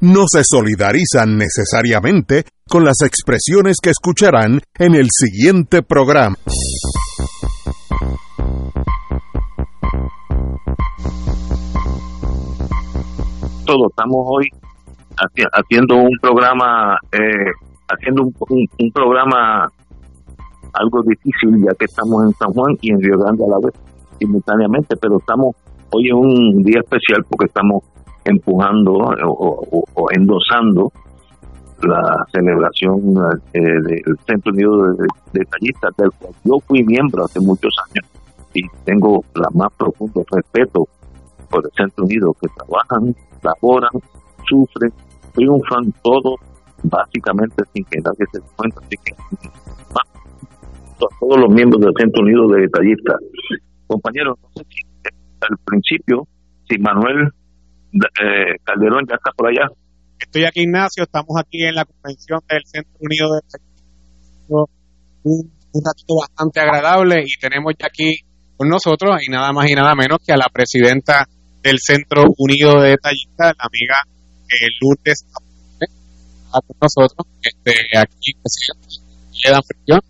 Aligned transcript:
no 0.00 0.24
se 0.26 0.42
solidarizan 0.44 1.36
necesariamente 1.36 2.44
con 2.68 2.84
las 2.84 3.02
expresiones 3.02 3.76
que 3.82 3.90
escucharán 3.90 4.60
en 4.78 4.94
el 4.94 5.08
siguiente 5.10 5.82
programa. 5.82 6.36
Todo, 13.66 13.88
estamos 13.88 14.26
hoy 14.26 14.46
haciendo 15.52 15.96
un 15.96 16.16
programa, 16.20 16.96
eh, 17.12 17.52
haciendo 17.88 18.22
un, 18.24 18.90
programa 18.92 19.66
algo 20.72 21.02
difícil 21.02 21.62
ya 21.62 21.74
que 21.78 21.84
estamos 21.84 22.24
en 22.24 22.32
San 22.32 22.52
Juan 22.52 22.76
y 22.80 22.92
en 22.92 23.02
Río 23.02 23.18
Grande 23.18 23.44
a 23.44 23.48
la 23.48 23.58
vez 23.58 23.74
simultáneamente, 24.18 24.96
pero 24.96 25.18
estamos 25.18 25.56
hoy 25.92 26.08
es 26.08 26.14
un 26.14 26.62
día 26.62 26.80
especial 26.80 27.24
porque 27.28 27.46
estamos 27.46 27.82
empujando 28.24 28.92
o, 28.92 30.06
endosando 30.12 30.92
la 31.82 32.26
celebración 32.32 33.16
eh, 33.54 33.60
del 33.60 34.18
Centro 34.26 34.52
Unido 34.52 34.94
de, 34.94 35.06
Detallistas, 35.32 35.96
del 35.96 36.10
cual 36.12 36.34
yo 36.44 36.58
fui 36.66 36.82
miembro 36.84 37.24
hace 37.24 37.40
muchos 37.40 37.74
años 37.88 38.06
y 38.52 38.62
tengo 38.84 39.24
la 39.34 39.48
más 39.54 39.72
profundo 39.78 40.24
respeto 40.30 40.86
por 41.48 41.64
el 41.64 41.70
Centro 41.72 42.04
Unido, 42.04 42.34
que 42.40 42.48
trabajan, 42.48 43.14
laboran, 43.42 43.90
sufren, 44.48 44.92
triunfan 45.32 45.92
todos 46.02 46.34
básicamente 46.82 47.64
sin 47.72 47.84
que 47.84 48.00
nadie 48.00 48.26
se 48.32 48.40
cuenta, 48.56 48.80
así 48.80 48.96
que 49.04 49.14
todos 50.98 51.40
los 51.40 51.48
miembros 51.48 51.80
del 51.80 51.94
Centro 51.98 52.22
Unido 52.22 52.48
de 52.48 52.62
Detallistas. 52.62 53.16
Compañeros, 53.86 54.38
no 54.42 54.48
sé 54.54 54.64
si 54.68 54.82
al 55.40 55.56
principio, 55.64 56.26
si 56.68 56.78
Manuel 56.78 57.30
eh, 57.92 58.56
Calderón 58.64 59.04
ya 59.08 59.16
está 59.16 59.30
por 59.36 59.48
allá. 59.48 59.68
Estoy 60.18 60.44
aquí, 60.44 60.62
Ignacio, 60.62 61.04
estamos 61.04 61.36
aquí 61.38 61.64
en 61.64 61.74
la 61.74 61.84
convención 61.84 62.40
del 62.48 62.62
Centro 62.64 62.98
Unido 63.00 63.28
de 63.34 63.40
un, 64.48 65.50
un 65.72 65.82
ratito 65.84 66.14
bastante 66.20 66.60
agradable 66.60 67.22
y 67.24 67.40
tenemos 67.40 67.72
ya 67.78 67.86
aquí 67.86 68.20
con 68.56 68.68
nosotros 68.68 69.22
y 69.26 69.30
nada 69.30 69.52
más 69.52 69.70
y 69.70 69.74
nada 69.74 69.94
menos 69.94 70.18
que 70.24 70.32
a 70.32 70.36
la 70.36 70.48
presidenta 70.52 71.26
del 71.62 71.78
Centro 71.78 72.24
Unido 72.38 72.80
de 72.80 72.90
Detallistas, 72.90 73.54
la 73.56 73.64
amiga 73.64 73.96
eh, 74.48 74.68
Lourdes 74.80 75.24
con 75.32 76.62
nosotros, 76.80 77.26
este, 77.42 77.72
aquí, 77.96 78.32
le 79.44 79.50
dan 79.50 79.62
fricción. 79.62 80.00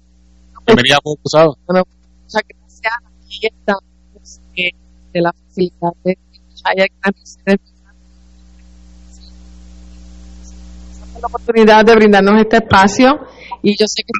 Bienvenida, 0.66 0.98
Bueno, 1.04 1.84
muchas 2.22 2.42
gracias. 2.48 2.92
Aquí 3.24 3.46
estamos 3.46 3.84
eh, 4.56 4.70
de 5.12 5.20
la 5.20 5.32
facilidad 5.32 5.92
de 6.04 6.16
la 11.20 11.26
oportunidad 11.26 11.84
de 11.84 11.94
brindarnos 11.94 12.40
este 12.40 12.56
espacio 12.56 13.20
y 13.62 13.72
yo 13.72 13.86
sé 13.86 14.02
que 14.02 14.12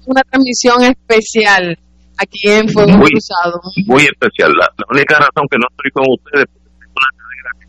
es 0.00 0.06
una 0.06 0.22
transmisión 0.22 0.82
especial 0.82 1.78
aquí 2.16 2.48
en 2.48 2.68
Fuego 2.68 2.96
muy, 2.96 3.10
Cruzado. 3.10 3.60
Muy 3.86 4.02
especial. 4.02 4.52
La, 4.58 4.68
única 4.90 5.16
razón 5.18 5.46
que 5.50 5.58
no 5.58 5.66
estoy 5.70 5.90
con 5.92 6.04
ustedes 6.08 6.46
es 6.48 6.88
una 6.88 7.10
cadera 7.16 7.50
que 7.60 7.66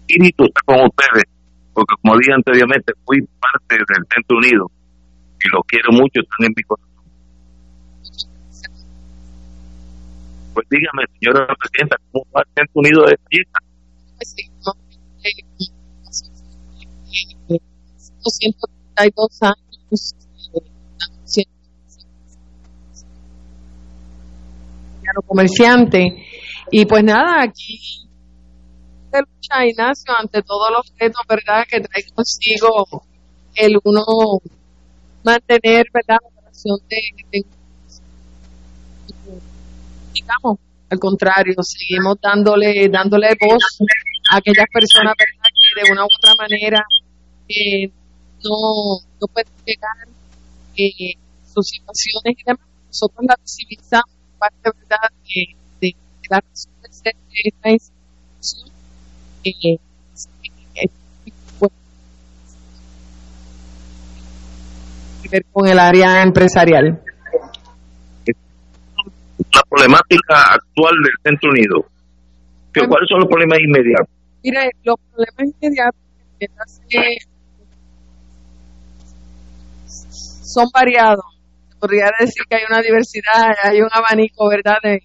espíritu 0.00 0.44
está 0.44 0.60
con 0.64 0.76
ustedes, 0.86 1.24
porque 1.72 1.94
como 2.00 2.18
dije 2.18 2.32
anteriormente, 2.32 2.92
fui 3.04 3.20
parte 3.20 3.76
del 3.76 4.04
Centro 4.12 4.38
Unido 4.38 4.70
y 5.44 5.48
lo 5.52 5.62
quiero 5.68 5.92
mucho, 5.92 6.20
están 6.20 6.46
en 6.46 6.52
mi 6.56 6.62
corazón 6.62 6.86
Pues 10.56 10.66
dígame, 10.70 11.04
señora 11.20 11.46
presidenta, 11.54 11.96
¿cómo 12.10 12.24
va 12.34 12.40
el 12.40 12.48
Centro 12.56 12.80
Unido 12.80 13.04
de 13.04 13.16
Fiesta? 13.28 13.58
Pues 14.16 14.32
sí, 14.34 14.48
232 17.48 19.42
años 19.42 20.14
comerciante. 25.26 26.24
Y 26.70 26.84
pues 26.84 27.04
nada 27.04 27.42
aquí 27.42 28.08
de 29.12 29.20
lucha 29.20 29.64
Ignacio 29.64 30.12
ante 30.18 30.42
todos 30.42 30.68
los 30.70 30.92
retos 30.98 31.22
verdad 31.28 31.64
que 31.68 31.80
trae 31.80 32.04
consigo 32.12 32.86
el 33.54 33.78
uno 33.84 34.02
mantener 35.24 35.86
verdad 35.92 36.18
la 36.20 36.28
operación 36.28 36.78
de, 36.88 36.96
de 37.30 37.44
al 40.88 40.98
contrario, 41.00 41.54
seguimos 41.62 42.16
dándole, 42.22 42.88
dándole 42.88 43.28
voz 43.40 43.78
aquellas 44.30 44.66
personas 44.72 45.14
que 45.16 45.82
de 45.82 45.92
una 45.92 46.02
u 46.02 46.08
otra 46.18 46.34
manera 46.38 46.82
eh, 47.48 47.88
no, 48.44 48.98
no 49.20 49.26
pueden 49.32 49.52
llegar 49.64 49.96
eh, 50.76 51.14
sus 51.52 51.66
situaciones 51.68 52.36
y 52.38 52.44
demás. 52.44 52.66
Nosotros 52.88 53.26
la 53.28 53.36
visibilizamos 53.42 54.10
parte 54.38 54.70
¿verdad? 54.78 55.10
De, 55.24 55.56
de, 55.80 55.96
la 56.30 56.40
razón 56.40 56.72
de 56.82 56.92
ser 56.92 57.14
de 57.14 57.40
esta 57.44 57.70
institución. 57.70 58.72
Eh, 59.44 59.78
ver 65.28 65.44
con 65.52 65.66
el 65.66 65.78
área 65.80 66.22
empresarial 66.22 67.02
la 69.56 69.62
problemática 69.68 70.42
actual 70.52 70.94
del 71.02 71.12
Centro 71.22 71.50
Unido. 71.50 71.86
¿Cuáles 72.74 73.08
son 73.08 73.20
los 73.20 73.28
problemas 73.28 73.58
inmediatos? 73.60 74.15
Mire, 74.46 74.70
los 74.84 74.94
problemas 75.10 75.54
inmediatos 75.60 76.00
son 80.44 80.66
variados. 80.72 81.24
Podría 81.80 82.12
decir 82.20 82.44
que 82.48 82.54
hay 82.54 82.62
una 82.70 82.80
diversidad, 82.80 83.56
hay 83.64 83.80
un 83.80 83.88
abanico, 83.92 84.48
¿verdad?, 84.48 84.76
de, 84.84 85.00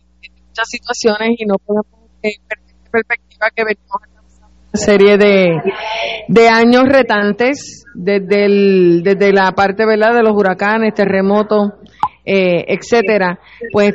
muchas 0.47 0.67
situaciones 0.67 1.31
y 1.39 1.45
no 1.45 1.55
podemos 1.57 1.87
perder 2.21 2.59
perspectiva 2.91 3.47
que 3.55 3.63
venimos 3.63 3.95
una 3.95 4.75
serie 4.75 5.17
de, 5.17 5.47
de 6.27 6.49
años 6.49 6.83
retantes 6.87 7.85
desde, 7.95 8.45
el, 8.45 9.01
desde 9.01 9.33
la 9.33 9.53
parte, 9.53 9.87
¿verdad?, 9.87 10.13
de 10.13 10.21
los 10.21 10.33
huracanes, 10.35 10.93
terremotos, 10.93 11.71
eh, 12.25 12.63
etcétera, 12.67 13.39
pues 13.71 13.93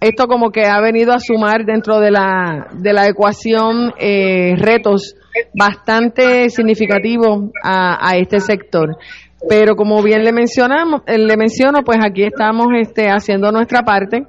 esto 0.00 0.26
como 0.26 0.50
que 0.50 0.66
ha 0.66 0.80
venido 0.80 1.12
a 1.12 1.18
sumar 1.18 1.64
dentro 1.64 1.98
de 2.00 2.10
la, 2.10 2.68
de 2.72 2.92
la 2.92 3.06
ecuación 3.08 3.92
eh, 3.98 4.54
retos 4.56 5.14
bastante 5.54 6.50
significativos 6.50 7.50
a, 7.62 8.08
a, 8.08 8.16
este 8.16 8.40
sector. 8.40 8.96
Pero 9.48 9.76
como 9.76 10.02
bien 10.02 10.24
le 10.24 10.32
mencionamos, 10.32 11.02
le 11.06 11.36
menciono, 11.36 11.82
pues 11.84 11.98
aquí 12.02 12.24
estamos 12.24 12.66
este, 12.78 13.08
haciendo 13.08 13.52
nuestra 13.52 13.82
parte 13.82 14.24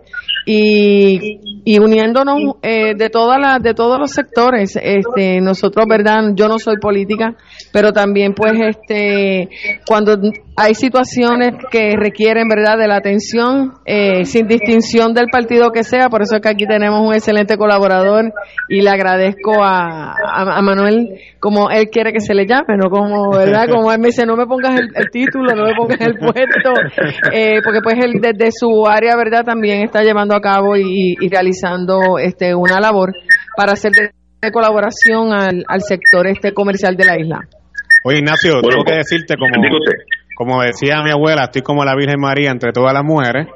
y, 0.49 1.41
y 1.65 1.79
uniéndonos 1.79 2.39
eh, 2.61 2.93
de 2.95 3.09
todas 3.09 3.37
las 3.37 3.61
de 3.61 3.73
todos 3.73 3.99
los 3.99 4.11
sectores 4.11 4.79
este 4.81 5.41
nosotros 5.41 5.85
verdad 5.85 6.31
yo 6.33 6.47
no 6.47 6.57
soy 6.57 6.77
política 6.77 7.35
pero 7.73 7.91
también 7.91 8.33
pues 8.33 8.53
este 8.57 9.49
cuando 9.85 10.17
hay 10.55 10.73
situaciones 10.73 11.51
que 11.69 11.97
requieren 11.97 12.47
verdad 12.47 12.77
de 12.77 12.87
la 12.87 12.95
atención 12.95 13.73
eh, 13.85 14.23
sin 14.23 14.47
distinción 14.47 15.13
del 15.13 15.25
partido 15.29 15.71
que 15.71 15.83
sea 15.83 16.07
por 16.07 16.21
eso 16.21 16.37
es 16.37 16.41
que 16.41 16.47
aquí 16.47 16.65
tenemos 16.65 17.05
un 17.05 17.13
excelente 17.13 17.57
colaborador 17.57 18.31
y 18.69 18.81
le 18.81 18.89
agradezco 18.89 19.61
a, 19.61 20.13
a, 20.13 20.61
Manuel 20.61 21.19
como 21.41 21.69
él 21.69 21.89
quiere 21.91 22.13
que 22.13 22.21
se 22.21 22.33
le 22.33 22.47
llame 22.47 22.77
no 22.77 22.89
como 22.89 23.31
verdad 23.31 23.67
como 23.69 23.91
él 23.91 23.99
me 23.99 24.07
dice 24.07 24.25
no 24.25 24.37
me 24.37 24.45
pongas 24.45 24.79
el, 24.79 25.09
título 25.11 25.53
no 25.53 25.65
me 25.65 25.75
pongas 25.75 25.99
el 25.99 26.17
puesto 26.17 26.71
eh, 27.33 27.59
porque 27.61 27.81
pues 27.83 27.97
él 28.01 28.21
desde 28.21 28.51
su 28.57 28.87
área 28.87 29.17
verdad 29.17 29.43
también 29.43 29.83
está 29.83 30.01
llevando 30.01 30.36
a 30.37 30.41
cabo 30.41 30.75
y, 30.77 31.15
realizando 31.29 32.17
este 32.19 32.55
una 32.55 32.79
labor 32.79 33.13
para 33.55 33.73
hacer 33.73 33.91
de, 33.91 34.51
colaboración 34.51 35.33
al, 35.33 35.65
al 35.67 35.81
sector 35.81 36.27
este 36.27 36.53
comercial 36.53 36.95
de 36.95 37.05
la 37.05 37.19
isla. 37.19 37.47
Oye, 38.03 38.19
Ignacio, 38.19 38.61
tengo 38.61 38.83
que 38.85 38.95
decirte 38.95 39.35
como, 39.35 39.51
como 40.37 40.61
decía 40.61 41.01
mi 41.03 41.09
abuela, 41.09 41.45
estoy 41.45 41.63
como 41.63 41.83
la 41.83 41.95
Virgen 41.95 42.19
María 42.19 42.51
entre 42.51 42.71
todas 42.71 42.93
las 42.93 43.03
mujeres, 43.03 43.47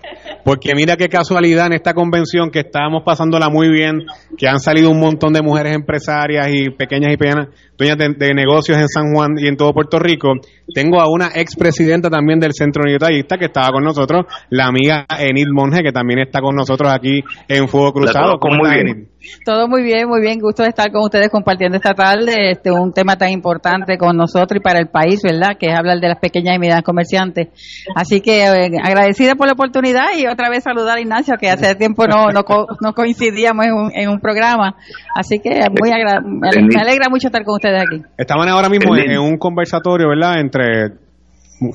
porque 0.44 0.74
mira 0.74 0.98
qué 0.98 1.10
casualidad 1.10 1.68
en 1.68 1.74
esta 1.74 1.94
convención 1.94 2.50
que 2.50 2.62
estábamos 2.62 3.04
pasándola 3.06 3.50
muy 3.50 3.70
bien, 3.70 4.00
que 4.36 4.48
han 4.48 4.60
salido 4.60 4.90
un 4.90 5.00
montón 5.00 5.32
de 5.32 5.44
mujeres 5.44 5.76
empresarias 5.76 6.48
y 6.52 6.72
pequeñas 6.72 7.14
y 7.14 7.18
pequeñas 7.18 7.50
dueñas 7.78 7.98
de, 8.00 8.34
negocios 8.34 8.80
en 8.80 8.88
San 8.88 9.14
Juan 9.14 9.34
y 9.38 9.48
en 9.48 9.58
todo 9.58 9.74
Puerto 9.74 10.00
Rico. 10.00 10.30
Tengo 10.74 11.00
a 11.00 11.08
una 11.08 11.28
expresidenta 11.36 12.10
también 12.10 12.40
del 12.40 12.54
Centro 12.54 12.82
Unitallista 12.82 13.38
que 13.38 13.46
estaba 13.46 13.70
con 13.70 13.84
nosotros, 13.84 14.26
la 14.50 14.66
amiga 14.66 15.06
Enid 15.20 15.50
Monge, 15.54 15.84
que 15.84 15.92
también 15.92 16.22
está 16.22 16.42
con 16.42 16.56
nosotros 16.56 16.92
aquí 16.92 17.22
en 17.48 17.68
Fuego 17.68 17.94
Cruzado. 17.94 18.40
¿Cómo 18.40 18.66
está, 18.66 18.80
Enid? 18.80 19.11
Todo 19.46 19.68
muy 19.68 19.84
bien, 19.84 20.08
muy 20.08 20.22
bien. 20.22 20.40
Gusto 20.40 20.64
de 20.64 20.70
estar 20.70 20.92
con 20.92 21.04
ustedes 21.04 21.30
compartiendo 21.30 21.78
esta 21.78 21.94
tarde 21.94 22.52
este, 22.52 22.72
un 22.72 22.92
tema 22.92 23.16
tan 23.18 23.30
importante 23.30 23.98
con 23.98 24.18
nosotros 24.18 24.58
y 24.58 24.60
para 24.60 24.80
el 24.80 24.88
país, 24.88 25.22
¿verdad? 25.24 25.58
Que 25.60 25.68
es 25.68 25.76
hablar 25.76 26.00
de 26.00 26.08
las 26.08 26.20
pequeñas 26.20 26.56
y 26.56 26.60
medianas 26.60 26.84
comerciantes. 26.84 27.50
Así 27.96 28.22
que 28.22 28.46
eh, 28.46 28.72
agradecida 28.84 29.36
por 29.36 29.48
la 29.48 29.54
oportunidad 29.54 30.18
y 30.18 30.28
otra 30.28 30.50
vez 30.50 30.64
saludar 30.64 30.98
a 30.98 31.02
Ignacio, 31.02 31.36
que 31.40 31.50
hace 31.50 31.76
tiempo 31.76 32.06
no, 32.08 32.30
no, 32.32 32.94
coincidíamos 32.94 33.66
en 33.66 33.74
un, 33.74 33.92
en 33.94 34.10
un 34.10 34.20
programa. 34.20 34.76
Así 35.16 35.40
que 35.40 35.50
muy 35.80 35.92
me 35.92 36.82
alegra 36.82 37.10
mucho 37.10 37.28
estar 37.28 37.44
con 37.44 37.56
ustedes 37.56 37.82
aquí. 37.82 38.02
Estaban 38.18 38.48
ahora 38.50 38.70
mismo 38.70 38.96
en, 38.96 39.12
en 39.12 39.20
un 39.20 39.38
conversatorio, 39.38 40.10
¿verdad? 40.10 40.40
Entre 40.40 41.11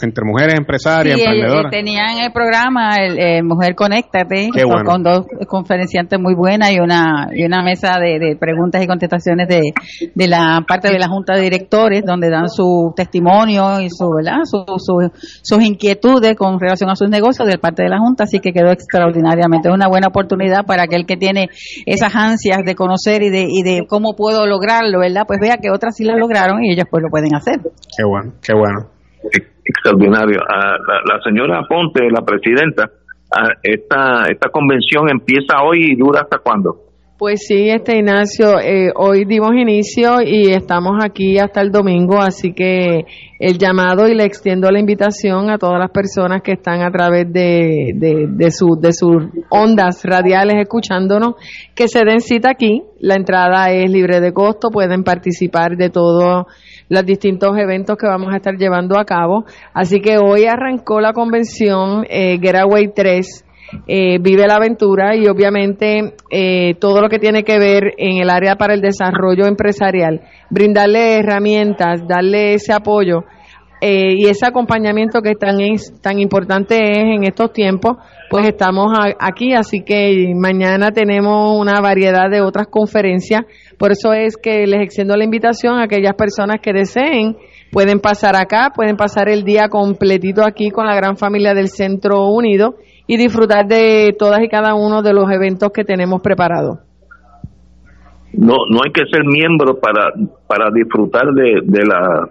entre 0.03 0.25
mujeres 0.25 0.55
empresarias, 0.59 1.17
sí, 1.17 1.23
eh, 1.23 1.25
emprendedoras. 1.25 1.71
tenían 1.71 2.19
el 2.19 2.33
programa 2.33 2.97
el, 2.97 3.44
Mujer 3.44 3.75
Conéctate 3.75 4.50
con, 4.85 5.03
dos 5.03 5.27
conferenciantes 5.47 6.19
muy 6.19 6.35
buenas 6.35 6.73
y 6.73 6.81
una 6.81 7.29
y 7.33 7.44
una 7.44 7.62
mesa 7.62 7.99
de, 8.00 8.37
preguntas 8.38 8.83
y 8.83 8.87
contestaciones 8.87 9.49
de, 9.49 9.73
de, 10.15 10.29
la 10.29 10.65
parte 10.67 10.88
de 10.88 10.99
la 10.99 11.09
Junta 11.09 11.35
de 11.35 11.43
Directores 11.43 12.03
donde 12.05 12.31
dan 12.31 12.49
su 12.49 12.93
testimonio 12.97 13.81
y 13.81 13.88
su, 13.91 14.11
¿verdad? 14.11 14.41
sus 14.44 15.62
inquietudes 15.62 16.35
con 16.35 16.59
relación 16.59 16.91
a 16.91 16.97
sus 16.97 17.09
negocios 17.09 17.47
de 17.47 17.59
parte 17.59 17.83
de 17.83 17.88
la 17.88 17.99
Junta, 17.99 18.25
así 18.25 18.41
que 18.41 18.53
quedó 18.53 18.73
extraordinariamente. 18.73 19.69
Es 19.69 19.75
una 19.75 19.88
buena 19.88 20.09
oportunidad 20.09 20.65
para 20.67 20.85
aquel 20.85 21.06
que 21.06 21.17
tiene 21.17 21.49
esas 21.87 22.15
ansias 22.15 22.59
de 22.65 22.75
conocer 22.75 23.23
y 23.23 23.31
de, 23.31 23.47
y 23.49 23.62
de 23.62 23.87
cómo 23.88 24.17
puedo 24.17 24.47
lograrlo, 24.47 25.00
¿verdad? 25.00 25.23
Pues 25.27 25.38
vea 25.41 25.59
que 25.59 25.71
otras 25.71 25.94
sí 25.97 26.05
lo 26.05 26.17
lograron 26.17 26.65
y 26.65 26.73
ellos 26.73 26.87
pues 26.91 27.03
lo 27.03 27.09
pueden 27.09 27.35
hacer. 27.35 27.61
Qué 27.97 28.05
bueno, 28.05 28.33
qué 28.43 28.53
bueno 28.55 28.97
extraordinario. 29.66 30.40
Ah, 30.48 30.76
la, 31.04 31.20
señora 31.22 31.62
Ponte, 31.68 32.08
la 32.10 32.22
presidenta, 32.24 32.90
ah, 33.36 33.48
esta, 33.62 34.26
esta 34.28 34.48
convención 34.50 35.08
empieza 35.10 35.62
hoy 35.62 35.92
y 35.92 35.96
dura 35.96 36.20
hasta 36.22 36.38
cuándo? 36.38 36.86
Pues 37.18 37.46
sí, 37.48 37.70
este 37.70 37.96
Ignacio, 37.96 38.60
eh, 38.60 38.92
hoy 38.94 39.24
dimos 39.24 39.54
inicio 39.54 40.20
y 40.22 40.50
estamos 40.50 41.02
aquí 41.02 41.38
hasta 41.38 41.62
el 41.62 41.70
domingo, 41.70 42.20
así 42.20 42.52
que 42.52 43.06
el 43.38 43.56
llamado 43.56 44.06
y 44.06 44.14
le 44.14 44.24
extiendo 44.24 44.70
la 44.70 44.80
invitación 44.80 45.48
a 45.48 45.56
todas 45.56 45.78
las 45.78 45.90
personas 45.92 46.42
que 46.42 46.52
están 46.52 46.82
a 46.82 46.90
través 46.90 47.32
de, 47.32 47.92
de, 47.94 48.26
de, 48.28 48.50
su, 48.50 48.76
de 48.78 48.92
sus 48.92 49.28
ondas 49.48 50.04
radiales 50.04 50.56
escuchándonos, 50.60 51.36
que 51.74 51.88
se 51.88 52.00
den 52.04 52.20
cita 52.20 52.50
aquí. 52.50 52.82
La 53.00 53.14
entrada 53.14 53.70
es 53.70 53.90
libre 53.90 54.20
de 54.20 54.34
costo, 54.34 54.68
pueden 54.68 55.02
participar 55.02 55.78
de 55.78 55.88
todo 55.88 56.46
los 56.90 57.06
distintos 57.06 57.56
eventos 57.56 57.96
que 57.96 58.06
vamos 58.06 58.28
a 58.34 58.36
estar 58.36 58.56
llevando 58.58 58.98
a 58.98 59.06
cabo. 59.06 59.46
Así 59.72 60.00
que 60.00 60.18
hoy 60.18 60.44
arrancó 60.44 61.00
la 61.00 61.14
convención 61.14 62.04
eh, 62.10 62.38
Getaway 62.38 62.92
3. 62.94 63.45
Eh, 63.86 64.18
vive 64.20 64.46
la 64.46 64.56
aventura 64.56 65.16
y 65.16 65.26
obviamente 65.26 66.14
eh, 66.30 66.74
todo 66.78 67.00
lo 67.00 67.08
que 67.08 67.18
tiene 67.18 67.42
que 67.42 67.58
ver 67.58 67.94
en 67.98 68.18
el 68.18 68.30
área 68.30 68.56
para 68.56 68.74
el 68.74 68.80
desarrollo 68.80 69.46
empresarial, 69.46 70.22
brindarle 70.50 71.18
herramientas, 71.18 72.06
darle 72.06 72.54
ese 72.54 72.72
apoyo 72.72 73.24
eh, 73.80 74.14
y 74.16 74.26
ese 74.26 74.46
acompañamiento 74.46 75.20
que 75.20 75.34
tan, 75.34 75.60
es, 75.60 75.92
tan 76.00 76.18
importante 76.18 76.76
es 76.76 76.98
en 76.98 77.24
estos 77.24 77.52
tiempos, 77.52 77.96
pues 78.30 78.46
estamos 78.46 78.86
aquí, 79.18 79.52
así 79.52 79.82
que 79.82 80.32
mañana 80.34 80.92
tenemos 80.92 81.60
una 81.60 81.80
variedad 81.80 82.30
de 82.30 82.40
otras 82.40 82.68
conferencias, 82.68 83.42
por 83.78 83.92
eso 83.92 84.12
es 84.12 84.36
que 84.36 84.66
les 84.66 84.80
extiendo 84.80 85.16
la 85.16 85.24
invitación 85.24 85.74
a 85.74 85.84
aquellas 85.84 86.14
personas 86.14 86.60
que 86.62 86.72
deseen, 86.72 87.36
pueden 87.70 88.00
pasar 88.00 88.34
acá, 88.36 88.72
pueden 88.74 88.96
pasar 88.96 89.28
el 89.28 89.44
día 89.44 89.68
completito 89.68 90.42
aquí 90.42 90.70
con 90.70 90.86
la 90.86 90.94
gran 90.94 91.16
familia 91.16 91.52
del 91.52 91.68
Centro 91.68 92.28
Unido 92.28 92.76
y 93.06 93.17
disfrutar 93.17 93.67
de 93.67 94.14
todas 94.19 94.43
y 94.43 94.49
cada 94.49 94.75
uno 94.75 95.03
de 95.03 95.12
los 95.12 95.31
eventos 95.31 95.70
que 95.73 95.85
tenemos 95.85 96.20
preparados. 96.23 96.79
No, 98.32 98.56
no 98.69 98.81
hay 98.85 98.93
que 98.93 99.05
ser 99.11 99.25
miembro 99.25 99.79
para, 99.79 100.12
para 100.47 100.70
disfrutar 100.70 101.26
de, 101.32 101.61
de 101.64 101.87
la 101.87 102.29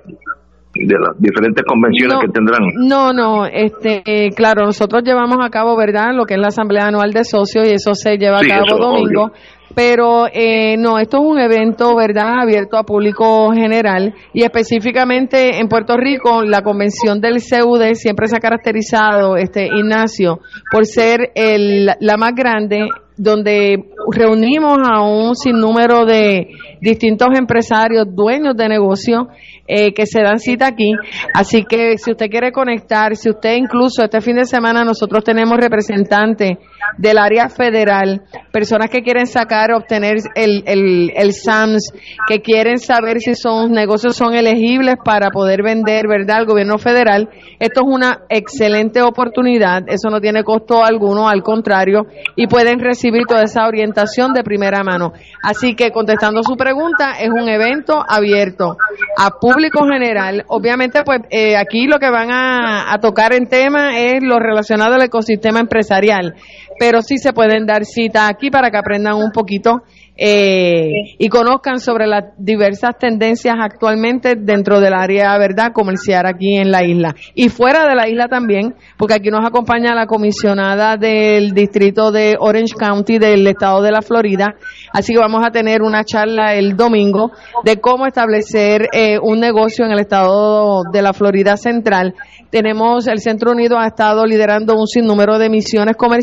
de 0.75 0.99
las 0.99 1.17
diferentes 1.19 1.63
convenciones 1.65 2.17
que 2.19 2.27
tendrán. 2.27 2.61
No, 2.75 3.13
no, 3.13 3.45
este, 3.45 4.29
claro, 4.35 4.65
nosotros 4.65 5.03
llevamos 5.03 5.37
a 5.41 5.49
cabo, 5.49 5.77
¿verdad?, 5.77 6.13
lo 6.13 6.25
que 6.25 6.33
es 6.33 6.39
la 6.39 6.47
Asamblea 6.47 6.87
Anual 6.87 7.11
de 7.11 7.23
Socios 7.23 7.67
y 7.67 7.71
eso 7.71 7.95
se 7.95 8.17
lleva 8.17 8.39
a 8.39 8.47
cabo 8.47 8.77
domingo. 8.77 9.31
Pero 9.75 10.27
eh, 10.31 10.77
no, 10.77 10.97
esto 10.97 11.17
es 11.17 11.23
un 11.23 11.39
evento, 11.39 11.95
¿verdad?, 11.95 12.39
abierto 12.41 12.77
a 12.77 12.83
público 12.83 13.51
general 13.51 14.13
y 14.33 14.43
específicamente 14.43 15.59
en 15.59 15.67
Puerto 15.67 15.97
Rico 15.97 16.43
la 16.43 16.61
convención 16.61 17.19
del 17.19 17.35
CUD 17.35 17.93
siempre 17.93 18.27
se 18.27 18.37
ha 18.37 18.39
caracterizado, 18.39 19.35
este 19.35 19.65
Ignacio, 19.65 20.39
por 20.71 20.85
ser 20.85 21.31
el, 21.35 21.91
la 21.99 22.17
más 22.17 22.33
grande 22.33 22.87
donde 23.17 23.77
reunimos 24.11 24.77
a 24.83 25.01
un 25.01 25.35
sinnúmero 25.35 26.05
de 26.05 26.49
distintos 26.81 27.29
empresarios, 27.37 28.07
dueños 28.13 28.55
de 28.55 28.67
negocios, 28.67 29.27
eh, 29.67 29.93
que 29.93 30.05
se 30.05 30.21
dan 30.21 30.39
cita 30.39 30.67
aquí. 30.67 30.91
Así 31.33 31.63
que 31.63 31.97
si 31.97 32.11
usted 32.11 32.29
quiere 32.29 32.51
conectar, 32.51 33.15
si 33.15 33.29
usted 33.29 33.55
incluso 33.55 34.03
este 34.03 34.21
fin 34.21 34.35
de 34.35 34.45
semana 34.45 34.83
nosotros 34.83 35.23
tenemos 35.23 35.57
representantes 35.57 36.57
del 36.97 37.17
área 37.17 37.49
federal, 37.49 38.21
personas 38.51 38.89
que 38.89 39.01
quieren 39.01 39.27
sacar, 39.27 39.71
obtener 39.73 40.17
el, 40.35 40.63
el, 40.65 41.11
el 41.15 41.33
SAMS, 41.33 41.91
que 42.27 42.41
quieren 42.41 42.77
saber 42.77 43.19
si 43.19 43.35
sus 43.35 43.69
negocios 43.69 44.15
son 44.15 44.33
elegibles 44.35 44.95
para 45.03 45.29
poder 45.29 45.61
vender, 45.63 46.07
¿verdad?, 46.07 46.37
al 46.37 46.45
gobierno 46.45 46.77
federal. 46.77 47.29
Esto 47.59 47.81
es 47.81 47.87
una 47.87 48.19
excelente 48.29 49.01
oportunidad, 49.01 49.83
eso 49.87 50.09
no 50.09 50.21
tiene 50.21 50.43
costo 50.43 50.83
alguno, 50.83 51.27
al 51.27 51.43
contrario, 51.43 52.05
y 52.35 52.47
pueden 52.47 52.79
recibir 52.79 53.23
toda 53.27 53.43
esa 53.43 53.67
orientación 53.67 54.33
de 54.33 54.43
primera 54.43 54.83
mano. 54.83 55.13
Así 55.43 55.75
que 55.75 55.91
contestando 55.91 56.43
su 56.43 56.55
pregunta, 56.55 57.13
es 57.19 57.29
un 57.29 57.49
evento 57.49 58.03
abierto 58.07 58.77
a 59.17 59.31
público 59.39 59.85
general. 59.85 60.43
Obviamente, 60.47 61.03
pues 61.03 61.21
eh, 61.29 61.57
aquí 61.57 61.87
lo 61.87 61.99
que 61.99 62.09
van 62.09 62.31
a, 62.31 62.93
a 62.93 62.99
tocar 62.99 63.33
en 63.33 63.47
tema 63.47 63.99
es 63.99 64.23
lo 64.23 64.39
relacionado 64.39 64.95
al 64.95 65.03
ecosistema 65.03 65.59
empresarial 65.59 66.35
pero 66.79 67.01
sí 67.01 67.17
se 67.17 67.33
pueden 67.33 67.65
dar 67.65 67.85
cita 67.85 68.27
aquí 68.27 68.49
para 68.49 68.69
que 68.69 68.77
aprendan 68.77 69.15
un 69.15 69.31
poquito 69.31 69.83
eh, 70.17 71.15
y 71.17 71.27
conozcan 71.29 71.79
sobre 71.79 72.07
las 72.07 72.25
diversas 72.37 72.97
tendencias 72.97 73.55
actualmente 73.59 74.35
dentro 74.35 74.79
del 74.79 74.93
área 74.93 75.37
verdad 75.37 75.73
comercial 75.73 76.25
aquí 76.25 76.55
en 76.55 76.71
la 76.71 76.83
isla. 76.83 77.15
Y 77.33 77.49
fuera 77.49 77.87
de 77.87 77.95
la 77.95 78.07
isla 78.07 78.27
también 78.27 78.75
porque 78.97 79.15
aquí 79.15 79.29
nos 79.29 79.45
acompaña 79.45 79.93
la 79.93 80.07
comisionada 80.07 80.97
del 80.97 81.51
distrito 81.51 82.11
de 82.11 82.35
Orange 82.39 82.75
County 82.77 83.17
del 83.17 83.45
estado 83.47 83.81
de 83.81 83.91
la 83.91 84.01
Florida. 84.01 84.55
Así 84.93 85.13
que 85.13 85.19
vamos 85.19 85.45
a 85.45 85.51
tener 85.51 85.81
una 85.81 86.03
charla 86.03 86.53
el 86.55 86.77
domingo 86.77 87.31
de 87.63 87.81
cómo 87.81 88.05
establecer 88.05 88.87
eh, 88.93 89.17
un 89.21 89.39
negocio 89.39 89.85
en 89.85 89.91
el 89.91 89.99
estado 89.99 90.83
de 90.91 91.01
la 91.01 91.13
Florida 91.13 91.57
Central. 91.57 92.13
Tenemos 92.49 93.07
el 93.07 93.19
Centro 93.19 93.51
Unido 93.51 93.77
ha 93.77 93.87
estado 93.87 94.25
liderando 94.25 94.75
un 94.75 94.87
sinnúmero 94.87 95.37
de 95.37 95.49
misiones 95.49 95.95
comerciales 95.97 96.15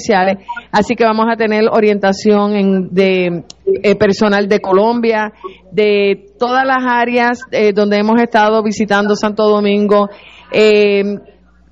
así 0.70 0.94
que 0.94 1.04
vamos 1.04 1.26
a 1.30 1.36
tener 1.36 1.64
orientación 1.70 2.56
en, 2.56 2.88
de 2.90 3.44
eh, 3.66 3.94
personal 3.94 4.48
de 4.48 4.60
Colombia, 4.60 5.32
de 5.70 6.34
todas 6.38 6.66
las 6.66 6.84
áreas 6.86 7.40
eh, 7.50 7.72
donde 7.72 7.98
hemos 7.98 8.20
estado 8.20 8.62
visitando 8.62 9.16
Santo 9.16 9.48
Domingo. 9.48 10.08
Eh, 10.52 11.16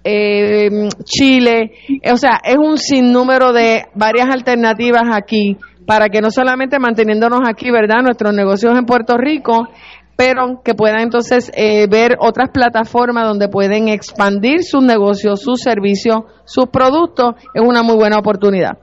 eh, 0.03 0.89
Chile, 1.05 1.73
o 2.11 2.17
sea, 2.17 2.41
es 2.43 2.57
un 2.57 2.79
sinnúmero 2.79 3.53
de 3.53 3.85
varias 3.95 4.29
alternativas 4.31 5.03
aquí 5.13 5.59
para 5.87 6.09
que 6.09 6.21
no 6.21 6.31
solamente 6.31 6.79
manteniéndonos 6.79 7.41
aquí, 7.47 7.71
¿verdad? 7.71 8.03
Nuestros 8.03 8.33
negocios 8.33 8.79
en 8.79 8.87
Puerto 8.87 9.17
Rico, 9.19 9.69
pero 10.17 10.63
que 10.65 10.75
puedan 10.75 11.01
entonces 11.01 11.51
eh, 11.55 11.87
ver 11.89 12.17
otras 12.19 12.51
plataformas 12.51 13.27
donde 13.27 13.49
pueden 13.49 13.89
expandir 13.89 14.63
sus 14.63 14.83
negocios, 14.83 15.41
sus 15.41 15.61
servicios, 15.61 16.21
sus 16.45 16.67
productos, 16.67 17.35
es 17.55 17.63
una 17.63 17.83
muy 17.83 17.97
buena 17.97 18.19
oportunidad. 18.19 18.79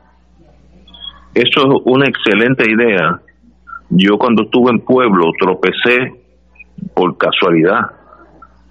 Eso 1.37 1.61
es 1.61 1.81
una 1.85 2.07
excelente 2.07 2.63
idea. 2.67 3.21
Yo 3.91 4.17
cuando 4.17 4.45
estuve 4.45 4.71
en 4.71 4.79
Pueblo 4.79 5.25
tropecé 5.39 6.15
por 6.95 7.15
casualidad 7.15 7.91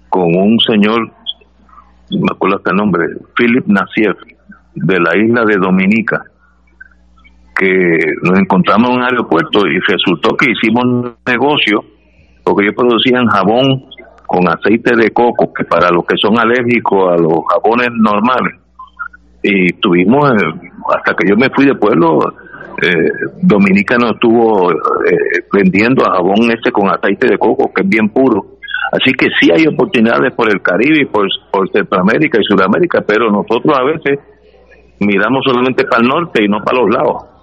con 0.09 0.35
un 0.35 0.59
señor, 0.59 1.09
me 2.11 2.27
acuerdo 2.29 2.57
hasta 2.57 2.71
el 2.71 2.75
nombre, 2.75 3.05
Philip 3.37 3.65
Nassiev, 3.67 4.17
de 4.75 4.99
la 4.99 5.17
isla 5.17 5.45
de 5.45 5.55
Dominica, 5.55 6.25
que 7.57 7.99
nos 8.23 8.37
encontramos 8.37 8.89
en 8.89 8.95
un 8.97 9.03
aeropuerto 9.03 9.65
y 9.65 9.79
resultó 9.87 10.35
que 10.35 10.51
hicimos 10.51 10.83
un 10.83 11.15
negocio 11.25 11.85
porque 12.43 12.65
ellos 12.65 12.75
producían 12.75 13.27
jabón 13.27 13.85
con 14.25 14.45
aceite 14.49 14.93
de 14.93 15.11
coco, 15.11 15.53
que 15.53 15.63
para 15.63 15.89
los 15.89 16.05
que 16.05 16.17
son 16.21 16.37
alérgicos 16.37 17.13
a 17.13 17.15
los 17.15 17.45
jabones 17.49 17.91
normales. 17.93 18.59
Y 19.41 19.71
tuvimos, 19.79 20.29
eh, 20.31 20.71
hasta 20.93 21.13
que 21.13 21.29
yo 21.29 21.37
me 21.37 21.49
fui 21.55 21.65
de 21.65 21.75
pueblo, 21.75 22.19
eh, 22.81 23.11
Dominica 23.41 23.97
no 23.97 24.11
estuvo 24.11 24.71
eh, 24.71 25.45
vendiendo 25.51 26.05
a 26.05 26.15
jabón 26.15 26.51
este 26.51 26.71
con 26.71 26.89
aceite 26.89 27.27
de 27.27 27.37
coco, 27.37 27.71
que 27.73 27.81
es 27.81 27.89
bien 27.89 28.09
puro. 28.09 28.57
Así 28.91 29.13
que 29.13 29.27
sí 29.39 29.49
hay 29.51 29.67
oportunidades 29.67 30.33
por 30.35 30.47
el 30.49 30.61
Caribe 30.61 31.01
y 31.01 31.05
por, 31.05 31.27
por 31.51 31.69
Centroamérica 31.71 32.39
y 32.39 32.45
Sudamérica, 32.45 33.03
pero 33.05 33.29
nosotros 33.31 33.75
a 33.77 33.83
veces 33.83 34.19
miramos 34.99 35.43
solamente 35.45 35.85
para 35.85 36.01
el 36.01 36.07
norte 36.07 36.43
y 36.43 36.47
no 36.47 36.59
para 36.63 36.79
los 36.79 36.89
lados. 36.89 37.37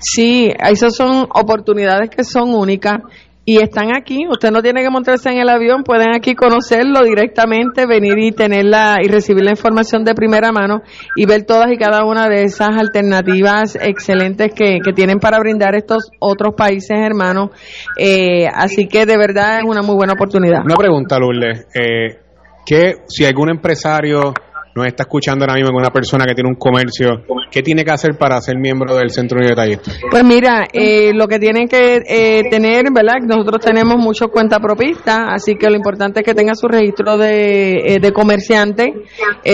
Sí, 0.00 0.48
esas 0.58 0.94
son 0.94 1.26
oportunidades 1.34 2.10
que 2.10 2.22
son 2.22 2.54
únicas 2.54 3.00
y 3.48 3.62
están 3.62 3.96
aquí. 3.96 4.26
Usted 4.28 4.50
no 4.50 4.60
tiene 4.60 4.82
que 4.82 4.90
montarse 4.90 5.30
en 5.30 5.38
el 5.38 5.48
avión, 5.48 5.82
pueden 5.82 6.14
aquí 6.14 6.34
conocerlo 6.34 7.02
directamente, 7.02 7.86
venir 7.86 8.18
y 8.18 8.30
tenerla 8.30 8.98
y 9.02 9.08
recibir 9.08 9.42
la 9.42 9.52
información 9.52 10.04
de 10.04 10.12
primera 10.12 10.52
mano 10.52 10.82
y 11.16 11.24
ver 11.24 11.44
todas 11.44 11.72
y 11.72 11.78
cada 11.78 12.04
una 12.04 12.28
de 12.28 12.42
esas 12.42 12.76
alternativas 12.78 13.74
excelentes 13.80 14.52
que, 14.52 14.80
que 14.84 14.92
tienen 14.92 15.18
para 15.18 15.38
brindar 15.38 15.74
estos 15.74 16.10
otros 16.20 16.56
países 16.58 16.98
hermanos. 16.98 17.48
Eh, 17.96 18.46
así 18.52 18.86
que 18.86 19.06
de 19.06 19.16
verdad 19.16 19.60
es 19.60 19.64
una 19.64 19.80
muy 19.80 19.96
buena 19.96 20.12
oportunidad. 20.12 20.60
Una 20.62 20.76
pregunta, 20.76 21.18
Lourdes. 21.18 21.68
Eh, 21.74 22.18
que 22.66 22.96
si 23.06 23.24
algún 23.24 23.48
empresario 23.48 24.34
nos 24.78 24.86
está 24.86 25.02
escuchando 25.02 25.44
ahora 25.44 25.54
mismo 25.54 25.76
una 25.76 25.90
persona 25.90 26.24
que 26.24 26.34
tiene 26.34 26.48
un 26.48 26.56
comercio, 26.56 27.24
¿qué 27.50 27.62
tiene 27.62 27.84
que 27.84 27.90
hacer 27.90 28.16
para 28.16 28.40
ser 28.40 28.56
miembro 28.56 28.96
del 28.96 29.10
Centro 29.10 29.40
de 29.40 29.78
Pues 30.10 30.24
mira, 30.24 30.66
eh, 30.72 31.12
lo 31.12 31.26
que 31.26 31.38
tienen 31.38 31.68
que 31.68 32.02
eh, 32.06 32.42
tener, 32.50 32.86
¿verdad? 32.94 33.16
Nosotros 33.26 33.64
tenemos 33.64 33.96
muchos 33.96 34.28
cuentapropistas, 34.28 35.18
así 35.30 35.56
que 35.56 35.68
lo 35.68 35.76
importante 35.76 36.20
es 36.20 36.26
que 36.26 36.34
tenga 36.34 36.54
su 36.54 36.68
registro 36.68 37.18
de, 37.18 37.94
eh, 37.94 37.98
de 38.00 38.12
comerciante 38.12 38.92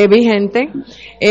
vigente. 0.08 0.68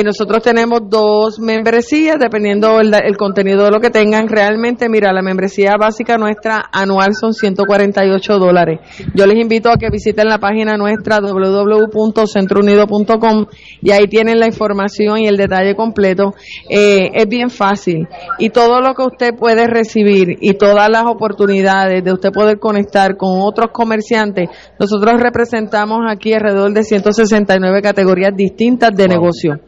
nosotros 0.03 0.41
tenemos 0.41 0.81
dos 0.89 1.39
membresías, 1.39 2.17
dependiendo 2.19 2.79
el, 2.79 2.93
el 2.93 3.17
contenido 3.17 3.65
de 3.65 3.71
lo 3.71 3.79
que 3.79 3.89
tengan. 3.89 4.27
Realmente, 4.27 4.89
mira, 4.89 5.13
la 5.13 5.21
membresía 5.21 5.75
básica 5.79 6.17
nuestra 6.17 6.65
anual 6.71 7.13
son 7.13 7.33
148 7.33 8.39
dólares. 8.39 8.79
Yo 9.13 9.27
les 9.27 9.37
invito 9.37 9.69
a 9.69 9.77
que 9.77 9.89
visiten 9.91 10.27
la 10.27 10.39
página 10.39 10.77
nuestra 10.77 11.19
www.centrounido.com 11.19 13.45
y 13.83 13.91
ahí 13.91 14.07
tienen 14.07 14.39
la 14.39 14.47
información 14.47 15.19
y 15.19 15.27
el 15.27 15.37
detalle 15.37 15.75
completo. 15.75 16.33
Eh, 16.69 17.11
es 17.13 17.27
bien 17.27 17.49
fácil 17.49 18.07
y 18.39 18.49
todo 18.49 18.79
lo 18.79 18.93
que 18.93 19.03
usted 19.03 19.35
puede 19.35 19.67
recibir 19.67 20.37
y 20.39 20.53
todas 20.53 20.89
las 20.89 21.03
oportunidades 21.05 22.03
de 22.03 22.13
usted 22.13 22.31
poder 22.31 22.59
conectar 22.59 23.17
con 23.17 23.41
otros 23.41 23.71
comerciantes, 23.71 24.49
nosotros 24.79 25.19
representamos 25.19 25.99
aquí 26.07 26.33
alrededor 26.33 26.71
de 26.73 26.83
169 26.83 27.81
categorías 27.81 28.31
distintas 28.35 28.91
de 28.95 29.07
negocio. 29.07 29.59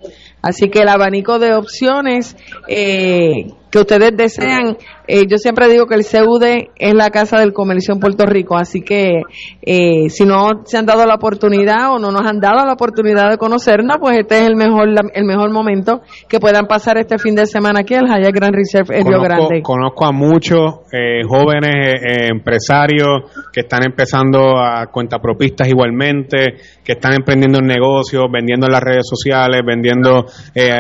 Así 0.41 0.69
que 0.69 0.81
el 0.81 0.89
abanico 0.89 1.39
de 1.39 1.55
opciones 1.55 2.37
eh, 2.67 3.47
que 3.71 3.79
ustedes 3.79 4.15
desean. 4.15 4.77
Eh, 5.07 5.25
yo 5.29 5.37
siempre 5.37 5.67
digo 5.67 5.85
que 5.85 5.95
el 5.95 6.03
CUD 6.03 6.43
es 6.75 6.93
la 6.93 7.09
casa 7.09 7.39
del 7.39 7.53
comercio 7.53 7.93
en 7.93 7.99
Puerto 7.99 8.25
Rico, 8.25 8.57
así 8.57 8.81
que 8.81 9.21
eh, 9.61 10.09
si 10.09 10.25
no 10.25 10.63
se 10.65 10.77
han 10.77 10.85
dado 10.85 11.05
la 11.05 11.15
oportunidad 11.15 11.93
o 11.93 11.99
no 11.99 12.11
nos 12.11 12.23
han 12.23 12.39
dado 12.39 12.65
la 12.65 12.73
oportunidad 12.73 13.29
de 13.29 13.37
conocernos, 13.37 13.97
pues 13.99 14.17
este 14.19 14.39
es 14.39 14.47
el 14.47 14.55
mejor 14.55 14.89
el 15.13 15.25
mejor 15.25 15.51
momento 15.51 16.01
que 16.27 16.39
puedan 16.39 16.65
pasar 16.65 16.97
este 16.97 17.17
fin 17.17 17.35
de 17.35 17.45
semana 17.45 17.81
aquí 17.81 17.93
al 17.93 18.07
Hyatt 18.07 18.33
Grand 18.33 18.55
Reserve 18.55 18.97
en 18.97 19.07
Río 19.07 19.21
Grande. 19.21 19.61
Conozco 19.61 20.05
a 20.05 20.11
muchos 20.11 20.81
eh, 20.91 21.21
jóvenes 21.27 22.01
empresarios 22.31 23.31
que 23.51 23.61
están 23.61 23.83
empezando 23.85 24.57
a 24.57 24.87
cuentapropistas 24.87 25.67
igualmente, 25.67 26.55
que 26.83 26.93
están 26.93 27.13
emprendiendo 27.13 27.59
en 27.59 27.67
negocios, 27.67 28.23
vendiendo 28.31 28.65
en 28.65 28.71
las 28.71 28.81
redes 28.81 29.07
sociales, 29.07 29.61
vendiendo 29.65 30.25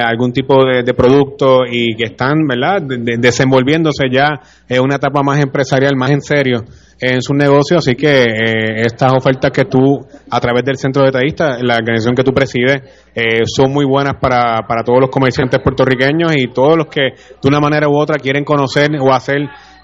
algún 0.05 0.31
tipo 0.31 0.65
de, 0.65 0.83
de 0.83 0.93
producto 0.93 1.59
y 1.69 1.95
que 1.95 2.05
están, 2.05 2.47
¿verdad? 2.47 2.81
desenvolviéndose 3.19 4.09
ya 4.15 4.41
en 4.67 4.81
una 4.81 4.95
etapa 4.95 5.21
más 5.23 5.39
empresarial, 5.39 5.95
más 5.95 6.11
en 6.11 6.21
serio 6.21 6.65
en 6.99 7.21
su 7.21 7.33
negocio, 7.33 7.77
así 7.77 7.95
que 7.95 8.23
eh, 8.23 8.81
estas 8.85 9.13
ofertas 9.13 9.51
que 9.51 9.65
tú, 9.65 10.05
a 10.29 10.39
través 10.39 10.63
del 10.63 10.77
Centro 10.77 11.01
de 11.01 11.07
Detallista, 11.07 11.57
la 11.61 11.75
organización 11.75 12.15
que 12.15 12.23
tú 12.23 12.33
presides, 12.33 12.81
eh, 13.15 13.43
son 13.45 13.71
muy 13.71 13.85
buenas 13.85 14.15
para, 14.19 14.67
para 14.67 14.83
todos 14.83 14.99
los 14.99 15.09
comerciantes 15.09 15.61
puertorriqueños 15.63 16.35
y 16.35 16.47
todos 16.47 16.77
los 16.77 16.87
que 16.87 17.01
de 17.01 17.47
una 17.47 17.61
manera 17.61 17.87
u 17.87 17.95
otra 17.97 18.17
quieren 18.17 18.43
conocer 18.43 18.91
o 18.99 19.13
hacer 19.13 19.37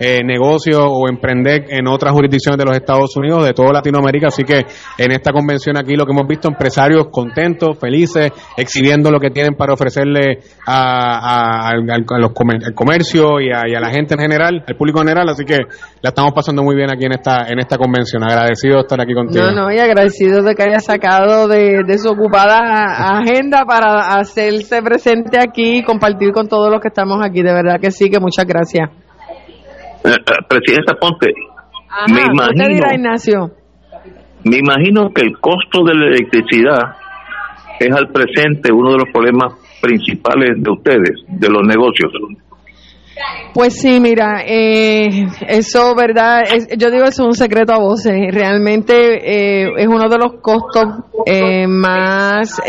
eh, 0.03 0.21
negocios 0.25 0.81
o 0.83 1.07
emprender 1.07 1.65
en 1.69 1.88
otras 1.88 2.11
jurisdicciones 2.11 2.57
de 2.57 2.65
los 2.65 2.75
Estados 2.75 3.15
Unidos, 3.15 3.45
de 3.45 3.53
toda 3.53 3.71
Latinoamérica. 3.71 4.27
Así 4.27 4.43
que 4.43 4.65
en 4.97 5.11
esta 5.11 5.31
convención 5.31 5.77
aquí 5.77 5.95
lo 5.95 6.05
que 6.05 6.11
hemos 6.11 6.27
visto, 6.27 6.47
empresarios 6.47 7.09
contentos, 7.11 7.77
felices, 7.79 8.31
exhibiendo 8.57 9.11
lo 9.11 9.19
que 9.19 9.29
tienen 9.29 9.53
para 9.53 9.73
ofrecerle 9.73 10.39
a, 10.65 11.69
al, 11.69 11.85
los 11.85 12.31
al 12.65 12.73
comercio 12.73 13.39
y 13.39 13.51
a, 13.51 13.79
la 13.79 13.91
gente 13.91 14.15
en 14.15 14.21
general, 14.21 14.63
al 14.67 14.75
público 14.75 15.01
en 15.01 15.07
general. 15.07 15.29
Así 15.29 15.45
que 15.45 15.57
la 16.01 16.09
estamos 16.09 16.33
pasando 16.33 16.63
muy 16.63 16.75
bien 16.75 16.89
aquí 16.91 17.05
en 17.05 17.11
esta, 17.11 17.47
en 17.47 17.59
esta 17.59 17.77
convención. 17.77 18.23
Agradecido 18.23 18.77
de 18.77 18.81
estar 18.81 19.00
aquí 19.00 19.13
contigo. 19.13 19.45
No, 19.45 19.51
no, 19.51 19.71
y 19.71 19.77
agradecido 19.77 20.41
de 20.41 20.55
que 20.55 20.63
haya 20.63 20.79
sacado 20.79 21.47
de, 21.47 21.83
de 21.85 21.97
su 22.00 22.09
ocupada 22.09 23.20
agenda 23.21 23.65
para 23.65 24.19
hacerse 24.19 24.81
presente 24.81 25.37
aquí 25.39 25.79
y 25.79 25.83
compartir 25.83 26.31
con 26.31 26.47
todos 26.47 26.71
los 26.71 26.81
que 26.81 26.89
estamos 26.89 27.19
aquí. 27.23 27.41
De 27.41 27.53
verdad 27.53 27.79
que 27.79 27.91
sí, 27.91 28.09
que 28.09 28.19
muchas 28.19 28.45
gracias. 28.45 28.89
Eh, 30.03 30.09
eh, 30.09 30.45
Presidenta 30.47 30.95
Ponte, 30.99 31.31
me 32.11 32.21
imagino, 32.21 33.51
me 34.43 34.57
imagino 34.57 35.09
que 35.13 35.21
el 35.21 35.37
costo 35.39 35.83
de 35.83 35.93
la 35.93 36.07
electricidad 36.07 36.95
es 37.79 37.95
al 37.95 38.09
presente 38.11 38.71
uno 38.71 38.91
de 38.91 38.97
los 38.97 39.09
problemas 39.11 39.53
principales 39.81 40.51
de 40.57 40.71
ustedes, 40.71 41.11
de 41.27 41.49
los 41.49 41.61
negocios. 41.67 42.11
Pues 43.53 43.81
sí, 43.81 43.99
mira, 43.99 44.43
eh, 44.45 45.27
eso, 45.47 45.93
¿verdad? 45.93 46.41
yo 46.77 46.89
digo, 46.89 47.03
eso 47.03 47.23
es 47.23 47.27
un 47.27 47.33
secreto 47.33 47.73
a 47.73 47.79
voces. 47.79 48.13
Realmente 48.31 49.81
es 49.81 49.87
uno 49.87 50.07
de 50.07 50.17
los 50.17 50.41
costos 50.41 50.85
más 51.67 52.61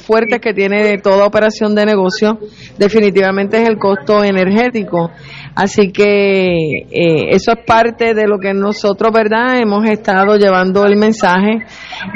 fuertes 0.00 0.40
que 0.40 0.54
tiene 0.54 0.98
toda 0.98 1.26
operación 1.26 1.74
de 1.74 1.86
negocio. 1.86 2.38
Definitivamente 2.78 3.60
es 3.60 3.68
el 3.68 3.78
costo 3.78 4.22
energético. 4.22 5.10
Así 5.58 5.90
que 5.90 6.86
eh, 6.88 7.30
eso 7.30 7.50
es 7.50 7.64
parte 7.66 8.14
de 8.14 8.28
lo 8.28 8.38
que 8.38 8.54
nosotros, 8.54 9.12
¿verdad? 9.12 9.58
Hemos 9.60 9.90
estado 9.90 10.36
llevando 10.36 10.86
el 10.86 10.94
mensaje 10.94 11.66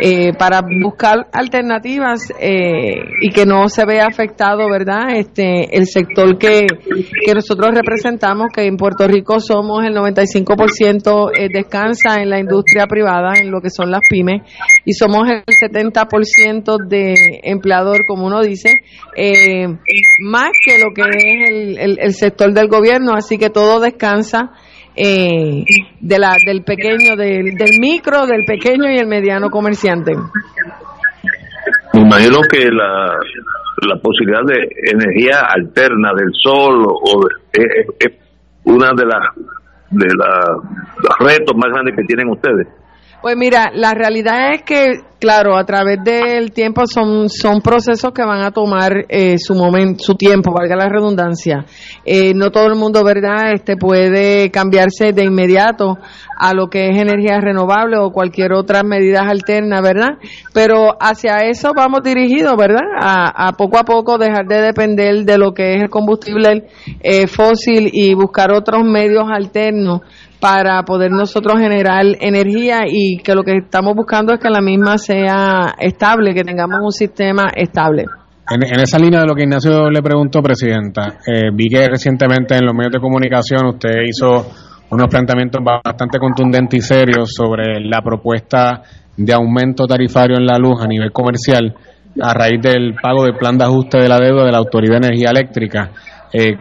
eh, 0.00 0.32
para 0.38 0.60
buscar 0.80 1.26
alternativas 1.32 2.32
eh, 2.38 3.02
y 3.20 3.30
que 3.32 3.44
no 3.44 3.68
se 3.68 3.84
vea 3.84 4.06
afectado, 4.06 4.70
¿verdad? 4.70 5.16
Este, 5.16 5.76
el 5.76 5.88
sector 5.88 6.38
que, 6.38 6.66
que 7.26 7.34
nosotros 7.34 7.74
representamos, 7.74 8.46
que 8.54 8.64
en 8.64 8.76
Puerto 8.76 9.08
Rico 9.08 9.40
somos 9.40 9.84
el 9.84 9.96
95% 9.96 11.32
descansa 11.52 12.22
en 12.22 12.30
la 12.30 12.38
industria 12.38 12.86
privada, 12.86 13.40
en 13.40 13.50
lo 13.50 13.60
que 13.60 13.70
son 13.70 13.90
las 13.90 14.02
pymes, 14.08 14.42
y 14.84 14.92
somos 14.92 15.28
el 15.28 15.42
70% 15.42 16.76
de 16.86 17.40
empleador, 17.42 18.06
como 18.06 18.26
uno 18.26 18.40
dice, 18.40 18.82
más 20.20 20.50
que 20.64 20.78
lo 20.78 20.94
que 20.94 21.02
es 21.02 21.50
el, 21.50 21.98
el, 21.98 22.14
sector 22.14 22.52
del 22.52 22.68
gobierno. 22.68 23.16
Que 23.38 23.50
todo 23.50 23.80
descansa 23.80 24.52
eh, 24.94 25.64
de 26.00 26.18
la, 26.18 26.36
del 26.44 26.62
pequeño, 26.64 27.16
del, 27.16 27.54
del 27.56 27.80
micro, 27.80 28.26
del 28.26 28.44
pequeño 28.44 28.90
y 28.90 28.98
el 28.98 29.06
mediano 29.06 29.50
comerciante. 29.50 30.12
Me 31.94 32.00
imagino 32.00 32.40
que 32.50 32.70
la, 32.70 33.16
la 33.86 33.96
posibilidad 34.00 34.42
de 34.44 34.68
energía 34.92 35.40
alterna 35.48 36.12
del 36.14 36.30
sol 36.32 36.84
o 36.86 37.26
es, 37.52 38.12
una 38.64 38.90
de 38.96 39.06
las 39.06 39.28
de 39.90 40.06
los 40.06 41.18
retos 41.18 41.54
más 41.56 41.70
grandes 41.70 41.94
que 41.96 42.04
tienen 42.04 42.28
ustedes. 42.30 42.66
Pues 43.20 43.36
mira, 43.36 43.70
la 43.74 43.92
realidad 43.92 44.54
es 44.54 44.62
que 44.62 45.00
Claro, 45.22 45.56
a 45.56 45.64
través 45.64 46.02
del 46.02 46.50
tiempo 46.50 46.84
son, 46.84 47.30
son 47.30 47.60
procesos 47.60 48.10
que 48.12 48.24
van 48.24 48.40
a 48.40 48.50
tomar 48.50 49.06
eh, 49.08 49.38
su 49.38 49.54
momento, 49.54 50.02
su 50.02 50.16
tiempo, 50.16 50.52
valga 50.52 50.74
la 50.74 50.88
redundancia. 50.88 51.64
Eh, 52.04 52.34
no 52.34 52.50
todo 52.50 52.66
el 52.66 52.74
mundo, 52.74 53.04
¿verdad?, 53.04 53.52
este 53.54 53.76
puede 53.76 54.50
cambiarse 54.50 55.12
de 55.12 55.22
inmediato 55.22 55.96
a 56.36 56.54
lo 56.54 56.66
que 56.66 56.88
es 56.88 57.00
energía 57.00 57.38
renovable 57.40 57.98
o 57.98 58.10
cualquier 58.10 58.52
otra 58.52 58.82
medida 58.82 59.20
alterna, 59.20 59.80
¿verdad? 59.80 60.18
Pero 60.52 60.96
hacia 60.98 61.36
eso 61.48 61.70
vamos 61.72 62.02
dirigidos, 62.02 62.56
¿verdad? 62.56 62.82
A, 63.00 63.46
a 63.46 63.52
poco 63.52 63.78
a 63.78 63.84
poco 63.84 64.18
dejar 64.18 64.46
de 64.48 64.60
depender 64.60 65.24
de 65.24 65.38
lo 65.38 65.54
que 65.54 65.76
es 65.76 65.82
el 65.84 65.88
combustible 65.88 66.66
eh, 66.98 67.28
fósil 67.28 67.90
y 67.92 68.12
buscar 68.14 68.50
otros 68.50 68.82
medios 68.82 69.26
alternos 69.32 70.00
para 70.42 70.82
poder 70.82 71.12
nosotros 71.12 71.60
generar 71.60 72.04
energía 72.18 72.80
y 72.88 73.18
que 73.18 73.32
lo 73.32 73.44
que 73.44 73.58
estamos 73.58 73.94
buscando 73.94 74.32
es 74.32 74.40
que 74.40 74.50
la 74.50 74.60
misma 74.60 74.98
sea 75.12 75.74
estable, 75.78 76.34
que 76.34 76.42
tengamos 76.42 76.80
un 76.82 76.92
sistema 76.92 77.48
estable. 77.54 78.04
En, 78.50 78.62
esa 78.80 78.98
línea 78.98 79.20
de 79.20 79.26
lo 79.26 79.34
que 79.34 79.42
Ignacio 79.42 79.90
le 79.90 80.02
preguntó, 80.02 80.42
Presidenta, 80.42 81.18
eh, 81.26 81.50
vi 81.52 81.68
que 81.68 81.86
recientemente 81.86 82.56
en 82.56 82.64
los 82.64 82.74
medios 82.74 82.92
de 82.92 83.00
comunicación 83.00 83.66
usted 83.66 84.02
hizo 84.06 84.50
unos 84.90 85.08
planteamientos 85.08 85.62
bastante 85.64 86.18
contundentes 86.18 86.78
y 86.78 86.82
serios 86.82 87.32
sobre 87.32 87.80
la 87.80 88.02
propuesta 88.02 88.82
de 89.16 89.32
aumento 89.32 89.86
tarifario 89.86 90.36
en 90.36 90.46
la 90.46 90.58
luz 90.58 90.82
a 90.82 90.86
nivel 90.86 91.12
comercial 91.12 91.74
a 92.20 92.34
raíz 92.34 92.60
del 92.60 92.94
pago 92.94 93.24
del 93.24 93.36
plan 93.36 93.56
de 93.56 93.64
ajuste 93.64 93.98
de 93.98 94.08
la 94.08 94.18
deuda 94.18 94.44
de 94.44 94.52
la 94.52 94.58
Autoridad 94.58 95.00
de 95.00 95.06
Energía 95.08 95.30
Eléctrica. 95.30 95.90
Eh, 96.32 96.56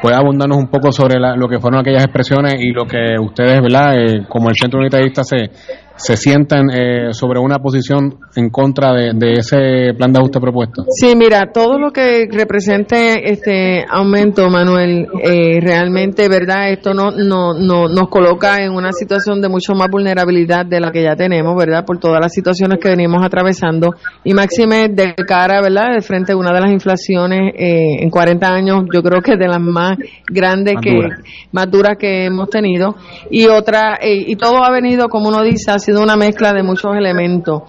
¿Puede 0.00 0.16
abundarnos 0.16 0.58
un 0.58 0.68
poco 0.68 0.92
sobre 0.92 1.18
lo 1.18 1.48
que 1.48 1.58
fueron 1.58 1.80
aquellas 1.80 2.04
expresiones 2.04 2.54
y 2.60 2.70
lo 2.70 2.84
que 2.84 3.16
ustedes, 3.18 3.60
¿verdad? 3.60 3.94
Eh, 3.96 4.26
como 4.28 4.48
el 4.48 4.54
Centro 4.54 4.78
Unitarista 4.80 5.24
se, 5.24 5.50
se 5.96 6.16
sientan 6.16 6.70
eh, 6.70 7.12
sobre 7.12 7.38
una 7.38 7.58
posición 7.58 8.18
en 8.34 8.50
contra 8.50 8.92
de, 8.92 9.32
ese 9.32 9.94
plan 9.96 10.12
de 10.12 10.18
ajuste 10.18 10.40
propuesto? 10.40 10.84
Sí, 10.88 11.14
mira, 11.16 11.50
todo 11.52 11.78
lo 11.78 11.90
que 11.90 12.28
represente 12.30 13.30
este 13.30 13.84
aumento, 13.88 14.48
Manuel, 14.48 15.06
eh, 15.22 15.60
realmente, 15.60 16.28
¿verdad? 16.28 16.70
Esto 16.70 16.94
no, 16.94 17.10
no, 17.10 17.54
no, 17.54 17.88
nos 17.88 18.08
coloca 18.08 18.62
en 18.62 18.72
una 18.72 18.92
situación 18.92 19.40
de 19.40 19.48
mucho 19.48 19.74
más 19.74 19.88
vulnerabilidad 19.90 20.66
de 20.66 20.80
la 20.80 20.90
que 20.90 21.02
ya 21.02 21.16
tenemos, 21.16 21.54
¿verdad? 21.56 21.84
Por 21.84 21.98
todas 21.98 22.20
las 22.20 22.32
situaciones 22.32 22.78
que 22.80 22.88
venimos 22.88 23.24
atravesando. 23.24 23.94
Y 24.24 24.34
máxime 24.34 24.88
de 24.88 25.14
cara, 25.14 25.60
¿verdad? 25.60 25.94
De 25.94 26.00
frente 26.00 26.32
a 26.32 26.36
una 26.36 26.52
de 26.52 26.60
las 26.60 26.70
inflaciones 26.70 27.54
eh, 27.56 28.02
en 28.02 28.10
40 28.10 28.46
años, 28.48 28.84
yo 28.92 29.02
creo 29.02 29.20
que 29.20 29.36
de 29.36 29.48
las 29.48 29.60
más 29.60 29.98
grandes, 30.26 30.76
que 30.82 30.90
más 31.52 31.70
duras 31.70 31.96
que 31.98 32.26
hemos 32.26 32.48
tenido. 32.48 32.96
Y 33.30 33.46
otra, 33.46 33.98
y 34.02 34.34
todo 34.36 34.64
ha 34.64 34.70
venido, 34.70 35.08
como 35.08 35.28
uno 35.28 35.42
dice, 35.42 35.70
sido 35.82 36.02
una 36.02 36.16
mezcla 36.16 36.52
de 36.52 36.62
muchos 36.62 36.96
elementos. 36.96 37.62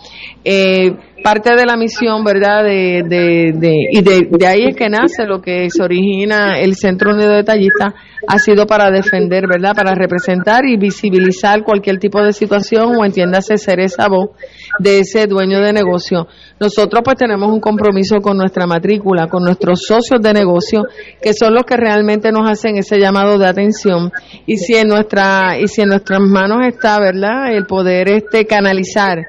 Eh, 0.43 0.95
parte 1.23 1.55
de 1.55 1.65
la 1.65 1.77
misión, 1.77 2.23
¿verdad? 2.23 2.63
De, 2.63 3.03
de, 3.07 3.73
y 3.91 4.01
de, 4.01 4.47
ahí 4.47 4.65
es 4.69 4.75
que 4.75 4.89
nace 4.89 5.25
lo 5.25 5.41
que 5.41 5.69
se 5.69 5.81
origina 5.81 6.59
el 6.59 6.75
Centro 6.75 7.13
Unido 7.13 7.31
de 7.31 7.43
Tallistas, 7.43 7.93
ha 8.27 8.39
sido 8.39 8.67
para 8.67 8.91
defender, 8.91 9.45
¿verdad? 9.47 9.73
Para 9.75 9.95
representar 9.95 10.65
y 10.65 10.77
visibilizar 10.77 11.63
cualquier 11.63 11.97
tipo 11.97 12.21
de 12.21 12.33
situación 12.33 12.95
o 12.97 13.05
entiéndase 13.05 13.57
ser 13.57 13.79
esa 13.79 14.07
voz 14.07 14.31
de 14.79 14.99
ese 14.99 15.25
dueño 15.27 15.59
de 15.59 15.73
negocio. 15.73 16.27
Nosotros 16.59 17.01
pues 17.03 17.17
tenemos 17.17 17.51
un 17.51 17.59
compromiso 17.59 18.21
con 18.21 18.37
nuestra 18.37 18.67
matrícula, 18.67 19.27
con 19.27 19.43
nuestros 19.43 19.81
socios 19.87 20.21
de 20.21 20.33
negocio, 20.33 20.83
que 21.21 21.33
son 21.33 21.53
los 21.53 21.63
que 21.63 21.77
realmente 21.77 22.31
nos 22.31 22.49
hacen 22.49 22.77
ese 22.77 22.99
llamado 22.99 23.37
de 23.37 23.47
atención. 23.47 24.11
Y 24.45 24.57
si 24.57 24.75
en 24.75 24.89
nuestra, 24.89 25.57
y 25.59 25.67
si 25.67 25.81
en 25.81 25.89
nuestras 25.89 26.21
manos 26.21 26.65
está, 26.67 26.99
¿verdad? 26.99 27.53
El 27.53 27.65
poder 27.65 28.09
este 28.09 28.45
canalizar 28.45 29.19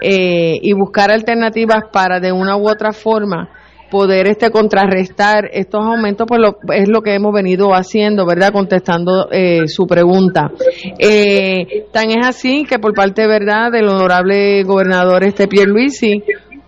eh, 0.00 0.58
y 0.60 0.72
buscar 0.72 1.10
alternativas 1.10 1.84
para 1.92 2.20
de 2.20 2.32
una 2.32 2.56
u 2.56 2.68
otra 2.68 2.92
forma 2.92 3.48
poder 3.90 4.28
este 4.28 4.50
contrarrestar 4.50 5.50
estos 5.52 5.84
aumentos, 5.84 6.26
pues 6.26 6.40
lo, 6.40 6.56
es 6.72 6.88
lo 6.88 7.02
que 7.02 7.14
hemos 7.14 7.34
venido 7.34 7.74
haciendo, 7.74 8.24
¿verdad? 8.24 8.52
Contestando 8.52 9.28
eh, 9.30 9.66
su 9.66 9.86
pregunta. 9.86 10.52
Eh, 10.98 11.86
tan 11.92 12.10
es 12.10 12.24
así 12.24 12.64
que 12.64 12.78
por 12.78 12.94
parte, 12.94 13.26
¿verdad?, 13.26 13.72
del 13.72 13.88
honorable 13.88 14.62
gobernador 14.62 15.24
este 15.24 15.48
Pierluisi, 15.48 16.22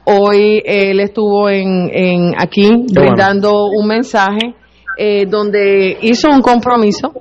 hoy 0.05 0.63
él 0.65 1.01
estuvo 1.01 1.49
en, 1.49 1.89
en 1.93 2.35
aquí 2.37 2.69
brindando 2.93 3.67
un 3.67 3.87
mensaje 3.87 4.55
eh, 4.99 5.27
donde 5.27 5.97
hizo 6.03 6.29
un 6.29 6.43
compromiso 6.43 7.13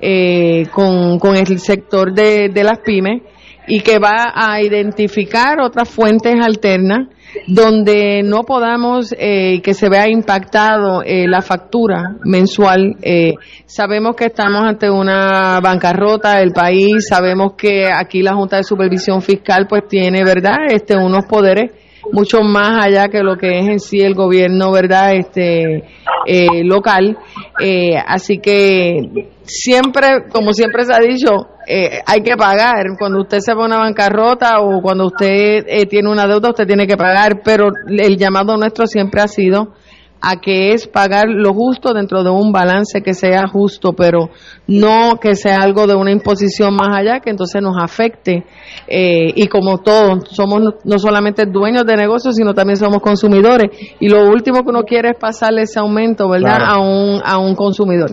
eh, 0.00 0.66
con, 0.72 1.18
con 1.18 1.36
el 1.36 1.58
sector 1.58 2.12
de, 2.12 2.50
de 2.50 2.64
las 2.64 2.78
pymes 2.80 3.22
y 3.70 3.80
que 3.80 4.00
va 4.00 4.32
a 4.34 4.60
identificar 4.60 5.60
otras 5.60 5.88
fuentes 5.88 6.34
alternas 6.40 7.06
donde 7.46 8.22
no 8.24 8.42
podamos 8.42 9.14
eh, 9.16 9.60
que 9.62 9.74
se 9.74 9.88
vea 9.88 10.08
impactado 10.08 11.04
eh, 11.04 11.28
la 11.28 11.40
factura 11.40 12.16
mensual. 12.24 12.96
Eh, 13.00 13.34
sabemos 13.66 14.16
que 14.16 14.24
estamos 14.24 14.62
ante 14.62 14.90
una 14.90 15.60
bancarrota 15.60 16.38
del 16.38 16.50
país, 16.50 17.06
sabemos 17.08 17.52
que 17.56 17.86
aquí 17.86 18.22
la 18.22 18.34
Junta 18.34 18.56
de 18.56 18.64
Supervisión 18.64 19.22
Fiscal 19.22 19.66
pues 19.68 19.86
tiene, 19.88 20.24
¿verdad?, 20.24 20.56
este 20.68 20.96
unos 20.96 21.26
poderes 21.26 21.70
mucho 22.12 22.42
más 22.42 22.84
allá 22.84 23.06
que 23.08 23.22
lo 23.22 23.36
que 23.36 23.60
es 23.60 23.68
en 23.68 23.78
sí 23.78 24.00
el 24.00 24.14
gobierno, 24.14 24.72
¿verdad?, 24.72 25.14
este 25.14 25.84
eh, 26.26 26.64
local. 26.64 27.18
Eh, 27.60 27.96
así 28.06 28.38
que 28.38 29.28
siempre, 29.42 30.24
como 30.32 30.52
siempre 30.52 30.84
se 30.84 30.92
ha 30.92 30.98
dicho, 30.98 31.48
eh, 31.66 32.00
hay 32.06 32.22
que 32.22 32.36
pagar. 32.36 32.84
Cuando 32.98 33.20
usted 33.20 33.40
se 33.40 33.54
va 33.54 33.62
a 33.62 33.66
una 33.66 33.78
bancarrota 33.78 34.60
o 34.60 34.80
cuando 34.82 35.06
usted 35.06 35.88
tiene 35.88 36.10
una 36.10 36.26
deuda, 36.26 36.50
usted 36.50 36.66
tiene 36.66 36.86
que 36.86 36.96
pagar, 36.96 37.42
pero 37.44 37.68
el 37.88 38.16
llamado 38.16 38.56
nuestro 38.56 38.86
siempre 38.86 39.20
ha 39.20 39.28
sido 39.28 39.74
a 40.20 40.36
que 40.36 40.72
es 40.72 40.86
pagar 40.86 41.28
lo 41.28 41.54
justo 41.54 41.94
dentro 41.94 42.22
de 42.22 42.30
un 42.30 42.52
balance 42.52 43.02
que 43.02 43.14
sea 43.14 43.46
justo, 43.48 43.94
pero 43.94 44.28
no 44.66 45.18
que 45.20 45.34
sea 45.34 45.58
algo 45.62 45.86
de 45.86 45.94
una 45.94 46.10
imposición 46.10 46.74
más 46.74 46.96
allá 46.96 47.20
que 47.20 47.30
entonces 47.30 47.62
nos 47.62 47.76
afecte. 47.82 48.44
Eh, 48.86 49.32
y 49.34 49.46
como 49.46 49.78
todos, 49.78 50.28
somos 50.30 50.74
no 50.84 50.98
solamente 50.98 51.46
dueños 51.46 51.86
de 51.86 51.96
negocios, 51.96 52.36
sino 52.36 52.54
también 52.54 52.76
somos 52.76 53.00
consumidores. 53.00 53.70
Y 53.98 54.08
lo 54.08 54.28
último 54.28 54.62
que 54.62 54.70
uno 54.70 54.82
quiere 54.82 55.10
es 55.10 55.16
pasarle 55.18 55.62
ese 55.62 55.78
aumento, 55.78 56.28
¿verdad?, 56.28 56.58
a, 56.64 56.78
un, 56.78 57.20
a 57.24 57.38
un 57.38 57.54
consumidor. 57.54 58.10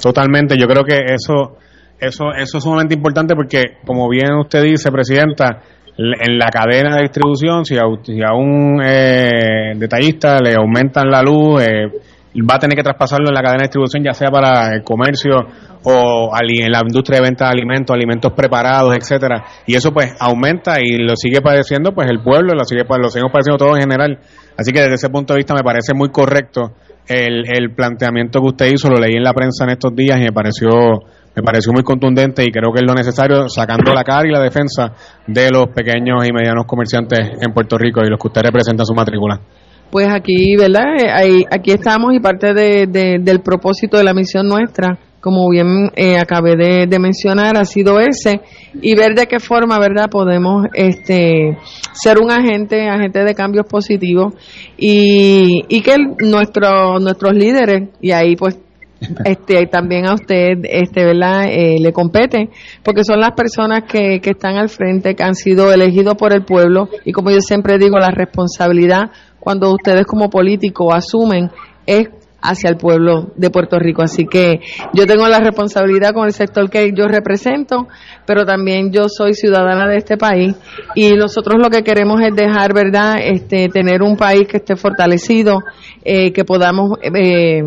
Totalmente, 0.00 0.56
yo 0.58 0.66
creo 0.66 0.84
que 0.84 1.14
eso, 1.14 1.56
eso, 1.98 2.32
eso 2.36 2.58
es 2.58 2.64
sumamente 2.64 2.94
importante 2.94 3.34
porque, 3.34 3.78
como 3.84 4.08
bien 4.08 4.34
usted 4.40 4.62
dice, 4.62 4.90
Presidenta, 4.90 5.62
en 6.20 6.38
la 6.38 6.46
cadena 6.46 6.96
de 6.96 7.02
distribución, 7.02 7.64
si 7.64 7.76
a, 7.76 8.32
un 8.34 8.80
eh, 8.84 9.72
detallista 9.76 10.38
le 10.38 10.54
aumentan 10.54 11.08
la 11.10 11.22
luz, 11.22 11.62
eh, 11.62 11.86
va 12.40 12.54
a 12.54 12.58
tener 12.58 12.76
que 12.76 12.82
traspasarlo 12.82 13.28
en 13.28 13.34
la 13.34 13.42
cadena 13.42 13.62
de 13.62 13.68
distribución, 13.68 14.02
ya 14.02 14.12
sea 14.12 14.30
para 14.30 14.74
el 14.74 14.82
comercio 14.82 15.46
o 15.84 16.30
en 16.40 16.72
la 16.72 16.80
industria 16.86 17.18
de 17.18 17.24
venta 17.24 17.46
de 17.46 17.50
alimentos, 17.50 17.94
alimentos 17.94 18.32
preparados, 18.32 18.96
etcétera. 18.96 19.44
Y 19.66 19.74
eso 19.74 19.92
pues 19.92 20.14
aumenta 20.18 20.80
y 20.80 20.96
lo 20.96 21.16
sigue 21.16 21.40
padeciendo 21.40 21.92
pues 21.92 22.08
el 22.10 22.22
pueblo, 22.22 22.54
lo 22.54 22.64
sigue 22.64 22.84
lo 22.84 23.08
seguimos 23.08 23.32
padeciendo 23.32 23.58
todo 23.58 23.76
en 23.76 23.82
general. 23.82 24.18
Así 24.56 24.72
que 24.72 24.80
desde 24.80 24.94
ese 24.94 25.08
punto 25.10 25.34
de 25.34 25.38
vista 25.38 25.54
me 25.54 25.62
parece 25.62 25.92
muy 25.94 26.10
correcto 26.10 26.72
el, 27.06 27.44
el 27.52 27.74
planteamiento 27.74 28.40
que 28.40 28.46
usted 28.46 28.66
hizo, 28.72 28.88
lo 28.88 29.00
leí 29.00 29.14
en 29.16 29.24
la 29.24 29.34
prensa 29.34 29.64
en 29.64 29.70
estos 29.70 29.94
días 29.94 30.18
y 30.18 30.22
me 30.22 30.32
pareció 30.32 30.70
me 31.34 31.42
pareció 31.42 31.72
muy 31.72 31.82
contundente 31.82 32.44
y 32.44 32.50
creo 32.50 32.72
que 32.72 32.80
es 32.80 32.86
lo 32.86 32.94
necesario 32.94 33.48
sacando 33.48 33.92
la 33.94 34.04
cara 34.04 34.28
y 34.28 34.32
la 34.32 34.40
defensa 34.40 34.92
de 35.26 35.50
los 35.50 35.68
pequeños 35.68 36.26
y 36.26 36.32
medianos 36.32 36.64
comerciantes 36.66 37.20
en 37.40 37.52
Puerto 37.52 37.78
Rico 37.78 38.00
y 38.04 38.10
los 38.10 38.18
que 38.18 38.28
usted 38.28 38.42
representa 38.42 38.84
su 38.84 38.94
matrícula. 38.94 39.40
Pues 39.90 40.08
aquí, 40.10 40.56
¿verdad? 40.56 40.84
Eh, 40.98 41.44
aquí 41.50 41.70
estamos 41.70 42.14
y 42.14 42.20
parte 42.20 42.54
de, 42.54 42.86
del 43.20 43.40
propósito 43.40 43.98
de 43.98 44.04
la 44.04 44.14
misión 44.14 44.48
nuestra, 44.48 44.98
como 45.20 45.50
bien 45.50 45.90
eh, 45.94 46.18
acabé 46.18 46.56
de, 46.56 46.98
mencionar, 46.98 47.58
ha 47.58 47.66
sido 47.66 48.00
ese 48.00 48.40
y 48.80 48.96
ver 48.96 49.14
de 49.14 49.26
qué 49.26 49.38
forma, 49.38 49.78
¿verdad? 49.78 50.08
Podemos 50.10 50.64
este 50.72 51.58
ser 51.92 52.18
un 52.18 52.30
agente, 52.30 52.88
agente 52.88 53.22
de 53.22 53.34
cambios 53.34 53.66
positivos 53.66 54.32
y, 54.78 55.82
que 55.82 55.96
nuestro, 56.20 56.98
nuestros 56.98 57.34
líderes, 57.34 57.90
y 58.00 58.12
ahí 58.12 58.34
pues 58.34 58.58
este 59.24 59.66
también 59.66 60.06
a 60.06 60.14
usted 60.14 60.58
este 60.64 61.04
verdad 61.04 61.44
eh, 61.48 61.76
le 61.80 61.92
compete 61.92 62.50
porque 62.82 63.04
son 63.04 63.20
las 63.20 63.32
personas 63.32 63.84
que, 63.84 64.20
que 64.20 64.30
están 64.30 64.56
al 64.56 64.68
frente 64.68 65.14
que 65.14 65.22
han 65.22 65.34
sido 65.34 65.72
elegidos 65.72 66.14
por 66.14 66.32
el 66.32 66.44
pueblo 66.44 66.88
y 67.04 67.12
como 67.12 67.30
yo 67.30 67.40
siempre 67.40 67.78
digo 67.78 67.98
la 67.98 68.10
responsabilidad 68.10 69.10
cuando 69.40 69.72
ustedes 69.72 70.06
como 70.06 70.30
políticos 70.30 70.94
asumen 70.94 71.50
es 71.86 72.08
hacia 72.42 72.70
el 72.70 72.76
pueblo 72.76 73.30
de 73.36 73.50
Puerto 73.50 73.78
Rico. 73.78 74.02
Así 74.02 74.26
que 74.26 74.60
yo 74.92 75.06
tengo 75.06 75.28
la 75.28 75.38
responsabilidad 75.38 76.12
con 76.12 76.26
el 76.26 76.32
sector 76.32 76.68
que 76.68 76.92
yo 76.92 77.06
represento, 77.06 77.86
pero 78.26 78.44
también 78.44 78.92
yo 78.92 79.08
soy 79.08 79.34
ciudadana 79.34 79.88
de 79.88 79.98
este 79.98 80.16
país 80.16 80.56
y 80.94 81.14
nosotros 81.14 81.56
lo 81.62 81.70
que 81.70 81.82
queremos 81.82 82.20
es 82.20 82.34
dejar, 82.34 82.74
¿verdad?, 82.74 83.16
este, 83.22 83.68
tener 83.68 84.02
un 84.02 84.16
país 84.16 84.46
que 84.48 84.58
esté 84.58 84.76
fortalecido, 84.76 85.60
eh, 86.04 86.32
que 86.32 86.44
podamos 86.44 86.98
eh, 87.02 87.62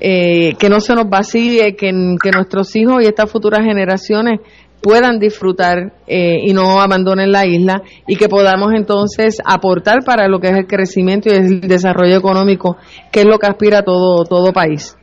eh, 0.00 0.54
que 0.58 0.68
no 0.68 0.80
se 0.80 0.94
nos 0.94 1.08
vacíe, 1.08 1.76
que, 1.76 1.92
que 2.22 2.30
nuestros 2.30 2.74
hijos 2.76 3.02
y 3.02 3.06
estas 3.06 3.30
futuras 3.30 3.64
generaciones 3.64 4.40
puedan 4.82 5.18
disfrutar 5.18 5.92
eh, 6.06 6.40
y 6.42 6.52
no 6.52 6.80
abandonen 6.80 7.32
la 7.32 7.46
isla 7.46 7.82
y 8.06 8.16
que 8.16 8.28
podamos 8.28 8.72
entonces 8.74 9.38
aportar 9.44 9.98
para 10.04 10.28
lo 10.28 10.40
que 10.40 10.48
es 10.48 10.56
el 10.56 10.66
crecimiento 10.66 11.28
y 11.28 11.36
el 11.36 11.60
desarrollo 11.60 12.16
económico, 12.16 12.76
que 13.12 13.20
es 13.20 13.26
lo 13.26 13.38
que 13.38 13.46
aspira 13.46 13.82
todo 13.82 14.24
todo 14.24 14.52
país. 14.52 14.96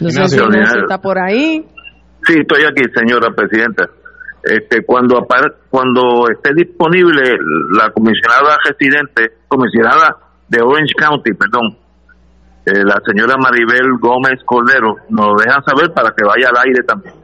No 0.00 0.10
sé 0.10 0.28
si 0.28 0.38
está 0.38 0.98
por 1.00 1.18
ahí. 1.18 1.64
Sí, 2.26 2.34
estoy 2.40 2.64
aquí, 2.64 2.82
señora 2.94 3.34
presidenta. 3.34 3.84
Este, 4.42 4.84
cuando 4.84 5.26
cuando 5.70 6.26
esté 6.30 6.54
disponible 6.54 7.22
la 7.76 7.90
comisionada 7.90 8.56
residente, 8.64 9.38
comisionada 9.48 10.16
de 10.48 10.62
Orange 10.62 10.94
County, 10.96 11.32
perdón, 11.32 11.85
eh, 12.66 12.82
la 12.84 13.00
señora 13.06 13.36
Maribel 13.38 13.98
Gómez 14.00 14.40
Cordero, 14.44 14.96
nos 15.08 15.36
dejan 15.42 15.62
saber 15.64 15.92
para 15.94 16.10
que 16.10 16.24
vaya 16.26 16.48
al 16.48 16.66
aire 16.66 16.82
también. 16.82 17.14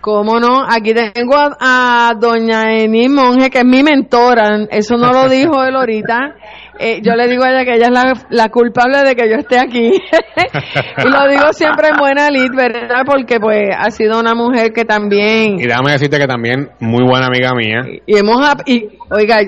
¿Cómo 0.00 0.38
no? 0.38 0.66
Aquí 0.68 0.92
tengo 0.92 1.34
a, 1.34 2.12
doña 2.20 2.76
Eni 2.76 3.08
Monge, 3.08 3.48
que 3.48 3.60
es 3.60 3.64
mi 3.64 3.82
mentora. 3.82 4.66
Eso 4.70 4.98
no 4.98 5.12
lo 5.12 5.28
dijo 5.30 5.64
él 5.64 5.74
ahorita. 5.74 6.34
Eh, 6.78 7.00
yo 7.02 7.14
le 7.14 7.26
digo 7.26 7.42
a 7.42 7.52
ella 7.52 7.64
que 7.64 7.76
ella 7.76 7.86
es 7.86 8.26
la, 8.28 8.48
culpable 8.50 8.98
de 9.02 9.14
que 9.16 9.30
yo 9.30 9.36
esté 9.36 9.58
aquí. 9.58 9.92
y 11.04 11.08
lo 11.08 11.26
digo 11.28 11.52
siempre 11.52 11.88
en 11.88 11.96
buena 11.96 12.28
lid, 12.28 12.50
¿verdad? 12.54 13.04
Porque 13.06 13.40
pues 13.40 13.70
ha 13.78 13.90
sido 13.92 14.20
una 14.20 14.34
mujer 14.34 14.74
que 14.74 14.84
también... 14.84 15.58
Y 15.58 15.66
déjame 15.66 15.92
decirte 15.92 16.18
que 16.18 16.26
también 16.26 16.68
muy 16.80 17.04
buena 17.08 17.28
amiga 17.28 17.54
mía. 17.54 17.80
Y, 18.04 18.18
hemos... 18.18 18.40
Y, 18.66 18.98
oiga, 19.08 19.38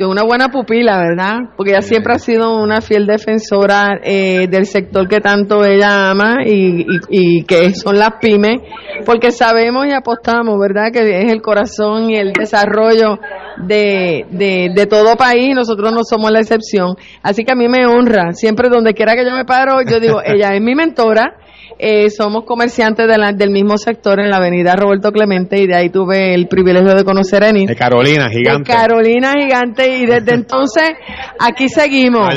una 0.00 0.22
buena 0.22 0.48
pupila, 0.48 0.98
¿verdad? 0.98 1.50
Porque 1.56 1.72
ella 1.72 1.82
siempre 1.82 2.14
ha 2.14 2.18
sido 2.18 2.56
una 2.56 2.80
fiel 2.80 3.06
defensora 3.06 4.00
eh, 4.02 4.46
del 4.48 4.66
sector 4.66 5.06
que 5.06 5.20
tanto 5.20 5.64
ella 5.64 6.10
ama 6.10 6.38
y, 6.44 6.86
y, 7.10 7.44
que 7.44 7.74
son 7.74 7.98
las 7.98 8.12
pymes, 8.20 8.60
porque 9.04 9.30
sabemos 9.30 9.86
y 9.86 9.92
apostamos, 9.92 10.58
¿verdad? 10.58 10.90
Que 10.92 11.22
es 11.22 11.32
el 11.32 11.42
corazón 11.42 12.10
y 12.10 12.16
el 12.16 12.32
desarrollo 12.32 13.18
de, 13.58 14.26
de, 14.30 14.70
de 14.74 14.86
todo 14.86 15.16
país, 15.16 15.54
nosotros 15.54 15.92
no 15.92 16.04
somos 16.04 16.30
la 16.30 16.40
excepción. 16.40 16.96
Así 17.22 17.44
que 17.44 17.52
a 17.52 17.56
mí 17.56 17.68
me 17.68 17.86
honra, 17.86 18.32
siempre 18.32 18.68
donde 18.68 18.94
quiera 18.94 19.14
que 19.14 19.24
yo 19.24 19.32
me 19.32 19.44
paro, 19.44 19.82
yo 19.82 20.00
digo, 20.00 20.20
ella 20.24 20.54
es 20.54 20.60
mi 20.62 20.74
mentora, 20.74 21.36
eh, 21.78 22.10
somos 22.10 22.44
comerciantes 22.44 23.06
del 23.36 23.50
mismo 23.50 23.76
sector 23.76 24.20
en 24.20 24.30
la 24.30 24.36
avenida 24.36 24.76
Roberto 24.76 25.10
Clemente 25.12 25.60
y 25.60 25.66
de 25.66 25.74
ahí 25.74 25.90
tuve 25.90 26.34
el 26.34 26.46
privilegio 26.48 26.94
de 26.94 27.04
conocer 27.04 27.44
a 27.44 27.48
Eni. 27.48 27.66
De 27.66 27.76
Carolina 27.76 28.28
Gigante. 28.28 28.72
De 28.72 28.78
Carolina 28.78 29.32
Gigante 29.32 29.98
y 29.98 30.06
desde 30.06 30.34
entonces 30.34 30.90
aquí 31.38 31.68
seguimos. 31.68 32.34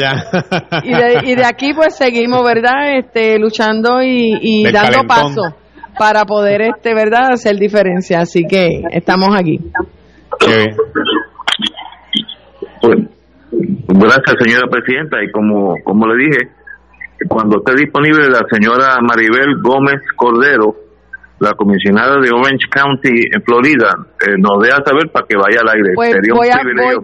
y, 0.84 0.90
de, 0.90 1.32
y, 1.32 1.36
de, 1.36 1.46
aquí 1.46 1.74
pues 1.74 1.96
seguimos, 1.96 2.44
¿verdad? 2.44 2.98
Este, 2.98 3.38
luchando 3.40 4.02
y, 4.02 4.64
dando 4.72 5.08
paso 5.08 5.56
para 5.98 6.26
poder, 6.26 6.62
este, 6.62 6.94
¿verdad? 6.94 7.32
Hacer 7.32 7.56
diferencia. 7.58 8.20
Así 8.20 8.44
que 8.48 8.82
estamos 8.92 9.30
aquí. 9.38 9.60
gracias, 13.88 14.36
señora 14.40 14.68
presidenta. 14.70 15.24
Y 15.24 15.32
como, 15.32 15.76
como 15.84 16.08
le 16.08 16.26
dije, 16.26 16.50
cuando 17.28 17.58
esté 17.58 17.74
disponible 17.76 18.30
la 18.30 18.46
señora 18.50 18.98
Maribel 19.02 19.62
Gómez 19.62 20.02
Cordero, 20.16 20.76
la 21.40 21.52
comisionada 21.54 22.16
de 22.22 22.30
Orange 22.32 22.68
County 22.72 23.28
en 23.34 23.42
Florida, 23.44 23.90
eh, 24.26 24.36
nos 24.38 24.64
deja 24.64 24.78
saber 24.86 25.12
para 25.12 25.26
que 25.28 25.36
vaya 25.36 25.60
al 25.62 25.70
aire. 25.70 25.92
Pues 25.96 26.16
voy 26.34 26.48
a, 26.48 26.62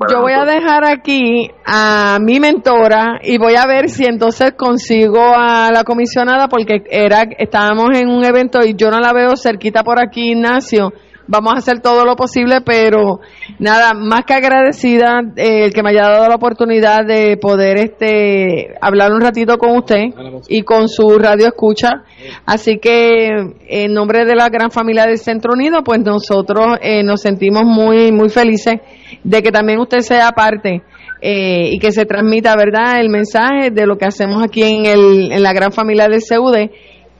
yo 0.09 0.21
voy 0.21 0.31
a 0.31 0.45
dejar 0.45 0.85
aquí 0.85 1.51
a 1.65 2.17
mi 2.21 2.39
mentora 2.39 3.19
y 3.21 3.37
voy 3.37 3.55
a 3.55 3.67
ver 3.67 3.89
si 3.89 4.05
entonces 4.05 4.53
consigo 4.53 5.19
a 5.19 5.69
la 5.71 5.83
comisionada 5.83 6.47
porque 6.47 6.83
era 6.89 7.23
estábamos 7.37 7.89
en 7.97 8.09
un 8.09 8.23
evento 8.23 8.59
y 8.65 8.73
yo 8.75 8.89
no 8.89 8.99
la 8.99 9.11
veo 9.11 9.35
cerquita 9.35 9.83
por 9.83 9.99
aquí, 9.99 10.31
Ignacio 10.31 10.93
vamos 11.31 11.53
a 11.55 11.59
hacer 11.59 11.79
todo 11.79 12.03
lo 12.03 12.15
posible, 12.17 12.59
pero 12.59 13.21
nada, 13.57 13.93
más 13.93 14.25
que 14.25 14.33
agradecida 14.33 15.21
eh, 15.37 15.63
el 15.65 15.73
que 15.73 15.81
me 15.81 15.91
haya 15.91 16.09
dado 16.09 16.27
la 16.27 16.35
oportunidad 16.35 17.05
de 17.05 17.37
poder 17.37 17.77
este 17.77 18.75
hablar 18.81 19.13
un 19.13 19.21
ratito 19.21 19.57
con 19.57 19.77
usted 19.77 20.09
y 20.49 20.63
con 20.63 20.89
su 20.89 21.17
radio 21.17 21.47
escucha. 21.47 22.03
Así 22.45 22.79
que 22.79 23.29
en 23.67 23.93
nombre 23.93 24.25
de 24.25 24.35
la 24.35 24.49
gran 24.49 24.71
familia 24.71 25.05
del 25.05 25.17
Centro 25.17 25.53
Unido, 25.53 25.83
pues 25.83 26.01
nosotros 26.01 26.77
eh, 26.81 27.01
nos 27.01 27.21
sentimos 27.21 27.63
muy, 27.63 28.11
muy 28.11 28.27
felices 28.29 28.75
de 29.23 29.41
que 29.41 29.51
también 29.51 29.79
usted 29.79 29.99
sea 29.99 30.31
parte. 30.31 30.83
Eh, 31.23 31.73
y 31.73 31.77
que 31.77 31.91
se 31.91 32.07
transmita, 32.07 32.55
¿verdad?, 32.55 32.99
el 32.99 33.09
mensaje 33.09 33.69
de 33.69 33.85
lo 33.85 33.95
que 33.95 34.05
hacemos 34.05 34.43
aquí 34.43 34.63
en, 34.63 34.87
el, 34.87 35.31
en 35.31 35.43
la 35.43 35.53
gran 35.53 35.71
familia 35.71 36.07
del 36.07 36.19
CUD 36.19 36.71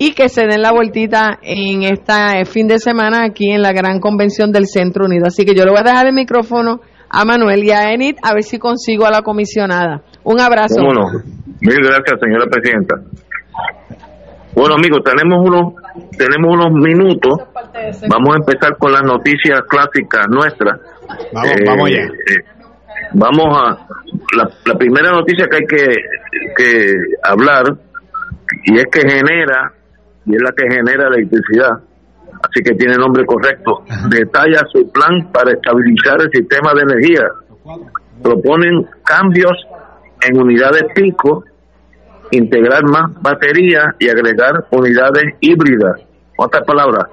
y 0.03 0.13
que 0.15 0.29
se 0.29 0.47
den 0.47 0.63
la 0.63 0.71
vueltita 0.71 1.37
en 1.43 1.83
este 1.83 2.43
fin 2.45 2.67
de 2.67 2.79
semana 2.79 3.23
aquí 3.23 3.51
en 3.51 3.61
la 3.61 3.71
gran 3.71 3.99
convención 3.99 4.51
del 4.51 4.65
Centro 4.65 5.05
Unido. 5.05 5.27
Así 5.27 5.45
que 5.45 5.53
yo 5.53 5.63
le 5.63 5.69
voy 5.69 5.79
a 5.79 5.83
dejar 5.83 6.07
el 6.07 6.13
micrófono 6.13 6.81
a 7.07 7.23
Manuel 7.23 7.63
y 7.63 7.69
a 7.69 7.93
Enid 7.93 8.15
a 8.23 8.33
ver 8.33 8.41
si 8.41 8.57
consigo 8.57 9.05
a 9.05 9.11
la 9.11 9.21
comisionada. 9.21 10.01
Un 10.23 10.39
abrazo. 10.39 10.81
Bueno, 10.83 11.05
mil 11.61 11.77
gracias, 11.77 12.19
señora 12.19 12.47
presidenta. 12.49 12.95
Bueno, 14.55 14.73
amigos, 14.73 15.01
tenemos 15.05 15.47
unos 15.47 15.75
tenemos 16.17 16.51
unos 16.51 16.71
minutos. 16.73 17.33
Vamos 18.09 18.29
a 18.33 18.37
empezar 18.39 18.77
con 18.79 18.93
las 18.93 19.03
noticias 19.03 19.61
clásicas 19.69 20.25
nuestras. 20.29 20.79
Vamos, 21.31 21.53
vamos 21.63 21.89
ya. 21.91 21.97
Eh, 21.97 22.07
eh, 22.07 22.43
vamos 23.13 23.55
a 23.55 23.87
la, 24.35 24.49
la, 24.65 24.75
primera 24.79 25.11
noticia 25.11 25.45
que 25.45 25.57
hay 25.57 25.67
que, 25.67 25.95
que 26.57 26.91
hablar 27.21 27.65
y 28.63 28.77
es 28.77 28.85
que 28.91 29.01
genera 29.01 29.73
y 30.31 30.35
es 30.35 30.41
la 30.41 30.51
que 30.51 30.63
genera 30.63 31.07
electricidad, 31.07 31.79
así 32.41 32.63
que 32.63 32.73
tiene 32.75 32.95
nombre 32.95 33.25
correcto, 33.25 33.83
detalla 34.09 34.63
su 34.71 34.89
plan 34.91 35.29
para 35.31 35.51
estabilizar 35.51 36.21
el 36.21 36.31
sistema 36.31 36.71
de 36.73 36.81
energía. 36.83 37.23
Proponen 38.23 38.87
cambios 39.03 39.51
en 40.21 40.39
unidades 40.39 40.85
pico, 40.95 41.43
integrar 42.31 42.83
más 42.85 43.11
baterías 43.21 43.87
y 43.99 44.07
agregar 44.07 44.65
unidades 44.71 45.35
híbridas. 45.41 45.99
Otras 46.37 46.63
palabras, 46.65 47.07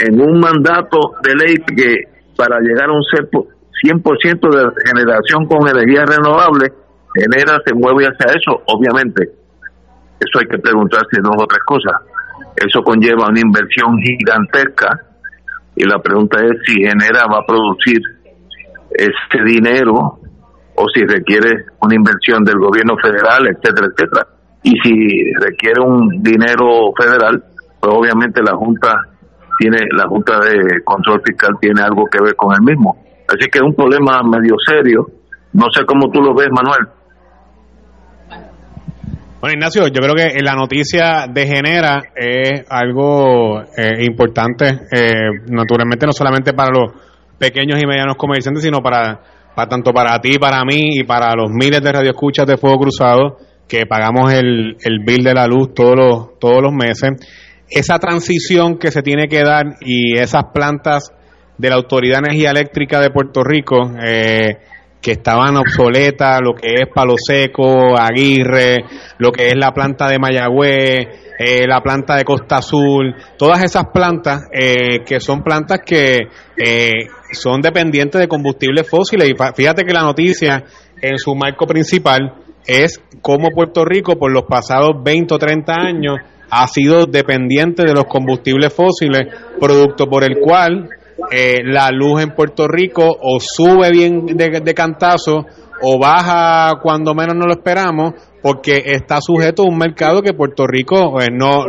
en 0.00 0.20
un 0.20 0.38
mandato 0.40 1.14
de 1.22 1.34
ley 1.34 1.56
que 1.74 1.96
para 2.36 2.60
llegar 2.60 2.90
a 2.90 2.92
un 2.92 3.02
100% 3.02 4.50
de 4.50 4.82
generación 4.84 5.46
con 5.46 5.68
energía 5.68 6.04
renovable, 6.04 6.70
genera, 7.14 7.58
se 7.64 7.74
mueve 7.74 8.04
hacia 8.04 8.34
eso, 8.34 8.62
obviamente 8.66 9.43
eso 10.20 10.38
hay 10.40 10.46
que 10.46 10.58
preguntarse 10.58 11.20
dos 11.22 11.36
o 11.36 11.46
tres 11.46 11.62
cosas. 11.66 12.00
Eso 12.56 12.82
conlleva 12.82 13.28
una 13.28 13.40
inversión 13.40 13.98
gigantesca 13.98 15.00
y 15.76 15.84
la 15.84 15.98
pregunta 15.98 16.38
es 16.40 16.52
si 16.66 16.74
genera 16.74 17.26
va 17.30 17.40
a 17.40 17.46
producir 17.46 18.00
ese 18.90 19.44
dinero 19.44 20.18
o 20.76 20.88
si 20.92 21.04
requiere 21.04 21.66
una 21.80 21.94
inversión 21.94 22.44
del 22.44 22.58
gobierno 22.58 22.94
federal, 23.02 23.46
etcétera, 23.46 23.88
etcétera. 23.92 24.26
Y 24.62 24.72
si 24.82 25.32
requiere 25.40 25.80
un 25.80 26.22
dinero 26.22 26.92
federal, 26.96 27.42
pues 27.80 27.92
obviamente 27.94 28.40
la 28.42 28.56
Junta 28.56 28.94
tiene 29.58 29.78
la 29.96 30.06
Junta 30.08 30.38
de 30.40 30.82
Control 30.84 31.20
Fiscal 31.24 31.56
tiene 31.60 31.82
algo 31.82 32.06
que 32.06 32.22
ver 32.22 32.34
con 32.34 32.54
el 32.54 32.62
mismo. 32.62 32.96
Así 33.28 33.48
que 33.50 33.58
es 33.58 33.64
un 33.64 33.74
problema 33.74 34.22
medio 34.22 34.56
serio. 34.66 35.06
No 35.52 35.66
sé 35.72 35.84
cómo 35.84 36.10
tú 36.10 36.20
lo 36.20 36.34
ves, 36.34 36.48
Manuel. 36.50 36.88
Bueno, 39.44 39.58
Ignacio, 39.58 39.88
yo 39.88 40.00
creo 40.00 40.14
que 40.14 40.42
la 40.42 40.54
noticia 40.54 41.26
de 41.30 41.46
Genera 41.46 42.00
es 42.16 42.64
algo 42.66 43.60
eh, 43.60 44.02
importante, 44.06 44.64
eh, 44.90 45.32
naturalmente 45.50 46.06
no 46.06 46.14
solamente 46.14 46.54
para 46.54 46.70
los 46.70 46.92
pequeños 47.36 47.78
y 47.78 47.86
medianos 47.86 48.16
comerciantes, 48.16 48.64
sino 48.64 48.80
para, 48.80 49.20
para 49.54 49.68
tanto 49.68 49.92
para 49.92 50.18
ti, 50.18 50.38
para 50.38 50.64
mí 50.64 50.96
y 50.96 51.04
para 51.04 51.34
los 51.34 51.50
miles 51.50 51.82
de 51.82 51.92
radioescuchas 51.92 52.46
de 52.46 52.56
Fuego 52.56 52.78
Cruzado 52.78 53.36
que 53.68 53.84
pagamos 53.84 54.32
el, 54.32 54.78
el 54.82 55.00
bill 55.04 55.22
de 55.22 55.34
la 55.34 55.46
luz 55.46 55.74
todos 55.74 55.94
los, 55.94 56.38
todos 56.38 56.62
los 56.62 56.72
meses. 56.72 57.10
Esa 57.68 57.98
transición 57.98 58.78
que 58.78 58.90
se 58.90 59.02
tiene 59.02 59.28
que 59.28 59.42
dar 59.42 59.74
y 59.82 60.16
esas 60.16 60.44
plantas 60.54 61.12
de 61.58 61.68
la 61.68 61.76
Autoridad 61.76 62.20
de 62.22 62.28
Energía 62.28 62.50
Eléctrica 62.50 62.98
de 62.98 63.10
Puerto 63.10 63.44
Rico, 63.44 63.92
eh, 64.02 64.56
que 65.04 65.12
estaban 65.12 65.54
obsoletas, 65.58 66.40
lo 66.42 66.54
que 66.54 66.72
es 66.80 66.88
Palo 66.88 67.16
Seco, 67.18 67.94
Aguirre, 67.94 68.86
lo 69.18 69.30
que 69.30 69.48
es 69.48 69.54
la 69.54 69.70
planta 69.72 70.08
de 70.08 70.18
Mayagüez, 70.18 71.08
eh, 71.38 71.66
la 71.68 71.82
planta 71.82 72.16
de 72.16 72.24
Costa 72.24 72.56
Azul, 72.56 73.14
todas 73.36 73.62
esas 73.62 73.84
plantas 73.92 74.48
eh, 74.50 75.00
que 75.04 75.20
son 75.20 75.42
plantas 75.42 75.80
que 75.84 76.20
eh, 76.56 76.92
son 77.32 77.60
dependientes 77.60 78.18
de 78.18 78.28
combustibles 78.28 78.88
fósiles. 78.88 79.28
Y 79.28 79.34
fíjate 79.54 79.84
que 79.84 79.92
la 79.92 80.00
noticia 80.00 80.64
en 81.02 81.18
su 81.18 81.34
marco 81.34 81.66
principal 81.66 82.36
es 82.66 82.98
cómo 83.20 83.50
Puerto 83.54 83.84
Rico 83.84 84.16
por 84.16 84.32
los 84.32 84.44
pasados 84.44 84.92
20 85.04 85.34
o 85.34 85.38
30 85.38 85.72
años 85.74 86.16
ha 86.48 86.66
sido 86.66 87.04
dependiente 87.04 87.82
de 87.82 87.92
los 87.92 88.04
combustibles 88.04 88.72
fósiles, 88.72 89.28
producto 89.60 90.06
por 90.06 90.24
el 90.24 90.38
cual 90.40 90.88
eh, 91.30 91.60
la 91.64 91.90
luz 91.90 92.22
en 92.22 92.30
Puerto 92.30 92.66
Rico 92.68 93.04
o 93.08 93.38
sube 93.40 93.90
bien 93.90 94.26
de, 94.26 94.74
cantazo 94.74 95.46
o 95.82 95.98
baja 95.98 96.80
cuando 96.82 97.14
menos 97.14 97.34
no 97.34 97.46
lo 97.46 97.52
esperamos, 97.52 98.14
porque 98.42 98.82
está 98.86 99.20
sujeto 99.20 99.62
a 99.62 99.68
un 99.68 99.76
mercado 99.76 100.22
que 100.22 100.32
Puerto 100.32 100.66
Rico 100.66 101.12
pues, 101.12 101.28
no, 101.32 101.66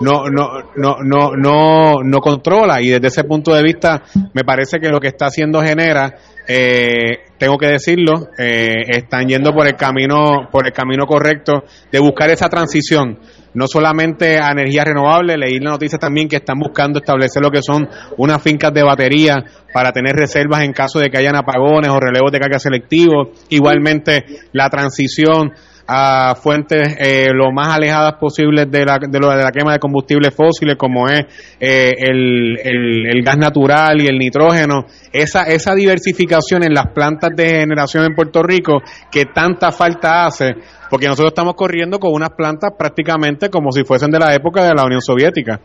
no, 0.00 0.28
no, 0.28 0.44
no, 0.76 0.96
no, 1.02 1.30
no, 1.36 2.02
no 2.02 2.18
controla. 2.18 2.80
Y 2.80 2.88
desde 2.90 3.08
ese 3.08 3.24
punto 3.24 3.54
de 3.54 3.62
vista 3.62 4.02
me 4.34 4.44
parece 4.44 4.78
que 4.78 4.88
lo 4.88 5.00
que 5.00 5.08
está 5.08 5.26
haciendo 5.26 5.62
genera 5.62 6.14
eh, 6.48 7.18
tengo 7.38 7.58
que 7.58 7.66
decirlo, 7.66 8.28
eh, 8.38 8.74
están 8.88 9.26
yendo 9.26 9.52
por 9.52 9.66
el 9.66 9.74
camino, 9.74 10.48
por 10.50 10.66
el 10.66 10.72
camino 10.72 11.04
correcto 11.06 11.64
de 11.90 11.98
buscar 11.98 12.30
esa 12.30 12.48
transición, 12.48 13.18
no 13.56 13.66
solamente 13.66 14.38
a 14.38 14.50
energía 14.50 14.84
renovable, 14.84 15.38
leí 15.38 15.58
la 15.58 15.70
noticia 15.70 15.98
también 15.98 16.28
que 16.28 16.36
están 16.36 16.58
buscando 16.58 16.98
establecer 16.98 17.42
lo 17.42 17.50
que 17.50 17.62
son 17.62 17.88
unas 18.18 18.42
fincas 18.42 18.72
de 18.74 18.82
batería 18.82 19.36
para 19.72 19.92
tener 19.92 20.14
reservas 20.14 20.60
en 20.62 20.74
caso 20.74 20.98
de 20.98 21.08
que 21.08 21.16
hayan 21.16 21.36
apagones 21.36 21.90
o 21.90 21.98
relevos 21.98 22.30
de 22.30 22.38
carga 22.38 22.58
selectivos, 22.58 23.28
igualmente 23.48 24.26
la 24.52 24.68
transición 24.68 25.52
a 25.86 26.34
fuentes 26.34 26.96
eh, 26.98 27.28
lo 27.32 27.52
más 27.52 27.68
alejadas 27.68 28.14
posibles 28.14 28.70
de 28.70 28.84
la, 28.84 28.98
de, 28.98 29.18
lo, 29.20 29.30
de 29.30 29.42
la 29.42 29.52
quema 29.52 29.72
de 29.72 29.78
combustibles 29.78 30.34
fósiles 30.34 30.76
como 30.76 31.08
es 31.08 31.20
eh, 31.60 31.92
el, 31.98 32.58
el, 32.58 33.22
gas 33.22 33.38
natural 33.38 34.00
y 34.00 34.06
el 34.06 34.18
nitrógeno. 34.18 34.86
Esa 35.12 35.44
esa 35.44 35.74
diversificación 35.74 36.64
en 36.64 36.74
las 36.74 36.88
plantas 36.92 37.30
de 37.36 37.48
generación 37.60 38.04
en 38.04 38.14
Puerto 38.14 38.42
Rico 38.42 38.82
que 39.10 39.26
tanta 39.26 39.70
falta 39.70 40.26
hace 40.26 40.54
porque 40.90 41.06
nosotros 41.06 41.30
estamos 41.30 41.54
corriendo 41.54 41.98
con 41.98 42.12
unas 42.12 42.30
plantas 42.30 42.72
prácticamente 42.78 43.48
como 43.48 43.70
si 43.72 43.84
fuesen 43.84 44.10
de 44.10 44.18
la 44.18 44.34
época 44.34 44.64
de 44.64 44.74
la 44.74 44.84
Unión 44.84 45.00
Soviética. 45.00 45.60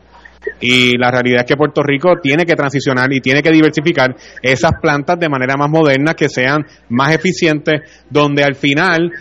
Y 0.59 0.97
la 0.97 1.11
realidad 1.11 1.41
es 1.41 1.45
que 1.45 1.55
Puerto 1.55 1.83
Rico 1.83 2.13
tiene 2.21 2.45
que 2.45 2.55
transicionar 2.55 3.11
y 3.13 3.19
tiene 3.19 3.43
que 3.43 3.51
diversificar 3.51 4.15
esas 4.41 4.71
plantas 4.81 5.19
de 5.19 5.29
manera 5.29 5.55
más 5.55 5.69
moderna, 5.69 6.15
que 6.15 6.29
sean 6.29 6.65
más 6.89 7.13
eficientes, 7.13 7.81
donde 8.09 8.43
al 8.43 8.55
final 8.55 9.11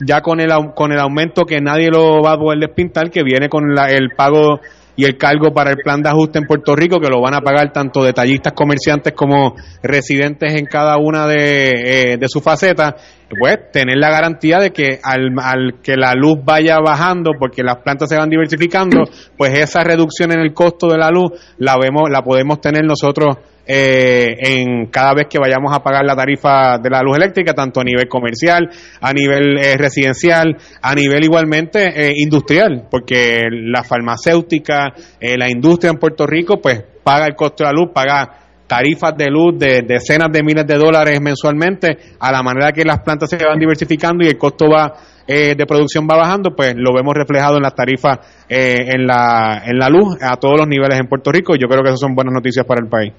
ya 0.00 0.20
con 0.20 0.40
el, 0.40 0.50
con 0.74 0.92
el 0.92 0.98
aumento 0.98 1.44
que 1.44 1.60
nadie 1.60 1.90
lo 1.90 2.22
va 2.22 2.32
a 2.32 2.38
poder 2.38 2.58
despintar, 2.58 3.10
que 3.10 3.22
viene 3.22 3.48
con 3.48 3.74
la, 3.74 3.86
el 3.86 4.10
pago 4.16 4.60
y 4.96 5.04
el 5.04 5.16
cargo 5.18 5.52
para 5.52 5.70
el 5.70 5.76
plan 5.76 6.02
de 6.02 6.08
ajuste 6.08 6.38
en 6.38 6.46
Puerto 6.46 6.74
Rico, 6.74 6.98
que 6.98 7.08
lo 7.08 7.20
van 7.20 7.34
a 7.34 7.42
pagar 7.42 7.70
tanto 7.70 8.02
detallistas, 8.02 8.54
comerciantes 8.54 9.12
como 9.12 9.54
residentes 9.82 10.54
en 10.54 10.64
cada 10.64 10.96
una 10.96 11.26
de, 11.26 12.12
eh, 12.12 12.16
de 12.16 12.28
sus 12.28 12.42
facetas, 12.42 12.94
pues 13.38 13.70
tener 13.70 13.98
la 13.98 14.10
garantía 14.10 14.58
de 14.58 14.70
que 14.70 14.98
al, 15.02 15.32
al, 15.38 15.80
que 15.82 15.96
la 15.96 16.14
luz 16.14 16.38
vaya 16.42 16.78
bajando, 16.78 17.32
porque 17.38 17.62
las 17.62 17.76
plantas 17.76 18.08
se 18.08 18.16
van 18.16 18.30
diversificando, 18.30 19.04
pues 19.36 19.58
esa 19.58 19.84
reducción 19.84 20.32
en 20.32 20.40
el 20.40 20.54
costo 20.54 20.88
de 20.88 20.96
la 20.96 21.10
luz 21.10 21.32
la 21.58 21.76
vemos, 21.76 22.08
la 22.10 22.22
podemos 22.22 22.60
tener 22.60 22.84
nosotros 22.84 23.36
eh, 23.66 24.36
en 24.38 24.86
cada 24.86 25.14
vez 25.14 25.26
que 25.28 25.38
vayamos 25.38 25.74
a 25.74 25.82
pagar 25.82 26.04
la 26.04 26.14
tarifa 26.14 26.78
de 26.78 26.88
la 26.88 27.02
luz 27.02 27.16
eléctrica, 27.16 27.52
tanto 27.52 27.80
a 27.80 27.84
nivel 27.84 28.08
comercial, 28.08 28.70
a 29.00 29.12
nivel 29.12 29.58
eh, 29.58 29.76
residencial, 29.76 30.56
a 30.80 30.94
nivel 30.94 31.24
igualmente 31.24 31.88
eh, 31.88 32.12
industrial, 32.16 32.86
porque 32.90 33.42
la 33.50 33.82
farmacéutica, 33.82 34.94
eh, 35.20 35.36
la 35.36 35.50
industria 35.50 35.90
en 35.90 35.98
Puerto 35.98 36.26
Rico, 36.26 36.60
pues 36.60 36.82
paga 37.02 37.26
el 37.26 37.34
costo 37.34 37.64
de 37.64 37.70
la 37.70 37.72
luz, 37.72 37.90
paga 37.92 38.42
tarifas 38.68 39.16
de 39.16 39.26
luz 39.26 39.58
de 39.58 39.82
decenas 39.82 40.30
de 40.32 40.42
miles 40.42 40.66
de 40.66 40.76
dólares 40.76 41.20
mensualmente, 41.20 41.96
a 42.18 42.32
la 42.32 42.42
manera 42.42 42.72
que 42.72 42.84
las 42.84 43.00
plantas 43.00 43.30
se 43.30 43.36
van 43.36 43.58
diversificando 43.58 44.24
y 44.24 44.28
el 44.28 44.38
costo 44.38 44.68
va 44.68 44.92
de 45.26 45.66
producción 45.66 46.06
va 46.08 46.16
bajando, 46.16 46.54
pues 46.54 46.74
lo 46.76 46.94
vemos 46.94 47.12
reflejado 47.12 47.56
en 47.56 47.62
las 47.64 47.74
tarifas 47.74 48.20
en, 48.48 49.08
la, 49.08 49.60
en 49.66 49.76
la 49.76 49.88
luz 49.88 50.16
a 50.22 50.36
todos 50.36 50.56
los 50.56 50.68
niveles 50.68 51.00
en 51.00 51.08
Puerto 51.08 51.32
Rico 51.32 51.56
yo 51.56 51.66
creo 51.66 51.82
que 51.82 51.88
esas 51.88 51.98
son 51.98 52.14
buenas 52.14 52.32
noticias 52.32 52.64
para 52.64 52.80
el 52.80 52.88
país. 52.88 53.12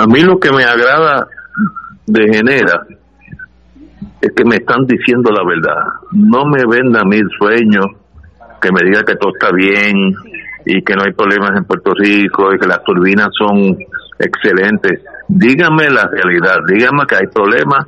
A 0.00 0.06
mí 0.06 0.22
lo 0.22 0.40
que 0.40 0.50
me 0.50 0.64
agrada 0.64 1.28
de 2.06 2.22
Genera 2.32 2.86
es 4.22 4.32
que 4.34 4.44
me 4.46 4.56
están 4.56 4.86
diciendo 4.86 5.30
la 5.30 5.44
verdad. 5.44 5.92
No 6.12 6.46
me 6.46 6.64
venda 6.64 7.04
mil 7.04 7.28
sueños, 7.38 7.84
que 8.62 8.72
me 8.72 8.80
diga 8.82 9.02
que 9.02 9.16
todo 9.16 9.34
está 9.34 9.52
bien 9.52 10.14
y 10.64 10.82
que 10.82 10.94
no 10.94 11.02
hay 11.04 11.12
problemas 11.12 11.50
en 11.54 11.64
Puerto 11.66 11.92
Rico 11.92 12.50
y 12.54 12.58
que 12.58 12.66
las 12.66 12.82
turbinas 12.82 13.28
son 13.38 13.76
excelentes. 14.18 15.02
Dígame 15.28 15.90
la 15.90 16.08
realidad, 16.08 16.60
dígame 16.66 17.04
que 17.06 17.16
hay 17.16 17.26
problemas. 17.26 17.86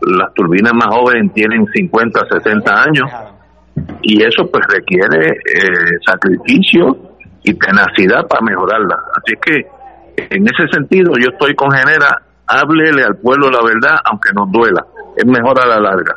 Las 0.00 0.34
turbinas 0.34 0.72
más 0.74 0.88
jóvenes 0.92 1.32
tienen 1.32 1.64
50, 1.64 2.26
60 2.28 2.82
años 2.82 3.08
y 4.02 4.20
eso 4.24 4.50
pues 4.50 4.66
requiere 4.66 5.28
eh, 5.28 5.98
sacrificio 6.04 7.14
y 7.44 7.54
tenacidad 7.54 8.26
para 8.26 8.44
mejorarla. 8.44 8.98
Así 9.14 9.36
que 9.40 9.79
en 10.28 10.42
ese 10.44 10.66
sentido, 10.72 11.12
yo 11.18 11.32
estoy 11.32 11.54
con 11.54 11.70
Genera, 11.70 12.08
háblele 12.46 13.04
al 13.04 13.16
pueblo 13.16 13.50
la 13.50 13.60
verdad, 13.62 13.96
aunque 14.04 14.30
nos 14.34 14.50
duela. 14.50 14.84
Es 15.16 15.26
mejor 15.26 15.60
a 15.60 15.66
la 15.66 15.80
larga. 15.80 16.16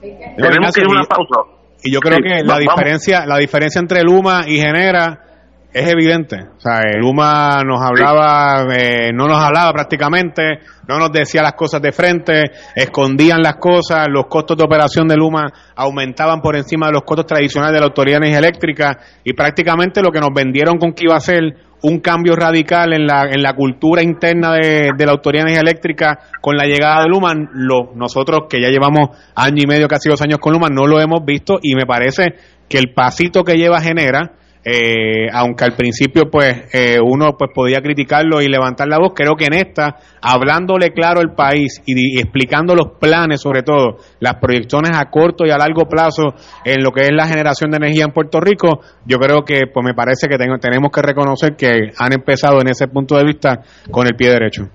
Tenemos 0.00 0.74
que 0.74 0.80
ir 0.80 0.86
a 0.86 0.90
una 0.90 1.04
pausa. 1.04 1.40
Y 1.84 1.92
yo 1.92 2.00
creo 2.00 2.18
que 2.18 2.44
la 2.44 2.58
diferencia, 2.58 3.26
la 3.26 3.38
diferencia 3.38 3.80
entre 3.80 4.02
Luma 4.02 4.44
y 4.46 4.56
Genera 4.58 5.31
es 5.72 5.90
evidente. 5.90 6.36
O 6.56 6.60
sea, 6.60 6.82
Luma 6.98 7.62
nos 7.64 7.80
hablaba, 7.80 8.66
eh, 8.74 9.10
no 9.12 9.26
nos 9.26 9.38
hablaba 9.38 9.72
prácticamente, 9.72 10.60
no 10.86 10.98
nos 10.98 11.10
decía 11.10 11.42
las 11.42 11.54
cosas 11.54 11.80
de 11.80 11.92
frente, 11.92 12.42
escondían 12.76 13.40
las 13.42 13.56
cosas, 13.56 14.06
los 14.10 14.26
costos 14.26 14.56
de 14.58 14.64
operación 14.64 15.08
de 15.08 15.16
Luma 15.16 15.50
aumentaban 15.74 16.40
por 16.40 16.56
encima 16.56 16.86
de 16.86 16.92
los 16.92 17.02
costos 17.04 17.26
tradicionales 17.26 17.74
de 17.74 17.80
la 17.80 17.86
Autoridad 17.86 18.20
de 18.20 18.26
Energía 18.26 18.48
Eléctrica 18.48 18.98
y 19.24 19.32
prácticamente 19.32 20.02
lo 20.02 20.10
que 20.10 20.20
nos 20.20 20.30
vendieron 20.34 20.76
con 20.76 20.92
que 20.92 21.04
iba 21.04 21.16
a 21.16 21.20
ser 21.20 21.40
un 21.84 21.98
cambio 21.98 22.36
radical 22.36 22.92
en 22.92 23.06
la, 23.06 23.24
en 23.24 23.42
la 23.42 23.54
cultura 23.54 24.02
interna 24.02 24.52
de, 24.52 24.90
de 24.96 25.06
la 25.06 25.12
Autoridad 25.12 25.44
de 25.44 25.52
Energía 25.52 25.70
Eléctrica 25.70 26.18
con 26.40 26.56
la 26.56 26.64
llegada 26.64 27.02
de 27.02 27.08
Luman, 27.08 27.48
lo, 27.54 27.92
nosotros 27.94 28.42
que 28.48 28.60
ya 28.60 28.68
llevamos 28.68 29.16
año 29.34 29.62
y 29.62 29.66
medio, 29.66 29.88
casi 29.88 30.10
dos 30.10 30.20
años 30.20 30.38
con 30.38 30.52
Luman, 30.52 30.74
no 30.74 30.86
lo 30.86 31.00
hemos 31.00 31.24
visto 31.24 31.58
y 31.62 31.74
me 31.74 31.86
parece 31.86 32.34
que 32.68 32.78
el 32.78 32.92
pasito 32.92 33.42
que 33.42 33.54
lleva 33.54 33.80
genera 33.80 34.32
eh, 34.64 35.28
aunque 35.32 35.64
al 35.64 35.74
principio 35.74 36.30
pues 36.30 36.72
eh, 36.72 36.98
uno 37.02 37.36
pues 37.36 37.50
podía 37.52 37.80
criticarlo 37.80 38.40
y 38.40 38.46
levantar 38.46 38.86
la 38.86 38.98
voz, 38.98 39.12
creo 39.14 39.34
que 39.34 39.46
en 39.46 39.54
esta, 39.54 39.96
hablándole 40.20 40.92
claro 40.92 41.20
al 41.20 41.34
país 41.34 41.82
y, 41.84 42.18
explicando 42.20 42.74
los 42.74 42.98
planes 43.00 43.40
sobre 43.40 43.62
todo, 43.62 43.98
las 44.20 44.34
proyecciones 44.36 44.96
a 44.96 45.10
corto 45.10 45.44
y 45.44 45.50
a 45.50 45.58
largo 45.58 45.86
plazo 45.86 46.34
en 46.64 46.82
lo 46.82 46.92
que 46.92 47.02
es 47.02 47.10
la 47.12 47.26
generación 47.26 47.70
de 47.70 47.78
energía 47.78 48.04
en 48.04 48.12
Puerto 48.12 48.40
Rico, 48.40 48.80
yo 49.04 49.18
creo 49.18 49.42
que 49.44 49.62
pues 49.72 49.84
me 49.84 49.94
parece 49.94 50.28
que 50.28 50.36
tenemos 50.36 50.90
que 50.92 51.02
reconocer 51.02 51.56
que 51.56 51.90
han 51.98 52.12
empezado 52.12 52.60
en 52.60 52.68
ese 52.68 52.86
punto 52.86 53.16
de 53.16 53.24
vista 53.24 53.62
con 53.90 54.06
el 54.06 54.14
pie 54.14 54.30
derecho. 54.30 54.68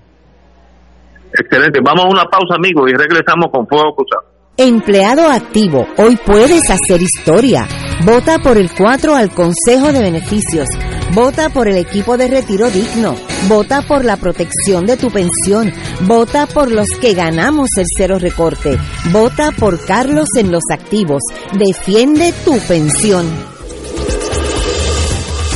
Excelente, 1.32 1.80
vamos 1.82 2.04
a 2.04 2.08
una 2.08 2.24
pausa 2.24 2.56
amigos 2.56 2.90
y 2.90 2.96
regresamos 2.96 3.46
con 3.50 3.66
Fuego 3.66 3.94
Cruzado. 3.94 4.28
Empleado 4.56 5.30
activo, 5.30 5.86
hoy 5.96 6.18
puedes 6.26 6.68
hacer 6.70 7.00
historia. 7.00 7.66
Vota 8.04 8.38
por 8.38 8.56
el 8.56 8.70
4 8.72 9.16
al 9.16 9.30
Consejo 9.30 9.92
de 9.92 10.00
Beneficios. 10.00 10.68
Vota 11.14 11.48
por 11.48 11.68
el 11.68 11.76
equipo 11.76 12.16
de 12.16 12.28
retiro 12.28 12.70
digno. 12.70 13.16
Vota 13.48 13.82
por 13.82 14.04
la 14.04 14.16
protección 14.16 14.86
de 14.86 14.96
tu 14.96 15.10
pensión. 15.10 15.72
Vota 16.02 16.46
por 16.46 16.70
los 16.70 16.86
que 17.00 17.14
ganamos 17.14 17.68
el 17.76 17.86
cero 17.96 18.18
recorte. 18.18 18.78
Vota 19.10 19.50
por 19.50 19.84
Carlos 19.84 20.28
en 20.36 20.52
los 20.52 20.62
activos. 20.70 21.22
Defiende 21.58 22.32
tu 22.44 22.58
pensión. 22.60 23.26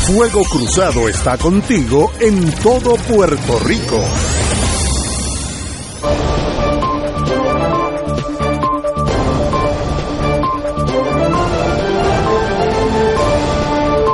Fuego 0.07 0.43
Cruzado 0.43 1.09
está 1.09 1.39
contigo 1.39 2.11
en 2.19 2.51
todo 2.57 2.97
Puerto 2.97 3.61
Rico. 3.61 4.03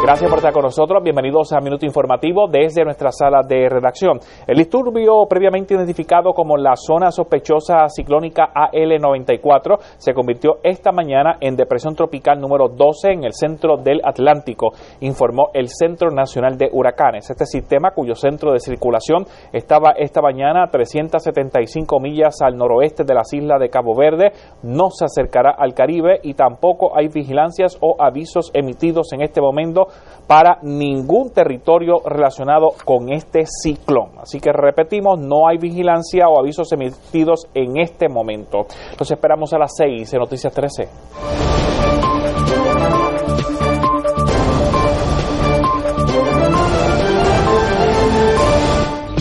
Gracias 0.09 0.31
por 0.31 0.39
estar 0.39 0.55
con 0.55 0.63
nosotros. 0.63 1.03
Bienvenidos 1.03 1.53
a 1.53 1.61
Minuto 1.61 1.85
Informativo 1.85 2.49
desde 2.51 2.83
nuestra 2.83 3.13
sala 3.13 3.43
de 3.47 3.69
redacción. 3.69 4.19
El 4.47 4.57
disturbio 4.57 5.27
previamente 5.29 5.75
identificado 5.75 6.33
como 6.33 6.57
la 6.57 6.77
zona 6.77 7.11
sospechosa 7.11 7.87
ciclónica 7.95 8.49
AL94 8.55 9.79
se 9.99 10.15
convirtió 10.15 10.61
esta 10.63 10.93
mañana 10.93 11.37
en 11.43 11.57
depresión 11.57 11.95
tropical 11.95 12.41
número 12.41 12.69
12 12.71 13.11
en 13.13 13.25
el 13.25 13.35
centro 13.35 13.77
del 13.77 14.01
Atlántico, 14.03 14.69
informó 15.01 15.51
el 15.53 15.69
Centro 15.69 16.09
Nacional 16.11 16.57
de 16.57 16.71
Huracanes. 16.73 17.29
Este 17.29 17.45
sistema, 17.45 17.91
cuyo 17.91 18.15
centro 18.15 18.53
de 18.53 18.61
circulación 18.61 19.27
estaba 19.53 19.91
esta 19.91 20.23
mañana 20.23 20.65
a 20.65 20.71
375 20.71 22.01
millas 22.01 22.41
al 22.41 22.57
noroeste 22.57 23.05
de 23.05 23.13
las 23.13 23.31
islas 23.35 23.61
de 23.61 23.69
Cabo 23.69 23.95
Verde, 23.95 24.33
no 24.63 24.89
se 24.89 25.05
acercará 25.05 25.51
al 25.51 25.75
Caribe 25.75 26.19
y 26.23 26.33
tampoco 26.33 26.97
hay 26.97 27.09
vigilancias 27.09 27.77
o 27.83 27.97
avisos 27.99 28.51
emitidos 28.55 29.13
en 29.13 29.21
este 29.21 29.43
momento 29.43 29.89
para 30.27 30.59
ningún 30.63 31.31
territorio 31.31 32.01
relacionado 32.05 32.75
con 32.85 33.11
este 33.11 33.45
ciclón. 33.47 34.11
Así 34.21 34.41
que 34.41 34.53
repetimos, 34.53 35.19
no 35.19 35.49
hay 35.49 35.57
vigilancia 35.57 36.29
o 36.29 36.39
avisos 36.39 36.71
emitidos 36.73 37.49
en 37.55 37.79
este 37.79 38.09
momento. 38.09 38.67
Los 38.99 39.11
esperamos 39.11 39.53
a 39.55 39.59
las 39.59 39.73
6 39.77 40.13
en 40.13 40.21
Noticias 40.21 40.53
13. 40.53 41.88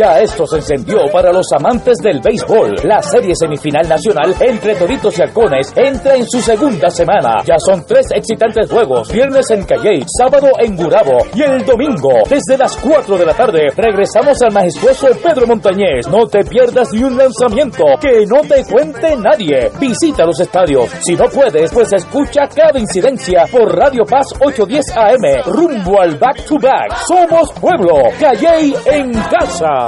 Ya 0.00 0.20
esto 0.20 0.46
se 0.46 0.58
encendió 0.58 1.10
para 1.12 1.32
los 1.32 1.46
amantes 1.52 1.98
del 1.98 2.20
béisbol. 2.20 2.76
La 2.84 3.02
serie 3.02 3.34
semifinal 3.34 3.88
nacional 3.88 4.32
entre 4.38 4.76
Doritos 4.76 5.18
y 5.18 5.22
Halcones 5.22 5.72
entra 5.74 6.14
en 6.14 6.24
su 6.24 6.40
segunda 6.40 6.88
semana. 6.88 7.38
Ya 7.44 7.56
son 7.58 7.84
tres 7.84 8.06
excitantes 8.14 8.70
juegos. 8.70 9.10
Viernes 9.10 9.50
en 9.50 9.64
Calle, 9.64 10.04
sábado 10.16 10.50
en 10.60 10.76
Gurabo 10.76 11.18
y 11.34 11.42
el 11.42 11.66
domingo 11.66 12.12
desde 12.30 12.56
las 12.56 12.76
4 12.76 13.18
de 13.18 13.26
la 13.26 13.34
tarde 13.34 13.66
regresamos 13.76 14.40
al 14.40 14.52
majestuoso 14.52 15.08
Pedro 15.20 15.48
Montañés. 15.48 16.06
No 16.06 16.28
te 16.28 16.44
pierdas 16.44 16.92
ni 16.92 17.02
un 17.02 17.18
lanzamiento 17.18 17.82
que 18.00 18.24
no 18.24 18.42
te 18.42 18.64
cuente 18.72 19.16
nadie. 19.16 19.68
Visita 19.80 20.24
los 20.24 20.38
estadios. 20.38 20.90
Si 21.00 21.16
no 21.16 21.24
puedes, 21.24 21.72
pues 21.72 21.92
escucha 21.92 22.42
cada 22.46 22.78
incidencia 22.78 23.46
por 23.50 23.76
Radio 23.76 24.04
Paz 24.04 24.26
810 24.46 24.96
AM. 24.96 25.52
Rumbo 25.52 26.00
al 26.00 26.16
back 26.18 26.44
to 26.44 26.54
back. 26.62 26.96
Somos 27.04 27.50
pueblo. 27.54 27.96
Calle 28.20 28.74
en 28.86 29.10
casa. 29.12 29.87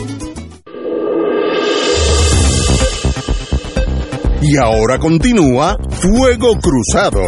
Y 4.43 4.57
ahora 4.57 4.97
continúa 4.99 5.77
Fuego 5.89 6.57
Cruzado. 6.59 7.21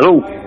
Hello. 0.00 0.37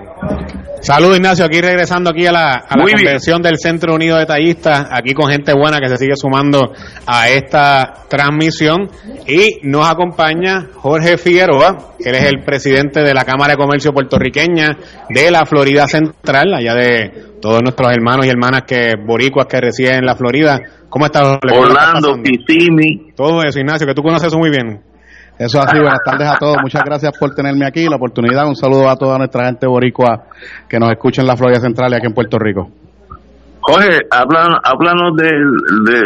Saludos 0.82 1.18
Ignacio, 1.18 1.44
aquí 1.44 1.60
regresando 1.60 2.10
aquí 2.10 2.26
a 2.26 2.32
la, 2.32 2.54
a 2.54 2.76
la 2.76 2.84
convención 2.84 3.40
del 3.40 3.56
Centro 3.56 3.94
Unido 3.94 4.18
de 4.18 4.26
Tallistas, 4.26 4.88
aquí 4.90 5.14
con 5.14 5.30
gente 5.30 5.52
buena 5.54 5.78
que 5.78 5.88
se 5.88 5.96
sigue 5.96 6.16
sumando 6.16 6.72
a 7.06 7.28
esta 7.28 8.04
transmisión 8.08 8.90
y 9.24 9.60
nos 9.62 9.88
acompaña 9.88 10.70
Jorge 10.74 11.18
Figueroa, 11.18 11.94
él 12.00 12.16
es 12.16 12.24
el 12.24 12.42
presidente 12.44 13.00
de 13.00 13.14
la 13.14 13.24
Cámara 13.24 13.52
de 13.52 13.58
Comercio 13.58 13.92
puertorriqueña 13.92 14.76
de 15.08 15.30
la 15.30 15.46
Florida 15.46 15.86
Central, 15.86 16.52
allá 16.52 16.74
de 16.74 17.36
todos 17.40 17.62
nuestros 17.62 17.92
hermanos 17.92 18.26
y 18.26 18.30
hermanas 18.30 18.62
que 18.66 18.94
boricuas 19.06 19.46
que 19.46 19.60
residen 19.60 20.00
en 20.00 20.06
la 20.06 20.16
Florida. 20.16 20.58
¿Cómo 20.88 21.06
estás? 21.06 21.38
Orlando, 21.48 22.16
Kissimmee. 22.24 23.12
Todo 23.14 23.44
eso, 23.44 23.60
Ignacio, 23.60 23.86
que 23.86 23.94
tú 23.94 24.02
conoces 24.02 24.26
eso 24.26 24.38
muy 24.38 24.50
bien. 24.50 24.91
Eso 25.44 25.60
así, 25.60 25.76
buenas 25.76 25.98
tardes 26.04 26.28
a 26.28 26.38
todos. 26.38 26.56
Muchas 26.62 26.84
gracias 26.84 27.18
por 27.18 27.34
tenerme 27.34 27.66
aquí, 27.66 27.88
la 27.88 27.96
oportunidad. 27.96 28.46
Un 28.46 28.54
saludo 28.54 28.88
a 28.88 28.94
toda 28.94 29.18
nuestra 29.18 29.46
gente 29.46 29.66
boricua 29.66 30.26
que 30.68 30.78
nos 30.78 30.92
escucha 30.92 31.20
en 31.20 31.26
la 31.26 31.36
Florida 31.36 31.58
Central 31.58 31.90
y 31.92 31.96
aquí 31.96 32.06
en 32.06 32.14
Puerto 32.14 32.38
Rico. 32.38 32.70
Jorge, 33.60 33.98
háblanos 34.08 35.16
de, 35.16 35.30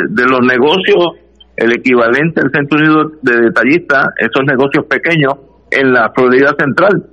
de, 0.08 0.24
los 0.24 0.40
negocios, 0.40 1.20
el 1.54 1.72
equivalente 1.72 2.40
al 2.40 2.50
Centro 2.50 2.78
Unido 2.78 3.10
de 3.20 3.48
Detallistas, 3.48 4.06
esos 4.18 4.46
negocios 4.46 4.86
pequeños 4.88 5.34
en 5.70 5.92
la 5.92 6.10
Florida 6.14 6.54
Central. 6.58 7.04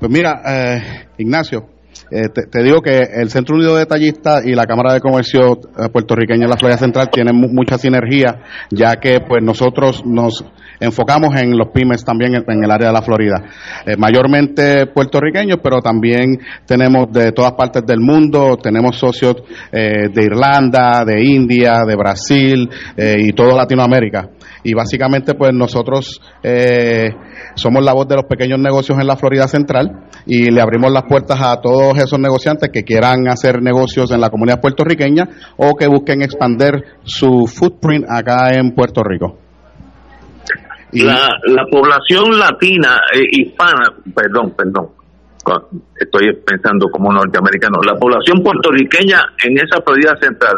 Pues 0.00 0.10
mira, 0.10 0.42
eh, 0.44 1.06
Ignacio, 1.18 1.66
eh, 2.10 2.28
te, 2.28 2.62
digo 2.62 2.80
que 2.82 2.98
el 2.98 3.30
Centro 3.30 3.56
Unido 3.56 3.74
de 3.74 3.80
Detallistas 3.80 4.46
y 4.46 4.54
la 4.54 4.66
Cámara 4.66 4.94
de 4.94 5.00
Comercio 5.00 5.58
eh, 5.76 5.88
puertorriqueña 5.92 6.44
en 6.44 6.50
la 6.50 6.56
Florida 6.56 6.78
Central 6.78 7.10
tienen 7.10 7.34
mucha 7.34 7.78
sinergia, 7.78 8.42
ya 8.70 8.96
que 8.96 9.20
pues 9.20 9.42
nosotros 9.42 10.04
nos 10.06 10.44
enfocamos 10.78 11.34
en 11.40 11.56
los 11.56 11.68
pymes 11.72 12.04
también 12.04 12.34
en, 12.34 12.64
el 12.64 12.70
área 12.70 12.88
de 12.88 12.92
la 12.92 13.02
Florida, 13.02 13.42
eh, 13.86 13.96
mayormente 13.96 14.86
puertorriqueños, 14.86 15.58
pero 15.62 15.80
también 15.80 16.38
tenemos 16.64 17.10
de 17.10 17.32
todas 17.32 17.52
partes 17.52 17.84
del 17.84 18.00
mundo, 18.00 18.56
tenemos 18.56 18.96
socios 18.96 19.36
de 19.72 20.22
Irlanda, 20.22 21.04
de 21.04 21.24
India, 21.24 21.80
de 21.86 21.96
Brasil 21.96 22.68
y 22.96 23.32
toda 23.32 23.54
Latinoamérica. 23.54 24.30
Y 24.62 24.74
básicamente 24.74 25.34
pues 25.34 25.52
nosotros 25.52 26.20
somos 27.54 27.84
la 27.84 27.92
voz 27.92 28.08
de 28.08 28.16
los 28.16 28.24
pequeños 28.24 28.58
negocios 28.58 28.98
en 28.98 29.06
la 29.06 29.16
Florida 29.16 29.48
Central 29.48 30.05
y 30.26 30.50
le 30.50 30.60
abrimos 30.60 30.92
las 30.92 31.04
puertas 31.04 31.40
a 31.40 31.60
todos 31.60 31.96
esos 31.98 32.18
negociantes 32.18 32.70
que 32.72 32.82
quieran 32.82 33.28
hacer 33.28 33.62
negocios 33.62 34.10
en 34.10 34.20
la 34.20 34.30
comunidad 34.30 34.60
puertorriqueña 34.60 35.28
o 35.56 35.76
que 35.76 35.86
busquen 35.86 36.22
expander 36.22 36.98
su 37.04 37.46
footprint 37.46 38.04
acá 38.08 38.50
en 38.52 38.74
Puerto 38.74 39.02
Rico. 39.02 39.38
La, 40.92 41.28
la 41.46 41.64
población 41.70 42.38
latina, 42.38 42.96
eh, 43.14 43.22
hispana, 43.30 43.92
perdón, 44.14 44.54
perdón, 44.56 44.88
estoy 45.98 46.32
pensando 46.44 46.88
como 46.90 47.12
norteamericano, 47.12 47.78
la 47.84 47.98
población 47.98 48.42
puertorriqueña 48.42 49.20
en 49.44 49.56
esa 49.58 49.80
Florida 49.82 50.14
central, 50.20 50.54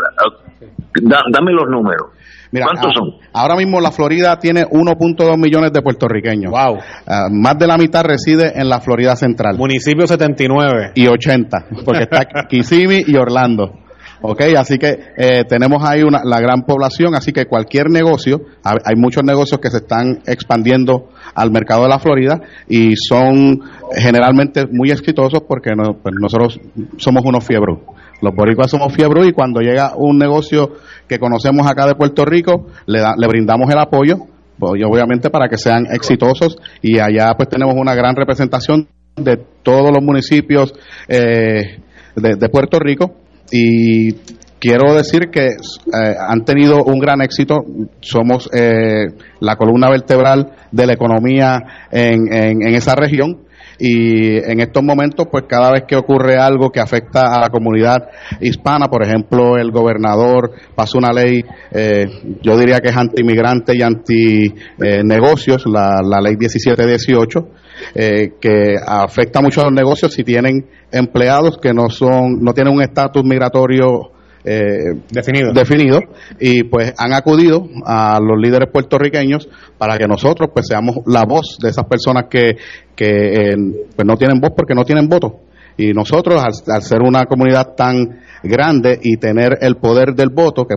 ah, 1.12 1.22
dame 1.32 1.53
los 1.53 1.68
números. 1.68 2.09
¿Cuántos 2.51 2.95
son? 2.95 3.14
Ahora 3.32 3.57
mismo 3.57 3.80
la 3.80 3.91
Florida 3.91 4.39
tiene 4.39 4.64
1.2 4.64 5.36
millones 5.36 5.72
de 5.72 5.82
puertorriqueños. 5.82 6.51
Wow. 6.51 6.78
Ah, 7.07 7.28
más 7.30 7.59
de 7.59 7.66
la 7.66 7.76
mitad 7.76 8.05
reside 8.05 8.59
en 8.59 8.68
la 8.68 8.80
Florida 8.80 9.16
central. 9.16 9.57
Municipio 9.59 10.07
79. 10.07 10.93
Y 10.95 11.07
80, 11.07 11.66
porque 11.84 12.05
está 12.05 12.24
Kissimmee 12.49 13.05
y 13.07 13.16
Orlando. 13.16 13.72
Ok, 14.20 14.43
así 14.59 14.78
que 14.78 14.99
eh, 15.16 15.45
tenemos 15.49 15.84
ahí 15.84 16.03
una, 16.03 16.22
la 16.24 16.41
gran 16.41 16.62
población, 16.62 17.14
así 17.14 17.32
que 17.32 17.47
cualquier 17.47 17.89
negocio, 17.89 18.41
hay 18.64 18.97
muchos 18.97 19.22
negocios 19.22 19.61
que 19.61 19.70
se 19.70 19.76
están 19.76 20.22
expandiendo 20.26 21.11
al 21.36 21.53
mercado 21.53 21.82
de 21.82 21.89
la 21.89 22.01
Florida 22.01 22.41
y 22.68 22.97
son 22.97 23.61
generalmente 23.97 24.66
muy 24.72 24.91
exitosos 24.91 25.43
porque 25.47 25.70
pues 26.03 26.14
nosotros 26.20 26.59
somos 26.97 27.22
unos 27.24 27.47
fiebros. 27.47 27.78
Los 28.20 28.34
boricuas 28.34 28.70
somos 28.70 28.92
fiebre 28.92 29.26
y 29.26 29.32
cuando 29.32 29.60
llega 29.60 29.92
un 29.96 30.18
negocio 30.18 30.72
que 31.06 31.18
conocemos 31.18 31.66
acá 31.66 31.86
de 31.86 31.94
Puerto 31.94 32.24
Rico, 32.24 32.66
le, 32.86 33.00
le 33.16 33.26
brindamos 33.28 33.70
el 33.70 33.78
apoyo, 33.78 34.16
pues, 34.58 34.82
obviamente 34.84 35.30
para 35.30 35.48
que 35.48 35.56
sean 35.56 35.86
exitosos. 35.86 36.56
Y 36.82 36.98
allá 36.98 37.32
pues 37.36 37.48
tenemos 37.48 37.74
una 37.76 37.94
gran 37.94 38.16
representación 38.16 38.88
de 39.16 39.38
todos 39.62 39.92
los 39.92 40.02
municipios 40.02 40.74
eh, 41.08 41.80
de, 42.16 42.48
Puerto 42.48 42.78
Rico. 42.78 43.14
Y 43.50 44.12
quiero 44.58 44.94
decir 44.94 45.30
que 45.30 45.46
eh, 45.46 46.14
han 46.28 46.44
tenido 46.44 46.82
un 46.84 46.98
gran 46.98 47.22
éxito. 47.22 47.64
Somos 48.00 48.48
eh, 48.52 49.06
la 49.40 49.56
columna 49.56 49.90
vertebral 49.90 50.52
de 50.72 50.86
la 50.86 50.92
economía 50.92 51.58
en, 51.90 52.32
en, 52.32 52.74
esa 52.74 52.94
región 52.94 53.47
y 53.79 54.37
en 54.37 54.61
estos 54.61 54.83
momentos 54.83 55.29
pues 55.31 55.45
cada 55.49 55.72
vez 55.72 55.85
que 55.87 55.97
ocurre 55.97 56.37
algo 56.37 56.70
que 56.70 56.81
afecta 56.81 57.35
a 57.35 57.41
la 57.41 57.49
comunidad 57.49 58.09
hispana, 58.41 58.89
por 58.89 59.05
ejemplo 59.05 59.57
el 59.57 59.70
gobernador 59.70 60.53
pasó 60.74 60.99
una 60.99 61.12
ley, 61.12 61.45
eh, 61.70 62.07
yo 62.43 62.59
diría 62.59 62.81
que 62.81 62.89
es 62.89 62.97
anti-inmigrante 62.97 63.76
y 63.76 63.83
anti-negocios, 63.83 65.64
la, 65.66 66.01
la 66.03 66.20
ley 66.20 66.37
1718, 66.37 67.49
eh, 67.95 68.33
que 68.41 68.74
afecta 68.85 69.41
mucho 69.41 69.61
a 69.61 69.64
los 69.64 69.72
negocios 69.72 70.12
si 70.12 70.24
tienen 70.24 70.66
empleados 70.91 71.59
que 71.59 71.72
no 71.72 71.89
son, 71.91 72.41
no 72.41 72.53
tienen 72.53 72.74
un 72.74 72.83
estatus 72.83 73.22
migratorio 73.24 74.12
eh, 74.49 75.01
definido. 75.11 75.53
definido 75.53 76.01
y 76.40 76.64
pues 76.64 76.94
han 76.96 77.12
acudido 77.12 77.68
a 77.84 78.18
los 78.20 78.40
líderes 78.40 78.70
puertorriqueños 78.72 79.49
para 79.76 79.99
que 79.99 80.07
nosotros 80.07 80.51
pues 80.53 80.66
seamos 80.66 80.96
la 81.07 81.24
voz 81.24 81.59
de 81.62 81.68
esas 81.68 81.84
personas 81.86 82.24
que, 82.30 82.57
que 82.96 83.55
pues 83.94 84.07
no 84.07 84.16
tienen 84.16 84.40
voz 84.40 84.53
porque 84.57 84.74
no 84.74 84.84
tienen 84.84 85.09
voto 85.09 85.40
y 85.76 85.92
nosotros 85.92 86.42
al, 86.42 86.82
ser 86.82 87.01
una 87.03 87.24
comunidad 87.26 87.74
tan 87.76 88.20
grande 88.42 88.99
y 89.01 89.16
tener 89.16 89.59
el 89.61 89.76
poder 89.76 90.14
del 90.14 90.30
voto 90.30 90.66
que 90.66 90.74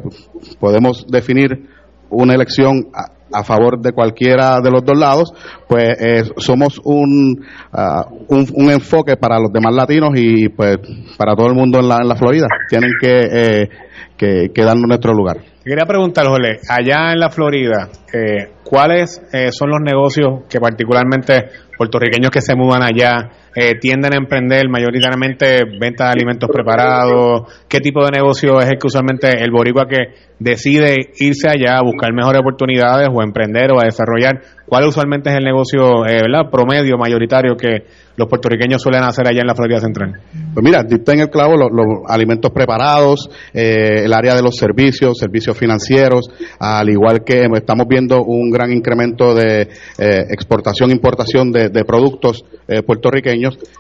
podemos 0.60 1.06
definir 1.08 1.68
una 2.10 2.36
elección 2.36 2.88
a, 3.32 3.44
favor 3.44 3.80
de 3.80 3.92
cualquiera 3.92 4.60
de 4.62 4.72
los 4.72 4.84
dos 4.84 4.98
lados, 4.98 5.34
pues 5.68 5.98
eh, 6.00 6.24
somos 6.38 6.80
un, 6.84 7.46
ah, 7.74 8.06
un, 8.28 8.48
un, 8.54 8.72
enfoque 8.72 9.18
para 9.18 9.40
los 9.40 9.52
demás 9.52 9.74
latinos 9.76 10.12
y 10.16 10.50
pues 10.50 10.78
para 11.18 11.36
todo 11.36 11.48
el 11.48 11.56
mundo 11.56 11.80
en 11.80 11.88
la, 11.88 11.98
en 12.02 12.08
la 12.08 12.16
Florida. 12.16 12.48
Tienen 12.70 12.92
que, 13.00 13.20
eh, 13.32 13.70
que, 14.18 14.52
que 14.54 14.64
darnos 14.64 14.88
nuestro 14.88 15.14
lugar. 15.14 15.38
Quería 15.64 15.86
preguntar, 15.86 16.26
Jole, 16.26 16.60
allá 16.68 17.12
en 17.12 17.20
la 17.20 17.30
Florida, 17.30 17.88
eh, 18.12 18.52
¿cuáles 18.64 19.22
eh, 19.32 19.52
son 19.52 19.70
los 19.70 19.80
negocios 19.80 20.46
que 20.50 20.60
particularmente 20.60 21.50
puertorriqueños 21.78 22.32
que 22.32 22.42
se 22.42 22.56
mudan 22.56 22.82
allá 22.82 23.30
eh, 23.56 23.76
tienden 23.80 24.14
a 24.14 24.18
emprender 24.18 24.70
mayoritariamente 24.70 25.64
venta 25.80 26.06
de 26.06 26.12
alimentos 26.12 26.50
preparados? 26.52 27.52
¿Qué 27.68 27.80
tipo 27.80 28.04
de 28.06 28.12
negocio 28.12 28.60
es 28.60 28.68
el 28.68 28.78
que 28.78 28.88
usualmente 28.88 29.44
el 29.44 29.52
boricua 29.52 29.86
que 29.88 30.32
decide 30.40 30.96
irse 31.20 31.48
allá 31.48 31.78
a 31.78 31.84
buscar 31.84 32.14
mejores 32.14 32.42
oportunidades 32.42 33.10
o 33.14 33.22
emprender 33.24 33.72
o 33.72 33.80
a 33.80 33.86
desarrollar? 33.86 34.42
¿Cuál 34.66 34.88
usualmente 34.88 35.30
es 35.30 35.36
el 35.36 35.44
negocio 35.44 36.02
¿verdad? 36.04 36.50
promedio 36.50 36.98
mayoritario 36.98 37.58
que 37.58 37.84
los 38.16 38.30
puertorriqueños 38.30 38.82
suelen 38.82 39.04
hacer 39.04 39.28
allá 39.28 39.42
en 39.42 39.48
la 39.48 39.56
Florida 39.56 39.80
Central? 39.82 40.14
Pues 40.54 40.64
mira, 40.64 40.84
diste 40.84 41.12
en 41.12 41.22
el 41.22 41.30
clavo 41.30 41.56
los, 41.58 41.70
alimentos 42.08 42.52
preparados, 42.52 43.30
el 43.54 44.14
área 44.14 44.34
de 44.34 44.42
los 44.42 44.56
servicios, 44.56 45.18
servicios 45.18 45.58
financieros, 45.58 46.30
al 46.58 46.90
igual 46.90 47.24
que 47.26 47.48
estamos 47.54 47.86
viendo 47.90 48.24
un 48.24 48.50
gran 48.50 48.72
incremento 48.72 49.34
de 49.36 49.68
eh, 49.98 50.26
exportación 50.30 50.92
importación 50.92 51.52
de, 51.52 51.84
productos 51.86 52.44
eh, 52.68 52.84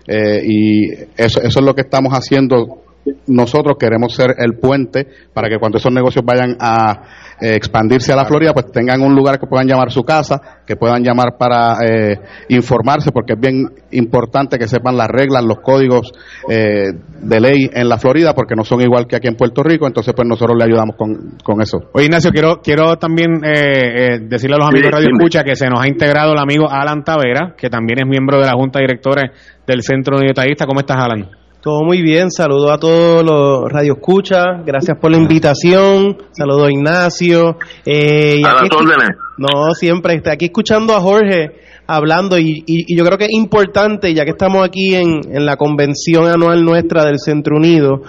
eh, 0.07 0.41
y 0.45 0.91
eso, 1.17 1.41
eso 1.41 1.59
es 1.59 1.65
lo 1.65 1.73
que 1.73 1.81
estamos 1.81 2.13
haciendo 2.13 2.81
nosotros 3.27 3.77
queremos 3.79 4.13
ser 4.13 4.35
el 4.37 4.57
puente 4.59 5.07
para 5.33 5.49
que 5.49 5.57
cuando 5.57 5.77
esos 5.77 5.91
negocios 5.91 6.23
vayan 6.23 6.55
a 6.59 7.01
eh, 7.41 7.55
expandirse 7.55 8.13
a 8.13 8.15
la 8.15 8.25
Florida, 8.25 8.53
pues 8.53 8.71
tengan 8.71 9.01
un 9.01 9.15
lugar 9.15 9.39
que 9.39 9.47
puedan 9.47 9.67
llamar 9.67 9.91
su 9.91 10.03
casa, 10.03 10.61
que 10.65 10.75
puedan 10.75 11.03
llamar 11.03 11.37
para 11.39 11.77
eh, 11.83 12.19
informarse, 12.49 13.11
porque 13.11 13.33
es 13.33 13.39
bien 13.39 13.65
importante 13.91 14.59
que 14.59 14.67
sepan 14.67 14.95
las 14.95 15.07
reglas, 15.07 15.43
los 15.43 15.59
códigos 15.59 16.11
eh, 16.47 16.91
de 17.21 17.39
ley 17.39 17.69
en 17.73 17.89
la 17.89 17.97
Florida, 17.97 18.35
porque 18.35 18.55
no 18.55 18.63
son 18.63 18.81
igual 18.81 19.07
que 19.07 19.15
aquí 19.15 19.27
en 19.27 19.35
Puerto 19.35 19.63
Rico, 19.63 19.87
entonces 19.87 20.13
pues 20.15 20.27
nosotros 20.27 20.55
le 20.55 20.65
ayudamos 20.65 20.95
con, 20.95 21.37
con 21.43 21.61
eso. 21.61 21.79
Oye 21.93 22.05
Ignacio, 22.05 22.31
quiero, 22.31 22.61
quiero 22.61 22.97
también 22.97 23.41
decirle 23.41 24.55
a 24.55 24.59
los 24.59 24.67
amigos 24.67 24.91
de 24.91 24.91
Radio 24.91 25.09
Escucha 25.17 25.43
que 25.43 25.55
se 25.55 25.67
nos 25.67 25.81
ha 25.81 25.87
integrado 25.87 26.33
el 26.33 26.39
amigo 26.39 26.69
Alan 26.69 27.03
Tavera, 27.03 27.55
que 27.57 27.69
también 27.69 27.99
es 27.99 28.05
miembro 28.07 28.39
de 28.39 28.45
la 28.45 28.53
Junta 28.53 28.79
de 28.79 28.85
Directores 28.85 29.31
del 29.65 29.81
Centro 29.81 30.19
Detallista. 30.19 30.67
¿Cómo 30.67 30.81
estás, 30.81 30.97
Alan? 30.97 31.40
Todo 31.61 31.83
muy 31.83 32.01
bien, 32.01 32.31
saludo 32.31 32.71
a 32.71 32.79
todos 32.79 33.23
los 33.23 33.71
Radio 33.71 33.93
Escucha, 33.93 34.63
gracias 34.65 34.97
por 34.97 35.11
la 35.11 35.17
invitación, 35.17 36.17
saludo 36.31 36.65
a 36.65 36.71
Ignacio. 36.71 37.59
Eh, 37.85 38.41
a 38.43 38.63
las 38.63 38.69
órdenes. 38.75 39.09
No, 39.37 39.71
siempre, 39.75 40.15
está 40.15 40.31
aquí 40.31 40.45
escuchando 40.45 40.95
a 40.95 40.99
Jorge 40.99 41.51
hablando. 41.95 42.37
Y, 42.37 42.63
y, 42.65 42.95
yo 42.95 43.03
creo 43.05 43.17
que 43.17 43.25
es 43.25 43.33
importante, 43.33 44.13
ya 44.13 44.23
que 44.23 44.31
estamos 44.31 44.65
aquí 44.65 44.95
en, 44.95 45.21
en 45.31 45.45
la 45.45 45.57
convención 45.57 46.27
anual 46.27 46.63
nuestra 46.63 47.05
del 47.05 47.19
Centro 47.19 47.57
Unido, 47.57 48.03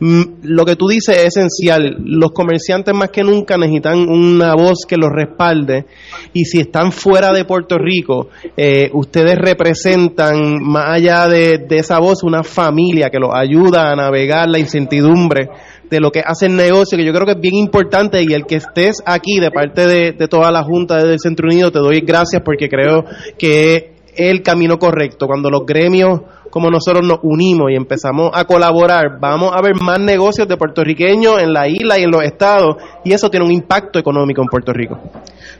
Mm, 0.00 0.22
lo 0.44 0.64
que 0.64 0.76
tú 0.76 0.88
dices 0.88 1.16
es 1.18 1.36
esencial. 1.36 1.96
Los 2.02 2.30
comerciantes 2.32 2.94
más 2.94 3.10
que 3.10 3.22
nunca 3.22 3.58
necesitan 3.58 4.08
una 4.08 4.54
voz 4.54 4.86
que 4.88 4.96
los 4.96 5.10
respalde. 5.10 5.84
Y 6.32 6.46
si 6.46 6.60
están 6.60 6.90
fuera 6.90 7.32
de 7.32 7.44
Puerto 7.44 7.76
Rico, 7.76 8.28
eh, 8.56 8.90
ustedes 8.94 9.36
representan 9.36 10.62
más 10.62 10.86
allá 10.88 11.28
de, 11.28 11.66
esa 11.70 11.98
voz 11.98 12.22
una 12.22 12.42
familia 12.42 13.10
que 13.10 13.18
los 13.18 13.30
ayuda 13.34 13.92
a 13.92 13.96
navegar 13.96 14.48
la 14.48 14.58
incertidumbre 14.58 15.48
de 15.90 16.00
lo 16.00 16.10
que 16.10 16.22
hace 16.24 16.46
el 16.46 16.56
negocio, 16.56 16.96
que 16.96 17.04
yo 17.04 17.12
creo 17.12 17.26
que 17.26 17.32
es 17.32 17.40
bien 17.40 17.56
importante. 17.56 18.22
Y 18.22 18.32
el 18.32 18.46
que 18.46 18.56
estés 18.56 19.02
aquí 19.04 19.38
de 19.38 19.50
parte 19.50 19.86
de, 19.86 20.12
de 20.12 20.28
toda 20.28 20.50
la 20.50 20.62
Junta 20.62 21.04
del 21.04 21.18
Centro 21.18 21.46
Unido, 21.46 21.70
te 21.70 21.78
doy 21.78 22.00
gracias 22.00 22.40
porque 22.42 22.70
creo 22.70 23.04
que 23.38 23.74
es 23.76 23.84
el 24.16 24.42
camino 24.42 24.78
correcto. 24.78 25.26
Cuando 25.26 25.50
los 25.50 25.64
gremios 25.66 26.20
como 26.50 26.68
nosotros 26.68 27.06
nos 27.06 27.20
unimos 27.22 27.70
y 27.70 27.76
empezamos 27.76 28.30
a 28.34 28.44
colaborar, 28.44 29.18
vamos 29.20 29.52
a 29.54 29.62
ver 29.62 29.74
más 29.80 30.00
negocios 30.00 30.48
de 30.48 30.56
puertorriqueños 30.56 31.40
en 31.40 31.52
la 31.52 31.68
isla 31.68 31.98
y 31.98 32.02
en 32.02 32.10
los 32.10 32.22
estados, 32.24 32.76
y 33.04 33.12
eso 33.12 33.30
tiene 33.30 33.46
un 33.46 33.52
impacto 33.52 33.98
económico 33.98 34.42
en 34.42 34.48
Puerto 34.48 34.72
Rico. 34.72 34.98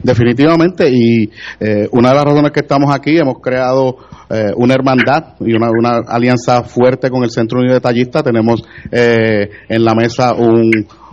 Definitivamente, 0.03 0.91
y 0.91 1.31
eh, 1.61 1.89
una 1.93 2.11
de 2.11 2.15
las 2.17 2.25
razones 2.25 2.53
que 2.53 2.61
estamos 2.61 2.93
aquí, 2.93 3.19
hemos 3.19 3.41
creado 3.41 3.97
eh, 4.29 4.51
una 4.57 4.75
hermandad 4.75 5.35
y 5.41 5.53
una, 5.53 5.99
alianza 6.09 6.63
fuerte 6.65 7.09
con 7.11 7.23
el 7.23 7.31
Centro 7.31 7.61
Unido 7.61 7.75
de 7.75 7.81
Tallistas. 7.81 8.25
Tenemos 8.25 8.63
eh, 8.91 9.49
en 9.69 9.85
la 9.85 9.95
mesa 9.95 10.35
un, 10.35 10.71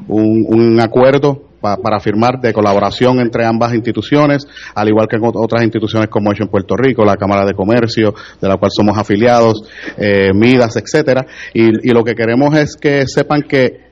un, 0.08 0.46
un 0.48 0.80
acuerdo 0.80 1.47
para 1.76 2.00
firmar 2.00 2.40
de 2.40 2.54
colaboración 2.54 3.20
entre 3.20 3.46
ambas 3.46 3.74
instituciones, 3.74 4.48
al 4.74 4.88
igual 4.88 5.08
que 5.08 5.18
en 5.18 5.24
otras 5.26 5.64
instituciones 5.64 6.10
como 6.10 6.32
hecho 6.32 6.44
en 6.44 6.50
Puerto 6.50 6.76
Rico, 6.78 7.04
la 7.04 7.18
Cámara 7.18 7.46
de 7.46 7.54
Comercio, 7.54 8.14
de 8.40 8.48
la 8.48 8.58
cual 8.58 8.72
somos 8.74 8.98
afiliados, 8.98 9.64
eh, 9.98 10.32
Midas, 10.34 10.78
etcétera. 10.78 11.26
Y, 11.54 11.92
lo 11.92 12.04
que 12.04 12.16
queremos 12.16 12.56
es 12.56 12.76
que 12.76 13.06
sepan 13.08 13.42
que 13.42 13.88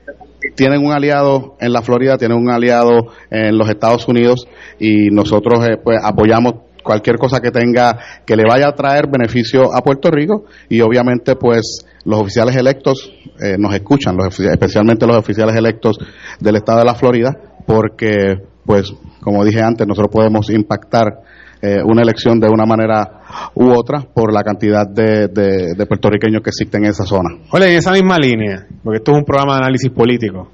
tienen 0.54 0.84
un 0.84 0.92
aliado 0.92 1.56
en 1.60 1.72
la 1.72 1.82
Florida, 1.82 2.16
tienen 2.16 2.38
un 2.38 2.50
aliado 2.50 3.08
en 3.30 3.58
los 3.58 3.68
Estados 3.68 4.06
Unidos 4.06 4.46
y 4.78 5.10
nosotros 5.10 5.66
eh, 5.66 5.76
pues 5.82 5.98
apoyamos 6.02 6.54
cualquier 6.86 7.18
cosa 7.18 7.40
que 7.40 7.50
tenga 7.50 7.98
que 8.24 8.36
le 8.36 8.44
vaya 8.48 8.68
a 8.68 8.74
traer 8.74 9.08
beneficio 9.10 9.74
a 9.74 9.82
Puerto 9.82 10.08
Rico 10.10 10.44
y 10.68 10.80
obviamente 10.80 11.34
pues 11.34 11.84
los 12.04 12.20
oficiales 12.20 12.54
electos 12.54 13.12
eh, 13.40 13.56
nos 13.58 13.74
escuchan, 13.74 14.16
especialmente 14.20 15.06
los 15.06 15.16
oficiales 15.16 15.56
electos 15.56 15.98
del 16.38 16.56
estado 16.56 16.78
de 16.78 16.84
la 16.84 16.94
Florida 16.94 17.55
porque, 17.66 18.34
pues, 18.64 18.92
como 19.20 19.44
dije 19.44 19.60
antes, 19.62 19.86
nosotros 19.86 20.12
podemos 20.12 20.50
impactar 20.50 21.20
eh, 21.60 21.78
una 21.84 22.02
elección 22.02 22.38
de 22.38 22.48
una 22.48 22.66
manera 22.66 23.22
u 23.54 23.70
otra 23.70 24.00
por 24.00 24.32
la 24.32 24.42
cantidad 24.42 24.86
de, 24.86 25.28
de, 25.28 25.86
puertorriqueños 25.86 26.42
que 26.42 26.50
existen 26.50 26.84
en 26.84 26.90
esa 26.90 27.04
zona. 27.04 27.30
Oye, 27.50 27.72
en 27.72 27.78
esa 27.78 27.92
misma 27.92 28.18
línea, 28.18 28.66
porque 28.84 28.98
esto 28.98 29.12
es 29.12 29.18
un 29.18 29.24
programa 29.24 29.54
de 29.54 29.58
análisis 29.64 29.90
político, 29.90 30.50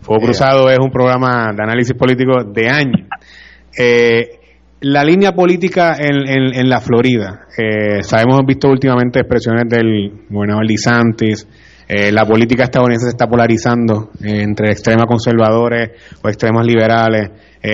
Fuego 0.00 0.22
Cruzado 0.22 0.70
es 0.70 0.78
un 0.78 0.90
programa 0.90 1.50
de 1.56 1.62
análisis 1.62 1.96
político 1.96 2.44
de 2.44 2.68
años. 2.68 3.08
Eh, 3.76 4.38
la 4.80 5.02
línea 5.02 5.32
política 5.32 5.96
en, 5.98 6.54
en, 6.54 6.68
la 6.68 6.80
Florida, 6.80 7.46
eh, 7.56 8.02
sabemos, 8.02 8.36
hemos 8.36 8.46
visto 8.46 8.68
últimamente 8.68 9.20
expresiones 9.20 9.64
del 9.66 10.12
gobernador 10.28 10.66
Lisantis, 10.66 11.48
eh, 11.88 12.12
la 12.12 12.24
política 12.24 12.64
estadounidense 12.64 13.06
se 13.06 13.10
está 13.10 13.26
polarizando 13.26 14.10
eh, 14.22 14.42
entre 14.42 14.70
extremas 14.70 15.06
conservadores 15.06 15.90
o 16.22 16.28
extremas 16.28 16.66
liberales, 16.66 17.30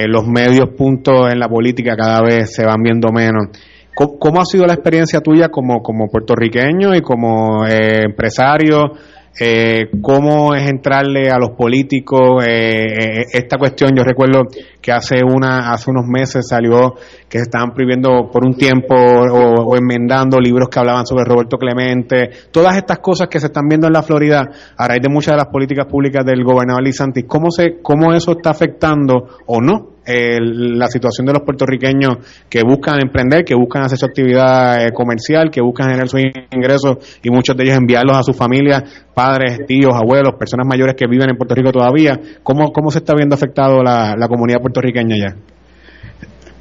los 0.06 0.24
medios 0.28 0.68
puntos 0.78 1.32
en 1.32 1.40
la 1.40 1.48
política 1.48 1.96
cada 1.96 2.22
vez 2.22 2.54
se 2.54 2.64
van 2.64 2.80
viendo 2.80 3.08
menos. 3.10 3.48
¿Cómo, 3.92 4.40
ha 4.40 4.44
sido 4.44 4.64
la 4.64 4.74
experiencia 4.74 5.20
tuya 5.20 5.48
como, 5.48 5.82
como 5.82 6.06
puertorriqueño 6.06 6.94
y 6.94 7.00
como 7.02 7.66
empresario? 7.66 8.92
Eh, 9.38 9.90
cómo 10.02 10.54
es 10.54 10.68
entrarle 10.68 11.30
a 11.30 11.38
los 11.38 11.50
políticos 11.56 12.44
eh, 12.44 12.84
eh, 12.84 13.24
esta 13.32 13.56
cuestión. 13.58 13.92
Yo 13.96 14.02
recuerdo 14.02 14.42
que 14.80 14.92
hace 14.92 15.20
una 15.24 15.70
hace 15.72 15.90
unos 15.90 16.06
meses 16.06 16.48
salió 16.48 16.94
que 17.28 17.38
se 17.38 17.44
estaban 17.44 17.72
prohibiendo 17.72 18.28
por 18.30 18.44
un 18.44 18.54
tiempo 18.54 18.94
o, 18.94 19.76
enmendando 19.76 20.38
libros 20.40 20.68
que 20.68 20.78
hablaban 20.78 21.06
sobre 21.06 21.24
Roberto 21.24 21.56
Clemente. 21.56 22.30
Todas 22.50 22.76
estas 22.76 22.98
cosas 22.98 23.28
que 23.28 23.38
se 23.38 23.46
están 23.46 23.68
viendo 23.68 23.86
en 23.86 23.92
la 23.92 24.02
Florida 24.02 24.48
a 24.76 24.88
raíz 24.88 25.02
de 25.02 25.08
muchas 25.08 25.32
de 25.32 25.38
las 25.38 25.46
políticas 25.46 25.86
públicas 25.86 26.24
del 26.24 26.42
gobernador 26.44 26.82
Lisantis. 26.82 27.24
¿Cómo 27.26 27.50
se 27.50 27.80
cómo 27.82 28.12
eso 28.12 28.32
está 28.32 28.50
afectando 28.50 29.28
o 29.46 29.60
no 29.60 29.99
la 30.40 30.86
situación 30.88 31.26
de 31.26 31.32
los 31.32 31.42
puertorriqueños 31.42 32.18
que 32.48 32.62
buscan 32.62 33.00
emprender, 33.00 33.44
que 33.44 33.54
buscan 33.54 33.82
hacer 33.82 33.98
su 33.98 34.06
actividad 34.06 34.84
eh, 34.84 34.92
comercial, 34.92 35.50
que 35.50 35.60
buscan 35.60 35.88
generar 35.88 36.08
sus 36.08 36.20
ingresos 36.50 37.18
y 37.22 37.30
muchos 37.30 37.56
de 37.56 37.64
ellos 37.64 37.76
enviarlos 37.76 38.16
a 38.16 38.22
sus 38.22 38.36
familias, 38.36 38.82
padres, 39.14 39.66
tíos, 39.66 39.94
abuelos, 39.94 40.34
personas 40.38 40.66
mayores 40.66 40.94
que 40.96 41.06
viven 41.06 41.30
en 41.30 41.36
Puerto 41.36 41.54
Rico 41.54 41.72
todavía. 41.72 42.18
¿Cómo, 42.42 42.72
cómo 42.72 42.90
se 42.90 42.98
está 42.98 43.14
viendo 43.14 43.34
afectado 43.34 43.82
la, 43.82 44.14
la 44.16 44.28
comunidad 44.28 44.60
puertorriqueña 44.60 45.16
ya? 45.16 45.36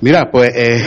Mira, 0.01 0.29
pues 0.31 0.51
eh, 0.55 0.81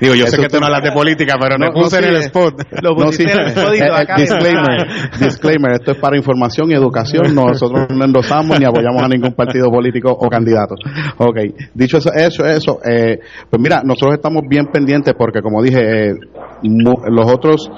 Digo, 0.00 0.14
yo 0.14 0.26
sé 0.26 0.36
que 0.36 0.48
tú 0.48 0.60
no 0.60 0.66
hablas 0.66 0.82
de 0.82 0.92
política, 0.92 1.36
pero 1.40 1.56
no, 1.56 1.72
puse 1.72 1.98
en 1.98 2.04
el 2.04 2.16
spot. 2.16 2.62
Lo 2.82 2.94
no, 2.94 3.12
sí, 3.12 3.24
el 3.24 3.54
disclaimer, 4.16 4.86
disclaimer, 5.18 5.72
esto 5.72 5.92
es 5.92 5.98
para 5.98 6.16
información 6.16 6.70
y 6.70 6.74
educación, 6.74 7.34
nosotros 7.34 7.86
no 7.90 8.04
endosamos 8.04 8.58
ni 8.60 8.66
apoyamos 8.66 9.02
a 9.02 9.08
ningún 9.08 9.32
partido 9.32 9.70
político 9.70 10.10
o 10.10 10.28
candidato. 10.28 10.74
Ok, 11.18 11.38
dicho 11.74 11.98
eso, 11.98 12.12
eso, 12.12 12.44
eso 12.44 12.78
eh, 12.84 13.18
pues 13.48 13.62
mira, 13.62 13.82
nosotros 13.84 14.14
estamos 14.14 14.42
bien 14.48 14.66
pendientes 14.66 15.14
porque 15.16 15.40
como 15.40 15.62
dije, 15.62 16.10
eh, 16.10 16.14
los 16.62 17.30
otros 17.32 17.70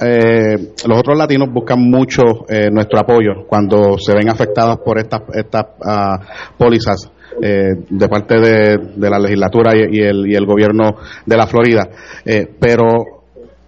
eh, 0.00 0.74
los 0.86 0.98
otros 0.98 1.16
latinos 1.16 1.48
buscan 1.52 1.80
mucho 1.80 2.22
eh, 2.48 2.68
nuestro 2.70 2.98
apoyo 2.98 3.46
cuando 3.46 3.96
se 3.98 4.12
ven 4.12 4.28
afectados 4.28 4.78
por 4.84 4.98
estas 4.98 5.22
estas 5.32 5.64
uh, 5.80 6.56
pólizas 6.58 7.10
eh, 7.42 7.74
de 7.88 8.08
parte 8.08 8.38
de, 8.38 9.10
la 9.10 9.18
legislatura 9.18 9.72
y, 9.74 10.00
el, 10.00 10.26
y, 10.26 10.34
el, 10.34 10.46
gobierno 10.46 10.96
de 11.26 11.36
la 11.36 11.46
Florida. 11.46 11.88
Eh, 12.24 12.48
pero 12.58 12.86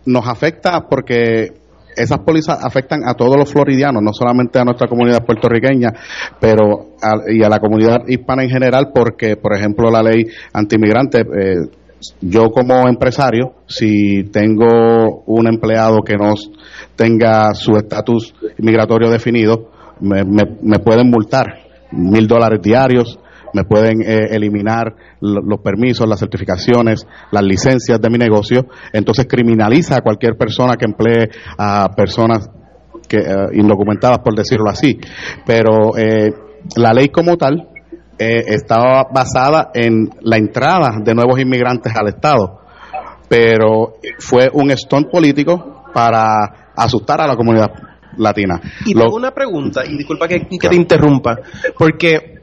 nos 0.06 0.26
afecta 0.28 0.86
porque 0.88 1.52
esas 1.96 2.18
pólizas 2.20 2.62
afectan 2.64 3.00
a 3.06 3.14
todos 3.14 3.36
los 3.36 3.50
floridianos, 3.50 4.02
no 4.02 4.12
solamente 4.12 4.58
a 4.58 4.64
nuestra 4.64 4.86
comunidad 4.86 5.24
puertorriqueña, 5.24 5.88
pero 6.38 6.90
y 7.28 7.42
a 7.42 7.48
la 7.48 7.58
comunidad 7.58 8.02
hispana 8.06 8.42
en 8.42 8.50
general, 8.50 8.90
porque, 8.94 9.36
por 9.36 9.56
ejemplo, 9.56 9.90
la 9.90 10.02
ley 10.02 10.26
antimigrante, 10.52 11.20
eh, 11.20 11.54
yo 12.20 12.50
como 12.50 12.86
empresario, 12.86 13.54
si 13.66 14.24
tengo 14.24 15.22
un 15.26 15.48
empleado 15.48 16.02
que 16.04 16.16
no 16.16 16.34
tenga 16.94 17.54
su 17.54 17.76
estatus 17.76 18.34
migratorio 18.58 19.10
definido, 19.10 19.70
me, 20.00 20.22
me 20.24 20.78
pueden 20.78 21.10
multar 21.10 21.66
mil 21.92 22.26
dólares 22.26 22.60
diarios, 22.62 23.18
me 23.52 23.64
pueden 23.64 24.02
eh, 24.02 24.28
eliminar 24.30 24.94
los 25.20 25.60
permisos, 25.60 26.08
las 26.08 26.20
certificaciones, 26.20 27.06
las 27.30 27.42
licencias 27.42 28.00
de 28.00 28.10
mi 28.10 28.18
negocio. 28.18 28.66
Entonces 28.92 29.26
criminaliza 29.28 29.96
a 29.96 30.00
cualquier 30.00 30.36
persona 30.36 30.76
que 30.76 30.84
emplee 30.84 31.30
a 31.58 31.88
personas 31.96 32.48
que, 33.08 33.18
eh, 33.18 33.34
indocumentadas, 33.54 34.18
por 34.18 34.34
decirlo 34.34 34.70
así. 34.70 34.98
Pero 35.44 35.96
eh, 35.96 36.32
la 36.76 36.92
ley 36.92 37.08
como 37.08 37.36
tal 37.36 37.70
estaba 38.18 39.08
basada 39.12 39.70
en 39.74 40.08
la 40.22 40.38
entrada 40.38 41.00
de 41.04 41.14
nuevos 41.14 41.38
inmigrantes 41.38 41.92
al 41.94 42.08
Estado, 42.08 42.60
pero 43.28 43.96
fue 44.18 44.48
un 44.50 44.74
stunt 44.74 45.10
político 45.10 45.84
para 45.92 46.72
asustar 46.74 47.20
a 47.20 47.26
la 47.26 47.36
comunidad 47.36 47.70
latina. 48.16 48.58
Y 48.86 48.94
tengo 48.94 49.16
una 49.16 49.32
pregunta, 49.32 49.82
y 49.84 49.98
disculpa 49.98 50.26
que, 50.28 50.46
que 50.48 50.66
te 50.66 50.76
interrumpa, 50.76 51.36
porque 51.78 52.36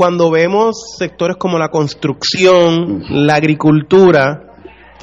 cuando 0.00 0.30
vemos 0.30 0.94
sectores 0.96 1.36
como 1.36 1.58
la 1.58 1.68
construcción, 1.68 3.02
la 3.10 3.34
agricultura, 3.34 4.54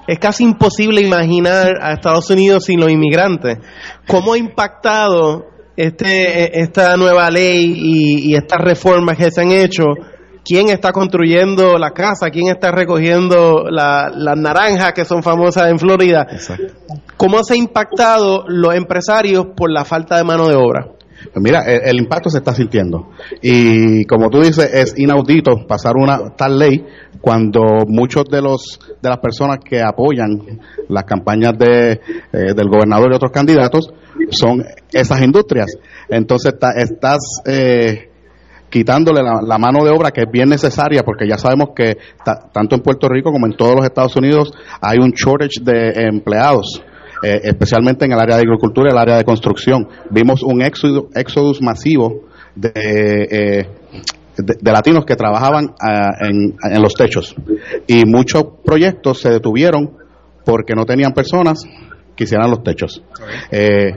es 0.07 0.17
casi 0.17 0.43
imposible 0.43 1.01
imaginar 1.01 1.73
a 1.79 1.93
Estados 1.93 2.27
Unidos 2.31 2.63
sin 2.63 2.79
los 2.79 2.89
inmigrantes. 2.89 3.59
¿Cómo 4.07 4.33
ha 4.33 4.39
impactado 4.39 5.45
este, 5.75 6.59
esta 6.59 6.97
nueva 6.97 7.29
ley 7.29 7.73
y, 7.75 8.33
estas 8.33 8.59
reformas 8.59 9.17
que 9.17 9.29
se 9.29 9.39
han 9.39 9.51
hecho? 9.51 9.83
¿Quién 10.43 10.69
está 10.69 10.91
construyendo 10.91 11.77
la 11.77 11.91
casa? 11.91 12.31
¿Quién 12.31 12.47
está 12.47 12.71
recogiendo 12.71 13.65
las 13.69 14.35
naranjas 14.35 14.93
que 14.93 15.05
son 15.05 15.21
famosas 15.21 15.69
en 15.69 15.77
Florida? 15.77 16.25
¿Cómo 17.17 17.43
se 17.43 17.53
ha 17.53 17.57
impactado 17.57 18.45
los 18.47 18.73
empresarios 18.73 19.45
por 19.55 19.71
la 19.71 19.85
falta 19.85 20.17
de 20.17 20.23
mano 20.23 20.47
de 20.47 20.55
obra? 20.55 20.96
Pues 21.33 21.43
mira, 21.43 21.63
el, 21.63 21.97
impacto 21.97 22.29
se 22.29 22.37
está 22.37 22.53
sintiendo. 22.53 23.09
Y 23.41 24.05
como 24.05 24.29
tú 24.29 24.41
dices, 24.41 24.69
es 24.73 24.97
inaudito 24.97 25.65
pasar 25.67 25.95
una 25.95 26.35
tal 26.35 26.59
ley 26.59 26.85
cuando 27.21 27.61
muchos 27.87 28.25
de 28.25 28.41
los 28.41 28.79
de 29.01 29.09
las 29.09 29.19
personas 29.19 29.57
que 29.63 29.81
apoyan 29.81 30.59
las 30.89 31.03
campañas 31.03 31.53
de, 31.57 31.91
eh, 31.91 32.53
del 32.55 32.69
gobernador 32.69 33.11
y 33.11 33.15
otros 33.15 33.31
candidatos 33.31 33.91
son 34.29 34.63
esas 34.91 35.21
industrias. 35.21 35.77
Entonces 36.09 36.53
estás 36.75 37.41
eh, 37.45 38.09
quitándole 38.69 39.21
la, 39.23 39.57
mano 39.57 39.83
de 39.83 39.91
obra 39.91 40.11
que 40.11 40.21
es 40.21 40.31
bien 40.31 40.49
necesaria 40.49 41.03
porque 41.03 41.27
ya 41.27 41.37
sabemos 41.37 41.69
que 41.75 41.97
tanto 42.53 42.75
en 42.75 42.81
Puerto 42.81 43.07
Rico 43.07 43.31
como 43.31 43.45
en 43.47 43.55
todos 43.55 43.75
los 43.75 43.85
Estados 43.85 44.15
Unidos 44.15 44.51
hay 44.81 44.97
un 44.99 45.11
shortage 45.11 45.61
de 45.63 46.07
empleados. 46.07 46.83
Eh, 47.23 47.41
especialmente 47.43 48.05
en 48.05 48.11
el 48.11 48.19
área 48.19 48.35
de 48.35 48.43
agricultura 48.43 48.89
y 48.89 48.93
el 48.93 48.97
área 48.97 49.17
de 49.17 49.23
construcción. 49.23 49.87
Vimos 50.11 50.43
un 50.43 50.61
éxodo, 50.61 51.09
masivo 51.61 52.27
de, 52.55 52.71
eh, 52.75 53.69
de, 54.37 54.71
latinos 54.71 55.03
que 55.05 55.15
trabajaban 55.15 55.73
ah, 55.81 56.09
en, 56.21 56.55
en, 56.61 56.81
los 56.81 56.93
techos 56.93 57.35
y 57.87 58.05
muchos 58.05 58.43
proyectos 58.63 59.19
se 59.19 59.29
detuvieron 59.29 59.97
porque 60.45 60.73
no 60.75 60.85
tenían 60.85 61.13
personas 61.13 61.63
que 62.15 62.25
hicieran 62.25 62.51
los 62.51 62.63
techos. 62.63 63.01
Eh, 63.51 63.91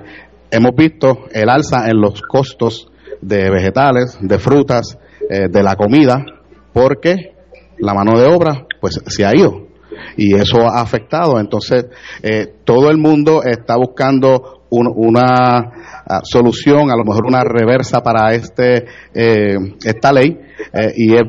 hemos 0.51 0.75
visto 0.75 1.27
el 1.33 1.49
alza 1.51 1.89
en 1.91 2.01
los 2.01 2.23
costos 2.23 2.89
de 3.21 3.51
vegetales, 3.51 4.19
de 4.21 4.39
frutas, 4.39 4.99
de 5.29 5.63
la 5.63 5.77
comida, 5.77 6.25
porque 6.73 7.35
la 7.79 7.95
mano 7.95 8.19
de 8.19 8.27
obra 8.27 8.67
pues 8.81 9.01
se 9.07 9.25
ha 9.25 9.37
ido 9.37 9.70
y 10.17 10.35
eso 10.35 10.69
ha 10.69 10.81
afectado. 10.81 11.39
Entonces, 11.39 11.87
eh, 12.23 12.47
todo 12.65 12.91
el 12.91 12.99
mundo 12.99 13.43
está 13.43 13.77
buscando 13.77 14.65
una 14.71 15.59
ah, 16.07 16.21
solución, 16.23 16.91
a 16.91 16.97
lo 16.97 17.05
mejor 17.05 17.27
una 17.27 17.43
reversa 17.43 18.01
para 18.03 18.33
este 18.33 18.87
eh, 19.13 19.57
esta 19.85 20.13
ley 20.13 20.39
eh, 20.73 20.93
y 20.97 21.15
es 21.15 21.23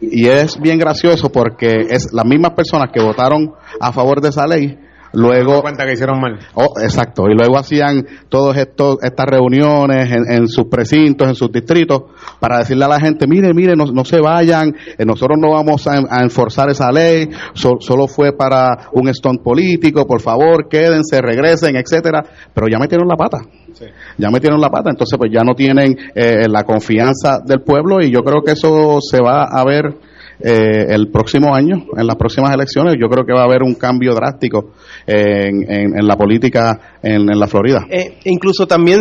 y 0.00 0.26
es 0.26 0.60
bien 0.60 0.78
gracioso 0.78 1.30
porque 1.30 1.86
es 1.90 2.12
las 2.12 2.24
mismas 2.24 2.52
personas 2.52 2.90
que 2.92 3.02
votaron 3.02 3.52
a 3.80 3.92
favor 3.92 4.20
de 4.20 4.28
esa 4.28 4.46
ley 4.46 4.78
Luego. 5.12 5.62
cuenta 5.62 5.86
que 5.86 5.92
hicieron 5.92 6.20
mal. 6.20 6.38
Oh, 6.54 6.74
exacto. 6.82 7.24
Y 7.28 7.34
luego 7.34 7.58
hacían 7.58 8.06
todas 8.28 8.56
estas 8.56 9.26
reuniones 9.26 10.10
en, 10.12 10.48
sus 10.48 10.66
precintos, 10.66 11.28
en 11.28 11.34
sus 11.34 11.50
distritos, 11.50 12.02
para 12.40 12.58
decirle 12.58 12.84
a 12.84 12.88
la 12.88 13.00
gente, 13.00 13.26
mire, 13.26 13.52
mire, 13.54 13.74
no, 13.74 13.86
no 13.86 14.04
se 14.04 14.20
vayan, 14.20 14.74
eh, 14.98 15.04
nosotros 15.04 15.38
no 15.40 15.52
vamos 15.52 15.86
a, 15.86 16.22
enforzar 16.22 16.70
esa 16.70 16.90
ley, 16.90 17.28
solo 17.54 18.06
fue 18.06 18.32
para 18.32 18.88
un 18.92 19.12
stunt 19.12 19.42
político, 19.42 20.06
por 20.06 20.20
favor, 20.20 20.68
quédense, 20.68 21.20
regresen, 21.20 21.76
etcétera. 21.76 22.24
Pero 22.52 22.68
ya 22.68 22.78
metieron 22.78 23.08
la 23.08 23.16
pata. 23.16 23.38
Ya 24.16 24.30
metieron 24.30 24.60
la 24.60 24.70
pata, 24.70 24.90
entonces 24.90 25.16
pues 25.18 25.30
ya 25.32 25.42
no 25.44 25.54
tienen 25.54 25.96
eh, 26.14 26.48
la 26.48 26.64
confianza 26.64 27.38
del 27.44 27.60
pueblo 27.60 28.00
y 28.02 28.10
yo 28.10 28.22
creo 28.22 28.42
que 28.42 28.52
eso 28.52 28.98
se 29.00 29.20
va 29.22 29.44
a 29.44 29.64
ver 29.64 30.07
eh, 30.40 30.86
el 30.88 31.08
próximo 31.08 31.54
año, 31.54 31.86
en 31.96 32.06
las 32.06 32.16
próximas 32.16 32.54
elecciones, 32.54 32.94
yo 33.00 33.08
creo 33.08 33.24
que 33.24 33.32
va 33.32 33.42
a 33.42 33.44
haber 33.44 33.62
un 33.62 33.74
cambio 33.74 34.14
drástico 34.14 34.72
en, 35.06 36.06
la 36.06 36.16
política 36.16 36.98
en, 37.02 37.26
la 37.26 37.46
Florida. 37.46 37.86
Eh, 37.90 38.18
incluso 38.24 38.66
también 38.66 39.00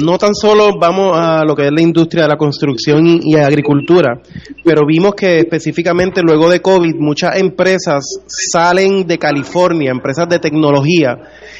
no 0.00 0.18
tan 0.18 0.34
solo 0.34 0.70
vamos 0.80 1.16
a 1.16 1.44
lo 1.44 1.54
que 1.54 1.66
es 1.66 1.72
la 1.72 1.80
industria 1.80 2.24
de 2.24 2.30
la 2.30 2.36
construcción 2.36 3.20
y, 3.22 3.36
agricultura, 3.36 4.20
pero 4.64 4.82
vimos 4.86 5.14
que 5.14 5.38
específicamente 5.38 6.22
luego 6.22 6.50
de 6.50 6.60
COVID 6.60 6.94
muchas 6.98 7.36
empresas 7.36 8.04
salen 8.26 9.06
de 9.06 9.18
California, 9.18 9.92
empresas 9.92 10.28
de 10.28 10.38
tecnología, 10.38 11.16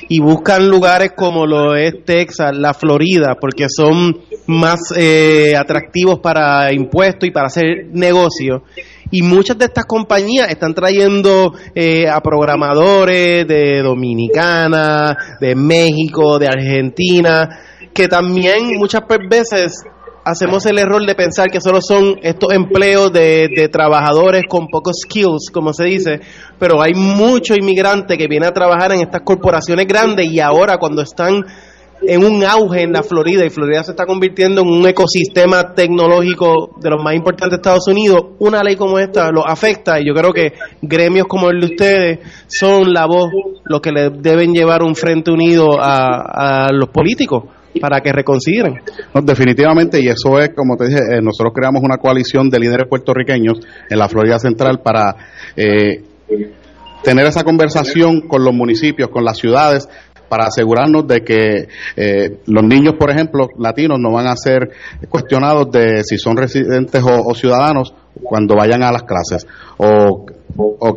y 0.09 0.21
buscan 0.21 0.69
lugares 0.69 1.12
como 1.17 1.47
lo 1.47 1.77
es 1.77 2.05
Texas, 2.05 2.57
la 2.57 2.75
Florida, 2.75 3.37
porque 3.41 3.67
son 3.69 4.19
más 4.47 4.93
eh, 4.97 5.55
atractivos 5.57 6.19
para 6.21 6.73
impuestos 6.73 7.29
y 7.29 7.33
para 7.33 7.47
hacer 7.47 7.87
negocios. 7.93 8.62
Y 9.11 9.22
muchas 9.22 9.59
de 9.59 9.66
estas 9.66 9.84
compañías 9.84 10.48
están 10.48 10.74
trayendo 10.74 11.55
eh, 11.74 12.09
a 12.09 12.20
programadores 12.20 13.46
de 13.46 13.82
Dominicana, 13.82 15.16
de 15.40 15.55
México, 15.55 16.38
de 16.38 16.48
Argentina, 16.48 17.48
que 17.92 18.09
también 18.09 18.76
muchas 18.78 19.02
veces 19.28 19.84
hacemos 20.24 20.64
el 20.66 20.78
error 20.78 21.05
de 21.07 21.14
pensar 21.14 21.50
que 21.50 21.61
solo 21.61 21.80
son 21.80 22.18
estos 22.22 22.52
empleos 22.52 23.12
de, 23.12 23.48
de, 23.55 23.68
trabajadores 23.68 24.44
con 24.48 24.66
pocos 24.68 24.96
skills, 25.02 25.50
como 25.52 25.72
se 25.72 25.84
dice, 25.84 26.20
pero 26.59 26.80
hay 26.80 26.94
muchos 26.94 27.59
inmigrantes 27.59 28.16
que 28.16 28.26
vienen 28.26 28.48
a 28.48 28.55
trabajar 28.55 28.92
en 28.92 29.00
estas 29.00 29.20
corporaciones 29.22 29.86
grandes 29.86 30.26
y 30.30 30.40
ahora 30.40 30.78
cuando 30.78 31.02
están 31.02 31.44
en 32.03 32.24
un 32.24 32.45
auge 32.45 32.82
en 32.82 32.92
la 32.92 33.03
Florida 33.03 33.45
y 33.45 33.51
Florida 33.51 33.82
se 33.84 33.92
está 33.92 34.07
convirtiendo 34.07 34.62
en 34.62 34.68
un 34.68 34.86
ecosistema 34.86 35.74
tecnológico 35.74 36.76
de 36.80 36.90
los 36.90 37.03
más 37.03 37.14
importantes 37.14 37.51
de 37.51 37.57
Estados 37.57 37.88
Unidos, 37.88 38.20
una 38.38 38.62
ley 38.62 38.76
como 38.76 38.99
esta 38.99 39.30
lo 39.30 39.47
afecta 39.47 40.01
y 40.01 40.07
yo 40.07 40.14
creo 40.14 40.32
que 40.32 40.53
gremios 40.82 41.26
como 41.26 41.51
el 41.51 41.61
de 41.61 41.66
ustedes 41.66 42.18
son 42.47 42.92
la 42.92 43.07
voz, 43.07 43.30
los 43.64 43.80
que 43.80 43.92
le 43.92 44.11
deben 44.11 44.53
llevar 44.53 44.82
un 44.82 44.95
frente 44.95 45.30
unido 45.30 45.68
a, 45.80 46.68
los 46.72 46.88
políticos 46.88 47.45
para 47.80 48.01
que 48.01 48.12
reconsideren. 48.12 48.74
definitivamente, 49.22 50.01
y 50.01 50.09
eso 50.09 50.38
es, 50.38 50.51
como 50.55 50.76
te 50.76 50.86
dije, 50.86 51.01
eh, 51.01 51.20
nosotros 51.20 51.53
creamos 51.55 51.82
una 51.82 51.97
coalición 51.97 52.49
de 52.49 52.61
líderes 52.61 52.88
puertorriqueños 52.88 53.59
en 53.90 53.99
la 53.99 54.09
Florida 54.09 54.38
Central 54.38 54.80
para 54.82 55.16
eh, 55.57 56.03
tener 57.03 57.26
esa 57.26 57.45
conversación 57.45 58.22
con 58.22 58.45
los 58.45 58.55
municipios, 58.55 59.09
con 59.11 59.24
las 59.24 59.38
ciudades, 59.38 59.88
para 60.35 60.49
asegurarnos 60.49 61.07
de 61.07 61.22
que 61.22 61.68
eh, 61.95 62.41
los 62.47 62.64
niños, 62.64 62.95
por 62.99 63.09
ejemplo, 63.09 63.47
latinos, 63.57 64.01
no 64.01 64.11
van 64.11 64.26
a 64.26 64.35
ser 64.35 64.68
cuestionados 65.09 65.70
de 65.70 66.03
si 66.03 66.18
son 66.18 66.37
residentes 66.37 67.01
o, 67.05 67.32
ciudadanos 67.37 67.95
cuando 68.20 68.57
vayan 68.57 68.82
a 68.82 68.91
las 68.91 69.05
clases, 69.05 69.47
o, 69.76 70.26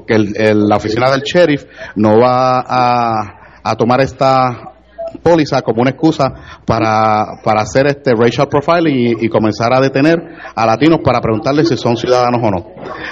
que 0.07 0.17
la 0.17 0.77
oficina 0.77 1.11
del 1.11 1.21
sheriff 1.21 1.65
no 1.97 2.19
va 2.19 2.63
a, 2.65 3.75
tomar 3.77 4.01
esta 4.01 4.73
póliza 5.21 5.61
como 5.61 5.81
una 5.81 5.91
excusa 5.91 6.33
para, 6.65 7.39
para 7.43 7.61
hacer 7.61 7.87
este 7.87 8.13
racial 8.13 8.47
profiling 8.47 9.17
y, 9.19 9.29
comenzar 9.29 9.73
a 9.73 9.79
detener 9.79 10.17
a 10.55 10.65
latinos 10.65 10.99
para 11.03 11.19
preguntarles 11.19 11.67
si 11.67 11.77
son 11.77 11.95
ciudadanos 11.95 12.41
o 12.43 12.49
no. 12.49 12.65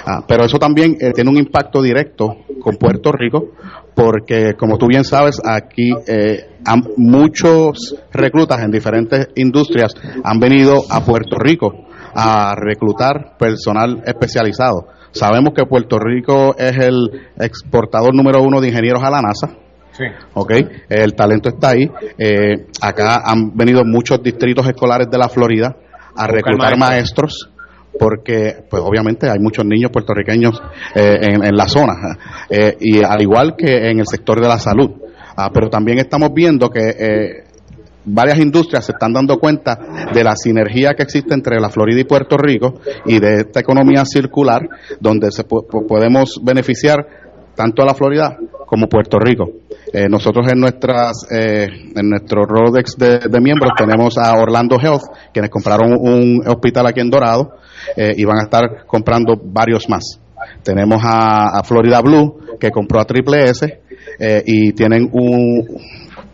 Ah, 0.04 0.24
pero 0.26 0.44
eso 0.44 0.58
también 0.58 0.96
eh, 1.00 1.12
tiene 1.12 1.30
un 1.30 1.36
impacto 1.36 1.82
directo 1.82 2.36
con 2.60 2.76
Puerto 2.76 3.12
Rico 3.12 3.52
porque 3.94 4.54
como 4.58 4.76
tú 4.76 4.88
bien 4.88 5.04
sabes, 5.04 5.40
aquí 5.44 5.90
eh, 6.06 6.58
muchos 6.96 7.96
reclutas 8.12 8.62
en 8.62 8.70
diferentes 8.70 9.28
industrias 9.36 9.92
han 10.22 10.38
venido 10.38 10.82
a 10.90 11.00
Puerto 11.00 11.36
Rico 11.38 11.72
a 12.14 12.54
reclutar 12.54 13.36
personal 13.38 14.02
especializado. 14.04 14.88
Sabemos 15.12 15.54
que 15.54 15.64
Puerto 15.64 15.98
Rico 15.98 16.54
es 16.58 16.76
el 16.76 17.28
exportador 17.38 18.14
número 18.14 18.42
uno 18.42 18.60
de 18.60 18.68
ingenieros 18.68 19.02
a 19.02 19.10
la 19.10 19.22
NASA. 19.22 19.65
Sí. 19.96 20.04
Ok, 20.34 20.52
el 20.88 21.14
talento 21.14 21.48
está 21.48 21.70
ahí. 21.70 21.90
Eh, 22.18 22.66
acá 22.82 23.22
han 23.24 23.56
venido 23.56 23.82
muchos 23.84 24.22
distritos 24.22 24.66
escolares 24.66 25.08
de 25.10 25.18
la 25.18 25.28
Florida 25.28 25.76
a 26.14 26.26
reclutar 26.26 26.76
maestros 26.76 27.50
porque 27.98 28.64
pues 28.68 28.82
obviamente 28.84 29.28
hay 29.28 29.38
muchos 29.38 29.64
niños 29.64 29.90
puertorriqueños 29.90 30.60
eh, 30.94 31.18
en, 31.22 31.56
la 31.56 31.68
zona 31.68 31.94
eh, 32.50 32.76
y 32.80 33.02
al 33.02 33.22
igual 33.22 33.54
que 33.56 33.90
en 33.90 33.98
el 33.98 34.06
sector 34.06 34.40
de 34.40 34.48
la 34.48 34.58
salud 34.58 34.90
ah, 35.36 35.50
pero 35.52 35.68
también 35.68 35.98
estamos 35.98 36.30
viendo 36.34 36.68
que 36.68 36.88
eh, 36.90 37.44
varias 38.04 38.38
industrias 38.38 38.84
se 38.84 38.92
están 38.92 39.12
dando 39.12 39.38
cuenta 39.38 39.78
de 40.12 40.22
la 40.22 40.36
sinergia 40.36 40.94
que 40.94 41.02
existe 41.02 41.34
entre 41.34 41.60
la 41.60 41.70
Florida 41.70 42.00
y 42.00 42.04
Puerto 42.04 42.36
Rico 42.36 42.80
y 43.04 43.18
de 43.18 43.36
esta 43.38 43.60
economía 43.60 44.04
circular 44.04 44.68
donde 45.00 45.32
se 45.32 45.44
podemos 45.44 46.40
beneficiar 46.42 47.06
tanto 47.54 47.82
a 47.82 47.86
la 47.86 47.94
Florida 47.94 48.36
como 48.66 48.88
Puerto 48.88 49.18
Rico. 49.18 49.48
nosotros 50.10 50.46
en 50.52 50.60
nuestras 50.60 51.26
en 51.30 52.10
nuestro 52.10 52.44
Rodex 52.44 52.96
de, 52.96 53.40
miembros 53.40 53.72
tenemos 53.76 54.18
a 54.18 54.32
Orlando 54.38 54.78
Health, 54.80 55.04
quienes 55.32 55.50
compraron 55.50 55.92
un 55.92 56.42
hospital 56.46 56.86
aquí 56.86 57.00
en 57.00 57.10
Dorado, 57.10 57.52
eh, 57.96 58.14
y 58.16 58.24
van 58.24 58.38
a 58.38 58.44
estar 58.44 58.86
comprando 58.86 59.34
varios 59.42 59.88
más. 59.88 60.20
Tenemos 60.62 61.00
a, 61.04 61.62
Florida 61.64 62.00
Blue, 62.00 62.56
que 62.58 62.70
compró 62.70 63.00
a 63.00 63.04
Triple 63.04 63.44
S, 63.44 63.80
eh, 64.18 64.42
y 64.44 64.72
tienen 64.72 65.08
un, 65.12 65.80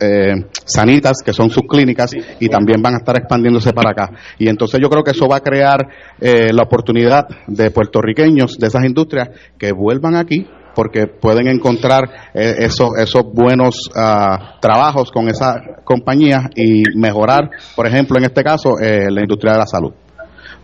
eh, 0.00 0.34
sanitas, 0.64 1.18
que 1.24 1.32
son 1.32 1.50
sus 1.50 1.64
clínicas, 1.68 2.12
y 2.40 2.48
también 2.48 2.82
van 2.82 2.94
a 2.94 2.98
estar 2.98 3.16
expandiéndose 3.16 3.72
para 3.72 3.90
acá. 3.90 4.10
Y 4.38 4.48
entonces 4.48 4.80
yo 4.80 4.88
creo 4.88 5.02
que 5.02 5.12
eso 5.12 5.28
va 5.28 5.36
a 5.36 5.40
crear 5.40 5.86
la 6.20 6.62
oportunidad 6.62 7.26
de 7.46 7.70
puertorriqueños 7.70 8.58
de 8.58 8.66
esas 8.66 8.84
industrias 8.84 9.30
que 9.58 9.72
vuelvan 9.72 10.16
aquí 10.16 10.46
porque 10.74 11.06
pueden 11.06 11.48
encontrar 11.48 12.04
esos, 12.34 12.90
esos 12.98 13.24
buenos 13.32 13.90
ah, 13.94 14.58
trabajos 14.60 15.10
con 15.10 15.28
esa 15.28 15.60
compañía 15.84 16.50
y 16.54 16.82
mejorar, 16.96 17.50
por 17.76 17.86
ejemplo, 17.86 18.18
en 18.18 18.24
este 18.24 18.42
caso, 18.42 18.76
la 18.80 19.20
industria 19.20 19.52
de 19.52 19.58
la 19.58 19.66
salud. 19.66 19.92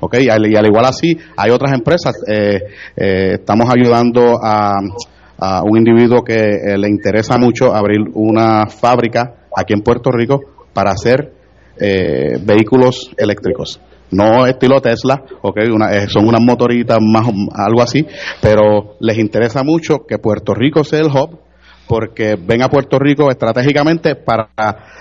¿ok? 0.01 0.17
Y 0.21 0.29
al, 0.29 0.67
igual 0.67 0.85
así, 0.85 1.17
hay 1.37 1.51
otras 1.51 1.73
empresas. 1.73 2.15
Eh, 2.27 2.61
eh, 2.97 3.31
estamos 3.35 3.69
ayudando 3.71 4.39
a, 4.43 4.81
un 5.63 5.79
individuo 5.79 6.25
que 6.25 6.35
eh, 6.35 6.77
le 6.77 6.89
interesa 6.89 7.39
mucho 7.39 7.73
abrir 7.73 8.01
una 8.15 8.67
fábrica 8.67 9.35
aquí 9.57 9.73
en 9.73 9.83
Puerto 9.83 10.11
Rico 10.11 10.41
para 10.73 10.91
hacer 10.91 11.33
vehículos 11.81 13.13
eléctricos. 13.17 13.81
No 14.11 14.47
estilo 14.47 14.81
Tesla, 14.81 15.23
okay, 15.43 15.67
son 16.09 16.27
unas 16.27 16.41
motoritas 16.41 16.99
más 17.01 17.27
algo 17.55 17.83
así, 17.83 18.07
pero 18.41 18.97
les 19.01 19.19
interesa 19.19 19.63
mucho 19.63 20.07
que 20.09 20.19
Puerto 20.19 20.55
Rico 20.55 20.85
sea 20.85 21.01
el 21.01 21.07
hub 21.07 21.39
porque 21.89 22.37
ven 22.39 22.63
a 22.63 22.69
Puerto 22.69 22.99
Rico 22.99 23.31
estratégicamente 23.31 24.15
para 24.15 24.51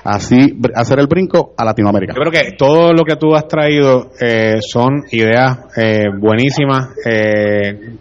así 0.04 0.58
hacer 0.74 1.00
el 1.00 1.08
brinco 1.08 1.54
a 1.58 1.66
Latinoamérica. 1.66 2.14
Yo 2.16 2.22
creo 2.22 2.32
que 2.32 2.52
todo 2.54 2.94
lo 2.94 3.04
que 3.04 3.18
tú 3.18 3.36
has 3.36 3.48
traído 3.48 4.12
eh, 4.20 4.60
son 4.62 5.04
ideas 5.12 5.60
eh, 5.76 6.06
buenísimas. 6.18 6.96
Eh, 7.06 7.98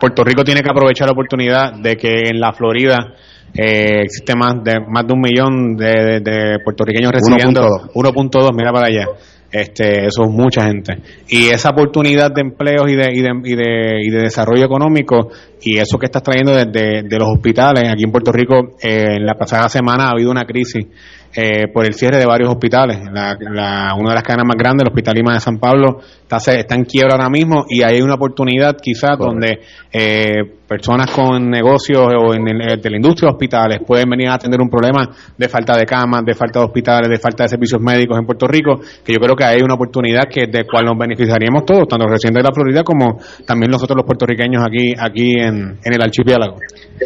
Puerto 0.00 0.24
Rico 0.24 0.42
tiene 0.42 0.62
que 0.62 0.70
aprovechar 0.70 1.06
la 1.06 1.12
oportunidad 1.12 1.74
de 1.74 1.96
que 1.96 2.30
en 2.30 2.40
la 2.40 2.52
Florida 2.52 3.14
existe 3.52 4.36
más 4.36 4.62
de 4.62 4.78
más 4.88 5.04
de 5.06 5.12
un 5.12 5.20
millón 5.20 5.76
de, 5.76 6.58
puertorriqueños 6.64 7.12
recibiendo 7.12 7.62
1.2, 7.94 8.54
mira 8.54 8.72
para 8.72 8.86
allá. 8.86 9.06
Este, 9.52 10.06
eso 10.06 10.24
es 10.24 10.30
mucha 10.30 10.66
gente. 10.66 10.98
Y 11.28 11.48
esa 11.48 11.70
oportunidad 11.70 12.30
de 12.32 12.40
empleos 12.40 12.88
y 12.88 12.94
de, 12.94 13.08
y 13.12 13.20
de, 13.20 13.30
y 13.44 13.56
de, 13.56 14.00
y 14.04 14.10
de 14.10 14.22
desarrollo 14.22 14.64
económico 14.64 15.28
y 15.60 15.78
eso 15.78 15.98
que 15.98 16.06
estás 16.06 16.22
trayendo 16.22 16.52
desde 16.52 17.02
de 17.02 17.18
los 17.18 17.28
hospitales, 17.28 17.84
aquí 17.90 18.04
en 18.04 18.12
Puerto 18.12 18.30
Rico, 18.32 18.76
eh, 18.80 19.16
en 19.16 19.26
la 19.26 19.34
pasada 19.34 19.68
semana 19.68 20.06
ha 20.06 20.10
habido 20.12 20.30
una 20.30 20.44
crisis 20.44 20.86
eh, 21.34 21.68
por 21.72 21.84
el 21.84 21.94
cierre 21.94 22.18
de 22.18 22.26
varios 22.26 22.50
hospitales. 22.50 22.98
La, 23.12 23.94
una 23.98 24.10
de 24.10 24.14
las 24.14 24.22
cadenas 24.22 24.46
más 24.46 24.56
grandes, 24.56 24.84
el 24.84 24.92
Hospital 24.92 25.14
Lima 25.14 25.34
de 25.34 25.40
San 25.40 25.58
Pablo, 25.58 25.98
está, 26.22 26.36
está 26.54 26.74
en 26.76 26.84
quiebra 26.84 27.16
ahora 27.16 27.28
mismo 27.28 27.64
y 27.68 27.82
hay 27.82 28.00
una 28.00 28.14
oportunidad 28.14 28.76
quizás 28.80 29.18
donde 29.18 29.60
eh, 29.92 30.59
personas 30.70 31.10
con 31.10 31.50
negocios 31.50 31.98
o 31.98 32.32
en 32.32 32.46
el, 32.46 32.80
de 32.80 32.90
la 32.90 32.96
industria 32.96 33.26
de 33.26 33.32
hospitales 33.32 33.78
pueden 33.84 34.08
venir 34.08 34.28
a 34.28 34.34
atender 34.34 34.60
un 34.60 34.70
problema 34.70 35.02
de 35.36 35.48
falta 35.48 35.76
de 35.76 35.84
camas, 35.84 36.24
de 36.24 36.32
falta 36.32 36.60
de 36.60 36.66
hospitales, 36.66 37.10
de 37.10 37.18
falta 37.18 37.42
de 37.42 37.48
servicios 37.48 37.82
médicos 37.82 38.16
en 38.16 38.24
Puerto 38.24 38.46
Rico, 38.46 38.78
que 39.04 39.12
yo 39.12 39.18
creo 39.18 39.34
que 39.34 39.42
hay 39.42 39.62
una 39.62 39.74
oportunidad 39.74 40.28
que 40.30 40.46
de 40.46 40.64
cual 40.64 40.84
nos 40.84 40.96
beneficiaríamos 40.96 41.64
todos, 41.64 41.88
tanto 41.88 42.06
residentes 42.06 42.44
de 42.44 42.48
la 42.48 42.54
Florida 42.54 42.84
como 42.84 43.18
también 43.44 43.68
nosotros 43.68 43.96
los 43.96 44.06
puertorriqueños 44.06 44.62
aquí 44.64 44.94
aquí 44.96 45.40
en, 45.40 45.76
en 45.82 45.92
el 45.92 46.00
archipiélago. 46.00 46.54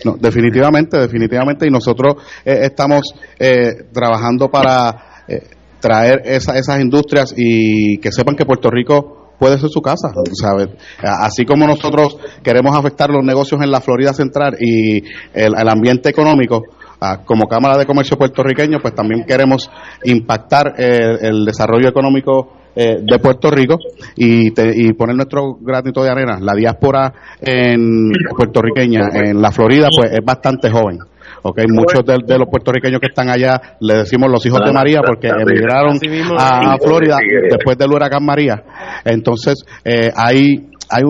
No, 0.05 0.17
definitivamente, 0.21 0.99
definitivamente, 0.99 1.67
y 1.67 1.71
nosotros 1.71 2.17
eh, 2.45 2.59
estamos 2.65 3.15
eh, 3.39 3.89
trabajando 3.91 4.51
para 4.51 5.25
eh, 5.27 5.41
traer 5.81 6.21
esas 6.27 6.81
industrias 6.81 7.33
y 7.35 7.97
que 7.97 8.13
sepan 8.13 8.37
que 8.37 8.45
Puerto 8.45 8.69
Rico 8.69 9.24
puede 9.39 9.59
ser 9.59 9.71
su 9.71 9.81
casa, 9.81 10.09
¿sabes? 10.33 10.69
Así 11.03 11.45
como 11.45 11.67
nosotros 11.67 12.17
queremos 12.43 12.77
afectar 12.77 13.11
los 13.11 13.25
negocios 13.25 13.61
en 13.63 13.71
la 13.71 13.81
Florida 13.81 14.13
Central 14.13 14.57
y 14.61 15.03
el, 15.33 15.69
ambiente 15.69 16.09
económico, 16.09 16.63
ah, 17.01 17.23
como 17.25 17.47
Cámara 17.47 17.77
de 17.77 17.87
Comercio 17.87 18.17
puertorriqueño, 18.17 18.79
pues 18.81 18.95
también 18.95 19.25
queremos 19.25 19.71
impactar 20.05 20.75
el 20.79 21.45
desarrollo 21.45 21.89
económico 21.89 22.53
eh, 22.77 22.99
de 23.03 23.19
Puerto 23.21 23.53
Rico 23.53 23.77
y, 24.17 24.49
y, 24.49 24.93
poner 24.95 25.15
nuestro 25.15 25.59
granito 25.61 26.03
de 26.03 26.11
arena. 26.11 26.41
La 26.41 26.55
diáspora 26.55 27.13
en 27.41 28.11
puertorriqueña 28.37 29.11
en 29.15 29.41
la 29.41 29.53
Florida 29.53 29.89
pues 29.97 30.11
es 30.13 30.25
bastante 30.25 30.71
joven. 30.71 30.99
Okay, 31.47 31.67
muchos 31.69 32.03
de, 32.07 32.39
los 32.39 32.49
puertorriqueños 32.49 33.01
que 33.01 33.09
están 33.09 33.29
allá 33.29 33.77
le 33.79 33.97
decimos 33.97 34.31
los 34.31 34.47
hijos 34.47 34.61
de 34.65 34.73
María 34.73 35.01
porque 35.05 35.29
emigraron 35.29 35.99
a, 36.39 36.79
Florida 36.79 37.19
después 37.51 37.77
del 37.77 37.91
huracán 37.91 38.25
María. 38.25 38.65
Entonces, 39.05 39.63
eh, 39.85 40.11
hay, 40.17 40.71
hay, 40.89 41.03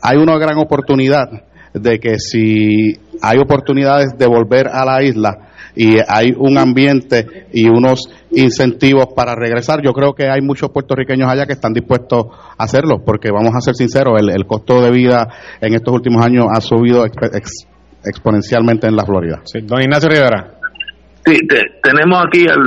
hay 0.00 0.16
una 0.16 0.38
gran 0.38 0.56
oportunidad 0.56 1.28
de 1.74 1.98
que 1.98 2.18
si 2.18 2.98
hay 3.20 3.38
oportunidades 3.38 4.16
de 4.16 4.26
volver 4.26 4.66
a 4.68 4.86
la 4.86 5.02
isla, 5.02 5.52
y 5.74 5.96
hay 6.06 6.32
un 6.36 6.58
ambiente 6.58 7.46
y 7.52 7.68
unos 7.68 8.08
incentivos 8.30 9.06
para 9.14 9.34
regresar. 9.34 9.80
Yo 9.82 9.92
creo 9.92 10.12
que 10.14 10.28
hay 10.28 10.40
muchos 10.42 10.70
puertorriqueños 10.70 11.30
allá 11.30 11.46
que 11.46 11.54
están 11.54 11.72
dispuestos 11.72 12.26
a 12.58 12.64
hacerlo, 12.64 13.02
porque 13.04 13.30
vamos 13.30 13.54
a 13.54 13.60
ser 13.60 13.74
sinceros, 13.74 14.20
el, 14.20 14.46
costo 14.46 14.82
de 14.82 14.90
vida 14.90 15.28
en 15.60 15.74
estos 15.74 15.94
últimos 15.94 16.24
años 16.24 16.46
ha 16.54 16.60
subido 16.60 17.04
exponencialmente 18.04 18.86
en 18.86 18.96
la 18.96 19.04
Florida. 19.04 19.40
Sí, 19.44 19.60
don 19.62 19.80
Ignacio 19.80 20.08
Rivera. 20.08 20.54
Sí, 21.24 21.36
tenemos 21.82 22.24
aquí 22.26 22.46
al, 22.48 22.62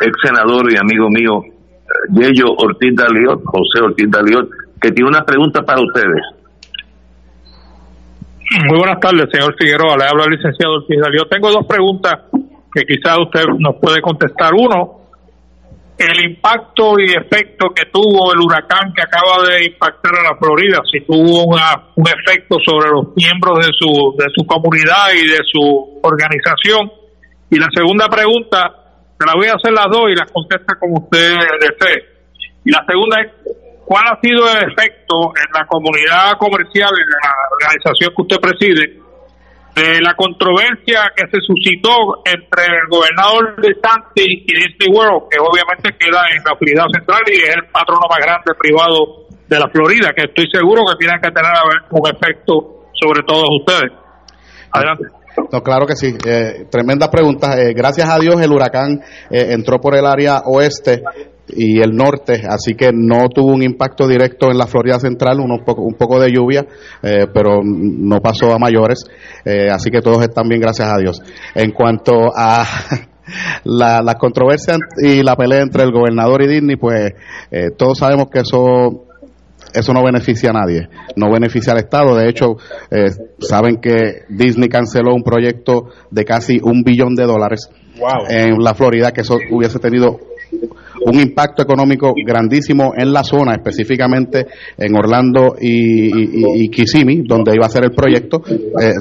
ex 0.00 0.12
senador 0.24 0.72
y 0.72 0.76
amigo 0.76 1.08
mío, 1.08 1.42
Yello 2.10 2.52
Ortiz 2.56 2.94
Daliot, 2.96 3.42
José 3.44 3.84
Ortiz 3.84 4.10
Daliot, 4.10 4.48
que 4.80 4.90
tiene 4.90 5.10
una 5.10 5.24
pregunta 5.24 5.62
para 5.62 5.80
ustedes. 5.80 6.22
Muy 8.68 8.78
buenas 8.78 8.98
tardes, 8.98 9.28
señor 9.30 9.54
Figueroa. 9.56 9.96
Le 9.96 10.04
habla 10.04 10.24
el 10.24 10.36
licenciado 10.36 10.74
Ortiz 10.74 10.98
Yo 11.16 11.28
tengo 11.28 11.50
dos 11.52 11.66
preguntas 11.68 12.14
que 12.72 12.82
quizás 12.84 13.18
usted 13.18 13.44
nos 13.58 13.76
puede 13.80 14.00
contestar. 14.00 14.52
Uno, 14.54 14.99
el 16.00 16.30
impacto 16.30 16.98
y 16.98 17.12
efecto 17.12 17.68
que 17.74 17.86
tuvo 17.92 18.32
el 18.32 18.40
huracán 18.40 18.92
que 18.94 19.02
acaba 19.02 19.46
de 19.48 19.66
impactar 19.66 20.12
a 20.18 20.32
la 20.32 20.38
Florida, 20.38 20.80
si 20.90 21.00
tuvo 21.02 21.44
un 21.44 22.06
efecto 22.08 22.56
sobre 22.64 22.90
los 22.90 23.14
miembros 23.14 23.58
de 23.58 23.70
su, 23.78 24.16
de 24.16 24.26
su 24.34 24.46
comunidad 24.46 25.12
y 25.12 25.28
de 25.28 25.40
su 25.44 26.00
organización. 26.02 26.90
Y 27.50 27.58
la 27.58 27.68
segunda 27.74 28.08
pregunta, 28.08 28.72
se 29.18 29.26
la 29.26 29.34
voy 29.34 29.48
a 29.48 29.54
hacer 29.54 29.72
las 29.72 29.86
dos 29.90 30.08
y 30.10 30.14
las 30.14 30.30
contesta 30.32 30.74
como 30.78 31.04
usted 31.04 31.36
desee. 31.60 32.04
Y 32.64 32.70
la 32.70 32.84
segunda 32.88 33.20
es, 33.20 33.28
¿Cuál 33.90 34.04
ha 34.06 34.20
sido 34.22 34.48
el 34.48 34.70
efecto 34.70 35.32
en 35.34 35.50
la 35.52 35.66
comunidad 35.66 36.38
comercial, 36.38 36.90
en 36.94 37.10
la 37.10 37.34
organización 37.50 38.14
que 38.14 38.22
usted 38.22 38.38
preside, 38.38 39.00
de 39.74 40.00
la 40.00 40.14
controversia 40.14 41.12
que 41.14 41.24
se 41.30 41.38
suscitó 41.46 42.22
entre 42.24 42.66
el 42.66 42.88
gobernador 42.90 43.56
de 43.62 43.74
Santi 43.80 44.24
y 44.24 44.52
Disney 44.52 44.90
World, 44.90 45.28
que 45.30 45.38
obviamente 45.38 45.96
queda 45.98 46.26
en 46.30 46.42
la 46.42 46.56
Florida 46.56 46.84
Central 46.92 47.22
y 47.28 47.42
es 47.42 47.54
el 47.56 47.66
patrono 47.70 48.06
más 48.08 48.18
grande 48.18 48.52
privado 48.58 49.26
de 49.46 49.58
la 49.58 49.68
Florida, 49.68 50.10
que 50.14 50.24
estoy 50.26 50.46
seguro 50.52 50.82
que 50.86 50.96
tiene 50.98 51.20
que 51.20 51.30
tener 51.30 51.52
un 51.90 52.06
efecto 52.08 52.80
sobre 53.00 53.22
todos 53.26 53.46
ustedes? 53.60 53.92
Adelante. 54.72 55.04
Claro 55.64 55.86
que 55.86 55.96
sí. 55.96 56.14
Eh, 56.26 56.66
tremenda 56.70 57.10
pregunta. 57.10 57.58
Eh, 57.58 57.72
gracias 57.74 58.08
a 58.08 58.18
Dios 58.18 58.40
el 58.40 58.52
huracán 58.52 59.00
eh, 59.30 59.52
entró 59.52 59.80
por 59.80 59.96
el 59.96 60.06
área 60.06 60.42
oeste 60.44 61.02
y 61.54 61.80
el 61.80 61.96
norte, 61.96 62.42
así 62.48 62.74
que 62.74 62.90
no 62.92 63.28
tuvo 63.28 63.52
un 63.52 63.62
impacto 63.62 64.06
directo 64.06 64.50
en 64.50 64.58
la 64.58 64.66
Florida 64.66 64.98
Central, 64.98 65.40
un 65.40 65.64
poco, 65.64 65.82
un 65.82 65.94
poco 65.94 66.20
de 66.20 66.30
lluvia, 66.30 66.66
eh, 67.02 67.26
pero 67.32 67.60
no 67.64 68.20
pasó 68.20 68.52
a 68.52 68.58
mayores, 68.58 69.04
eh, 69.44 69.68
así 69.70 69.90
que 69.90 70.00
todos 70.00 70.22
están 70.22 70.48
bien, 70.48 70.60
gracias 70.60 70.88
a 70.92 70.98
Dios. 70.98 71.22
En 71.54 71.72
cuanto 71.72 72.30
a 72.34 72.64
la, 73.64 74.02
la 74.02 74.14
controversia 74.14 74.76
y 75.02 75.22
la 75.22 75.36
pelea 75.36 75.62
entre 75.62 75.82
el 75.82 75.92
gobernador 75.92 76.42
y 76.42 76.48
Disney, 76.48 76.76
pues 76.76 77.12
eh, 77.50 77.70
todos 77.76 77.98
sabemos 77.98 78.28
que 78.30 78.40
eso 78.40 79.06
eso 79.72 79.92
no 79.92 80.02
beneficia 80.02 80.50
a 80.50 80.52
nadie, 80.52 80.88
no 81.14 81.30
beneficia 81.30 81.72
al 81.72 81.78
Estado. 81.78 82.16
De 82.16 82.28
hecho, 82.28 82.56
saben 83.38 83.76
que 83.76 84.22
Disney 84.28 84.68
canceló 84.68 85.14
un 85.14 85.22
proyecto 85.22 85.90
de 86.10 86.24
casi 86.24 86.58
un 86.60 86.82
billón 86.82 87.14
de 87.14 87.24
dólares 87.24 87.70
en 88.28 88.58
la 88.58 88.74
Florida, 88.74 89.12
que 89.12 89.20
eso 89.20 89.38
hubiese 89.52 89.78
tenido 89.78 90.18
un 91.06 91.20
impacto 91.20 91.62
económico 91.62 92.12
grandísimo 92.24 92.92
en 92.96 93.12
la 93.12 93.24
zona, 93.24 93.54
específicamente 93.54 94.46
en 94.76 94.96
Orlando 94.96 95.56
y, 95.60 96.68
Kissimmee, 96.68 97.22
donde 97.24 97.52
iba 97.54 97.66
a 97.66 97.70
ser 97.70 97.84
el 97.84 97.92
proyecto. 97.92 98.42
Eh, 98.48 98.92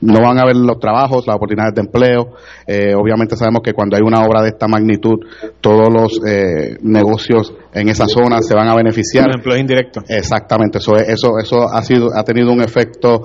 no 0.00 0.20
van 0.20 0.38
a 0.38 0.42
haber 0.42 0.56
los 0.56 0.78
trabajos, 0.78 1.26
las 1.26 1.36
oportunidades 1.36 1.74
de 1.74 1.80
empleo. 1.82 2.34
Eh, 2.66 2.94
obviamente 2.94 3.36
sabemos 3.36 3.62
que 3.62 3.72
cuando 3.72 3.96
hay 3.96 4.02
una 4.02 4.24
obra 4.24 4.42
de 4.42 4.48
esta 4.48 4.68
magnitud, 4.68 5.18
todos 5.60 5.88
los 5.92 6.20
eh, 6.26 6.76
negocios 6.82 7.54
en 7.72 7.88
esa 7.88 8.06
zona 8.06 8.40
se 8.42 8.54
van 8.54 8.68
a 8.68 8.76
beneficiar. 8.76 9.26
Los 9.26 9.36
empleos 9.36 9.60
indirectos. 9.60 10.04
Exactamente, 10.08 10.78
eso, 10.78 10.96
eso, 10.96 11.38
eso 11.38 11.68
ha, 11.68 11.82
sido, 11.82 12.08
ha 12.16 12.22
tenido 12.22 12.52
un 12.52 12.62
efecto 12.62 13.24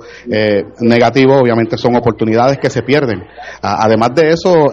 negativo. 0.80 1.38
Obviamente 1.38 1.76
son 1.78 1.96
oportunidades 1.96 2.58
que 2.58 2.68
se 2.68 2.82
pierden. 2.82 3.22
además 3.62 4.10
de 4.14 4.28
eso, 4.28 4.66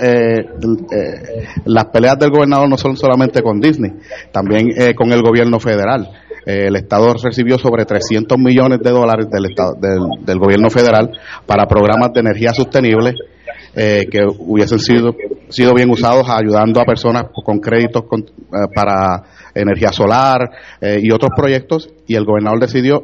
las 1.66 1.86
peleas 1.86 2.18
del 2.18 2.32
gobernador 2.32 2.70
no 2.70 2.78
son 2.78 2.98
solamente 2.98 3.42
con 3.42 3.60
Disney, 3.60 3.92
también 4.32 4.70
eh, 4.78 4.94
con 4.96 5.12
el 5.12 5.22
gobierno 5.22 5.60
federal. 5.60 6.10
Eh, 6.48 6.68
el 6.68 6.78
Estado 6.78 7.14
recibió 7.22 7.58
sobre 7.58 7.84
300 7.84 8.38
millones 8.38 8.80
de 8.80 8.90
dólares 8.90 9.28
del, 9.30 10.40
gobierno 10.40 10.70
federal 10.70 11.12
para 11.46 11.68
programas 11.68 12.14
de 12.14 12.22
energía 12.22 12.54
sostenible 12.54 13.16
eh, 13.76 14.06
que 14.10 14.20
hubiesen 14.40 14.80
sido, 14.80 15.14
sido 15.50 15.74
bien 15.74 15.90
usados 15.90 16.30
ayudando 16.30 16.80
a 16.80 16.86
personas 16.86 17.26
con 17.44 17.60
créditos 17.60 18.06
para 18.74 19.24
energía 19.54 19.92
solar 19.92 20.40
y 20.82 21.12
otros 21.12 21.32
proyectos 21.36 21.90
y 22.08 22.16
el 22.16 22.24
gobernador 22.24 22.62
decidió 22.62 23.04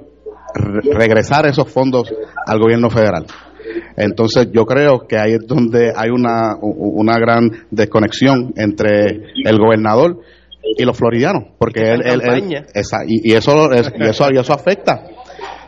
regresar 0.56 1.46
esos 1.46 1.70
fondos 1.70 2.14
al 2.48 2.60
gobierno 2.60 2.90
federal. 2.90 3.26
Entonces 3.98 4.50
yo 4.54 4.66
creo 4.66 5.06
que 5.08 5.18
ahí 5.18 5.34
es 5.34 5.46
donde 5.46 5.92
hay 5.96 6.10
una, 6.10 6.56
una 6.62 7.18
gran 7.18 7.52
desconexión 7.72 8.54
entre 8.56 9.34
el 9.44 9.58
gobernador 9.58 10.22
y 10.78 10.84
los 10.84 10.98
floridianos, 10.98 11.44
porque 11.58 11.82
él, 11.82 12.02
y, 12.06 12.56
eso, 12.74 12.98
y 13.08 13.34
eso, 13.34 14.28
y 14.32 14.38
eso 14.38 14.54
afecta. 14.54 15.04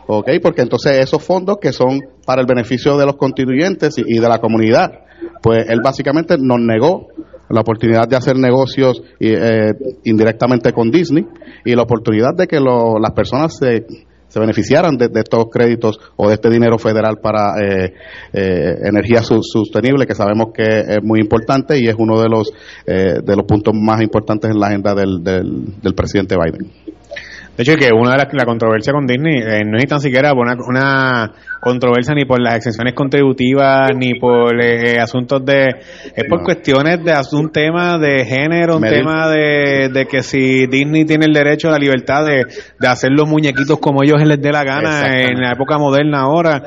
¿ok? 0.07 0.29
Porque 0.41 0.61
entonces 0.61 0.99
esos 0.99 1.23
fondos 1.23 1.57
que 1.61 1.71
son 1.71 1.99
para 2.25 2.41
el 2.41 2.47
beneficio 2.47 2.97
de 2.97 3.05
los 3.05 3.15
constituyentes 3.15 3.95
y, 3.97 4.19
de 4.19 4.29
la 4.29 4.39
comunidad, 4.39 4.91
pues 5.41 5.69
él 5.69 5.79
básicamente 5.83 6.35
nos 6.39 6.59
negó 6.59 7.07
la 7.49 7.61
oportunidad 7.61 8.07
de 8.07 8.15
hacer 8.15 8.37
negocios 8.37 9.01
eh, 9.19 9.71
indirectamente 10.03 10.71
con 10.73 10.89
Disney 10.89 11.25
y 11.63 11.75
la 11.75 11.83
oportunidad 11.83 12.33
de 12.35 12.47
que 12.47 12.59
las 12.59 13.11
personas 13.11 13.57
se 13.57 13.85
se 14.27 14.39
beneficiaran 14.39 14.97
de, 14.97 15.09
estos 15.13 15.45
créditos 15.51 15.99
o 16.15 16.27
de 16.27 16.35
este 16.35 16.49
dinero 16.49 16.77
federal 16.77 17.17
para 17.21 17.55
eh, 17.61 17.93
eh, 18.33 18.75
energía 18.83 19.21
sostenible, 19.23 20.05
que 20.05 20.15
sabemos 20.15 20.47
que 20.53 20.79
es 20.79 21.03
muy 21.03 21.19
importante 21.19 21.77
y 21.79 21.87
es 21.87 21.95
uno 21.97 22.19
de 22.21 22.29
los, 22.29 22.51
eh, 22.85 23.19
de 23.23 23.35
los 23.35 23.45
puntos 23.45 23.73
más 23.73 24.01
importantes 24.01 24.51
en 24.51 24.59
la 24.59 24.67
agenda 24.67 24.93
del, 24.93 25.23
del 25.23 25.93
presidente 25.95 26.35
Biden. 26.35 26.69
De 27.57 27.63
hecho, 27.63 27.77
que 27.77 27.89
una 27.93 28.11
de 28.11 28.17
las 28.17 28.33
la 28.33 28.43
controversia 28.43 28.91
con 28.91 29.07
Disney 29.07 29.37
eh, 29.37 29.63
no 29.65 29.77
es 29.77 29.87
tan 29.87 30.01
siquiera 30.01 30.33
una, 30.33 30.57
una, 30.67 31.31
controversia 31.61 32.13
ni 32.13 32.25
por 32.25 32.41
las 32.41 32.55
exenciones 32.55 32.93
contributivas 32.93 33.91
ni 33.95 34.15
por 34.19 34.63
eh, 34.63 34.99
asuntos 34.99 35.43
de 35.45 35.67
es 36.15 36.23
por 36.29 36.43
cuestiones 36.43 37.03
de 37.03 37.13
un 37.33 37.51
tema 37.51 37.97
de 37.97 38.25
género, 38.25 38.77
un 38.77 38.83
tema 38.83 39.29
de, 39.29 39.89
de, 39.91 40.05
que 40.05 40.21
si 40.21 40.67
Disney 40.67 41.05
tiene 41.05 41.25
el 41.25 41.33
derecho 41.33 41.69
a 41.69 41.71
la 41.71 41.77
libertad 41.77 42.25
de, 42.25 42.43
de 42.79 42.87
hacer 42.87 43.11
los 43.11 43.27
muñequitos 43.27 43.79
como 43.79 44.03
ellos 44.03 44.21
les 44.25 44.41
dé 44.41 44.51
la 44.51 44.63
gana 44.63 45.21
en 45.21 45.41
la 45.41 45.51
época 45.53 45.77
moderna 45.77 46.21
ahora, 46.21 46.61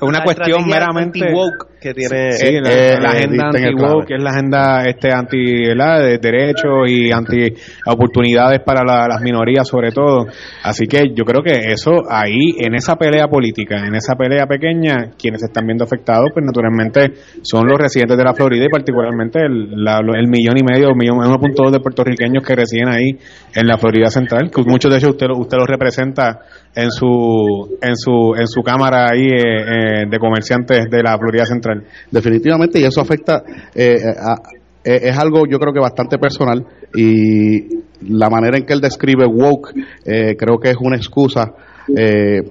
una 0.00 0.22
cuestión 0.22 0.66
meramente 0.66 1.32
woke 1.32 1.74
que 1.84 1.92
tiene 1.92 2.30
la, 2.62 2.72
eh, 2.72 2.96
agenda 2.96 3.48
anti 3.48 3.74
woke, 3.74 4.06
que 4.06 4.14
es 4.14 4.22
la 4.22 4.30
agenda 4.30 4.84
este 4.86 5.12
anti 5.12 5.36
de 5.36 6.18
derechos 6.18 6.88
y 6.88 7.12
anti 7.12 7.52
oportunidades 7.86 8.60
para 8.64 8.82
las 8.84 9.20
minorías 9.20 9.68
sobre 9.68 9.90
todo. 9.90 10.26
Así 10.62 10.86
que 10.86 11.12
yo 11.14 11.24
creo 11.24 11.42
que 11.42 11.72
eso 11.72 11.90
ahí, 12.08 12.56
en 12.58 12.74
esa 12.74 12.96
pelea 12.96 13.28
política, 13.28 13.84
en 13.86 13.94
esa 13.94 14.14
pelea 14.14 14.43
pequeña, 14.46 15.12
quienes 15.18 15.42
están 15.42 15.66
viendo 15.66 15.84
afectados, 15.84 16.30
pues 16.32 16.44
naturalmente 16.44 17.12
son 17.42 17.66
los 17.66 17.78
residentes 17.78 18.16
de 18.16 18.24
la 18.24 18.34
Florida 18.34 18.64
y 18.64 18.68
particularmente 18.68 19.40
el, 19.40 19.72
el 19.72 20.28
millón 20.28 20.56
y 20.56 20.62
medio, 20.64 20.90
un 20.90 20.98
millón, 20.98 21.18
1.2 21.18 21.70
de 21.70 21.80
puertorriqueños 21.80 22.44
que 22.44 22.54
residen 22.54 22.88
ahí 22.88 23.18
en 23.54 23.66
la 23.66 23.78
Florida 23.78 24.08
Central, 24.08 24.50
que 24.50 24.62
muchos 24.66 24.90
de 24.90 24.98
ellos 24.98 25.10
usted, 25.10 25.26
usted 25.36 25.58
los 25.58 25.68
representa 25.68 26.40
en 26.74 26.90
su, 26.90 27.78
en 27.80 27.96
su, 27.96 28.34
en 28.36 28.46
su 28.46 28.62
cámara 28.62 29.08
ahí 29.10 29.26
eh, 29.26 30.02
eh, 30.02 30.04
de 30.10 30.18
comerciantes 30.18 30.86
de 30.90 31.02
la 31.02 31.18
Florida 31.18 31.46
Central. 31.46 31.84
Definitivamente, 32.10 32.80
y 32.80 32.84
eso 32.84 33.00
afecta 33.00 33.42
eh, 33.74 33.96
a 34.18 34.36
es 34.84 35.16
algo 35.16 35.46
yo 35.50 35.58
creo 35.58 35.72
que 35.72 35.80
bastante 35.80 36.18
personal 36.18 36.64
y 36.94 37.82
la 38.02 38.28
manera 38.28 38.58
en 38.58 38.66
que 38.66 38.74
él 38.74 38.80
describe 38.80 39.24
woke 39.26 39.72
eh, 40.04 40.36
creo 40.36 40.58
que 40.58 40.70
es 40.70 40.76
una 40.78 40.96
excusa 40.96 41.54
eh, 41.96 42.42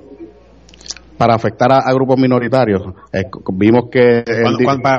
para 1.23 1.35
afectar 1.35 1.71
a, 1.71 1.93
grupos 1.93 2.17
minoritarios. 2.19 2.81
Eh, 3.13 3.23
vimos 3.53 3.85
que... 3.89 4.25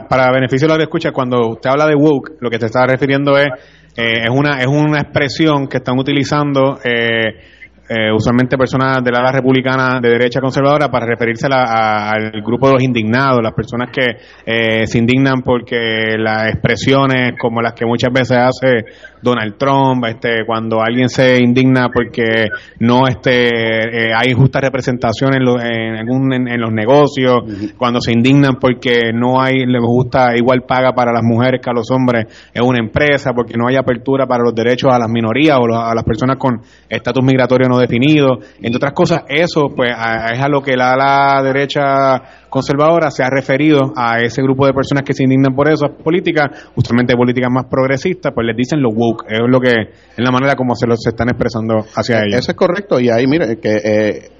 para, 0.08 0.32
beneficio 0.32 0.66
de 0.66 0.76
que 0.78 0.84
escucha, 0.84 1.12
cuando 1.12 1.50
usted 1.50 1.68
habla 1.68 1.86
de 1.86 1.94
woke, 1.94 2.38
lo 2.40 2.48
que 2.48 2.58
se 2.58 2.66
está 2.66 2.86
refiriendo 2.86 3.36
es, 3.36 3.48
es, 3.94 4.30
una, 4.30 4.58
es 4.58 4.66
una 4.66 5.00
expresión 5.00 5.68
que 5.68 5.76
están 5.76 5.98
utilizando 5.98 6.78
eh, 6.82 8.10
usualmente 8.16 8.56
personas 8.56 9.04
de 9.04 9.10
la 9.12 9.18
ala 9.18 9.32
republicana 9.32 10.00
de 10.00 10.08
derecha 10.08 10.40
conservadora 10.40 10.88
para 10.88 11.04
referirse 11.04 11.46
al 11.50 12.30
grupo 12.42 12.68
de 12.68 12.72
los 12.72 12.82
indignados, 12.82 13.40
las 13.42 13.52
personas 13.52 13.90
que 13.92 14.16
eh, 14.46 14.86
se 14.86 14.98
indignan 14.98 15.42
porque 15.44 16.16
las 16.16 16.48
expresiones 16.48 17.32
como 17.38 17.60
las 17.60 17.74
que 17.74 17.84
muchas 17.84 18.10
veces 18.10 18.38
hace 18.38 18.86
Donald 19.24 19.56
Trump, 19.58 20.04
este, 20.06 20.44
cuando 20.46 20.82
alguien 20.82 21.08
se 21.08 21.42
indigna 21.42 21.88
porque 21.92 22.46
no 22.78 23.08
este, 23.08 24.14
hay 24.14 24.30
injusta 24.30 24.60
representación 24.60 25.34
en, 25.34 25.42
en, 25.42 26.48
en, 26.48 26.60
los 26.60 26.72
negocios, 26.72 27.72
cuando 27.76 28.00
se 28.00 28.12
indignan 28.12 28.56
porque 28.60 29.12
no 29.12 29.40
hay, 29.40 29.66
les 29.66 29.82
gusta 29.82 30.36
igual 30.36 30.62
paga 30.68 30.92
para 30.92 31.12
las 31.12 31.22
mujeres 31.24 31.60
que 31.62 31.70
a 31.70 31.72
los 31.72 31.90
hombres 31.90 32.50
en 32.52 32.64
una 32.64 32.78
empresa, 32.78 33.32
porque 33.34 33.54
no 33.56 33.66
hay 33.66 33.76
apertura 33.76 34.26
para 34.26 34.44
los 34.44 34.54
derechos 34.54 34.92
a 34.92 34.98
las 34.98 35.08
minorías 35.08 35.58
o 35.58 35.74
a 35.74 35.94
las 35.94 36.04
personas 36.04 36.36
con 36.36 36.60
estatus 36.88 37.24
migratorio 37.24 37.68
no 37.68 37.78
definido, 37.78 38.38
entre 38.58 38.76
otras 38.76 38.92
cosas, 38.92 39.22
eso 39.28 39.72
pues 39.74 39.90
es 39.90 40.40
a 40.40 40.48
lo 40.48 40.60
que 40.60 40.76
la, 40.76 40.94
la 40.96 41.42
derecha 41.42 42.43
conservadora 42.54 43.10
se 43.10 43.24
ha 43.24 43.28
referido 43.28 43.92
a 43.96 44.20
ese 44.20 44.40
grupo 44.40 44.64
de 44.64 44.72
personas 44.72 45.02
que 45.02 45.12
se 45.12 45.24
indignan 45.24 45.56
por 45.56 45.68
esas 45.68 45.90
políticas, 45.90 46.68
justamente 46.72 47.16
políticas 47.16 47.50
más 47.50 47.64
progresistas, 47.66 48.32
pues 48.32 48.46
les 48.46 48.56
dicen 48.56 48.80
lo 48.80 48.90
woke, 48.90 49.24
es 49.28 49.40
lo 49.44 49.58
que 49.58 49.72
es 49.72 50.24
la 50.24 50.30
manera 50.30 50.54
como 50.54 50.76
se 50.76 50.86
los 50.86 51.04
están 51.04 51.30
expresando 51.30 51.84
hacia 51.96 52.20
ellos. 52.20 52.38
Eso 52.38 52.52
es 52.52 52.56
correcto 52.56 53.00
y 53.00 53.10
ahí 53.10 53.26
mire 53.26 53.58
que 53.58 53.74
eh, 53.74 54.30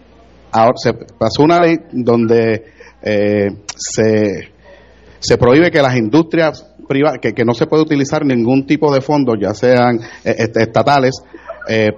ahora 0.53 0.75
se 0.77 0.93
pasó 0.93 1.43
una 1.43 1.59
ley 1.59 1.77
donde 1.91 2.65
eh, 3.03 3.49
se 3.75 4.55
se 5.19 5.39
prohíbe 5.39 5.73
que 5.73 5.83
las 5.83 5.97
industrias 5.97 6.73
privadas, 6.87 7.19
que, 7.21 7.33
que, 7.33 7.45
no 7.45 7.55
se 7.55 7.67
puede 7.67 7.83
utilizar 7.83 8.25
ningún 8.25 8.65
tipo 8.65 8.95
de 8.95 9.01
fondos, 9.01 9.37
ya 9.41 9.55
sean 9.55 9.99
eh, 10.23 10.51
estatales, 10.55 11.15
eh, 11.69 11.89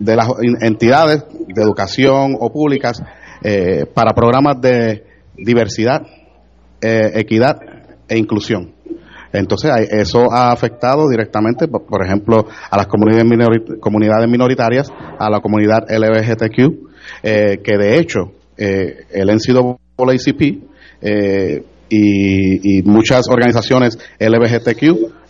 de 0.00 0.16
las 0.16 0.28
entidades 0.60 1.24
de 1.46 1.62
educación 1.62 2.36
o 2.38 2.52
públicas, 2.52 3.00
eh, 3.42 3.86
para 3.94 4.12
programas 4.12 4.60
de 4.60 5.05
diversidad, 5.36 6.06
equidad 6.80 7.58
e 8.08 8.18
inclusión. 8.18 8.72
Entonces, 9.32 9.70
eso 9.90 10.32
ha 10.32 10.52
afectado 10.52 11.08
directamente, 11.08 11.68
por 11.68 12.04
ejemplo, 12.04 12.46
a 12.70 12.76
las 12.76 12.86
comunidades, 12.86 13.24
comunidades 13.80 14.28
minoritarias, 14.28 14.88
a 15.18 15.28
la 15.28 15.40
comunidad 15.40 15.84
LGBTQ, 15.90 17.22
que 17.22 17.78
de 17.78 17.98
hecho, 17.98 18.32
el 18.56 19.28
NCAACP 19.28 20.66
eh, 21.02 21.62
y, 21.88 22.82
muchas 22.82 23.28
organizaciones 23.28 23.98
LGBTQ 24.18 24.82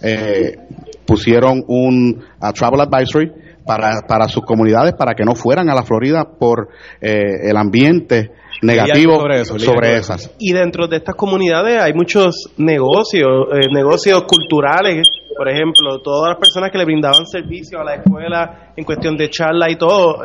eh, 0.02 0.56
pusieron 1.04 1.64
un 1.66 2.24
travel 2.54 2.80
advisory 2.80 3.30
para, 3.66 4.02
para 4.06 4.28
sus 4.28 4.44
comunidades 4.44 4.94
para 4.94 5.14
que 5.14 5.24
no 5.24 5.34
fueran 5.34 5.68
a 5.68 5.74
la 5.74 5.82
Florida 5.82 6.24
por 6.38 6.68
eh, 7.00 7.50
el 7.50 7.56
ambiente 7.56 8.30
negativo 8.62 9.20
sobre, 9.44 9.96
esas. 9.96 10.34
Y 10.38 10.52
dentro 10.52 10.88
de 10.88 10.96
estas 10.96 11.14
comunidades 11.14 11.80
hay 11.82 11.92
muchos 11.92 12.52
negocios, 12.56 13.48
eh, 13.52 13.66
negocios 13.72 14.22
culturales 14.22 15.06
por 15.36 15.48
ejemplo, 15.50 16.00
todas 16.02 16.30
las 16.30 16.38
personas 16.38 16.70
que 16.72 16.78
le 16.78 16.84
brindaban 16.86 17.26
servicio 17.26 17.80
a 17.80 17.84
la 17.84 17.96
escuela 17.96 18.72
en 18.74 18.84
cuestión 18.84 19.16
de 19.16 19.28
charla 19.28 19.70
y 19.70 19.76
todo, 19.76 20.22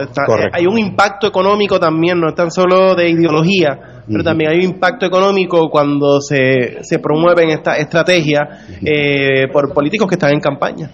hay 0.54 0.66
un 0.66 0.80
impacto 0.80 1.28
económico 1.28 1.80
también, 1.80 2.20
no 2.20 2.30
es 2.30 2.36
tan 2.36 2.50
solo 2.50 2.96
de 2.96 3.10
ideología, 3.10 4.04
pero 4.08 4.24
también 4.24 4.52
hay 4.52 4.60
un 4.60 4.76
impacto 4.76 5.06
económico 5.06 5.70
cuando 5.70 6.22
se, 6.22 6.84
se 6.84 7.00
promueven 7.00 7.50
estas 7.50 7.80
estrategias 7.80 8.66
eh, 8.86 9.48
por 9.52 9.74
políticos 9.74 10.08
que 10.08 10.16
están 10.16 10.32
en 10.32 10.40
campaña. 10.40 10.90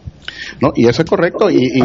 No, 0.60 0.72
y 0.76 0.88
eso 0.88 1.04
es 1.04 1.10
correcto, 1.10 1.52
y, 1.52 1.58
y 1.58 1.82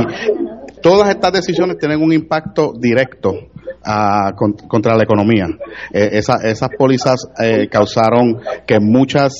todas 0.83 1.09
estas 1.11 1.33
decisiones 1.33 1.79
tienen 1.79 2.03
un 2.03 2.13
impacto 2.13 2.73
directo 2.79 3.33
contra 4.69 4.97
la 4.97 5.03
economía. 5.03 5.47
Eh, 5.93 6.11
esas 6.13 6.69
pólizas 6.79 7.29
eh, 7.41 7.69
causaron 7.69 8.41
que 8.67 8.79
muchas 8.81 9.35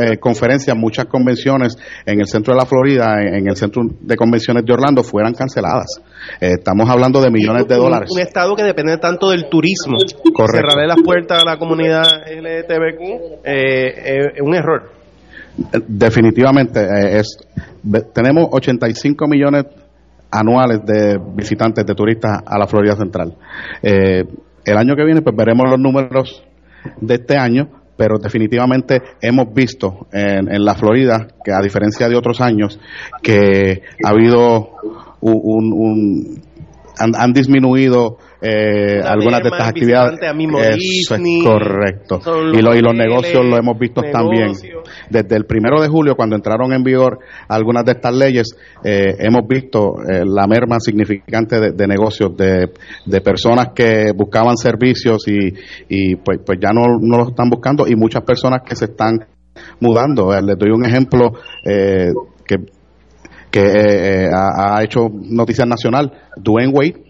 eh, 0.00 0.18
conferencias, 0.18 0.76
muchas 0.76 1.06
convenciones 1.06 1.76
en 2.06 2.20
el 2.20 2.26
centro 2.26 2.54
de 2.54 2.60
la 2.60 2.66
Florida, 2.66 3.20
en, 3.20 3.48
el 3.48 3.56
centro 3.56 3.82
de 4.00 4.16
convenciones 4.16 4.64
de 4.64 4.72
Orlando, 4.72 5.02
fueran 5.02 5.34
canceladas. 5.34 6.00
estamos 6.40 6.88
hablando 6.88 7.20
de 7.20 7.30
millones 7.30 7.66
de 7.66 7.76
dólares. 7.76 8.10
Un, 8.12 8.20
estado 8.20 8.54
que 8.54 8.62
depende 8.62 8.98
tanto 8.98 9.30
del 9.30 9.48
turismo. 9.48 9.96
Correcto. 10.34 10.56
Cerrarle 10.56 10.86
las 10.86 11.02
puertas 11.02 11.42
a 11.42 11.44
la 11.44 11.58
comunidad 11.58 12.04
LGTBQ 12.26 13.44
es 13.44 14.40
un 14.40 14.54
error. 14.54 14.92
Definitivamente 15.88 16.80
es 17.18 17.36
tenemos 18.14 18.48
85 18.52 19.26
millones 19.26 19.64
anuales 20.30 20.84
de 20.84 21.18
visitantes, 21.34 21.84
de 21.86 21.94
turistas 21.94 22.42
a 22.44 22.58
la 22.58 22.66
Florida 22.66 22.96
Central. 22.96 23.36
Eh, 23.82 24.24
el 24.64 24.76
año 24.76 24.94
que 24.94 25.04
viene, 25.04 25.22
pues 25.22 25.34
veremos 25.34 25.68
los 25.70 25.78
números 25.78 26.44
de 27.00 27.14
este 27.14 27.36
año, 27.36 27.68
pero 27.96 28.18
definitivamente 28.18 29.02
hemos 29.20 29.52
visto 29.52 30.06
en, 30.12 30.52
en 30.52 30.64
la 30.64 30.74
Florida 30.74 31.28
que 31.42 31.52
a 31.52 31.60
diferencia 31.60 32.08
de 32.08 32.16
otros 32.16 32.40
años 32.40 32.78
que 33.22 33.82
ha 34.04 34.08
habido 34.08 34.70
un, 35.20 35.72
un 35.72 36.42
han, 36.98 37.12
han 37.16 37.32
disminuido 37.32 38.18
eh, 38.40 39.00
algunas 39.04 39.42
de 39.42 39.48
estas 39.48 39.68
actividades. 39.68 40.18
Eso 40.20 41.16
es 41.16 41.22
correcto. 41.44 42.20
Y, 42.52 42.62
lo, 42.62 42.74
y 42.74 42.80
los 42.80 42.94
negocios 42.94 43.44
lo 43.44 43.56
hemos 43.56 43.78
visto 43.78 44.00
también. 44.12 44.52
Desde 45.10 45.36
el 45.36 45.44
primero 45.44 45.80
de 45.80 45.88
julio, 45.88 46.14
cuando 46.14 46.36
entraron 46.36 46.72
en 46.72 46.84
vigor 46.84 47.18
algunas 47.48 47.84
de 47.84 47.92
estas 47.92 48.14
leyes, 48.14 48.56
eh, 48.84 49.16
hemos 49.18 49.46
visto 49.48 49.94
eh, 50.08 50.22
la 50.24 50.46
merma 50.46 50.78
significante 50.78 51.72
de, 51.72 51.86
negocios, 51.86 52.36
de, 52.36 52.70
de, 53.06 53.20
personas 53.20 53.70
que 53.74 54.12
buscaban 54.14 54.56
servicios 54.56 55.26
y, 55.26 55.54
y 55.88 56.16
pues, 56.16 56.38
pues 56.46 56.58
ya 56.60 56.70
no, 56.72 56.98
no 57.00 57.18
los 57.18 57.28
están 57.30 57.50
buscando 57.50 57.88
y 57.88 57.96
muchas 57.96 58.22
personas 58.22 58.62
que 58.64 58.76
se 58.76 58.86
están 58.86 59.18
mudando. 59.80 60.30
les 60.40 60.56
doy 60.56 60.70
un 60.70 60.84
ejemplo 60.84 61.32
que 61.64 62.56
que 63.50 64.28
ha, 64.30 64.76
ha, 64.76 64.84
hecho 64.84 65.08
noticia 65.10 65.64
nacional, 65.64 66.12
Dwayne 66.36 66.70
Wade, 66.70 67.07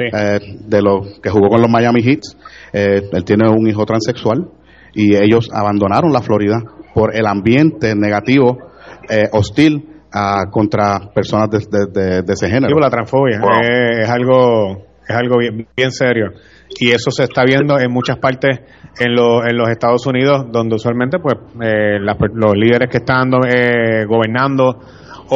eh, 0.00 0.40
de 0.66 0.82
los 0.82 1.20
que 1.20 1.30
jugó 1.30 1.48
con 1.48 1.60
los 1.60 1.70
Miami 1.70 2.00
Heats. 2.00 2.36
Eh, 2.72 3.08
él 3.12 3.24
tiene 3.24 3.48
un 3.48 3.66
hijo 3.66 3.84
transexual 3.84 4.48
y 4.94 5.16
ellos 5.16 5.48
abandonaron 5.52 6.12
la 6.12 6.22
Florida 6.22 6.62
por 6.94 7.14
el 7.16 7.26
ambiente 7.26 7.94
negativo, 7.96 8.58
eh, 9.08 9.24
hostil 9.32 9.88
a, 10.12 10.44
contra 10.50 11.10
personas 11.14 11.50
de, 11.50 12.22
ese 12.28 12.48
género. 12.48 12.78
la 12.78 12.90
transfobia 12.90 13.40
es, 14.00 14.08
algo 14.08 14.84
es 15.06 15.16
algo 15.16 15.38
bien, 15.38 15.66
bien 15.76 15.90
serio 15.90 16.30
y 16.78 16.90
eso 16.90 17.10
se 17.10 17.24
está 17.24 17.42
viendo 17.44 17.78
en 17.78 17.90
muchas 17.90 18.18
partes 18.18 18.60
en, 19.00 19.10
en 19.10 19.56
los 19.56 19.68
Estados 19.68 20.06
Unidos 20.06 20.46
donde 20.52 20.76
usualmente 20.76 21.18
pues 21.18 21.34
los 21.54 22.52
líderes 22.54 22.88
que 22.88 22.98
están 22.98 23.30
gobernando 24.06 24.78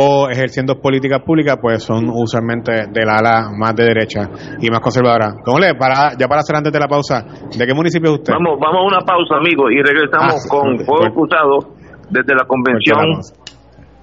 o 0.00 0.30
ejerciendo 0.30 0.80
políticas 0.80 1.22
públicas, 1.26 1.56
pues 1.60 1.82
son 1.82 2.08
usualmente 2.08 2.86
del 2.92 3.08
ala 3.08 3.50
más 3.50 3.74
de 3.74 3.84
derecha 3.84 4.30
y 4.60 4.70
más 4.70 4.78
conservadora. 4.78 5.34
¿Cómo 5.44 5.58
le? 5.58 5.74
Para, 5.74 6.14
ya 6.16 6.28
para 6.28 6.40
hacer 6.40 6.54
antes 6.54 6.72
de 6.72 6.78
la 6.78 6.86
pausa, 6.86 7.24
¿de 7.50 7.66
qué 7.66 7.74
municipio 7.74 8.14
es 8.14 8.18
usted? 8.20 8.32
Vamos, 8.32 8.60
vamos 8.60 8.78
a 8.78 8.96
una 8.96 9.00
pausa, 9.04 9.34
amigo, 9.36 9.68
y 9.70 9.82
regresamos 9.82 10.38
ah, 10.38 10.48
con 10.48 10.78
Fuego 10.86 11.12
Cruzado 11.14 11.74
desde 12.10 12.32
la 12.32 12.46
convención, 12.46 13.18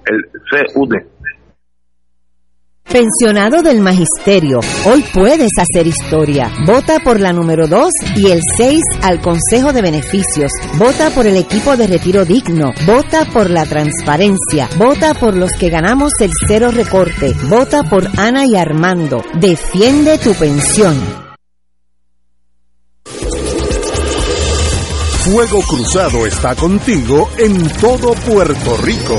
el 0.04 0.20
CUD. 0.74 0.92
Pensionado 2.88 3.62
del 3.62 3.80
Magisterio, 3.80 4.60
hoy 4.84 5.04
puedes 5.12 5.50
hacer 5.58 5.86
historia. 5.88 6.50
Vota 6.64 7.00
por 7.00 7.20
la 7.20 7.32
número 7.32 7.66
2 7.66 7.90
y 8.14 8.30
el 8.30 8.40
6 8.56 8.80
al 9.02 9.20
Consejo 9.20 9.72
de 9.72 9.82
Beneficios. 9.82 10.52
Vota 10.78 11.10
por 11.10 11.26
el 11.26 11.36
equipo 11.36 11.76
de 11.76 11.88
retiro 11.88 12.24
digno. 12.24 12.72
Vota 12.86 13.24
por 13.32 13.50
la 13.50 13.66
transparencia. 13.66 14.68
Vota 14.78 15.14
por 15.14 15.36
los 15.36 15.52
que 15.52 15.68
ganamos 15.68 16.12
el 16.20 16.30
cero 16.46 16.70
recorte. 16.70 17.34
Vota 17.48 17.82
por 17.82 18.08
Ana 18.18 18.46
y 18.46 18.56
Armando. 18.56 19.22
Defiende 19.34 20.18
tu 20.18 20.32
pensión. 20.34 20.96
Fuego 25.24 25.60
Cruzado 25.62 26.24
está 26.24 26.54
contigo 26.54 27.28
en 27.36 27.68
todo 27.80 28.12
Puerto 28.14 28.76
Rico. 28.76 29.18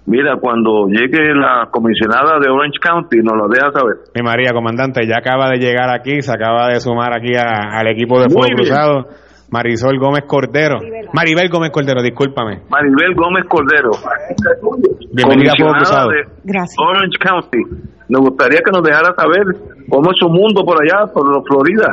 Mira, 0.05 0.35
cuando 0.39 0.87
llegue 0.87 1.33
la 1.35 1.67
comisionada 1.71 2.39
de 2.39 2.49
Orange 2.49 2.79
County, 2.81 3.17
nos 3.23 3.35
lo 3.37 3.47
deja 3.47 3.71
saber. 3.71 3.95
Mi 4.15 4.21
María, 4.21 4.51
comandante, 4.53 5.05
ya 5.07 5.17
acaba 5.19 5.49
de 5.49 5.59
llegar 5.59 5.89
aquí, 5.89 6.21
se 6.21 6.31
acaba 6.31 6.67
de 6.67 6.79
sumar 6.79 7.13
aquí 7.13 7.31
al 7.35 7.87
equipo 7.87 8.19
de 8.19 8.29
Fuego 8.29 8.55
Cruzado. 8.55 9.07
Marisol 9.49 9.97
Gómez 9.97 10.23
Cordero. 10.27 10.75
Maribel. 11.13 11.49
Gómez 11.49 11.71
Cordero, 11.71 12.01
discúlpame. 12.01 12.63
Maribel 12.69 13.15
Gómez 13.15 13.45
Cordero. 13.47 13.91
Bienvenida 15.13 15.51
a 15.51 15.55
Fuego 15.57 15.73
Cruzado. 15.73 16.09
Gracias. 16.43 16.75
Orange 16.79 17.17
County. 17.17 17.87
Nos 18.09 18.21
gustaría 18.21 18.59
que 18.59 18.71
nos 18.71 18.83
dejara 18.83 19.13
saber 19.15 19.43
cómo 19.89 20.11
es 20.11 20.17
su 20.19 20.27
mundo 20.29 20.63
por 20.65 20.77
allá, 20.81 21.11
por 21.13 21.27
Florida. 21.47 21.87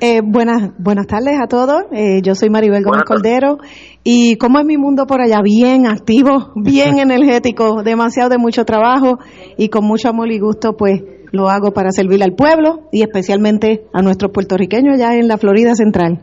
Eh, 0.00 0.20
buenas, 0.22 0.72
buenas 0.78 1.06
tardes 1.06 1.38
a 1.40 1.46
todos. 1.46 1.84
Eh, 1.90 2.20
yo 2.22 2.34
soy 2.34 2.50
Maribel 2.50 2.82
Gómez 2.84 3.04
Cordero. 3.04 3.58
¿Y 4.04 4.36
cómo 4.36 4.58
es 4.58 4.66
mi 4.66 4.76
mundo 4.76 5.06
por 5.06 5.22
allá? 5.22 5.40
Bien 5.42 5.86
activo, 5.86 6.52
bien 6.56 6.98
energético, 6.98 7.82
demasiado 7.82 8.28
de 8.28 8.38
mucho 8.38 8.64
trabajo 8.64 9.18
y 9.56 9.68
con 9.68 9.84
mucho 9.84 10.10
amor 10.10 10.30
y 10.30 10.38
gusto, 10.38 10.76
pues 10.76 11.02
lo 11.32 11.48
hago 11.48 11.72
para 11.72 11.90
servir 11.90 12.22
al 12.22 12.34
pueblo 12.34 12.88
y 12.92 13.02
especialmente 13.02 13.84
a 13.92 14.02
nuestros 14.02 14.32
puertorriqueños 14.32 14.94
allá 14.94 15.14
en 15.18 15.28
la 15.28 15.38
Florida 15.38 15.74
Central. 15.74 16.20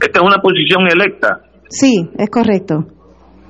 Esta 0.00 0.20
es 0.20 0.24
una 0.24 0.40
posición 0.42 0.86
electa. 0.90 1.40
Sí, 1.68 2.08
es 2.18 2.28
correcto. 2.28 2.86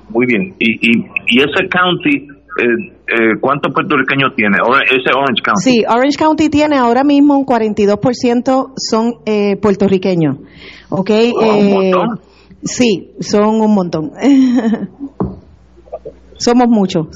Muy 0.09 0.25
bien. 0.25 0.55
Y, 0.59 0.71
y, 0.75 1.05
y 1.27 1.39
ese 1.39 1.67
county 1.69 2.32
eh, 2.59 2.93
eh, 3.07 3.39
¿cuántos 3.41 3.73
puertorriqueños 3.73 4.35
tiene? 4.35 4.57
Ese 4.85 5.11
Orange 5.15 5.41
County. 5.43 5.61
Sí, 5.61 5.83
Orange 5.87 6.17
County 6.17 6.49
tiene 6.49 6.77
ahora 6.77 7.03
mismo 7.03 7.37
un 7.37 7.45
42% 7.45 8.73
son 8.77 9.15
eh, 9.25 9.57
puertorriqueños. 9.57 10.37
¿Ok? 10.89 11.09
Oh, 11.35 11.57
¿Un 11.57 11.71
montón? 11.71 12.19
Sí, 12.63 13.11
son 13.19 13.61
un 13.61 13.73
montón. 13.73 14.11
Somos 16.37 16.67
muchos. 16.67 17.07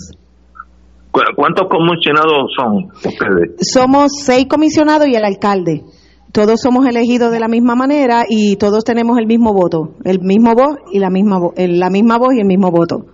¿Cuántos 1.35 1.67
comisionados 1.67 2.51
son 2.55 2.85
ustedes? 2.93 3.55
Somos 3.59 4.11
seis 4.23 4.45
comisionados 4.47 5.07
y 5.07 5.15
el 5.15 5.25
alcalde. 5.25 5.83
Todos 6.31 6.61
somos 6.61 6.85
elegidos 6.85 7.31
de 7.31 7.39
la 7.39 7.47
misma 7.47 7.75
manera 7.75 8.25
y 8.29 8.57
todos 8.57 8.83
tenemos 8.83 9.17
el 9.17 9.25
mismo 9.25 9.53
voto, 9.53 9.95
el 10.03 10.19
mismo 10.19 10.53
voz 10.53 10.77
y 10.91 10.99
la 10.99 11.09
misma, 11.09 11.39
la 11.55 11.89
misma 11.89 12.19
voz 12.19 12.35
y 12.35 12.41
el 12.41 12.45
mismo 12.45 12.69
voto. 12.69 13.07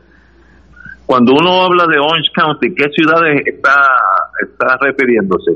Cuando 1.05 1.33
uno 1.33 1.63
habla 1.63 1.85
de 1.85 1.99
Orange 1.99 2.29
County, 2.33 2.73
¿qué 2.75 2.85
ciudades 2.95 3.41
está, 3.45 3.75
está 4.41 4.77
refiriéndose? 4.79 5.51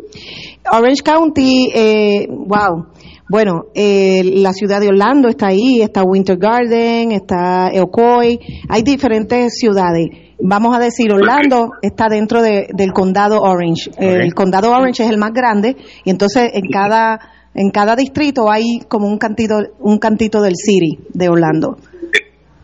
Orange 0.72 1.02
County, 1.04 1.70
eh, 1.74 2.28
wow. 2.30 2.88
Bueno, 3.30 3.66
eh, 3.74 4.24
la 4.24 4.54
ciudad 4.54 4.80
de 4.80 4.88
Orlando 4.88 5.28
está 5.28 5.48
ahí, 5.48 5.82
está 5.82 6.04
Winter 6.04 6.38
Garden, 6.38 7.12
está 7.12 7.70
Eocoy, 7.74 8.40
hay 8.70 8.84
diferentes 8.84 9.58
ciudades. 9.58 10.08
Vamos 10.40 10.76
a 10.76 10.80
decir, 10.80 11.12
Orlando 11.12 11.72
está 11.82 12.08
dentro 12.10 12.42
de, 12.42 12.68
del 12.74 12.94
condado 12.94 13.42
Orange. 13.42 13.92
El 13.98 14.34
condado 14.34 14.72
Orange 14.72 15.04
es 15.04 15.10
el 15.10 15.18
más 15.18 15.34
grande 15.34 15.76
y 16.04 16.10
entonces 16.10 16.52
en 16.54 16.70
cada 16.70 17.20
en 17.54 17.72
cada 17.72 17.96
distrito 17.96 18.52
hay 18.52 18.82
como 18.88 19.08
un 19.08 19.18
cantito 19.18 19.58
un 19.80 19.98
cantito 19.98 20.42
del 20.42 20.54
city 20.56 21.00
de 21.14 21.28
Orlando. 21.28 21.78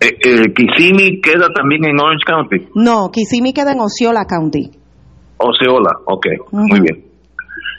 Eh, 0.04 0.18
eh, 0.26 0.54
Kissimmee 0.54 1.22
queda 1.22 1.48
también 1.54 1.86
en 1.86 2.00
Orange 2.00 2.24
County. 2.26 2.68
No, 2.76 3.10
Kissimmee 3.12 3.54
queda 3.54 3.72
en 3.72 3.80
Osceola 3.80 4.26
County. 4.26 4.70
Osceola, 5.38 5.92
ok, 6.06 6.26
muy 6.52 6.80
bien. 6.82 7.06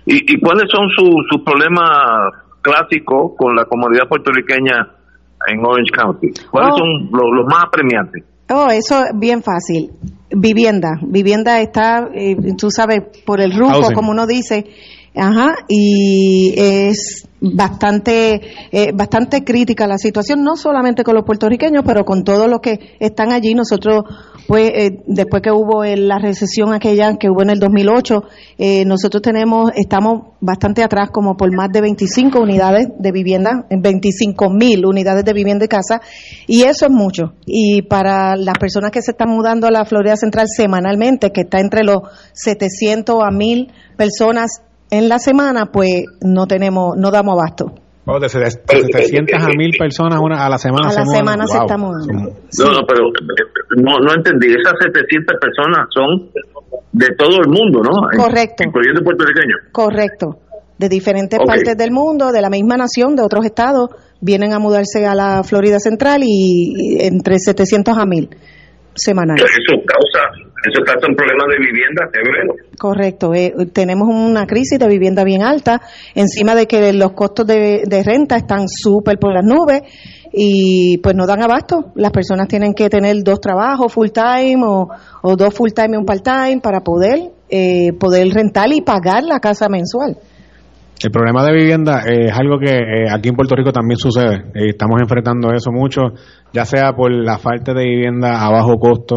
¿Y, 0.06 0.38
cuáles 0.40 0.64
son 0.70 0.86
sus 0.96 1.42
problemas 1.44 1.88
clásicos 2.62 3.32
con 3.38 3.54
la 3.56 3.64
comunidad 3.64 4.06
puertorriqueña 4.08 4.88
en 5.46 5.64
Orange 5.64 5.90
County? 5.92 6.28
¿Cuáles 6.50 6.72
Oh. 6.74 6.78
son 6.78 6.88
los, 7.12 7.30
los 7.36 7.46
más 7.46 7.64
apremiantes? 7.64 8.24
Oh, 8.50 8.68
eso 8.70 9.04
es 9.04 9.18
bien 9.18 9.42
fácil. 9.42 9.90
Vivienda. 10.30 10.98
Vivienda 11.02 11.60
está, 11.60 12.08
eh, 12.12 12.36
tú 12.58 12.70
sabes, 12.70 13.02
por 13.24 13.40
el 13.40 13.56
rufo, 13.56 13.92
como 13.94 14.10
uno 14.10 14.26
dice. 14.26 14.66
Ajá, 15.16 15.54
y 15.68 16.54
es 16.56 17.28
bastante, 17.40 18.40
eh, 18.72 18.90
bastante 18.92 19.44
crítica 19.44 19.86
la 19.86 19.98
situación, 19.98 20.42
no 20.42 20.56
solamente 20.56 21.04
con 21.04 21.14
los 21.14 21.24
puertorriqueños, 21.24 21.84
pero 21.86 22.04
con 22.04 22.24
todos 22.24 22.48
los 22.48 22.60
que 22.60 22.96
están 22.98 23.32
allí. 23.32 23.54
Nosotros, 23.54 24.04
pues, 24.48 24.72
eh, 24.74 25.02
después 25.06 25.40
que 25.40 25.52
hubo 25.52 25.84
la 25.84 26.18
recesión 26.18 26.72
aquella 26.72 27.16
que 27.16 27.28
hubo 27.30 27.42
en 27.42 27.50
el 27.50 27.60
2008, 27.60 28.24
eh, 28.58 28.84
nosotros 28.86 29.22
tenemos, 29.22 29.70
estamos 29.76 30.32
bastante 30.40 30.82
atrás, 30.82 31.10
como 31.12 31.36
por 31.36 31.54
más 31.54 31.68
de 31.70 31.80
25 31.80 32.40
unidades 32.40 32.88
de 32.98 33.12
vivienda, 33.12 33.66
en 33.70 33.82
25 33.82 34.50
mil 34.50 34.84
unidades 34.84 35.24
de 35.24 35.32
vivienda 35.32 35.66
y 35.66 35.68
casa, 35.68 36.00
y 36.48 36.62
eso 36.62 36.86
es 36.86 36.92
mucho. 36.92 37.34
Y 37.46 37.82
para 37.82 38.34
las 38.36 38.58
personas 38.58 38.90
que 38.90 39.00
se 39.00 39.12
están 39.12 39.28
mudando 39.28 39.68
a 39.68 39.70
la 39.70 39.84
Florida 39.84 40.16
Central 40.16 40.46
semanalmente, 40.48 41.30
que 41.30 41.42
está 41.42 41.60
entre 41.60 41.84
los 41.84 41.98
700 42.32 43.22
a 43.22 43.30
1000 43.30 43.72
personas 43.96 44.62
en 44.90 45.08
la 45.08 45.18
semana, 45.18 45.66
pues 45.72 46.04
no 46.22 46.46
tenemos, 46.46 46.96
no 46.96 47.10
damos 47.10 47.34
abasto. 47.38 47.74
Oh, 48.06 48.20
de 48.20 48.28
700 48.28 49.42
a 49.42 49.48
1000 49.48 49.70
personas 49.78 50.20
una, 50.20 50.44
a 50.44 50.50
la 50.50 50.58
semana. 50.58 50.88
A 50.90 50.92
la 50.92 51.06
semana 51.06 51.46
se 51.46 51.56
Wow. 51.56 51.64
está 51.66 51.78
mudando. 51.78 52.12
No, 52.12 52.72
no, 52.72 52.86
pero 52.86 53.06
eh, 53.08 53.82
no, 53.82 53.98
no 53.98 54.14
entendí. 54.14 54.48
Esas 54.48 54.74
700 54.78 55.36
personas 55.40 55.86
son 55.94 56.30
de 56.92 57.06
todo 57.16 57.40
el 57.40 57.48
mundo, 57.48 57.80
¿no? 57.82 58.22
Correcto. 58.22 58.62
Incluyendo 58.66 59.02
puertorriqueños. 59.02 59.58
Correcto. 59.72 60.38
De 60.76 60.88
diferentes 60.90 61.38
Ok. 61.40 61.46
partes 61.46 61.76
del 61.78 61.92
mundo, 61.92 62.30
de 62.30 62.42
la 62.42 62.50
misma 62.50 62.76
nación, 62.76 63.16
de 63.16 63.22
otros 63.22 63.46
estados, 63.46 63.88
vienen 64.20 64.52
a 64.52 64.58
mudarse 64.58 65.06
a 65.06 65.14
la 65.14 65.42
Florida 65.42 65.78
Central 65.80 66.20
y, 66.24 66.74
y 66.98 67.06
entre 67.06 67.38
700 67.38 67.96
a 67.96 68.04
1000 68.04 68.28
semanales. 68.94 69.44
Eso 69.44 69.80
causa, 69.86 70.28
eso 70.70 70.82
causa 70.84 71.06
un 71.08 71.16
problema 71.16 71.44
de 71.50 71.58
vivienda 71.58 72.08
severo. 72.12 72.54
Correcto, 72.78 73.34
eh, 73.34 73.52
tenemos 73.72 74.08
una 74.08 74.46
crisis 74.46 74.78
de 74.78 74.88
vivienda 74.88 75.24
bien 75.24 75.42
alta, 75.42 75.80
encima 76.14 76.54
de 76.54 76.66
que 76.66 76.92
los 76.92 77.12
costos 77.12 77.46
de, 77.46 77.82
de 77.86 78.02
renta 78.02 78.36
están 78.36 78.66
súper 78.68 79.18
por 79.18 79.32
las 79.32 79.44
nubes 79.44 79.82
y 80.32 80.98
pues 80.98 81.14
no 81.14 81.26
dan 81.26 81.42
abasto. 81.42 81.92
Las 81.94 82.10
personas 82.10 82.48
tienen 82.48 82.74
que 82.74 82.88
tener 82.88 83.16
dos 83.22 83.40
trabajos 83.40 83.92
full 83.92 84.08
time 84.08 84.62
o, 84.64 84.88
o 85.22 85.36
dos 85.36 85.54
full 85.54 85.70
time 85.70 85.90
y 85.94 85.96
un 85.96 86.04
part 86.04 86.24
time 86.24 86.60
para 86.60 86.80
poder, 86.80 87.30
eh, 87.48 87.92
poder 87.98 88.28
rentar 88.28 88.72
y 88.72 88.80
pagar 88.80 89.22
la 89.22 89.38
casa 89.38 89.68
mensual. 89.68 90.16
El 91.02 91.10
problema 91.10 91.44
de 91.44 91.52
vivienda 91.52 92.02
eh, 92.06 92.26
es 92.26 92.32
algo 92.32 92.58
que 92.58 92.70
eh, 92.70 93.06
aquí 93.12 93.28
en 93.28 93.34
Puerto 93.34 93.54
Rico 93.56 93.72
también 93.72 93.98
sucede. 93.98 94.36
Eh, 94.54 94.70
estamos 94.70 95.00
enfrentando 95.00 95.52
eso 95.52 95.70
mucho, 95.70 96.00
ya 96.54 96.64
sea 96.64 96.92
por 96.92 97.10
la 97.10 97.36
falta 97.36 97.74
de 97.74 97.82
vivienda 97.82 98.46
a 98.46 98.48
bajo 98.48 98.78
costo, 98.78 99.16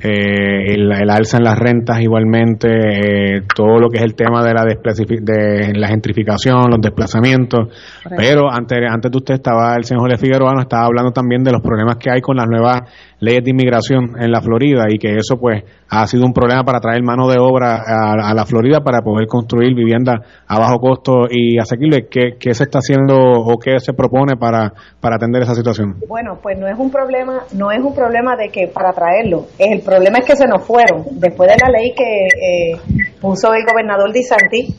eh, 0.00 0.72
el, 0.72 0.92
el 0.92 1.10
alza 1.10 1.38
en 1.38 1.42
las 1.42 1.58
rentas 1.58 2.00
igualmente, 2.00 2.68
eh, 2.68 3.42
todo 3.56 3.80
lo 3.80 3.88
que 3.88 3.98
es 3.98 4.04
el 4.04 4.14
tema 4.14 4.44
de 4.44 4.54
la, 4.54 4.62
de 4.64 5.72
la 5.74 5.88
gentrificación, 5.88 6.70
los 6.70 6.80
desplazamientos. 6.80 7.68
Pero 8.16 8.52
antes, 8.52 8.78
antes 8.88 9.10
de 9.10 9.18
usted 9.18 9.34
estaba 9.34 9.74
el 9.74 9.82
señor 9.82 10.02
Jorge 10.02 10.18
Figueroa, 10.18 10.52
nos 10.52 10.62
estaba 10.62 10.86
hablando 10.86 11.10
también 11.10 11.42
de 11.42 11.50
los 11.50 11.60
problemas 11.60 11.96
que 11.96 12.08
hay 12.08 12.20
con 12.20 12.36
las 12.36 12.46
nuevas 12.46 12.82
leyes 13.18 13.42
de 13.42 13.50
inmigración 13.50 14.12
en 14.20 14.30
la 14.30 14.40
Florida 14.40 14.84
y 14.88 14.98
que 14.98 15.16
eso 15.16 15.38
pues 15.40 15.64
ha 15.88 16.06
sido 16.06 16.24
un 16.24 16.32
problema 16.32 16.62
para 16.62 16.78
traer 16.80 17.02
mano 17.02 17.28
de 17.28 17.38
obra 17.40 17.82
a, 17.84 18.30
a 18.30 18.34
la 18.34 18.44
Florida 18.44 18.80
para 18.80 19.00
poder 19.02 19.26
construir 19.26 19.74
vivienda 19.74 20.20
a 20.46 20.58
bajo 20.58 20.78
costo 20.78 21.26
y 21.30 21.58
asequible. 21.58 22.06
¿Qué, 22.08 22.36
qué 22.38 22.54
se 22.54 22.64
está 22.64 22.78
haciendo 22.78 23.16
o 23.16 23.58
qué 23.58 23.80
se 23.80 23.92
propone 23.92 24.36
para, 24.36 24.72
para 25.00 25.16
atender 25.16 25.42
esa 25.42 25.54
situación? 25.54 25.96
Bueno, 26.06 26.38
pues 26.42 26.58
no 26.58 26.68
es 26.68 26.75
un 26.78 26.90
problema, 26.90 27.44
no 27.52 27.70
es 27.70 27.78
un 27.80 27.94
problema 27.94 28.36
de 28.36 28.48
que 28.50 28.68
para 28.68 28.92
traerlo, 28.92 29.46
el 29.58 29.80
problema 29.82 30.18
es 30.18 30.24
que 30.26 30.36
se 30.36 30.46
nos 30.46 30.62
fueron. 30.64 31.04
Después 31.12 31.50
de 31.50 31.56
la 31.62 31.68
ley 31.70 31.92
que 31.94 32.26
eh, 32.26 32.80
puso 33.20 33.52
el 33.54 33.64
gobernador 33.64 34.12
Di 34.12 34.22
Santi, 34.22 34.74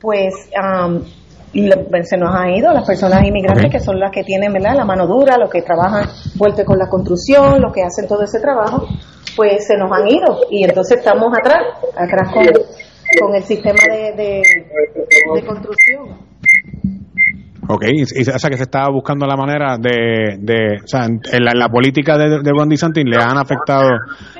pues 0.00 0.34
le- 1.52 2.04
se 2.04 2.16
nos 2.16 2.34
han 2.34 2.50
ido 2.54 2.72
las 2.72 2.86
personas 2.86 3.22
inmigrantes 3.26 3.70
que 3.70 3.78
son 3.80 4.00
las 4.00 4.10
que 4.10 4.24
tienen 4.24 4.52
¿verdad? 4.52 4.74
la 4.74 4.84
mano 4.84 5.06
dura, 5.06 5.36
los 5.36 5.50
que 5.50 5.62
trabajan 5.62 6.06
fuerte 6.38 6.64
con 6.64 6.78
la 6.78 6.88
construcción, 6.88 7.60
los 7.60 7.72
que 7.72 7.82
hacen 7.82 8.08
todo 8.08 8.22
ese 8.22 8.40
trabajo, 8.40 8.86
pues 9.36 9.66
se 9.66 9.76
nos 9.76 9.90
han 9.92 10.08
ido 10.08 10.40
y 10.50 10.64
entonces 10.64 10.98
estamos 10.98 11.28
atrás, 11.38 11.62
atrás 11.96 12.32
con, 12.32 12.46
con 13.20 13.34
el 13.36 13.42
sistema 13.44 13.78
de, 13.90 14.12
de, 14.16 14.42
de 15.34 15.46
construcción. 15.46 16.31
Ok, 17.68 17.84
y, 17.92 18.02
o 18.02 18.38
sea 18.38 18.50
que 18.50 18.56
se 18.56 18.64
está 18.64 18.88
buscando 18.90 19.24
la 19.24 19.36
manera 19.36 19.76
de, 19.78 20.36
de 20.40 20.78
o 20.82 20.86
sea, 20.86 21.04
en 21.06 21.44
la, 21.44 21.52
en 21.52 21.58
la 21.58 21.68
política 21.68 22.18
de, 22.18 22.40
de 22.42 22.50
Ron 22.50 22.68
DeSantis 22.68 23.04
le 23.06 23.16
han 23.22 23.38
afectado 23.38 23.88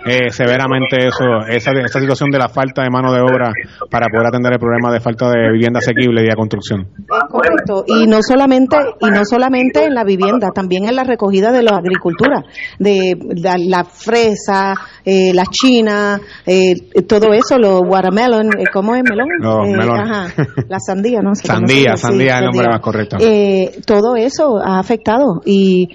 eh, 0.05 0.31
severamente 0.31 0.97
eso, 1.07 1.25
esa, 1.49 1.71
esa 1.71 2.01
situación 2.01 2.31
de 2.31 2.39
la 2.39 2.49
falta 2.49 2.83
de 2.83 2.91
mano 2.91 3.13
de 3.13 3.21
obra 3.21 3.53
para 3.91 4.07
poder 4.09 4.27
atender 4.27 4.55
el 4.55 4.59
problema 4.59 4.93
de 4.93 4.99
falta 5.01 5.31
de 5.31 5.53
vivienda 5.53 5.79
asequible 5.79 6.23
y 6.23 6.27
de 6.27 6.35
construcción. 6.35 6.81
Es 6.99 7.31
correcto. 7.31 7.85
Y 7.87 8.07
no 8.09 8.19
solamente 8.23 8.77
y 9.01 9.11
no 9.11 9.25
solamente 9.25 9.85
en 9.85 9.95
la 9.95 10.03
vivienda, 10.05 10.49
también 10.53 10.89
en 10.89 10.97
la 10.97 11.05
recogida 11.05 11.53
de 11.53 11.63
la 11.63 11.77
agricultura, 11.77 12.43
de 12.81 13.17
la, 13.37 13.55
la 13.57 13.85
fresa, 13.85 14.75
eh, 15.05 15.33
la 15.33 15.45
china, 15.47 16.21
eh, 16.45 16.75
todo 17.07 17.33
eso, 17.33 17.57
los 17.59 17.83
watermelon, 17.87 18.47
eh, 18.59 18.65
¿cómo 18.73 18.97
es 18.97 19.03
melón? 19.05 19.29
Los 19.39 19.69
Eh, 19.69 19.77
melones. 19.77 20.11
ajá, 20.11 20.45
la 20.69 20.79
sandía, 20.81 21.21
no 21.23 21.35
Sandía, 21.35 21.97
sí, 21.97 22.03
sandía 22.03 22.35
es 22.35 22.39
el 22.41 22.45
nombre 22.47 22.67
más 22.69 22.81
correcto. 22.81 23.12
Eh, 23.21 23.81
todo 23.87 24.17
eso 24.17 24.59
ha 24.59 24.79
afectado 24.79 25.41
y 25.45 25.89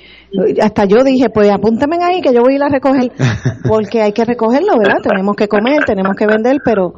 hasta 0.61 0.85
yo 0.85 1.03
dije, 1.03 1.29
pues 1.29 1.49
apúntame 1.49 1.97
ahí 2.01 2.21
que 2.21 2.33
yo 2.33 2.41
voy 2.41 2.53
a 2.53 2.55
ir 2.57 2.63
a 2.63 2.69
recoger, 2.69 3.11
porque 3.67 4.01
hay 4.01 4.11
que 4.11 4.25
recogerlo, 4.25 4.77
¿verdad? 4.77 5.01
Tenemos 5.01 5.35
que 5.35 5.47
comer, 5.47 5.83
tenemos 5.85 6.15
que 6.15 6.27
vender, 6.27 6.57
pero 6.63 6.93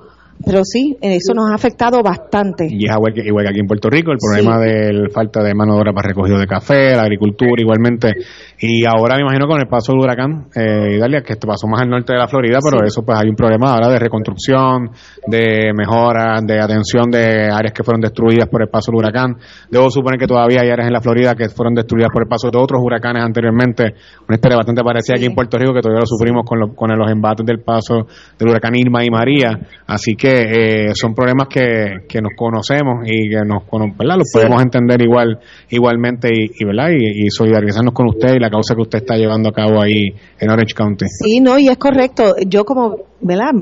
pero 0.45 0.61
sí, 0.63 0.95
eso 1.01 1.33
nos 1.33 1.51
ha 1.51 1.55
afectado 1.55 2.01
bastante. 2.01 2.65
Y 2.69 2.85
es 2.85 2.95
igual 2.95 3.13
que, 3.13 3.21
igual 3.25 3.43
que 3.43 3.49
aquí 3.49 3.59
en 3.59 3.67
Puerto 3.67 3.89
Rico, 3.89 4.11
el 4.11 4.17
problema 4.17 4.57
de 4.57 4.93
la 4.93 5.09
falta 5.09 5.43
de 5.43 5.53
mano 5.53 5.73
de 5.73 5.81
obra 5.81 5.93
para 5.93 6.07
recogido 6.07 6.39
de 6.39 6.47
café, 6.47 6.95
la 6.95 7.01
agricultura 7.01 7.61
igualmente. 7.61 8.13
Y 8.61 8.83
ahora 8.85 9.15
me 9.15 9.21
imagino 9.21 9.47
con 9.47 9.57
el 9.61 9.67
paso 9.67 9.93
del 9.93 10.01
huracán, 10.01 10.47
eh, 10.53 10.97
Idalia, 10.97 11.21
que 11.21 11.35
pasó 11.37 11.65
más 11.67 11.81
al 11.81 11.89
norte 11.89 12.11
de 12.11 12.19
la 12.19 12.27
Florida, 12.27 12.59
pero 12.61 12.79
Sí. 12.79 12.87
eso 12.87 13.05
pues 13.05 13.17
hay 13.17 13.29
un 13.29 13.35
problema 13.35 13.71
ahora 13.73 13.87
de 13.87 13.99
reconstrucción, 13.99 14.89
de 15.27 15.71
mejora, 15.73 16.41
de 16.43 16.59
atención 16.59 17.09
de 17.09 17.49
áreas 17.49 17.71
que 17.73 17.83
fueron 17.83 18.01
destruidas 18.01 18.49
por 18.49 18.61
el 18.61 18.67
paso 18.67 18.91
del 18.91 18.99
huracán. 18.99 19.37
Debo 19.71 19.89
suponer 19.89 20.19
que 20.19 20.27
todavía 20.27 20.59
hay 20.61 20.69
áreas 20.71 20.87
en 20.87 20.93
la 20.93 20.99
Florida 20.99 21.35
que 21.35 21.47
fueron 21.47 21.73
destruidas 21.73 22.09
por 22.11 22.23
el 22.23 22.27
paso 22.27 22.49
de 22.51 22.57
otros 22.57 22.81
huracanes 22.83 23.23
anteriormente. 23.23 23.93
Una 24.27 24.35
historia 24.35 24.57
bastante 24.57 24.83
parecida 24.83 25.15
aquí 25.15 25.25
en 25.25 25.35
Puerto 25.35 25.57
Rico 25.57 25.73
que 25.73 25.79
todavía 25.79 26.01
lo 26.01 26.05
sufrimos 26.05 26.43
con, 26.45 26.59
lo- 26.59 26.75
con 26.75 26.89
los 26.97 27.09
embates 27.09 27.45
del 27.45 27.59
paso 27.61 28.07
del 28.37 28.49
huracán 28.49 28.75
Irma 28.75 29.05
y 29.05 29.09
María. 29.09 29.57
Así 29.87 30.15
que 30.15 30.87
eh, 30.89 30.91
son 30.95 31.13
problemas 31.15 31.47
que, 31.47 32.05
que 32.09 32.21
nos 32.21 32.31
conocemos 32.35 33.07
y 33.07 33.29
que 33.29 33.39
nos 33.45 33.63
¿verdad? 33.97 34.17
los 34.17 34.27
Sí. 34.33 34.37
podemos 34.37 34.61
entender 34.61 35.01
igual 35.01 35.39
igualmente 35.69 36.27
y, 36.33 36.51
y, 36.61 36.65
¿verdad? 36.65 36.89
y, 36.91 37.25
y 37.25 37.29
solidarizarnos 37.29 37.93
con 37.93 38.07
usted 38.09 38.35
y 38.35 38.39
la 38.39 38.48
causa 38.49 38.75
que 38.75 38.81
usted 38.81 38.99
está 38.99 39.15
llevando 39.15 39.49
a 39.49 39.53
cabo 39.53 39.81
ahí 39.81 40.09
en 40.39 40.49
Orange 40.49 40.73
County. 40.73 41.05
Sí, 41.07 41.39
no, 41.39 41.57
y 41.59 41.67
es 41.67 41.77
correcto. 41.77 42.35
Yo 42.45 42.65
como, 42.65 42.97
¿verdad? 43.21 43.53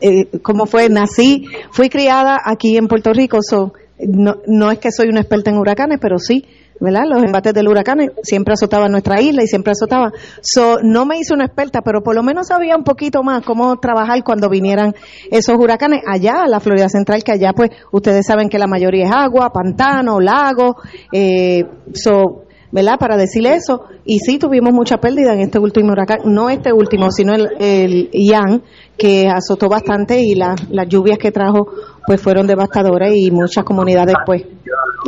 Eh, 0.00 0.38
como 0.42 0.66
fue, 0.66 0.88
nací, 0.88 1.46
fui 1.70 1.88
criada 1.88 2.40
aquí 2.44 2.76
en 2.76 2.88
Puerto 2.88 3.12
Rico, 3.12 3.38
so, 3.42 3.72
no, 3.98 4.36
no 4.46 4.70
es 4.70 4.78
que 4.78 4.90
soy 4.90 5.08
una 5.08 5.20
experta 5.20 5.50
en 5.50 5.58
huracanes, 5.58 5.98
pero 6.00 6.18
sí, 6.18 6.44
¿verdad? 6.80 7.04
Los 7.08 7.22
embates 7.22 7.54
del 7.54 7.68
huracán 7.68 7.98
siempre 8.22 8.54
azotaban 8.54 8.90
nuestra 8.90 9.20
isla 9.20 9.42
y 9.42 9.46
siempre 9.46 9.72
azotaban. 9.72 10.12
So, 10.42 10.78
no 10.82 11.06
me 11.06 11.18
hice 11.18 11.34
una 11.34 11.46
experta, 11.46 11.82
pero 11.82 12.02
por 12.02 12.14
lo 12.14 12.22
menos 12.22 12.48
sabía 12.48 12.76
un 12.76 12.84
poquito 12.84 13.22
más 13.22 13.44
cómo 13.44 13.76
trabajar 13.76 14.22
cuando 14.24 14.48
vinieran 14.48 14.94
esos 15.30 15.56
huracanes 15.56 16.02
allá 16.06 16.42
a 16.44 16.48
la 16.48 16.60
Florida 16.60 16.88
Central, 16.88 17.22
que 17.22 17.32
allá 17.32 17.52
pues 17.54 17.70
ustedes 17.92 18.26
saben 18.26 18.48
que 18.48 18.58
la 18.58 18.66
mayoría 18.66 19.06
es 19.06 19.12
agua, 19.12 19.50
pantano, 19.52 20.20
lago, 20.20 20.76
eh, 21.12 21.64
so, 21.94 22.44
¿verdad? 22.74 22.98
Para 22.98 23.16
decirle 23.16 23.54
eso. 23.54 23.84
Y 24.04 24.18
sí 24.18 24.36
tuvimos 24.36 24.72
mucha 24.72 24.98
pérdida 24.98 25.32
en 25.32 25.40
este 25.40 25.60
último 25.60 25.92
huracán, 25.92 26.18
no 26.24 26.50
este 26.50 26.72
último, 26.72 27.08
sino 27.12 27.32
el, 27.32 27.48
el 27.60 28.10
Ian, 28.12 28.62
que 28.98 29.28
azotó 29.28 29.68
bastante 29.68 30.20
y 30.20 30.34
las 30.34 30.58
lluvias 30.88 31.18
que 31.18 31.30
trajo 31.30 31.68
pues 32.06 32.20
fueron 32.20 32.46
devastadoras 32.48 33.12
y 33.14 33.30
muchas 33.30 33.64
comunidades 33.64 34.16
pues 34.26 34.42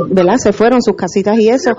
¿verdad? 0.08 0.36
Se 0.36 0.52
fueron 0.52 0.82
sus 0.82 0.94
casitas 0.94 1.38
y 1.38 1.48
eso. 1.48 1.70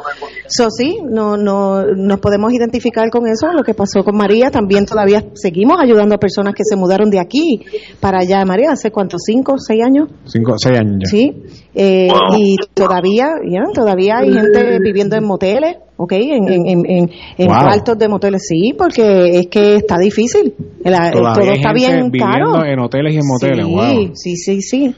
Eso 0.45 0.69
sí, 0.69 0.99
no, 1.03 1.37
no, 1.37 1.83
nos 1.83 2.19
podemos 2.19 2.51
identificar 2.51 3.09
con 3.09 3.27
eso, 3.27 3.47
lo 3.53 3.63
que 3.63 3.73
pasó 3.73 4.03
con 4.03 4.17
María. 4.17 4.49
También 4.49 4.85
todavía 4.85 5.23
seguimos 5.35 5.77
ayudando 5.79 6.15
a 6.15 6.17
personas 6.17 6.53
que 6.55 6.63
se 6.63 6.75
mudaron 6.75 7.09
de 7.09 7.19
aquí 7.19 7.61
para 7.99 8.19
allá. 8.19 8.43
María, 8.45 8.71
¿hace 8.71 8.91
cuánto? 8.91 9.17
¿Cinco, 9.19 9.57
seis 9.59 9.83
años? 9.85 10.09
Cinco, 10.25 10.55
seis 10.57 10.79
años 10.79 10.97
ya. 11.03 11.09
Sí. 11.09 11.43
Eh, 11.79 12.07
y 12.35 12.55
todavía, 12.73 13.27
todavía 13.71 14.17
hay 14.17 14.33
gente 14.33 14.79
viviendo 14.81 15.15
en 15.15 15.23
moteles, 15.25 15.77
¿ok? 15.95 16.11
En, 16.13 16.49
en, 16.49 16.65
en, 16.67 17.11
en 17.37 17.47
cuartos 17.47 17.99
de 17.99 18.07
moteles, 18.07 18.47
sí, 18.47 18.73
porque 18.75 19.37
es 19.37 19.47
que 19.47 19.75
está 19.75 19.99
difícil. 19.99 20.55
todo 20.83 21.51
está 21.51 21.73
bien 21.73 22.09
caro. 22.09 22.65
en 22.65 22.79
hoteles 22.79 23.13
y 23.13 23.17
en 23.17 23.27
moteles, 23.27 24.11
sí, 24.15 24.35
sí, 24.37 24.61
sí. 24.61 24.95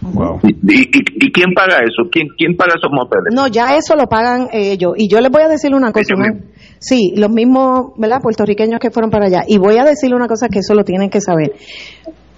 ¿Y, 0.00 1.32
quién 1.32 1.52
paga 1.54 1.80
eso? 1.80 2.08
¿Quién, 2.10 2.28
¿Quién 2.38 2.56
paga 2.56 2.72
esos 2.78 2.90
moteles? 2.90 3.34
No, 3.34 3.46
ya 3.48 3.76
eso 3.76 3.94
lo 3.94 4.06
pagan 4.06 4.48
ellos. 4.52 4.94
Y 4.96 5.10
yo 5.10 5.20
les 5.20 5.30
voy 5.30 5.42
a 5.42 5.48
decir 5.48 5.74
una 5.74 5.92
cosa. 5.92 6.14
Sí, 6.78 7.12
los 7.16 7.30
mismos, 7.30 7.92
¿verdad? 7.98 8.20
Puertorriqueños 8.22 8.80
que 8.80 8.90
fueron 8.90 9.10
para 9.10 9.26
allá. 9.26 9.42
Y 9.46 9.58
voy 9.58 9.76
a 9.76 9.84
decirle 9.84 10.16
una 10.16 10.28
cosa 10.28 10.48
que 10.48 10.60
eso 10.60 10.72
lo 10.74 10.84
tienen 10.84 11.10
que 11.10 11.20
saber 11.20 11.52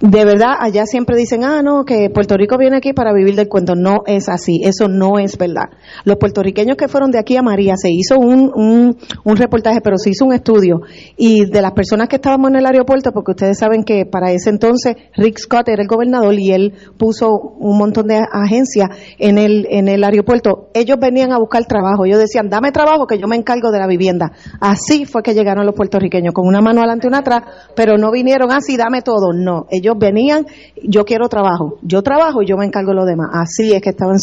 de 0.01 0.25
verdad, 0.25 0.55
allá 0.59 0.85
siempre 0.87 1.15
dicen, 1.15 1.43
ah, 1.43 1.61
no, 1.61 1.85
que 1.85 2.09
Puerto 2.09 2.35
Rico 2.35 2.57
viene 2.57 2.77
aquí 2.77 2.91
para 2.91 3.13
vivir 3.13 3.35
del 3.35 3.47
cuento. 3.47 3.75
No 3.75 4.01
es 4.07 4.29
así, 4.29 4.61
eso 4.63 4.87
no 4.87 5.19
es 5.19 5.37
verdad. 5.37 5.69
Los 6.05 6.17
puertorriqueños 6.17 6.75
que 6.75 6.87
fueron 6.87 7.11
de 7.11 7.19
aquí 7.19 7.37
a 7.37 7.43
María, 7.43 7.75
se 7.77 7.89
hizo 7.91 8.17
un, 8.17 8.51
un, 8.53 8.97
un, 9.23 9.37
reportaje, 9.37 9.79
pero 9.81 9.97
se 9.97 10.09
hizo 10.09 10.25
un 10.25 10.33
estudio. 10.33 10.81
Y 11.17 11.45
de 11.45 11.61
las 11.61 11.73
personas 11.73 12.07
que 12.07 12.15
estábamos 12.15 12.49
en 12.49 12.57
el 12.57 12.65
aeropuerto, 12.65 13.11
porque 13.11 13.31
ustedes 13.31 13.59
saben 13.59 13.83
que 13.83 14.07
para 14.07 14.31
ese 14.31 14.49
entonces 14.49 14.95
Rick 15.15 15.37
Scott 15.37 15.69
era 15.69 15.83
el 15.83 15.87
gobernador 15.87 16.33
y 16.33 16.51
él 16.51 16.73
puso 16.97 17.29
un 17.29 17.77
montón 17.77 18.07
de 18.07 18.19
agencias 18.31 18.89
en 19.19 19.37
el, 19.37 19.67
en 19.69 19.87
el 19.87 20.03
aeropuerto, 20.03 20.69
ellos 20.73 20.97
venían 20.99 21.31
a 21.31 21.37
buscar 21.37 21.63
trabajo. 21.65 22.05
Ellos 22.05 22.17
decían, 22.17 22.49
dame 22.49 22.71
trabajo 22.71 23.05
que 23.05 23.19
yo 23.19 23.27
me 23.27 23.35
encargo 23.35 23.71
de 23.71 23.77
la 23.77 23.85
vivienda. 23.85 24.31
Así 24.59 25.05
fue 25.05 25.21
que 25.21 25.35
llegaron 25.35 25.63
los 25.63 25.75
puertorriqueños, 25.75 26.33
con 26.33 26.47
una 26.47 26.59
mano 26.59 26.79
adelante 26.79 27.05
y 27.05 27.09
una 27.09 27.19
atrás, 27.19 27.43
pero 27.75 27.99
no 27.99 28.11
vinieron 28.11 28.51
así, 28.51 28.77
dame 28.77 29.03
todo. 29.03 29.31
No, 29.31 29.67
ellos 29.69 29.90
venían, 29.97 30.45
yo 30.83 31.05
quiero 31.05 31.27
trabajo, 31.27 31.77
yo 31.81 32.01
trabajo 32.01 32.41
y 32.41 32.47
yo 32.47 32.57
me 32.57 32.65
encargo 32.65 32.91
de 32.91 32.95
lo 32.95 33.05
demás. 33.05 33.29
Así 33.33 33.73
es 33.73 33.81
que 33.81 33.89
estaban 33.89 34.17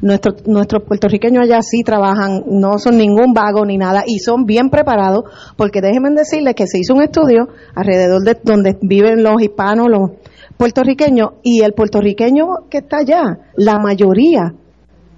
nuestros 0.00 0.46
nuestros 0.46 0.82
puertorriqueños 0.82 1.44
allá 1.44 1.60
sí 1.62 1.82
trabajan, 1.84 2.44
no 2.46 2.78
son 2.78 2.98
ningún 2.98 3.32
vago 3.34 3.64
ni 3.64 3.76
nada 3.76 4.04
y 4.06 4.18
son 4.18 4.44
bien 4.44 4.70
preparados 4.70 5.24
porque 5.56 5.80
déjenme 5.80 6.10
decirles 6.10 6.54
que 6.54 6.66
se 6.66 6.78
hizo 6.78 6.94
un 6.94 7.02
estudio 7.02 7.48
alrededor 7.74 8.22
de 8.22 8.38
donde 8.42 8.76
viven 8.80 9.22
los 9.22 9.40
hispanos, 9.40 9.88
los 9.88 10.10
puertorriqueños 10.56 11.30
y 11.42 11.62
el 11.62 11.72
puertorriqueño 11.72 12.68
que 12.70 12.78
está 12.78 12.98
allá, 12.98 13.38
la 13.56 13.78
mayoría 13.78 14.54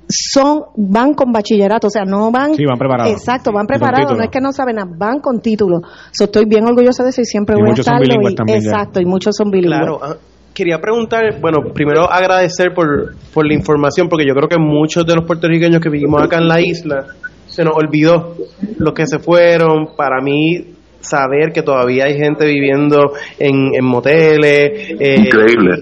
son 0.08 0.64
van 0.76 1.14
con 1.14 1.32
bachillerato, 1.32 1.88
o 1.88 1.90
sea, 1.90 2.04
no 2.04 2.30
van, 2.30 2.52
preparados. 2.78 3.12
Exacto, 3.12 3.52
van 3.52 3.66
preparados, 3.66 4.16
no 4.16 4.22
es 4.22 4.30
que 4.30 4.40
no 4.40 4.52
saben 4.52 4.76
nada, 4.76 4.90
van 4.96 5.20
con 5.20 5.40
título. 5.40 5.80
estoy 6.12 6.44
bien 6.46 6.64
orgullosa 6.64 7.02
de 7.02 7.10
eso 7.10 7.20
y 7.22 7.24
siempre 7.24 7.56
voy 7.56 7.70
a 7.70 7.72
estarlo. 7.72 8.28
exacto, 8.48 9.00
y 9.00 9.04
muchos 9.04 9.34
son 9.36 9.50
bilingües. 9.50 9.80
Claro, 9.80 10.00
ah, 10.02 10.16
quería 10.54 10.80
preguntar, 10.80 11.40
bueno, 11.40 11.58
primero 11.74 12.10
agradecer 12.10 12.72
por, 12.74 13.14
por 13.34 13.46
la 13.46 13.54
información, 13.54 14.08
porque 14.08 14.26
yo 14.26 14.34
creo 14.34 14.48
que 14.48 14.58
muchos 14.58 15.04
de 15.06 15.14
los 15.14 15.24
puertorriqueños 15.24 15.80
que 15.80 15.90
vivimos 15.90 16.22
acá 16.22 16.38
en 16.38 16.48
la 16.48 16.60
isla 16.60 17.06
se 17.46 17.64
nos 17.64 17.74
olvidó 17.76 18.34
los 18.78 18.94
que 18.94 19.06
se 19.06 19.18
fueron. 19.18 19.96
Para 19.96 20.20
mí, 20.22 20.76
saber 21.00 21.52
que 21.52 21.62
todavía 21.62 22.04
hay 22.04 22.16
gente 22.16 22.46
viviendo 22.46 23.12
en, 23.38 23.74
en 23.74 23.84
moteles 23.84 24.90
eh, 24.98 25.28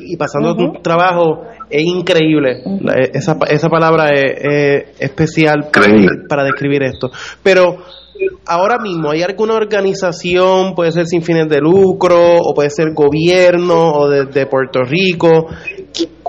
y, 0.06 0.16
pasando 0.16 0.54
un 0.54 0.82
trabajo 0.82 1.42
es 1.70 1.82
increíble. 1.82 2.62
esa, 3.12 3.36
esa 3.48 3.68
palabra 3.68 4.10
es, 4.10 5.00
especial 5.00 5.70
para, 6.28 6.44
describir 6.44 6.82
esto. 6.82 7.10
Pero 7.42 7.78
ahora 8.46 8.78
mismo, 8.78 9.10
¿hay 9.10 9.22
alguna 9.22 9.54
organización, 9.54 10.74
puede 10.74 10.92
ser 10.92 11.06
sin 11.06 11.22
fines 11.22 11.48
de 11.48 11.60
lucro, 11.60 12.36
o 12.40 12.54
puede 12.54 12.70
ser 12.70 12.92
gobierno, 12.92 13.92
o 13.92 14.08
de, 14.08 14.46
Puerto 14.46 14.82
Rico? 14.82 15.46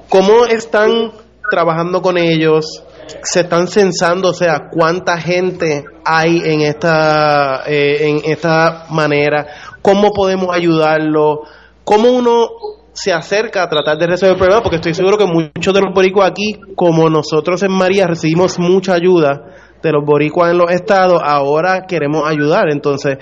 ¿Cómo 0.10 0.45
están 0.45 1.12
trabajando 1.49 2.02
con 2.02 2.18
ellos? 2.18 2.84
se 3.22 3.41
están 3.41 3.68
censando, 3.68 4.30
o 4.30 4.34
sea, 4.34 4.70
cuánta 4.72 5.20
gente 5.20 5.86
hay 6.03 6.41
en 6.44 6.62
esta, 6.62 7.64
eh, 7.68 8.10
en 8.10 8.32
esta 8.32 8.86
manera, 8.90 9.45
cómo 9.82 10.12
podemos 10.12 10.49
ayudarlo, 10.52 11.41
cómo 11.84 12.10
uno 12.10 12.48
se 12.96 13.14
acerca 13.14 13.64
a 13.64 13.70
tratar 13.70 13.98
de 13.98 14.08
resolver 14.08 14.34
el 14.34 14.40
problema, 14.40 14.64
porque 14.64 14.78
estoy 14.78 14.94
seguro 14.94 15.18
que 15.18 15.26
muchos 15.26 15.74
de 15.74 15.82
los 15.82 15.94
boricuas 15.94 16.32
aquí, 16.32 16.56
como 16.76 17.10
nosotros 17.10 17.62
en 17.64 17.72
María 17.72 18.08
recibimos 18.08 18.58
mucha 18.58 18.94
ayuda 18.94 19.56
de 19.84 19.92
los 19.92 20.04
boricuas 20.04 20.52
en 20.52 20.58
los 20.58 20.72
estados, 20.72 21.22
ahora 21.24 21.86
queremos 21.88 22.24
ayudar. 22.26 22.70
Entonces, 22.72 23.18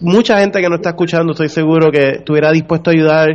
mucha 0.00 0.40
gente 0.40 0.60
que 0.60 0.68
nos 0.68 0.78
está 0.78 0.90
escuchando, 0.90 1.32
estoy 1.32 1.48
seguro 1.48 1.92
que 1.92 2.18
estuviera 2.18 2.50
dispuesto 2.50 2.90
a 2.90 2.92
ayudar, 2.92 3.28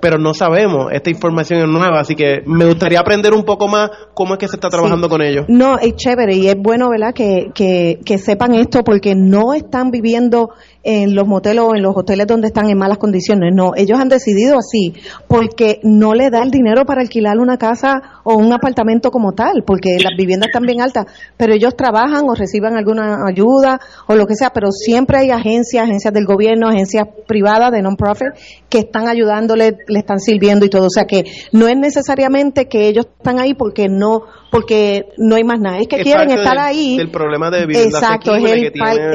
pero 0.00 0.18
no 0.18 0.34
sabemos, 0.34 0.92
esta 0.92 1.10
información 1.10 1.60
es 1.60 1.68
nueva, 1.68 2.00
así 2.00 2.14
que 2.14 2.42
me 2.46 2.66
gustaría 2.66 3.00
aprender 3.00 3.32
un 3.32 3.44
poco 3.44 3.66
más 3.66 3.90
cómo 4.14 4.34
es 4.34 4.38
que 4.38 4.48
se 4.48 4.56
está 4.56 4.68
trabajando 4.68 5.08
con 5.08 5.20
ellos. 5.22 5.46
No, 5.48 5.78
es 5.78 5.96
chévere 5.96 6.36
y 6.36 6.48
es 6.48 6.56
bueno, 6.56 6.90
¿verdad?, 6.90 7.12
que, 7.12 7.50
que, 7.54 7.98
que 8.04 8.18
sepan 8.18 8.54
esto 8.54 8.84
porque 8.84 9.14
no 9.16 9.54
están 9.54 9.90
viviendo 9.90 10.50
en 10.82 11.14
los 11.14 11.26
moteles 11.26 11.64
o 11.64 11.74
en 11.74 11.82
los 11.82 11.96
hoteles 11.96 12.26
donde 12.26 12.48
están 12.48 12.70
en 12.70 12.78
malas 12.78 12.98
condiciones. 12.98 13.52
No, 13.54 13.72
ellos 13.76 13.98
han 13.98 14.08
decidido 14.08 14.56
así 14.58 14.94
porque 15.26 15.80
no 15.82 16.14
le 16.14 16.30
da 16.30 16.42
el 16.42 16.50
dinero 16.50 16.84
para 16.84 17.00
alquilar 17.00 17.38
una 17.38 17.58
casa 17.58 18.20
o 18.24 18.36
un 18.36 18.52
apartamento 18.52 19.10
como 19.10 19.32
tal, 19.32 19.64
porque 19.66 19.98
las 19.98 20.12
viviendas 20.16 20.48
están 20.48 20.62
bien 20.62 20.80
altas, 20.80 21.06
pero 21.36 21.52
ellos 21.52 21.76
trabajan 21.76 22.28
o 22.28 22.34
reciban 22.34 22.76
alguna 22.76 23.26
ayuda 23.28 23.80
o 24.06 24.14
lo 24.14 24.26
que 24.26 24.34
sea, 24.34 24.50
pero 24.50 24.70
siempre 24.70 25.18
hay 25.18 25.30
agencias, 25.30 25.84
agencias 25.84 26.14
del 26.14 26.26
gobierno, 26.26 26.68
agencias 26.68 27.06
privadas 27.26 27.72
de 27.72 27.82
non-profit 27.82 28.28
que 28.68 28.78
están 28.78 29.08
ayudándole, 29.08 29.78
le 29.88 29.98
están 29.98 30.20
sirviendo 30.20 30.64
y 30.64 30.70
todo. 30.70 30.86
O 30.86 30.90
sea 30.90 31.04
que 31.04 31.24
no 31.52 31.68
es 31.68 31.76
necesariamente 31.76 32.66
que 32.66 32.88
ellos 32.88 33.06
están 33.18 33.38
ahí 33.38 33.54
porque 33.54 33.88
no 33.88 34.22
porque 34.50 35.06
no 35.18 35.36
hay 35.36 35.44
más 35.44 35.60
nada, 35.60 35.78
es 35.78 35.88
que 35.88 36.02
quieren 36.02 36.30
estar 36.30 36.58
ahí. 36.58 36.96
El 36.98 37.10
problema 37.10 37.50
de 37.50 37.64
exacto, 37.64 38.34
es 38.34 38.44
el 38.44 38.64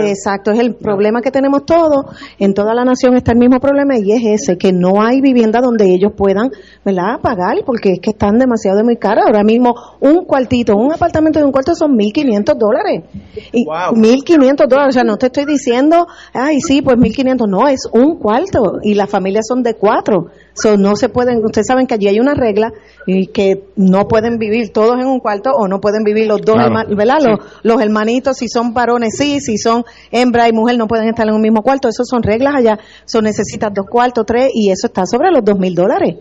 exacto, 0.08 0.52
es 0.52 0.60
el 0.60 0.76
problema 0.76 1.22
que 1.22 1.32
tenemos 1.32 1.66
todos, 1.66 2.06
en 2.40 2.54
toda 2.54 2.74
la 2.74 2.84
nación 2.84 3.16
está 3.16 3.32
el 3.32 3.40
mismo 3.40 3.60
problema 3.60 3.98
y 3.98 4.12
es 4.12 4.42
ese, 4.42 4.58
que 4.58 4.72
no 4.72 5.02
hay 5.02 5.22
vivienda 5.22 5.62
donde 5.62 5.86
ellos 5.86 6.12
puedan, 6.16 6.52
¿verdad?, 6.84 7.20
pagar 7.22 7.44
porque 7.66 7.94
es 7.94 8.00
que 8.00 8.12
están 8.12 8.38
demasiado 8.38 8.78
de 8.78 8.84
muy 8.84 8.98
caras. 8.98 9.26
Ahora 9.28 9.44
mismo 9.44 9.76
un 10.00 10.26
cuartito, 10.26 10.76
un 10.76 10.94
apartamento 10.94 11.40
de 11.40 11.46
un 11.46 11.52
cuarto 11.52 11.76
son 11.76 11.96
1500 11.96 12.58
dólares. 12.58 13.04
Y 13.52 13.66
1500 13.96 14.68
dólares, 14.68 14.96
o 14.96 15.00
sea, 15.00 15.04
no 15.04 15.18
te 15.18 15.28
estoy 15.28 15.46
diciendo, 15.46 16.08
ay, 16.34 16.60
sí, 16.60 16.82
pues 16.82 16.98
1500, 16.98 17.48
no, 17.48 17.68
es 17.68 17.88
un 17.92 18.18
cuarto 18.18 18.80
y 18.82 18.94
las 18.94 19.10
familias 19.10 19.46
son 19.48 19.64
de 19.64 19.76
cuatro. 19.76 20.28
So, 20.56 20.78
no 20.78 20.96
se 20.96 21.10
pueden, 21.10 21.44
ustedes 21.44 21.66
saben 21.68 21.88
que 21.88 21.96
allí 21.96 22.08
hay 22.08 22.20
una 22.20 22.36
regla 22.36 22.72
y 23.08 23.28
que 23.28 23.64
no 23.76 24.08
pueden 24.08 24.38
vivir 24.38 24.72
todos 24.72 25.00
en 25.00 25.08
un 25.08 25.20
cuarto 25.20 25.52
o 25.52 25.68
no 25.68 25.80
pueden 25.80 26.04
vivir 26.04 26.28
los 26.28 26.42
dos, 26.42 26.58
¿verdad? 26.96 27.40
Los, 27.64 27.82
hermanitos, 27.82 28.38
si 28.38 28.48
son 28.48 28.74
varones, 28.74 29.16
sí, 29.18 29.40
si 29.40 29.58
son 29.58 29.84
hembra 30.12 30.48
y 30.48 30.54
mujer, 30.54 30.78
no 30.78 30.88
pueden 30.88 31.08
estar 31.08 31.28
en 31.28 31.34
un 31.34 31.42
mismo 31.42 31.64
cuarto. 31.64 31.88
Eso 31.88 32.04
son 32.06 32.22
reglas 32.22 32.56
allá. 32.56 32.80
Son 33.06 33.24
necesitas 33.24 33.74
dos 33.74 33.88
cuartos, 33.90 34.26
tres, 34.26 34.52
y 34.54 34.70
eso 34.70 34.88
está 34.88 35.06
sobre 35.06 35.32
los 35.32 35.44
dos 35.44 35.58
mil 35.58 35.74
dólares. 35.74 36.18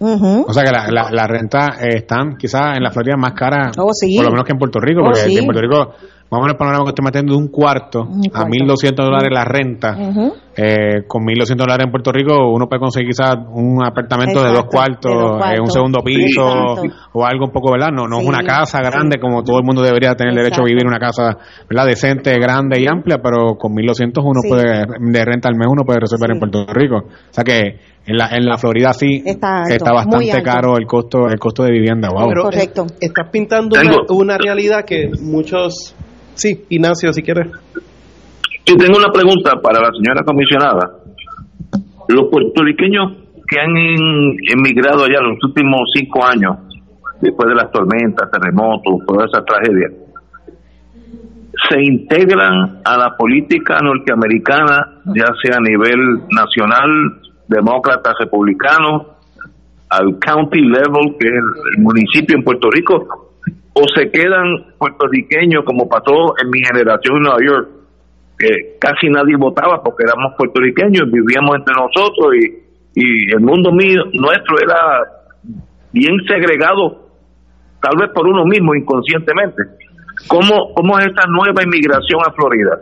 O 0.00 0.52
sea 0.52 0.62
que 0.62 0.70
la, 0.70 0.86
la, 0.90 1.10
la 1.10 1.26
renta 1.26 1.74
eh, 1.80 1.96
están 1.96 2.36
quizás 2.36 2.76
en 2.76 2.84
la 2.84 2.90
Florida 2.90 3.16
más 3.16 3.32
cara, 3.32 3.72
oh, 3.78 3.90
por 3.90 4.24
lo 4.24 4.30
menos 4.30 4.44
que 4.44 4.52
en 4.52 4.58
Puerto 4.58 4.78
Rico, 4.78 5.00
porque 5.02 5.22
oh, 5.26 5.38
en 5.38 5.44
Puerto 5.44 5.60
Rico 5.60 5.94
vamos 6.30 6.44
a 6.44 6.46
ver 6.46 6.50
el 6.52 6.58
panorama 6.58 6.84
que 6.84 6.90
estoy 6.90 7.04
metiendo 7.04 7.32
de 7.32 7.38
un 7.38 7.48
cuarto, 7.48 8.00
a 8.34 8.44
1.200 8.44 8.94
dólares 8.94 9.28
la 9.32 9.44
renta. 9.44 9.96
eh, 10.56 11.04
con 11.06 11.22
1.200 11.22 11.56
dólares 11.56 11.86
en 11.86 11.90
Puerto 11.90 12.10
Rico 12.12 12.34
uno 12.52 12.66
puede 12.68 12.80
conseguir 12.80 13.08
quizás 13.08 13.36
un 13.52 13.82
apartamento 13.84 14.42
de, 14.42 14.50
dos 14.50 14.64
cuartos, 14.64 15.40
eh, 15.46 15.60
un 15.60 15.70
segundo 15.70 16.00
piso 16.02 16.76
o 17.12 17.24
algo 17.24 17.46
un 17.46 17.52
poco, 17.52 17.72
¿verdad? 17.72 17.90
No, 17.92 18.06
no 18.06 18.20
es 18.20 18.26
una 18.26 18.40
casa 18.40 18.80
grande 18.80 19.18
como 19.20 19.42
todo 19.42 19.58
el 19.58 19.64
mundo 19.64 19.82
debería 19.82 20.14
tener 20.14 20.32
el 20.32 20.38
derecho 20.38 20.62
a 20.62 20.64
vivir 20.64 20.82
en 20.82 20.88
una 20.88 20.98
casa, 20.98 21.36
¿verdad? 21.68 21.86
Decente, 21.86 22.34
grande 22.38 22.80
y 22.80 22.86
amplia, 22.86 23.18
pero 23.22 23.56
con 23.56 23.72
1.200 23.72 24.22
uno 24.22 24.40
puede, 24.48 24.84
de 25.12 25.24
renta 25.24 25.48
al 25.48 25.56
mes 25.56 25.68
uno 25.70 25.84
puede 25.84 26.00
resolver 26.00 26.32
en 26.32 26.38
Puerto 26.38 26.66
Rico. 26.72 26.96
O 27.06 27.32
sea 27.32 27.44
que 27.44 27.78
en 28.08 28.16
la, 28.16 28.28
en 28.32 28.44
la 28.44 28.56
Florida 28.56 28.92
sí 28.92 29.22
está, 29.24 29.62
bastante 29.92 30.42
caro 30.42 30.76
el 30.76 30.86
costo 30.86 31.28
el 31.28 31.38
costo 31.38 31.62
de 31.62 31.72
vivienda. 31.72 32.08
Wow. 32.10 32.32
Correcto. 32.32 32.86
estás 33.00 33.28
pintando 33.30 33.78
una 34.10 34.38
realidad 34.38 34.84
que 34.84 35.10
muchos 35.20 35.94
Sí, 36.38 36.64
Ignacio, 36.68 37.12
si 37.12 37.22
quieres. 37.22 37.48
Y 38.64 38.76
tengo 38.76 38.96
una 38.96 39.10
pregunta 39.12 39.60
para 39.60 39.80
la 39.80 39.90
señora 39.90 40.22
comisionada. 40.24 41.02
Los 42.08 42.30
puertorriqueños 42.30 43.12
que 43.48 43.58
han 43.58 43.76
emigrado 43.76 45.04
allá 45.04 45.20
los 45.20 45.42
últimos 45.42 45.80
cinco 45.92 46.24
años, 46.24 46.58
después 47.20 47.48
de 47.48 47.56
las 47.56 47.72
tormentas, 47.72 48.30
terremotos, 48.30 49.04
toda 49.04 49.26
esa 49.26 49.42
tragedia, 49.44 49.88
se 51.68 51.82
integran 51.82 52.82
a 52.84 52.96
la 52.96 53.16
política 53.16 53.80
norteamericana, 53.82 55.00
ya 55.06 55.26
sea 55.42 55.56
a 55.56 55.60
nivel 55.60 56.28
nacional, 56.30 57.20
demócratas, 57.48 58.14
republicanos, 58.20 59.08
al 59.90 60.18
county 60.20 60.60
level, 60.60 61.16
que 61.18 61.26
es 61.26 61.34
el, 61.74 61.82
municipio 61.82 62.36
en 62.36 62.44
Puerto 62.44 62.70
Rico, 62.70 63.27
o 63.78 63.84
se 63.94 64.10
quedan 64.10 64.74
puertorriqueños 64.76 65.64
como 65.64 65.88
pasó 65.88 66.34
en 66.42 66.50
mi 66.50 66.60
generación 66.64 67.16
en 67.16 67.22
Nueva 67.22 67.38
York, 67.46 67.68
que 68.38 68.76
casi 68.80 69.08
nadie 69.08 69.36
votaba 69.36 69.82
porque 69.82 70.04
éramos 70.04 70.34
puertorriqueños, 70.36 71.10
vivíamos 71.10 71.56
entre 71.56 71.74
nosotros 71.74 72.34
y, 72.34 73.00
y 73.00 73.32
el 73.32 73.40
mundo 73.40 73.70
mío, 73.72 74.02
nuestro 74.12 74.56
era 74.58 75.18
bien 75.92 76.16
segregado, 76.26 77.08
tal 77.80 77.96
vez 78.00 78.10
por 78.12 78.26
uno 78.26 78.44
mismo 78.44 78.74
inconscientemente. 78.74 79.62
¿Cómo, 80.26 80.74
cómo 80.74 80.98
es 80.98 81.06
esta 81.06 81.26
nueva 81.28 81.62
inmigración 81.62 82.20
a 82.26 82.32
Florida? 82.32 82.80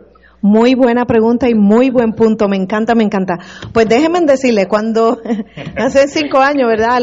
Muy 0.48 0.76
buena 0.76 1.06
pregunta 1.06 1.48
y 1.48 1.54
muy 1.54 1.90
buen 1.90 2.12
punto. 2.12 2.46
Me 2.46 2.56
encanta, 2.56 2.94
me 2.94 3.02
encanta. 3.02 3.34
Pues 3.72 3.88
déjenme 3.88 4.20
decirle, 4.20 4.68
cuando 4.68 5.18
hace 5.76 6.06
cinco 6.06 6.38
años, 6.38 6.68
¿verdad? 6.68 7.00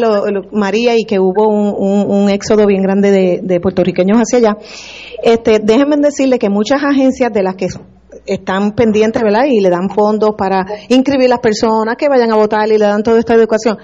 María 0.53 0.95
y 0.95 1.03
que 1.03 1.19
hubo 1.19 1.49
un, 1.49 2.29
éxodo 2.29 2.65
bien 2.65 2.81
grande 2.81 3.41
de, 3.43 3.59
puertorriqueños 3.59 4.17
hacia 4.17 4.37
allá, 4.39 4.57
este, 5.21 5.59
déjenme 5.59 5.97
decirle 5.97 6.39
que 6.39 6.49
muchas 6.49 6.85
agencias 6.85 7.33
de 7.33 7.43
las 7.43 7.55
que 7.55 7.67
están 8.25 8.71
pendientes, 8.71 9.21
¿verdad? 9.21 9.43
Y 9.49 9.59
le 9.59 9.69
dan 9.69 9.89
fondos 9.89 10.35
para 10.37 10.65
inscribir 10.87 11.27
las 11.27 11.39
personas 11.39 11.97
que 11.97 12.07
vayan 12.07 12.31
a 12.31 12.37
votar 12.37 12.69
y 12.69 12.77
le 12.77 12.85
dan 12.85 13.03
toda 13.03 13.19
esta 13.19 13.33
educación. 13.33 13.77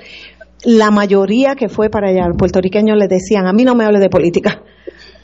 La 0.64 0.90
mayoría 0.90 1.56
que 1.56 1.68
fue 1.68 1.90
para 1.90 2.12
allá, 2.12 2.30
los 2.30 2.38
puertorriqueños 2.38 2.98
le 2.98 3.10
decían, 3.10 3.46
a 3.46 3.52
mí 3.52 3.66
no 3.66 3.76
me 3.76 3.84
hable 3.84 4.00
de 4.00 4.10
política 4.10 4.64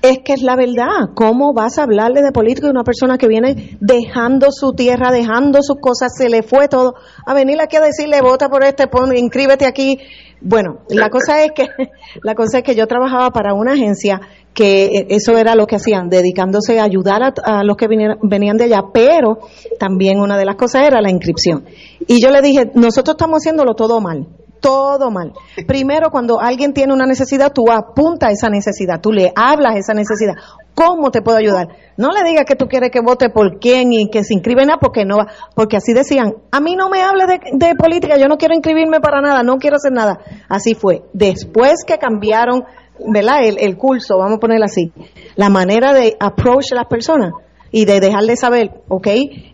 es 0.01 0.19
que 0.23 0.34
es 0.34 0.41
la 0.41 0.55
verdad. 0.55 1.13
¿Cómo 1.15 1.53
vas 1.53 1.77
a 1.77 1.84
hablarle 1.84 2.22
de 2.22 2.31
política 2.31 2.67
a 2.67 2.72
una 2.72 2.84
persona 2.84 3.17
que 3.17 3.27
viene 3.27 3.77
dejando 3.80 4.47
su 4.51 4.73
tierra, 4.73 5.11
dejando 5.11 5.59
sus 5.61 5.77
cosas, 5.80 6.11
se 6.15 6.30
le 6.30 6.43
fue 6.43 6.67
todo, 6.67 6.95
a 7.26 7.34
venir 7.34 7.59
aquí 7.61 7.77
a 7.77 7.81
decirle 7.81 8.22
vota 8.22 8.49
por 8.49 8.63
este, 8.63 8.88
pon, 8.88 9.15
inscríbete 9.15 9.65
aquí? 9.65 9.99
Bueno, 10.41 10.81
la 10.89 11.09
cosa 11.09 11.43
es 11.43 11.51
que 11.53 11.67
la 12.23 12.35
cosa 12.35 12.59
es 12.59 12.63
que 12.63 12.76
yo 12.76 12.88
trabajaba 12.88 13.31
para 13.31 13.53
una 13.53 13.73
agencia 13.73 14.22
que 14.53 15.07
eso 15.09 15.38
era 15.38 15.55
lo 15.55 15.67
que 15.67 15.76
hacían, 15.76 16.07
dedicándose 16.09 16.80
a 16.80 16.84
ayudar 16.84 17.34
a, 17.43 17.63
los 17.63 17.76
que 17.76 17.88
venían, 17.88 18.17
venían 18.23 18.57
de 18.57 18.65
allá, 18.65 18.84
pero 18.93 19.39
también 19.80 20.19
una 20.19 20.38
de 20.38 20.45
las 20.45 20.55
cosas 20.55 20.88
era 20.88 21.01
la 21.01 21.11
inscripción. 21.11 21.65
Y 22.07 22.22
yo 22.22 22.30
le 22.30 22.41
dije, 22.41 22.72
nosotros 22.73 23.15
estamos 23.15 23.39
haciéndolo 23.41 23.73
todo 23.76 23.99
mal 23.99 24.27
todo 24.65 25.11
mal. 25.11 25.31
Primero, 25.67 26.09
cuando 26.09 26.39
alguien 26.41 26.73
tiene 26.73 26.91
una 26.91 27.05
necesidad, 27.05 27.53
tú 27.53 27.71
apunta 27.71 28.31
esa 28.31 28.49
necesidad, 28.49 28.99
tú 28.99 29.11
le 29.11 29.31
hablas 29.35 29.75
esa 29.75 29.93
necesidad. 29.93 30.33
¿Cómo 30.73 31.11
te 31.11 31.21
puedo 31.21 31.37
ayudar? 31.37 31.67
No 31.97 32.09
le 32.09 32.27
digas 32.27 32.45
que 32.47 32.55
tú 32.55 32.65
quieres 32.65 32.89
que 32.89 32.99
vote 32.99 33.29
por 33.29 33.59
quién 33.59 33.93
y 33.93 34.09
que 34.09 34.23
se 34.23 34.33
inscriben 34.33 34.71
a 34.71 34.77
porque 34.77 35.05
no 35.05 35.17
va, 35.17 35.27
porque 35.53 35.77
así 35.77 35.93
decían, 35.93 36.33
a 36.51 36.59
mí 36.61 36.75
no 36.75 36.89
me 36.89 37.03
hable 37.03 37.25
de, 37.27 37.75
política, 37.75 38.17
yo 38.17 38.27
no 38.27 38.37
quiero 38.37 38.55
inscribirme 38.55 38.99
para 38.99 39.21
nada, 39.21 39.43
no 39.43 39.57
quiero 39.57 39.75
hacer 39.75 39.91
nada. 39.91 40.17
Así 40.49 40.73
fue. 40.73 41.03
Después 41.13 41.85
que 41.85 41.99
cambiaron, 41.99 42.63
¿verdad? 43.07 43.43
El, 43.43 43.59
el 43.59 43.77
curso, 43.77 44.17
vamos 44.17 44.37
a 44.37 44.39
ponerlo 44.39 44.65
así, 44.65 44.91
la 45.35 45.49
manera 45.49 45.93
de 45.93 46.17
approach 46.19 46.71
a 46.71 46.75
las 46.75 46.87
personas 46.87 47.33
y 47.76 47.84
de 47.84 47.99
dejarle 47.99 48.38
saber, 48.38 48.72
ok, 48.88 49.07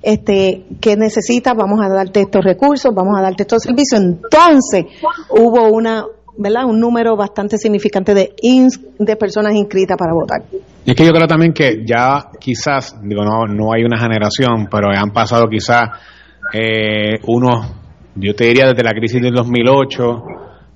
este, 0.04 0.64
qué 0.80 0.96
necesitas, 0.96 1.56
vamos 1.58 1.80
a 1.84 1.90
darte 1.92 2.22
estos 2.22 2.46
recursos, 2.46 2.94
vamos 2.94 3.18
a 3.18 3.22
darte 3.24 3.42
estos 3.42 3.64
servicios. 3.64 4.00
Entonces, 4.00 4.86
hubo 5.32 5.68
una, 5.70 6.06
¿verdad? 6.38 6.66
Un 6.66 6.80
número 6.80 7.18
bastante 7.18 7.58
significante 7.58 8.14
de, 8.14 8.36
de 9.00 9.16
personas 9.16 9.56
inscritas 9.56 9.98
para 9.98 10.14
votar. 10.14 10.44
Y 10.86 10.92
es 10.92 10.96
que 10.96 11.04
yo 11.04 11.12
creo 11.14 11.26
también 11.26 11.52
que 11.52 11.84
ya 11.84 12.28
quizás, 12.40 12.96
digo, 13.02 13.24
no, 13.24 13.48
no 13.48 13.74
hay 13.74 13.84
una 13.84 13.98
generación, 13.98 14.68
pero 14.70 14.90
han 14.96 15.10
pasado 15.10 15.48
quizás 15.50 15.86
eh, 16.54 17.18
unos, 17.26 17.74
yo 18.14 18.36
te 18.36 18.44
diría 18.44 18.68
desde 18.68 18.84
la 18.84 18.92
crisis 18.92 19.20
del 19.20 19.34
2008, 19.34 20.24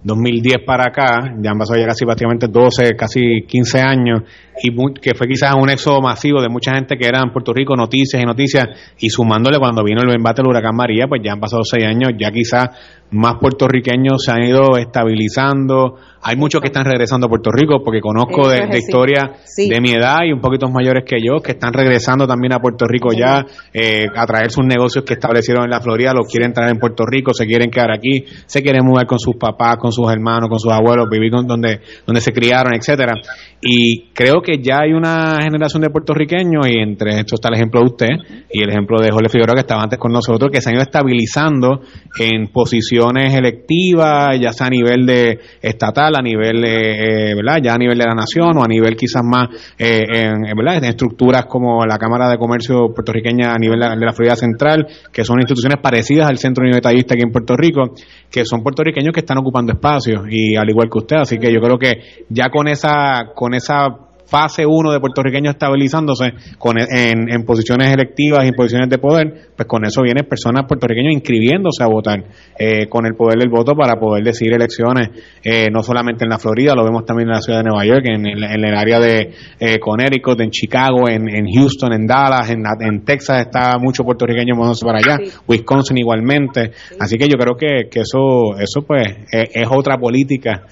2010 0.05 0.63
para 0.65 0.85
acá, 0.85 1.33
ya 1.41 1.49
han 1.49 1.57
pasado 1.57 1.79
ya 1.79 1.87
casi 1.87 2.05
prácticamente 2.05 2.47
12, 2.47 2.95
casi 2.95 3.41
15 3.47 3.81
años, 3.81 4.21
y 4.61 4.69
que 5.01 5.15
fue 5.15 5.27
quizás 5.27 5.55
un 5.59 5.67
éxodo 5.69 5.99
masivo 5.99 6.41
de 6.41 6.47
mucha 6.47 6.75
gente 6.75 6.95
que 6.95 7.07
era 7.07 7.21
en 7.23 7.31
Puerto 7.31 7.51
Rico, 7.51 7.75
noticias 7.75 8.21
y 8.21 8.25
noticias, 8.25 8.93
y 8.99 9.09
sumándole 9.09 9.57
cuando 9.57 9.83
vino 9.83 10.03
el 10.03 10.15
embate 10.15 10.43
del 10.43 10.51
huracán 10.51 10.75
María, 10.75 11.07
pues 11.07 11.21
ya 11.23 11.33
han 11.33 11.39
pasado 11.39 11.63
6 11.63 11.83
años, 11.83 12.11
ya 12.19 12.29
quizás 12.29 12.69
más 13.11 13.35
puertorriqueños 13.39 14.23
se 14.23 14.31
han 14.31 14.43
ido 14.43 14.77
estabilizando, 14.77 15.95
hay 16.27 16.37
muchos 16.37 16.59
que 16.59 16.69
están 16.69 16.85
regresando 16.85 17.27
a 17.27 17.29
Puerto 17.29 17.51
Rico, 17.51 17.83
porque 17.83 18.01
conozco 18.01 18.49
de, 18.49 18.77
historia 18.79 19.33
de 19.55 19.79
mi 19.79 19.91
edad 19.91 20.23
y 20.27 20.33
un 20.33 20.41
poquito 20.41 20.67
mayores 20.67 21.03
que 21.05 21.17
yo, 21.21 21.39
que 21.39 21.51
están 21.51 21.71
regresando 21.71 22.25
también 22.25 22.53
a 22.53 22.59
Puerto 22.59 22.87
Rico 22.87 23.09
ya 23.13 23.45
eh, 23.71 24.07
a 24.13 24.25
traer 24.25 24.49
sus 24.49 24.65
negocios 24.65 25.05
que 25.05 25.13
establecieron 25.13 25.65
en 25.65 25.69
la 25.69 25.81
Florida, 25.81 26.13
los 26.15 26.27
quieren 26.27 26.51
traer 26.51 26.71
en 26.71 26.79
Puerto 26.79 27.05
Rico, 27.05 27.31
se 27.31 27.45
quieren 27.45 27.69
quedar 27.69 27.91
aquí, 27.91 28.25
se 28.47 28.63
quieren 28.63 28.83
mudar 28.83 29.05
con 29.05 29.19
sus 29.19 29.35
papás, 29.35 29.77
con 29.77 29.91
sus 29.91 30.11
hermanos, 30.11 30.49
con 30.49 30.59
sus 30.59 30.71
abuelos, 30.71 31.05
vivir 31.11 31.31
con 31.31 31.45
donde, 31.45 31.81
donde 32.07 32.21
se 32.21 32.33
criaron, 32.33 32.73
etcétera. 32.73 33.13
Y 33.61 34.09
creo 34.13 34.41
que 34.41 34.57
ya 34.57 34.79
hay 34.81 34.93
una 34.93 35.37
generación 35.43 35.83
de 35.83 35.91
puertorriqueños, 35.91 36.67
y 36.67 36.79
entre 36.79 37.19
estos 37.19 37.33
está 37.33 37.49
el 37.49 37.55
ejemplo 37.55 37.81
de 37.81 37.85
usted 37.85 38.45
y 38.51 38.63
el 38.63 38.69
ejemplo 38.69 38.99
de 38.99 39.11
Jorge 39.11 39.29
Figueroa 39.29 39.53
que 39.53 39.61
estaba 39.61 39.83
antes 39.83 39.99
con 39.99 40.11
nosotros, 40.11 40.49
que 40.51 40.59
se 40.59 40.69
han 40.69 40.75
ido 40.75 40.83
estabilizando 40.83 41.81
en 42.19 42.47
posiciones 42.95 43.33
electivas, 43.33 44.39
ya 44.39 44.51
sea 44.51 44.67
a 44.67 44.69
nivel 44.69 45.05
de 45.05 45.39
estatal, 45.61 46.15
a 46.15 46.21
nivel, 46.21 46.63
eh, 46.65 47.35
¿verdad? 47.35 47.59
Ya 47.61 47.73
a 47.73 47.77
nivel 47.77 47.97
de 47.97 48.05
la 48.05 48.15
nación 48.15 48.57
o 48.57 48.63
a 48.63 48.67
nivel 48.67 48.95
quizás 48.95 49.23
más, 49.23 49.49
eh, 49.77 50.03
en, 50.11 50.55
¿verdad? 50.55 50.83
Estructuras 50.83 51.45
como 51.45 51.85
la 51.85 51.97
Cámara 51.97 52.29
de 52.29 52.37
Comercio 52.37 52.93
puertorriqueña 52.93 53.53
a 53.53 53.57
nivel 53.57 53.79
de 53.79 54.05
la 54.05 54.13
Florida 54.13 54.35
Central, 54.35 54.87
que 55.11 55.23
son 55.23 55.39
instituciones 55.39 55.79
parecidas 55.81 56.29
al 56.29 56.37
Centro 56.37 56.63
Unido 56.63 56.75
Detallista 56.75 57.13
aquí 57.13 57.23
en 57.23 57.31
Puerto 57.31 57.55
Rico, 57.55 57.93
que 58.29 58.45
son 58.45 58.61
puertorriqueños 58.63 59.13
que 59.13 59.21
están 59.21 59.37
ocupando 59.37 59.73
espacios 59.73 60.23
y 60.29 60.55
al 60.55 60.69
igual 60.69 60.89
que 60.89 60.99
usted, 60.99 61.17
así 61.17 61.37
que 61.37 61.51
yo 61.53 61.59
creo 61.59 61.77
que 61.77 62.25
ya 62.29 62.49
con 62.49 62.67
esa, 62.67 63.31
con 63.33 63.53
esa 63.53 64.04
fase 64.27 64.65
1 64.65 64.91
de 64.91 64.99
puertorriqueños 64.99 65.53
estabilizándose 65.53 66.33
con, 66.57 66.77
en, 66.79 67.29
en, 67.29 67.43
posiciones 67.43 67.93
electivas 67.93 68.43
y 68.43 68.49
en 68.49 68.53
posiciones 68.53 68.89
de 68.89 68.97
poder, 68.97 69.49
pues 69.55 69.67
con 69.67 69.85
eso 69.85 70.01
vienen 70.01 70.25
personas 70.25 70.65
puertorriqueños 70.67 71.13
inscribiéndose 71.13 71.83
a 71.83 71.87
votar 71.87 72.23
eh, 72.57 72.87
con 72.87 73.05
el 73.05 73.15
poder 73.15 73.39
del 73.39 73.49
voto 73.49 73.73
para 73.75 73.99
poder 73.99 74.23
decidir 74.23 74.53
elecciones, 74.53 75.09
eh, 75.43 75.67
no 75.71 75.83
solamente 75.83 76.23
en 76.23 76.29
la 76.29 76.39
Florida, 76.39 76.73
lo 76.75 76.83
vemos 76.83 77.05
también 77.05 77.29
en 77.29 77.35
la 77.35 77.41
ciudad 77.41 77.59
de 77.59 77.69
Nueva 77.69 77.85
York, 77.85 78.05
en, 78.05 78.25
el 78.25 78.75
área 78.75 78.99
de 78.99 79.31
eh, 79.59 79.79
Connecticut, 79.79 80.39
en 80.41 80.49
Chicago, 80.49 81.07
en, 81.07 81.29
en 81.29 81.45
Houston, 81.53 81.93
en 81.93 82.07
Dallas, 82.07 82.49
en, 82.49 82.63
en, 82.81 83.05
Texas 83.05 83.45
está 83.45 83.77
mucho 83.79 84.03
puertorriqueño 84.03 84.55
moviéndose 84.55 84.85
para 84.85 84.99
allá, 84.99 85.17
Wisconsin 85.47 85.97
igualmente, 85.97 86.71
así 86.99 87.17
que 87.17 87.27
yo 87.27 87.37
creo 87.37 87.55
que, 87.55 87.89
que 87.89 88.01
eso 88.01 88.57
eso 88.57 88.81
pues 88.85 89.05
es, 89.31 89.67
otra 89.69 89.97
política 89.97 90.63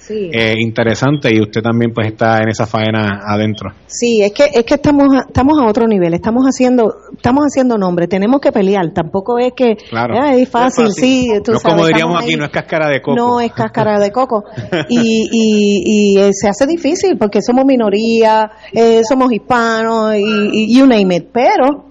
interesante 0.58 1.34
y 1.34 1.40
usted 1.40 1.60
también 1.60 1.92
pues 1.92 2.08
está 2.08 2.38
en 2.38 2.48
esa 2.48 2.66
faena 2.66 3.20
adentro 3.26 3.43
Sí, 3.86 4.22
es 4.22 4.32
que 4.32 4.44
es 4.52 4.64
que 4.64 4.74
estamos 4.74 5.08
a, 5.14 5.20
estamos 5.26 5.58
a 5.60 5.66
otro 5.66 5.86
nivel, 5.86 6.14
estamos 6.14 6.44
haciendo 6.44 6.94
estamos 7.12 7.44
haciendo 7.44 7.78
nombre, 7.78 8.06
tenemos 8.06 8.40
que 8.40 8.52
pelear, 8.52 8.92
tampoco 8.92 9.38
es 9.38 9.52
que 9.52 9.72
es, 9.72 10.48
fácil, 10.48 10.90
sí, 10.92 11.28
no 11.46 11.60
como 11.60 11.86
diríamos 11.86 12.22
aquí, 12.22 12.34
no 12.36 12.44
es 12.44 12.50
cáscara 12.50 12.88
de 12.88 13.00
coco. 13.00 13.16
No 13.16 13.40
es 13.40 13.52
cáscara 13.52 13.98
de 13.98 14.10
coco. 14.10 14.44
y, 14.88 15.28
y, 15.30 16.16
y 16.16 16.18
eh, 16.18 16.30
se 16.32 16.48
hace 16.48 16.66
difícil 16.66 17.16
porque 17.18 17.40
somos 17.42 17.64
minoría, 17.64 18.50
eh, 18.72 19.02
somos 19.08 19.32
hispanos 19.32 20.14
y, 20.16 20.20
y 20.52 20.76
you 20.76 20.86
name 20.86 21.16
it, 21.16 21.28
pero 21.32 21.86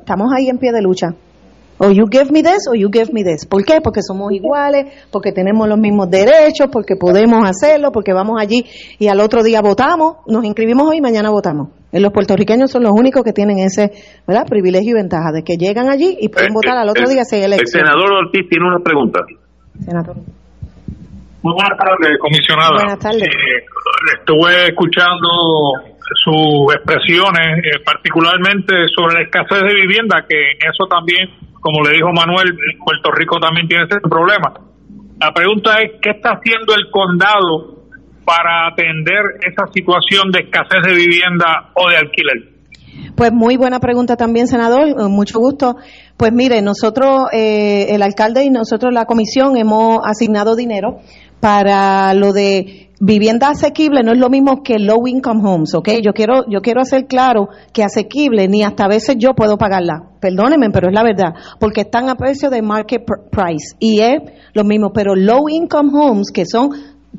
estamos 0.00 0.32
ahí 0.36 0.48
en 0.48 0.58
pie 0.58 0.72
de 0.72 0.82
lucha. 0.82 1.14
O 1.84 1.90
you 1.90 2.06
give 2.06 2.30
me 2.30 2.42
this 2.42 2.68
o 2.70 2.76
you 2.76 2.88
give 2.92 3.12
me 3.12 3.24
this. 3.24 3.44
¿Por 3.44 3.64
qué? 3.64 3.80
Porque 3.82 4.02
somos 4.02 4.30
iguales, 4.30 4.86
porque 5.10 5.32
tenemos 5.32 5.66
los 5.66 5.78
mismos 5.78 6.08
derechos, 6.08 6.68
porque 6.70 6.94
podemos 6.94 7.42
hacerlo, 7.44 7.90
porque 7.90 8.12
vamos 8.12 8.40
allí 8.40 8.64
y 9.00 9.08
al 9.08 9.18
otro 9.18 9.42
día 9.42 9.60
votamos, 9.60 10.18
nos 10.28 10.44
inscribimos 10.44 10.86
hoy 10.86 10.98
y 10.98 11.00
mañana 11.00 11.30
votamos. 11.30 11.70
Los 11.90 12.12
puertorriqueños 12.12 12.70
son 12.70 12.84
los 12.84 12.92
únicos 12.92 13.24
que 13.24 13.32
tienen 13.32 13.58
ese 13.58 13.90
¿verdad? 14.28 14.46
privilegio 14.46 14.92
y 14.92 14.94
ventaja 14.94 15.32
de 15.34 15.42
que 15.42 15.56
llegan 15.56 15.90
allí 15.90 16.16
y 16.20 16.28
pueden 16.28 16.52
eh, 16.52 16.54
votar 16.54 16.78
al 16.78 16.88
otro 16.88 17.02
eh, 17.10 17.14
día 17.14 17.24
si 17.24 17.34
hay 17.34 17.42
elección. 17.50 17.82
El 17.82 17.90
senador 17.90 18.12
Ortiz 18.12 18.48
tiene 18.48 18.64
una 18.64 18.78
pregunta. 18.78 19.18
Senador. 19.80 20.16
Muy 21.42 21.52
buenas 21.52 21.76
tardes, 21.76 22.14
comisionada. 22.20 22.78
Buenas 22.78 22.98
tardes. 23.00 23.26
Eh, 23.26 23.66
estuve 24.20 24.70
escuchando 24.70 25.26
sus 26.14 26.74
expresiones, 26.78 27.82
particularmente 27.84 28.86
sobre 28.94 29.14
la 29.18 29.22
escasez 29.24 29.66
de 29.66 29.74
vivienda, 29.74 30.24
que 30.28 30.38
eso 30.62 30.86
también 30.86 31.26
como 31.62 31.80
le 31.84 31.94
dijo 31.94 32.08
Manuel, 32.12 32.58
Puerto 32.84 33.12
Rico 33.12 33.38
también 33.38 33.68
tiene 33.68 33.84
ese 33.84 34.00
problema. 34.00 34.52
La 35.20 35.32
pregunta 35.32 35.78
es, 35.80 35.92
¿qué 36.02 36.10
está 36.10 36.30
haciendo 36.30 36.74
el 36.74 36.90
condado 36.90 37.86
para 38.24 38.66
atender 38.66 39.22
esa 39.46 39.70
situación 39.72 40.32
de 40.32 40.40
escasez 40.40 40.82
de 40.84 40.94
vivienda 40.94 41.70
o 41.74 41.88
de 41.88 41.96
alquiler? 41.96 42.52
Pues 43.14 43.32
muy 43.32 43.56
buena 43.56 43.78
pregunta 43.78 44.16
también, 44.16 44.48
senador, 44.48 44.88
eh, 44.88 44.94
mucho 45.08 45.38
gusto. 45.38 45.76
Pues 46.16 46.32
mire, 46.32 46.60
nosotros, 46.62 47.26
eh, 47.32 47.86
el 47.90 48.02
alcalde 48.02 48.42
y 48.42 48.50
nosotros, 48.50 48.92
la 48.92 49.04
comisión, 49.04 49.56
hemos 49.56 50.00
asignado 50.04 50.56
dinero 50.56 50.98
para 51.40 52.12
lo 52.14 52.32
de 52.32 52.90
vivienda 53.04 53.48
asequible 53.48 54.04
no 54.04 54.12
es 54.12 54.18
lo 54.18 54.30
mismo 54.30 54.62
que 54.62 54.78
low 54.78 55.08
income 55.08 55.42
homes, 55.44 55.74
¿ok? 55.74 55.88
Yo 56.04 56.12
quiero, 56.12 56.48
yo 56.48 56.60
quiero 56.60 56.80
hacer 56.80 57.06
claro 57.06 57.48
que 57.72 57.82
asequible 57.82 58.46
ni 58.46 58.62
hasta 58.62 58.84
a 58.84 58.88
veces 58.88 59.16
yo 59.18 59.34
puedo 59.34 59.58
pagarla. 59.58 60.10
Perdónenme, 60.20 60.70
pero 60.70 60.88
es 60.88 60.94
la 60.94 61.02
verdad, 61.02 61.34
porque 61.58 61.80
están 61.80 62.08
a 62.08 62.14
precio 62.14 62.48
de 62.48 62.62
market 62.62 63.02
price 63.04 63.74
y 63.80 63.98
es 63.98 64.20
lo 64.54 64.62
mismo, 64.62 64.92
pero 64.92 65.16
low 65.16 65.48
income 65.48 65.90
homes 65.92 66.30
que 66.32 66.46
son 66.46 66.70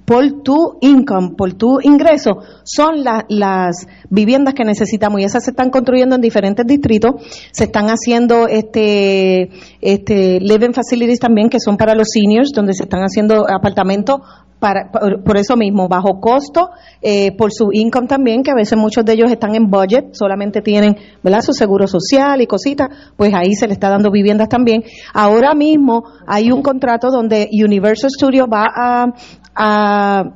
por 0.05 0.43
tu 0.43 0.77
income, 0.81 1.35
por 1.37 1.53
tu 1.53 1.79
ingreso, 1.81 2.39
son 2.63 3.03
las 3.03 3.87
viviendas 4.09 4.53
que 4.53 4.65
necesitamos 4.65 5.21
y 5.21 5.23
esas 5.23 5.43
se 5.43 5.51
están 5.51 5.69
construyendo 5.69 6.15
en 6.15 6.21
diferentes 6.21 6.65
distritos, 6.65 7.13
se 7.51 7.65
están 7.65 7.87
haciendo 7.87 8.47
este, 8.47 9.49
este 9.81 10.39
living 10.39 10.73
facilities 10.73 11.19
también 11.19 11.49
que 11.49 11.59
son 11.59 11.77
para 11.77 11.95
los 11.95 12.07
seniors, 12.11 12.51
donde 12.53 12.73
se 12.73 12.83
están 12.83 13.01
haciendo 13.01 13.45
apartamentos 13.49 14.21
para, 14.63 14.89
por, 14.91 15.35
eso 15.35 15.57
mismo, 15.57 15.89
bajo 15.89 16.21
costo, 16.21 16.69
eh, 17.01 17.35
por 17.35 17.51
su 17.51 17.73
income 17.73 18.07
también, 18.07 18.43
que 18.43 18.51
a 18.51 18.55
veces 18.55 18.77
muchos 18.77 19.03
de 19.03 19.11
ellos 19.11 19.29
están 19.29 19.55
en 19.55 19.69
budget, 19.69 20.13
solamente 20.13 20.61
tienen 20.61 20.95
¿verdad? 21.21 21.41
su 21.41 21.51
seguro 21.51 21.85
social 21.85 22.41
y 22.41 22.47
cositas, 22.47 22.87
pues 23.17 23.33
ahí 23.33 23.55
se 23.55 23.67
le 23.67 23.73
está 23.73 23.89
dando 23.89 24.09
viviendas 24.09 24.47
también. 24.47 24.85
Ahora 25.13 25.53
mismo 25.53 26.05
hay 26.25 26.49
un 26.49 26.61
contrato 26.61 27.09
donde 27.11 27.49
Universal 27.51 28.09
Studios 28.09 28.47
va 28.47 28.67
a, 28.73 29.07
a, 29.55 30.33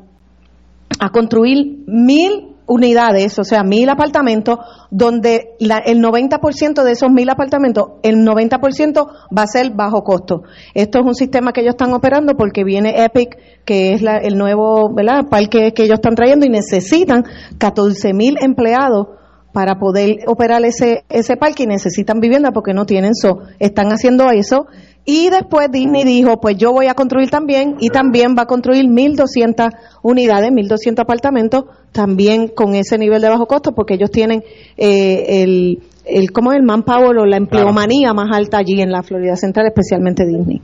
construir 1.12 1.84
mil 1.88 2.56
unidades, 2.66 3.40
o 3.40 3.44
sea, 3.44 3.64
mil 3.64 3.88
apartamentos, 3.90 4.60
donde 4.92 5.56
la, 5.60 5.78
el 5.78 6.02
90% 6.02 6.84
de 6.84 6.92
esos 6.92 7.10
mil 7.10 7.30
apartamentos, 7.30 7.92
el 8.04 8.26
90% 8.26 9.08
va 9.36 9.44
a 9.44 9.48
ser 9.48 9.72
bajo 9.74 10.04
costo. 10.04 10.44
Esto 10.74 11.00
es 11.00 11.06
un 11.06 11.16
sistema 11.16 11.54
que 11.54 11.62
ellos 11.62 11.76
están 11.76 11.94
operando 11.94 12.34
porque 12.36 12.64
viene 12.64 13.06
Epic, 13.06 13.38
que 13.64 13.94
es 13.94 14.02
la, 14.02 14.18
el 14.18 14.38
nuevo 14.38 14.94
¿verdad? 14.94 15.28
parque 15.30 15.74
que 15.74 15.84
ellos 15.84 16.00
están 16.00 16.16
trayendo 16.16 16.46
y 16.46 16.50
necesitan 16.50 17.24
14 17.58 18.14
mil 18.14 18.38
empleados 18.42 19.08
para 19.54 19.80
poder 19.80 20.20
operar 20.28 20.64
ese, 20.66 21.06
ese 21.10 21.38
parque 21.38 21.64
y 21.64 21.68
necesitan 21.68 22.20
vivienda 22.20 22.52
porque 22.52 22.74
no 22.74 22.86
tienen 22.86 23.12
eso. 23.12 23.40
Están 23.60 23.88
haciendo 23.88 24.30
eso 24.30 24.68
y 25.10 25.30
después 25.30 25.72
Disney 25.72 26.04
dijo, 26.04 26.42
pues 26.42 26.58
yo 26.58 26.74
voy 26.74 26.88
a 26.88 26.94
construir 26.94 27.30
también 27.30 27.78
y 27.80 27.88
también 27.88 28.36
va 28.38 28.42
a 28.42 28.46
construir 28.46 28.84
1.200 28.84 29.72
unidades, 30.02 30.52
1.200 30.52 31.00
apartamentos, 31.00 31.64
también 31.94 32.50
con 32.50 32.76
ese 32.76 32.98
nivel 32.98 33.22
de 33.22 33.30
bajo 33.30 33.46
costo, 33.46 33.72
porque 33.72 33.94
ellos 33.94 34.12
tienen 34.12 34.44
eh, 34.76 35.44
el, 35.44 35.80
el, 36.06 36.32
¿cómo 36.34 36.52
es? 36.52 36.58
el 36.58 36.66
manpower 36.66 37.20
o 37.20 37.26
la 37.26 37.38
empleomanía 37.38 38.14
más 38.14 38.36
alta 38.36 38.58
allí 38.58 38.82
en 38.82 38.92
la 38.92 39.02
Florida 39.02 39.38
Central, 39.38 39.68
especialmente 39.68 40.26
Disney. 40.26 40.62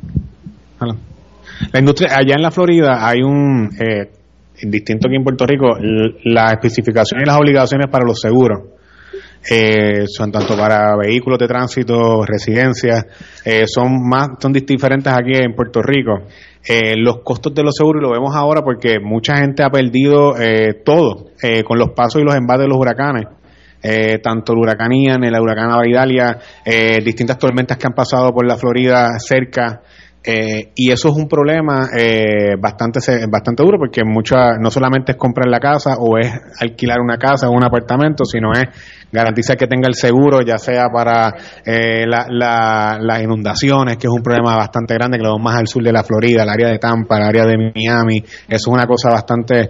La 1.72 1.80
industria, 1.80 2.10
allá 2.18 2.36
en 2.36 2.42
la 2.42 2.52
Florida 2.52 3.08
hay 3.08 3.22
un, 3.22 3.70
eh, 3.80 4.12
distinto 4.62 5.08
que 5.08 5.16
en 5.16 5.24
Puerto 5.24 5.46
Rico, 5.46 5.68
la 6.26 6.52
especificación 6.52 7.22
y 7.22 7.26
las 7.26 7.38
obligaciones 7.38 7.88
para 7.88 8.06
los 8.06 8.20
seguros 8.20 8.73
eh, 9.50 10.06
son 10.08 10.32
tanto 10.32 10.56
para 10.56 10.96
vehículos 10.96 11.38
de 11.38 11.48
tránsito, 11.48 12.26
residencias, 12.26 13.06
eh, 13.44 13.66
son 13.68 14.08
más, 14.08 14.30
son 14.40 14.54
diferentes 14.54 15.12
aquí 15.12 15.34
en 15.34 15.54
Puerto 15.54 15.82
Rico. 15.82 16.28
Eh, 16.66 16.96
los 16.98 17.18
costos 17.24 17.54
de 17.54 17.64
los 17.64 17.76
seguros, 17.76 18.02
lo 18.02 18.12
vemos 18.12 18.34
ahora 18.36 18.62
porque 18.62 19.00
mucha 19.02 19.36
gente 19.38 19.64
ha 19.64 19.70
perdido 19.70 20.38
eh, 20.40 20.82
todo 20.86 21.32
con 21.66 21.78
los 21.78 21.90
pasos 21.90 22.22
y 22.22 22.26
los 22.26 22.36
embates 22.36 22.64
de 22.64 22.68
los 22.70 22.78
huracanes. 22.78 23.26
tanto 24.24 24.54
el 24.54 24.60
huracán 24.60 24.94
Ian, 24.94 25.26
el 25.26 25.38
huracán 25.38 25.72
Avaridalia, 25.72 26.40
distintas 27.04 27.38
tormentas 27.38 27.78
que 27.78 27.86
han 27.86 27.94
pasado 27.94 28.32
por 28.32 28.48
la 28.48 28.56
Florida 28.56 29.20
cerca, 29.20 29.82
eh, 30.26 30.72
y 30.76 30.90
eso 30.90 31.10
es 31.10 31.16
un 31.16 31.28
problema 31.28 31.90
eh, 31.98 32.56
bastante 32.58 33.00
bastante 33.28 33.62
duro 33.62 33.78
porque 33.78 34.06
mucha, 34.06 34.58
no 34.58 34.72
solamente 34.72 35.12
es 35.12 35.18
comprar 35.18 35.50
la 35.50 35.60
casa 35.60 35.96
o 36.00 36.18
es 36.18 36.32
alquilar 36.60 37.02
una 37.02 37.18
casa 37.18 37.50
o 37.50 37.52
un 37.52 37.64
apartamento, 37.64 38.24
sino 38.24 38.54
es 38.54 38.64
garantizar 39.12 39.58
que 39.58 39.68
tenga 39.68 39.88
el 39.88 39.96
seguro, 39.96 40.42
ya 40.42 40.58
sea 40.58 40.86
para 40.94 41.34
eh, 41.66 42.06
las 42.08 43.22
inundaciones, 43.22 43.98
que 43.98 44.08
es 44.08 44.14
un 44.14 44.24
problema 44.24 44.56
bastante 44.56 44.94
grande, 44.94 45.18
que 45.18 45.24
lo 45.24 45.38
más 45.40 45.58
al 45.58 45.68
sur 45.68 45.84
de 45.84 45.92
la 45.92 46.04
Florida, 46.04 46.44
el 46.44 46.50
área 46.50 46.70
de 46.70 46.80
Tampa, 46.80 47.18
el 47.18 47.24
área 47.24 47.46
de 47.46 47.58
Miami. 47.58 48.20
Eso 48.20 48.48
es 48.48 48.68
una 48.68 48.88
cosa 48.88 49.10
bastante 49.10 49.70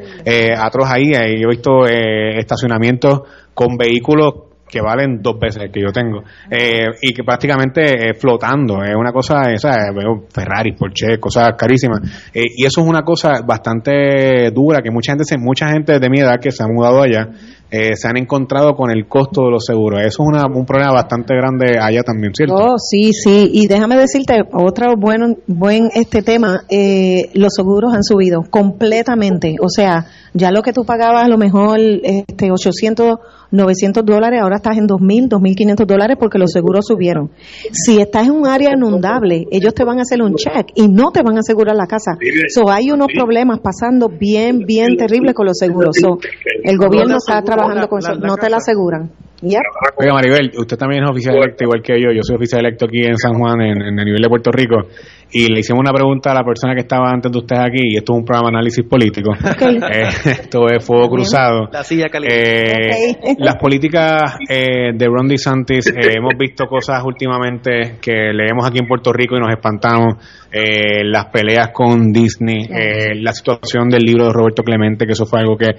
atroz 0.56 0.90
ahí. 0.90 1.12
Yo 1.14 1.48
he 1.48 1.50
visto 1.50 1.86
estacionamientos 1.88 3.22
con 3.54 3.76
vehículos 3.76 4.53
que 4.70 4.82
valen 4.82 5.22
dos 5.22 5.40
veces 5.40 5.70
que 5.72 5.82
yo 5.82 5.92
tengo. 5.92 6.24
Eh, 6.50 6.88
y 7.02 7.14
que 7.14 7.24
prácticamente 7.24 8.10
eh, 8.10 8.14
flotando. 8.14 8.84
Es 8.84 8.96
una 8.96 9.12
cosa 9.12 9.52
esa 9.52 9.92
veo 9.94 10.26
Ferrari 10.30 10.74
Porsche 10.74 11.20
cosas 11.20 11.54
carísimas. 11.58 12.02
Eh, 12.34 12.46
y 12.58 12.66
eso 12.66 12.82
es 12.82 12.88
una 12.88 13.04
cosa 13.04 13.42
bastante 13.46 14.50
dura 14.52 14.82
que 14.82 14.92
mucha 14.92 15.14
gente 15.14 15.38
mucha 15.38 15.68
gente 15.70 16.00
de 16.00 16.10
mi 16.10 16.20
edad 16.20 16.40
que 16.40 16.52
se 16.52 16.64
ha 16.64 16.68
mudado 16.68 17.02
allá 17.02 17.30
eh, 17.76 17.96
se 17.96 18.08
han 18.08 18.18
encontrado 18.18 18.76
con 18.76 18.92
el 18.92 19.08
costo 19.08 19.46
de 19.46 19.50
los 19.50 19.66
seguros. 19.66 20.00
Eso 20.02 20.22
es 20.32 20.44
un 20.54 20.64
problema 20.64 20.94
bastante 20.94 21.34
grande 21.34 21.80
allá 21.82 22.04
también, 22.04 22.32
¿cierto? 22.36 22.54
Oh, 22.54 22.76
sí, 22.78 23.14
sí. 23.14 23.50
Y 23.52 23.66
déjame 23.66 23.98
decirte 23.98 24.44
otro 24.54 24.96
buen, 24.96 25.40
buen 25.48 25.90
este 25.96 26.22
tema. 26.22 26.66
Eh, 26.70 27.32
los 27.34 27.52
seguros 27.56 27.92
han 27.96 28.04
subido 28.04 28.44
completamente. 28.48 29.56
O 29.60 29.70
sea, 29.70 30.06
ya 30.36 30.52
lo 30.52 30.62
que 30.62 30.72
tú 30.72 30.86
pagabas 30.86 31.26
a 31.26 31.28
lo 31.28 31.40
mejor 31.40 31.80
este 31.80 32.52
800, 32.52 33.18
900 33.50 34.06
dólares, 34.06 34.40
ahora 34.44 34.58
estás 34.58 34.78
en 34.78 34.88
2.000, 34.88 35.30
2.500 35.30 35.86
dólares 35.88 36.18
porque 36.20 36.38
los 36.38 36.52
seguros 36.52 36.86
subieron. 36.86 37.32
Si 37.72 38.00
estás 38.00 38.28
en 38.28 38.34
un 38.34 38.46
área 38.46 38.74
inundable, 38.76 39.46
ellos 39.50 39.74
te 39.74 39.84
van 39.84 39.98
a 39.98 40.04
hacer 40.04 40.22
un 40.22 40.36
check 40.36 40.70
y 40.76 40.90
no 40.90 41.10
te 41.10 41.24
van 41.24 41.38
a 41.38 41.40
asegurar 41.40 41.76
la 41.76 41.88
casa. 41.88 42.12
So, 42.50 42.70
hay 42.70 42.92
unos 42.92 43.08
problemas 43.16 43.62
pasando 43.62 44.10
bien, 44.10 44.60
bien 44.60 44.96
terribles 44.96 45.34
con 45.34 45.48
los 45.48 45.58
seguros. 45.58 45.96
So, 46.00 46.20
el 46.64 46.78
gobierno 46.78 47.18
está 47.18 47.42
trabajando 47.42 47.63
no 47.68 48.36
te 48.36 48.50
la 48.50 48.58
aseguran. 48.58 49.12
Oiga, 49.98 50.14
Maribel, 50.14 50.52
usted 50.58 50.78
también 50.78 51.04
es 51.04 51.10
oficial 51.10 51.36
electo 51.36 51.66
igual 51.66 51.82
que 51.82 52.00
yo. 52.02 52.12
Yo 52.12 52.22
soy 52.24 52.38
oficial 52.38 52.62
electo 52.62 52.86
aquí 52.86 53.04
en 53.04 53.18
San 53.18 53.34
Juan, 53.34 53.62
en, 53.62 53.82
en 53.82 54.00
el 54.00 54.06
nivel 54.06 54.22
de 54.22 54.30
Puerto 54.30 54.52
Rico 54.52 54.88
y 55.34 55.48
le 55.52 55.62
hicimos 55.62 55.80
una 55.80 55.92
pregunta 55.92 56.32
a 56.32 56.36
la 56.36 56.44
persona 56.44 56.76
que 56.76 56.82
estaba 56.82 57.10
antes 57.10 57.32
de 57.32 57.40
ustedes 57.40 57.62
aquí, 57.62 57.82
y 57.84 57.98
esto 57.98 58.14
es 58.14 58.20
un 58.20 58.26
programa 58.26 58.52
de 58.52 58.58
análisis 58.58 58.86
político. 58.86 59.34
Eh, 59.84 60.08
esto 60.26 60.68
es 60.68 60.86
fuego 60.86 61.10
cruzado. 61.10 61.68
La 61.72 61.84
silla 61.84 62.06
eh, 62.06 63.16
Las 63.38 63.56
políticas 63.56 64.38
eh, 64.48 64.92
de 64.94 65.08
Ron 65.08 65.28
DeSantis, 65.28 65.88
eh, 65.88 66.14
hemos 66.18 66.34
visto 66.38 66.66
cosas 66.68 67.04
últimamente 67.04 67.98
que 68.02 68.32
leemos 68.34 68.66
aquí 68.66 68.80
en 68.80 68.88
Puerto 68.88 69.12
Rico 69.12 69.36
y 69.36 69.40
nos 69.40 69.50
espantamos. 69.50 70.16
las 70.52 71.26
peleas 71.26 71.70
con 71.74 72.12
Disney, 72.12 72.68
la 73.16 73.34
situación 73.34 73.90
del 73.90 74.04
libro 74.04 74.28
de 74.28 74.34
Roberto 74.34 74.64
Clemente, 74.64 75.06
que 75.06 75.14
eso 75.14 75.26
fue 75.26 75.40
algo 75.40 75.58
que 75.58 75.76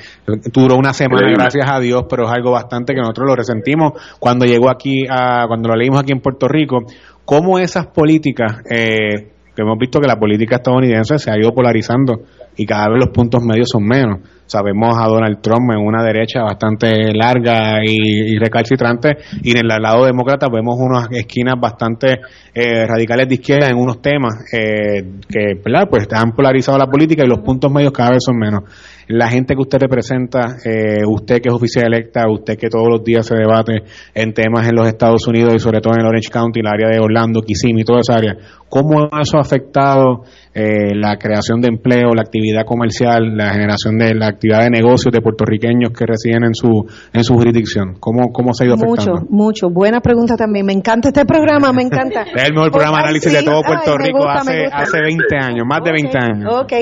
duró 0.52 0.76
una 0.76 0.92
semana, 0.92 1.30
gracias 1.32 1.70
a 1.70 1.78
Dios, 1.78 2.04
pero 2.08 2.24
es 2.24 2.32
algo 2.32 2.50
bastante 2.50 2.94
que 2.94 3.00
nosotros 3.00 3.28
lo 3.28 3.36
resentimos 3.54 3.92
cuando 4.18 4.44
llegó 4.44 4.70
aquí, 4.70 5.04
a, 5.08 5.46
cuando 5.46 5.68
lo 5.68 5.76
leímos 5.76 6.00
aquí 6.00 6.12
en 6.12 6.20
Puerto 6.20 6.48
Rico. 6.48 6.84
¿Cómo 7.24 7.58
esas 7.58 7.86
políticas 7.86 8.62
eh, 8.70 9.30
que 9.54 9.62
hemos 9.62 9.78
visto 9.78 10.00
que 10.00 10.08
la 10.08 10.18
política 10.18 10.56
estadounidense 10.56 11.18
se 11.18 11.30
ha 11.30 11.38
ido 11.38 11.52
polarizando 11.52 12.22
y 12.56 12.66
cada 12.66 12.88
vez 12.88 12.98
los 12.98 13.10
puntos 13.10 13.42
medios 13.42 13.68
son 13.70 13.84
menos. 13.84 14.20
Sabemos 14.46 14.96
a 14.98 15.06
Donald 15.06 15.40
Trump 15.40 15.70
en 15.72 15.78
una 15.78 16.02
derecha 16.02 16.42
bastante 16.42 17.12
larga 17.14 17.78
y, 17.84 18.36
recalcitrante 18.36 19.16
y 19.42 19.52
en 19.52 19.58
el 19.58 19.82
lado 19.82 20.04
demócrata 20.04 20.48
vemos 20.52 20.76
unas 20.78 21.08
esquinas 21.12 21.54
bastante 21.58 22.20
eh, 22.52 22.86
radicales 22.86 23.28
de 23.28 23.34
izquierda 23.34 23.68
en 23.68 23.76
unos 23.76 24.02
temas 24.02 24.44
eh, 24.52 25.02
que 25.28 25.60
pues 25.88 26.08
han 26.12 26.32
polarizado 26.32 26.76
la 26.76 26.86
política 26.86 27.24
y 27.24 27.28
los 27.28 27.40
puntos 27.40 27.72
medios 27.72 27.92
cada 27.92 28.10
vez 28.10 28.24
son 28.24 28.36
menos 28.36 28.64
la 29.08 29.28
gente 29.28 29.54
que 29.54 29.60
usted 29.60 29.78
representa, 29.78 30.56
eh, 30.64 31.02
usted 31.06 31.40
que 31.40 31.48
es 31.48 31.54
oficial 31.54 31.86
electa, 31.86 32.24
usted 32.30 32.56
que 32.56 32.68
todos 32.68 32.88
los 32.88 33.04
días 33.04 33.26
se 33.26 33.36
debate 33.36 33.82
en 34.14 34.32
temas 34.32 34.68
en 34.68 34.76
los 34.76 34.86
Estados 34.88 35.26
Unidos 35.26 35.54
y 35.54 35.58
sobre 35.58 35.80
todo 35.80 35.94
en 35.94 36.00
el 36.00 36.06
Orange 36.06 36.30
County, 36.30 36.60
el 36.60 36.66
área 36.66 36.88
de 36.88 37.00
Orlando, 37.00 37.42
Kissimmee, 37.42 37.84
toda 37.84 38.00
esa 38.00 38.14
área, 38.14 38.36
¿cómo 38.68 39.08
eso 39.20 39.36
ha 39.36 39.40
afectado 39.40 40.24
eh, 40.54 40.94
la 40.94 41.16
creación 41.16 41.60
de 41.60 41.68
empleo, 41.68 42.14
la 42.14 42.22
actividad 42.22 42.64
comercial, 42.64 43.36
la 43.36 43.50
generación 43.50 43.98
de 43.98 44.14
la 44.14 44.28
actividad 44.28 44.62
de 44.62 44.70
negocios 44.70 45.12
de 45.12 45.20
puertorriqueños 45.20 45.90
que 45.90 46.06
residen 46.06 46.44
en 46.44 46.54
su 46.54 46.86
en 47.12 47.24
su 47.24 47.34
jurisdicción? 47.34 47.96
¿Cómo, 47.98 48.30
cómo 48.32 48.54
se 48.54 48.64
ha 48.64 48.66
ido 48.68 48.76
afectando? 48.76 49.12
Mucho, 49.12 49.26
mucho. 49.30 49.70
Buena 49.70 50.00
pregunta 50.00 50.36
también. 50.36 50.64
Me 50.66 50.72
encanta 50.72 51.08
este 51.08 51.24
programa, 51.24 51.72
me 51.72 51.82
encanta. 51.82 52.22
es 52.34 52.44
el 52.44 52.54
mejor 52.54 52.70
programa 52.70 52.98
de 52.98 53.02
análisis 53.04 53.32
de 53.32 53.42
todo 53.42 53.62
Puerto 53.62 53.96
Rico 53.98 54.28
hace, 54.28 54.66
hace 54.72 55.00
20 55.00 55.24
años, 55.40 55.66
más 55.66 55.80
de 55.84 55.92
20 55.92 56.18
años. 56.18 56.54
Ok, 56.54 56.72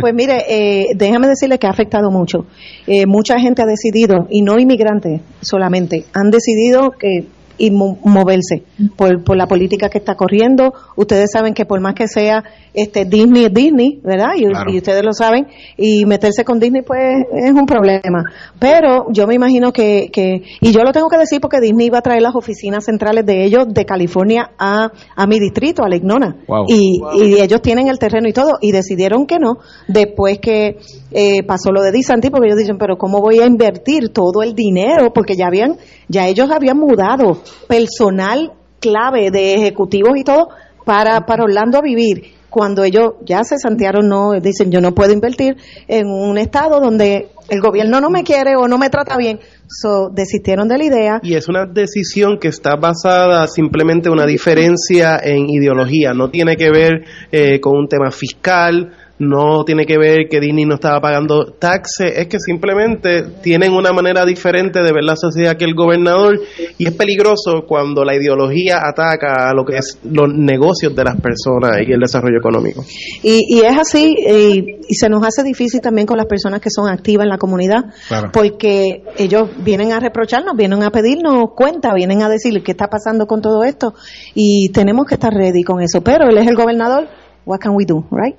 pues 0.00 0.14
mire, 0.14 0.44
eh, 0.48 0.86
déjame 0.96 1.28
decirle 1.28 1.58
que 1.58 1.66
ha 1.66 1.70
afectado 1.70 2.10
mucho. 2.10 2.46
Eh, 2.86 3.06
mucha 3.06 3.38
gente 3.38 3.62
ha 3.62 3.66
decidido, 3.66 4.26
y 4.30 4.42
no 4.42 4.58
inmigrantes 4.58 5.20
solamente, 5.40 6.04
han 6.14 6.30
decidido 6.30 6.92
que 6.98 7.26
y 7.58 7.70
moverse 7.70 8.62
por, 8.96 9.22
por 9.24 9.36
la 9.36 9.46
política 9.46 9.88
que 9.88 9.98
está 9.98 10.14
corriendo. 10.14 10.72
Ustedes 10.96 11.30
saben 11.32 11.54
que 11.54 11.64
por 11.64 11.80
más 11.80 11.94
que 11.94 12.06
sea 12.06 12.44
este 12.72 13.04
Disney 13.04 13.46
es 13.46 13.52
Disney, 13.52 14.00
¿verdad? 14.02 14.30
Y, 14.36 14.46
ustedes 14.76 15.04
lo 15.04 15.12
saben. 15.12 15.48
Y 15.76 16.06
meterse 16.06 16.44
con 16.44 16.60
Disney 16.60 16.82
pues 16.82 17.00
es 17.32 17.52
un 17.52 17.66
problema. 17.66 18.24
Pero 18.58 19.06
yo 19.10 19.26
me 19.26 19.34
imagino 19.34 19.72
que, 19.72 20.10
que, 20.12 20.42
y 20.60 20.72
yo 20.72 20.82
lo 20.82 20.92
tengo 20.92 21.08
que 21.08 21.18
decir 21.18 21.40
porque 21.40 21.60
Disney 21.60 21.86
iba 21.86 21.98
a 21.98 22.02
traer 22.02 22.22
las 22.22 22.34
oficinas 22.34 22.84
centrales 22.84 23.26
de 23.26 23.44
ellos 23.44 23.66
de 23.68 23.84
California 23.84 24.52
a, 24.58 24.90
a 25.16 25.26
mi 25.26 25.40
distrito, 25.40 25.82
a 25.82 25.88
Legnona. 25.88 26.36
Y, 26.68 27.00
y 27.14 27.40
ellos 27.40 27.60
tienen 27.62 27.88
el 27.88 27.98
terreno 27.98 28.28
y 28.28 28.32
todo. 28.32 28.52
Y 28.60 28.72
decidieron 28.72 29.26
que 29.26 29.38
no. 29.38 29.58
Después 29.88 30.38
que 30.38 30.78
eh, 31.10 31.42
pasó 31.42 31.72
lo 31.72 31.82
de 31.82 31.90
Disanti, 31.90 32.30
porque 32.30 32.46
ellos 32.46 32.58
dicen, 32.58 32.78
pero 32.78 32.96
¿cómo 32.96 33.20
voy 33.20 33.40
a 33.40 33.46
invertir 33.46 34.10
todo 34.10 34.42
el 34.42 34.54
dinero? 34.54 35.12
Porque 35.12 35.34
ya 35.36 35.46
habían, 35.46 35.76
ya 36.08 36.26
ellos 36.28 36.50
habían 36.50 36.78
mudado 36.78 37.38
personal 37.66 38.52
clave 38.80 39.30
de 39.30 39.54
ejecutivos 39.54 40.16
y 40.16 40.24
todo 40.24 40.48
para, 40.84 41.26
para 41.26 41.44
Orlando 41.44 41.78
a 41.78 41.82
vivir 41.82 42.38
cuando 42.50 42.82
ellos 42.82 43.14
ya 43.24 43.44
se 43.44 43.58
santearon, 43.58 44.08
no, 44.08 44.32
dicen 44.40 44.70
yo 44.70 44.80
no 44.80 44.94
puedo 44.94 45.12
invertir 45.12 45.56
en 45.86 46.06
un 46.06 46.38
estado 46.38 46.80
donde 46.80 47.28
el 47.48 47.60
gobierno 47.60 48.00
no 48.00 48.10
me 48.10 48.24
quiere 48.24 48.56
o 48.56 48.68
no 48.68 48.78
me 48.78 48.90
trata 48.90 49.16
bien, 49.16 49.38
so, 49.68 50.10
desistieron 50.10 50.68
de 50.68 50.78
la 50.78 50.84
idea. 50.84 51.20
Y 51.22 51.34
es 51.34 51.48
una 51.48 51.66
decisión 51.66 52.38
que 52.38 52.48
está 52.48 52.76
basada 52.76 53.46
simplemente 53.46 54.08
en 54.08 54.14
una 54.14 54.26
diferencia 54.26 55.18
en 55.22 55.48
ideología, 55.48 56.12
no 56.14 56.30
tiene 56.30 56.56
que 56.56 56.70
ver 56.70 57.04
eh, 57.32 57.60
con 57.60 57.76
un 57.76 57.88
tema 57.88 58.10
fiscal, 58.10 58.92
no 59.18 59.64
tiene 59.64 59.84
que 59.84 59.98
ver 59.98 60.28
que 60.30 60.40
Disney 60.40 60.64
no 60.64 60.74
estaba 60.74 61.00
pagando 61.00 61.52
taxes, 61.52 62.12
es 62.16 62.28
que 62.28 62.38
simplemente 62.38 63.22
tienen 63.42 63.72
una 63.72 63.92
manera 63.92 64.24
diferente 64.24 64.80
de 64.80 64.92
ver 64.92 65.02
la 65.02 65.16
sociedad 65.16 65.56
que 65.56 65.64
el 65.64 65.74
gobernador 65.74 66.40
y 66.78 66.86
es 66.86 66.94
peligroso 66.94 67.64
cuando 67.66 68.04
la 68.04 68.14
ideología 68.14 68.78
ataca 68.84 69.50
a 69.50 69.54
lo 69.54 69.64
que 69.64 69.78
es 69.78 69.98
los 70.04 70.32
negocios 70.32 70.94
de 70.94 71.04
las 71.04 71.20
personas 71.20 71.80
y 71.86 71.92
el 71.92 72.00
desarrollo 72.00 72.38
económico. 72.38 72.84
Y, 73.22 73.60
es 73.60 73.76
así, 73.76 74.14
y, 74.18 74.94
se 74.94 75.08
nos 75.08 75.24
hace 75.26 75.42
difícil 75.42 75.80
también 75.80 76.06
con 76.06 76.16
las 76.16 76.26
personas 76.26 76.60
que 76.60 76.70
son 76.70 76.88
activas 76.88 77.24
en 77.24 77.30
la 77.30 77.38
comunidad, 77.38 77.86
porque 78.32 79.02
ellos 79.16 79.50
vienen 79.64 79.92
a 79.92 80.00
reprocharnos, 80.00 80.56
vienen 80.56 80.82
a 80.82 80.90
pedirnos 80.90 81.50
cuenta, 81.56 81.92
vienen 81.94 82.22
a 82.22 82.28
decir 82.28 82.62
qué 82.62 82.70
está 82.70 82.88
pasando 82.88 83.26
con 83.26 83.40
todo 83.40 83.64
esto 83.64 83.94
y 84.34 84.70
tenemos 84.70 85.06
que 85.06 85.14
estar 85.14 85.32
ready 85.32 85.62
con 85.62 85.82
eso, 85.82 86.02
pero 86.02 86.28
él 86.28 86.38
es 86.38 86.46
el 86.46 86.54
gobernador, 86.54 87.08
what 87.44 87.58
can 87.58 87.74
we 87.74 87.84
do, 87.84 88.04
right? 88.10 88.36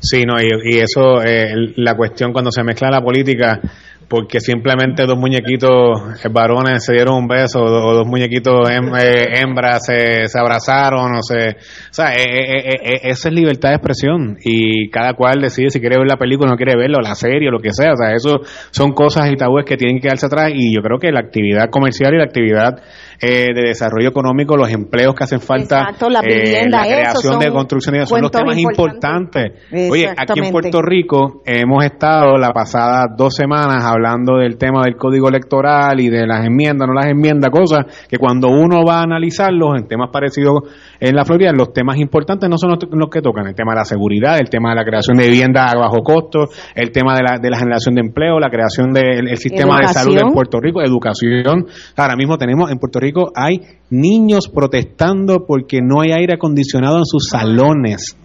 Sí, 0.00 0.24
no, 0.24 0.36
y, 0.40 0.78
eso, 0.78 1.22
eh, 1.22 1.74
la 1.76 1.94
cuestión 1.94 2.32
cuando 2.32 2.50
se 2.50 2.62
mezcla 2.62 2.90
la 2.90 3.02
política, 3.02 3.60
porque 4.08 4.40
simplemente 4.40 5.04
dos 5.04 5.18
muñequitos 5.18 6.24
eh, 6.24 6.28
varones 6.30 6.84
se 6.84 6.94
dieron 6.94 7.16
un 7.16 7.28
beso 7.28 7.60
o 7.60 7.94
dos 7.94 8.06
muñequitos 8.06 8.68
eh, 8.68 9.40
hembras 9.40 9.84
se, 9.84 10.26
se, 10.26 10.38
abrazaron 10.38 11.14
o 11.14 11.22
se... 11.22 11.50
O 11.50 11.92
sea, 11.92 12.12
eso 12.14 13.28
es 13.28 13.34
libertad 13.34 13.68
de 13.68 13.74
expresión 13.76 14.38
y 14.42 14.88
cada 14.90 15.12
cual 15.14 15.42
decide 15.42 15.70
si 15.70 15.80
quiere 15.80 15.98
ver 15.98 16.08
la 16.08 16.16
película 16.16 16.48
o 16.48 16.52
no 16.52 16.56
quiere 16.56 16.76
verla 16.76 16.98
o 16.98 17.02
la 17.02 17.14
serie 17.14 17.48
o 17.48 17.52
lo 17.52 17.60
que 17.60 17.72
sea. 17.72 17.92
O 17.92 17.96
sea, 17.96 18.14
eso 18.14 18.40
son 18.70 18.92
cosas 18.92 19.30
y 19.30 19.36
tabúes 19.36 19.66
que 19.66 19.76
tienen 19.76 19.98
que 19.98 20.08
quedarse 20.08 20.26
atrás 20.26 20.50
y 20.54 20.74
yo 20.74 20.80
creo 20.80 20.98
que 20.98 21.12
la 21.12 21.20
actividad 21.20 21.68
comercial 21.70 22.14
y 22.14 22.18
la 22.18 22.24
actividad 22.24 22.82
eh, 23.22 23.48
de 23.54 23.68
desarrollo 23.68 24.08
económico, 24.08 24.56
los 24.56 24.70
empleos 24.70 25.14
que 25.14 25.24
hacen 25.24 25.40
falta, 25.40 25.92
la, 26.08 26.20
eh, 26.20 26.66
creación 26.70 27.38
de 27.38 27.50
construcciones, 27.50 28.08
son 28.08 28.22
los 28.22 28.30
temas 28.30 28.56
importantes. 28.56 29.52
Oye, 29.90 30.08
aquí 30.08 30.40
en 30.40 30.50
Puerto 30.50 30.80
Rico 30.80 31.42
hemos 31.44 31.84
estado 31.84 32.38
la 32.38 32.50
pasada 32.54 33.08
dos 33.14 33.34
semanas 33.34 33.84
hablando 33.84 34.38
del 34.38 34.56
tema 34.56 34.80
del 34.84 34.96
código 34.96 35.28
electoral 35.28 36.00
y 36.00 36.08
de 36.08 36.26
las 36.26 36.46
enmiendas, 36.46 36.88
no 36.88 36.94
las 36.94 37.10
enmiendas, 37.10 37.50
cosas 37.50 38.06
que 38.08 38.16
cuando 38.16 38.48
uno 38.48 38.84
va 38.88 39.00
a 39.00 39.02
analizarlos 39.02 39.78
en 39.78 39.86
temas 39.86 40.08
parecidos 40.10 40.62
en 40.98 41.14
la 41.14 41.26
Florida, 41.26 41.52
los 41.52 41.74
temas 41.74 41.98
importantes 41.98 42.48
no 42.48 42.56
son 42.56 42.70
los, 42.70 43.10
que 43.10 43.20
tocan, 43.20 43.46
el 43.48 43.54
tema 43.54 43.72
de 43.72 43.80
la 43.80 43.84
seguridad, 43.84 44.38
el 44.38 44.48
tema 44.48 44.70
de 44.70 44.76
la 44.76 44.84
creación 44.84 45.18
de 45.18 45.28
viviendas 45.28 45.74
a 45.74 45.78
bajo 45.78 46.02
costo, 46.02 46.46
el 46.74 46.90
tema 46.90 47.14
de 47.16 47.22
la, 47.22 47.38
de 47.38 47.50
la 47.50 47.58
generación 47.58 47.96
de 47.96 48.00
empleo, 48.00 48.40
la 48.40 48.48
creación 48.48 48.94
del 48.94 49.36
sistema 49.36 49.78
de 49.80 49.88
salud 49.88 50.16
en 50.16 50.32
Puerto 50.32 50.58
Rico, 50.58 50.80
educación. 50.80 51.66
Ahora 51.96 52.16
mismo 52.16 52.38
tenemos 52.38 52.70
en 52.70 52.78
Puerto 52.78 52.98
Rico 52.98 53.09
hay 53.34 53.60
niños 53.90 54.48
protestando 54.48 55.44
porque 55.46 55.80
no 55.82 56.00
hay 56.00 56.12
aire 56.12 56.34
acondicionado 56.34 56.98
en 56.98 57.04
sus 57.04 57.28
salones. 57.28 58.16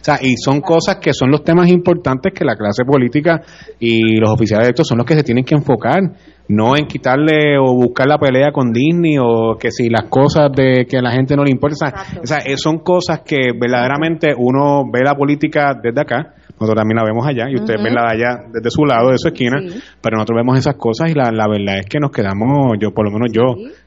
O 0.00 0.04
sea, 0.06 0.18
y 0.22 0.36
son 0.36 0.60
cosas 0.60 0.98
que 1.00 1.12
son 1.12 1.32
los 1.32 1.42
temas 1.42 1.68
importantes 1.68 2.32
que 2.32 2.44
la 2.44 2.54
clase 2.54 2.84
política 2.84 3.42
y 3.80 4.20
los 4.20 4.30
oficiales 4.30 4.68
de 4.68 4.70
esto 4.70 4.84
son 4.84 4.98
los 4.98 5.06
que 5.06 5.16
se 5.16 5.24
tienen 5.24 5.44
que 5.44 5.56
enfocar, 5.56 6.00
no 6.48 6.76
en 6.76 6.86
quitarle 6.86 7.58
o 7.58 7.74
buscar 7.74 8.06
la 8.06 8.16
pelea 8.16 8.52
con 8.52 8.72
Disney 8.72 9.16
o 9.18 9.56
que 9.58 9.72
si 9.72 9.88
las 9.88 10.04
cosas 10.04 10.52
de 10.54 10.86
que 10.88 10.98
a 10.98 11.02
la 11.02 11.10
gente 11.10 11.34
no 11.34 11.42
le 11.42 11.50
importa. 11.50 11.92
O 12.22 12.26
sea, 12.26 12.40
son 12.56 12.78
cosas 12.78 13.22
que 13.24 13.50
verdaderamente 13.58 14.28
uno 14.36 14.84
ve 14.92 15.00
la 15.02 15.16
política 15.16 15.74
desde 15.82 16.00
acá 16.00 16.34
nosotros 16.58 16.76
también 16.76 16.96
la 16.96 17.04
vemos 17.04 17.26
allá 17.26 17.50
y 17.50 17.54
ustedes 17.54 17.82
ven 17.82 17.94
la 17.94 18.02
de 18.08 18.16
allá 18.16 18.48
desde 18.52 18.70
su 18.70 18.84
lado, 18.84 19.10
de 19.10 19.18
su 19.18 19.28
esquina, 19.28 19.58
pero 20.00 20.16
nosotros 20.16 20.36
vemos 20.36 20.58
esas 20.58 20.76
cosas 20.76 21.10
y 21.10 21.14
la, 21.14 21.30
la 21.30 21.46
verdad 21.48 21.80
es 21.80 21.86
que 21.86 21.98
nos 22.00 22.10
quedamos, 22.10 22.78
yo 22.80 22.92
por 22.92 23.04
lo 23.04 23.10
menos 23.10 23.30
yo, 23.30 23.42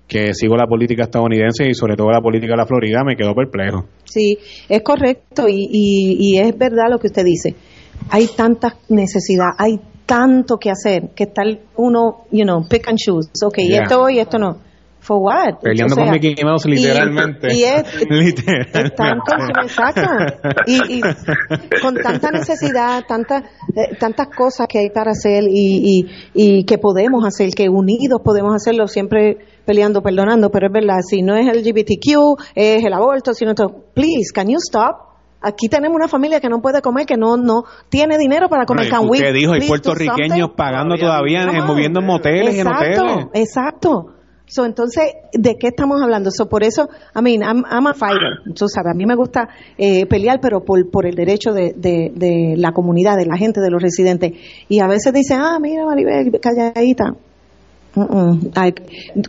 que 0.07 0.33
sigo 0.33 0.55
la 0.55 0.67
política 0.67 1.03
estadounidense 1.03 1.67
y 1.67 1.73
sobre 1.73 1.95
todo 1.95 2.11
la 2.11 2.21
política 2.21 2.53
de 2.53 2.57
la 2.57 2.65
Florida, 2.65 3.03
me 3.03 3.15
quedo 3.15 3.33
perplejo. 3.33 3.85
Sí, 4.05 4.37
es 4.67 4.81
correcto 4.83 5.47
y, 5.47 5.67
y, 5.71 6.37
es 6.37 6.55
verdad 6.57 6.89
lo 6.91 6.99
que 6.99 7.07
usted 7.07 7.23
dice. 7.23 7.55
Hay 8.11 8.27
tanta 8.35 8.75
necesidad, 8.89 9.49
hay 9.57 9.79
tanto 10.05 10.57
que 10.57 10.69
hacer, 10.69 11.09
que 11.15 11.25
tal 11.25 11.61
uno, 11.75 12.25
you 12.31 12.43
know, 12.43 12.67
pick 12.67 12.87
and 12.87 12.97
choose. 12.97 13.29
Ok, 13.43 13.57
esto 13.59 14.09
y 14.09 14.19
esto 14.19 14.37
no 14.37 14.68
For 15.09 15.17
what? 15.17 15.61
Peleando 15.63 15.95
con 15.95 16.11
Mickey 16.11 16.35
Mouse 16.43 16.67
literalmente. 16.67 17.47
Y, 17.51 17.63
es, 17.63 17.83
tanto 18.95 19.31
que 19.37 19.59
me 19.59 19.67
saca. 19.67 20.37
Y, 20.67 21.01
con 21.81 21.95
tanta 21.95 22.29
necesidad, 22.29 23.03
tantas 23.07 23.41
eh, 23.75 23.95
tantas 23.99 24.27
cosas 24.27 24.67
que 24.67 24.77
hay 24.77 24.91
para 24.91 25.09
hacer 25.09 25.45
y, 25.49 26.05
y, 26.35 26.63
que 26.63 26.77
podemos 26.77 27.25
hacer, 27.25 27.49
que 27.55 27.69
unidos 27.69 28.21
podemos 28.23 28.53
hacerlo, 28.53 28.85
siempre 28.85 29.39
peleando, 29.65 30.03
perdonando, 30.03 30.51
pero 30.51 30.67
es 30.67 30.73
verdad, 30.73 30.99
si 31.01 31.23
no 31.23 31.35
es 31.35 31.47
el 31.47 31.63
LGBTQ, 31.63 32.43
es 32.53 32.85
el 32.85 32.93
aborto, 32.93 33.33
sino 33.33 33.55
todo, 33.55 33.85
please, 33.95 34.31
can 34.31 34.47
you 34.47 34.57
stop? 34.59 35.09
Aquí 35.41 35.69
tenemos 35.69 35.95
una 35.95 36.07
familia 36.07 36.39
que 36.39 36.49
no 36.49 36.61
puede 36.61 36.83
comer, 36.83 37.07
que 37.07 37.17
no 37.17 37.35
no 37.35 37.63
tiene 37.89 38.19
dinero 38.19 38.47
para 38.47 38.65
comer. 38.65 38.91
Bueno, 38.91 39.09
usted 39.09 39.33
dijo, 39.33 39.53
hay 39.53 39.67
puertorriqueños 39.67 40.51
pagando 40.55 40.97
todavía, 40.97 41.47
moviendo 41.65 41.99
en 41.99 42.05
moteles 42.05 42.55
y 42.55 42.59
en 42.59 42.67
hoteles. 42.67 43.25
Exacto. 43.33 44.18
So, 44.49 44.65
entonces, 44.65 45.03
¿de 45.31 45.57
qué 45.57 45.67
estamos 45.67 46.01
hablando? 46.01 46.31
So, 46.31 46.49
por 46.49 46.63
eso, 46.63 46.89
I 47.15 47.21
mean, 47.21 47.43
I'm, 47.43 47.63
I'm 47.69 47.85
a 47.85 47.93
fighter. 47.93 48.41
Tú 48.55 48.67
sabes, 48.67 48.93
a 48.93 48.97
mí 48.97 49.05
me 49.05 49.15
gusta 49.15 49.47
eh, 49.77 50.07
pelear, 50.07 50.39
pero 50.41 50.61
por, 50.61 50.89
por 50.89 51.05
el 51.05 51.13
derecho 51.13 51.53
de, 51.53 51.73
de, 51.75 52.11
de, 52.15 52.55
la 52.57 52.71
comunidad, 52.71 53.15
de 53.15 53.27
la 53.27 53.37
gente, 53.37 53.61
de 53.61 53.69
los 53.69 53.79
residentes. 53.79 54.33
Y 54.67 54.79
a 54.79 54.87
veces 54.87 55.13
dicen, 55.13 55.39
ah, 55.39 55.59
mira, 55.61 55.85
Maribel, 55.85 56.31
calladita. 56.41 57.13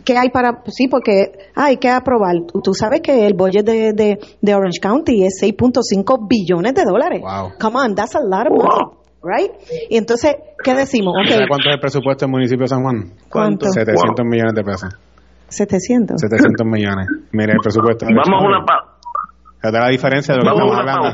¿Qué 0.03 0.17
hay 0.17 0.29
para...? 0.29 0.63
Sí, 0.67 0.87
porque 0.87 1.31
hay 1.53 1.77
que 1.77 1.89
aprobar. 1.89 2.35
Tú 2.63 2.73
sabes 2.73 3.01
que 3.01 3.27
el 3.27 3.35
budget 3.35 3.63
de, 3.63 3.93
de, 3.93 4.19
de 4.41 4.55
Orange 4.55 4.79
County 4.81 5.23
es 5.23 5.39
6.5 5.43 6.27
billones 6.27 6.73
de 6.73 6.83
dólares. 6.83 7.21
Wow. 7.21 7.51
Come 7.59 7.77
on, 7.77 7.95
that's 7.95 8.15
a 8.15 8.21
lot 8.21 8.47
of 8.47 8.57
money. 8.57 8.97
Right? 9.23 9.51
Y 9.87 9.97
entonces, 9.97 10.35
¿qué 10.63 10.73
decimos? 10.73 11.13
Okay. 11.23 11.45
¿Cuánto 11.47 11.69
es 11.69 11.75
el 11.75 11.79
presupuesto 11.79 12.25
del 12.25 12.31
municipio 12.31 12.63
de 12.63 12.67
San 12.69 12.81
Juan? 12.81 13.13
¿Cuánto? 13.29 13.67
700 13.67 14.25
millones 14.25 14.55
de 14.55 14.63
pesos. 14.63 14.89
700. 15.51 16.19
700 16.19 16.65
millones. 16.65 17.07
Mire 17.31 17.53
el 17.53 17.59
presupuesto. 17.63 18.05
Vamos 18.07 18.43
a 18.43 18.47
una 18.47 18.65
pausa. 18.65 19.71
da 19.71 19.79
la 19.79 19.89
diferencia 19.89 20.33
de 20.33 20.41
lo 20.41 20.45
que 20.45 20.57
estamos 20.57 20.77
hablando. 20.77 21.11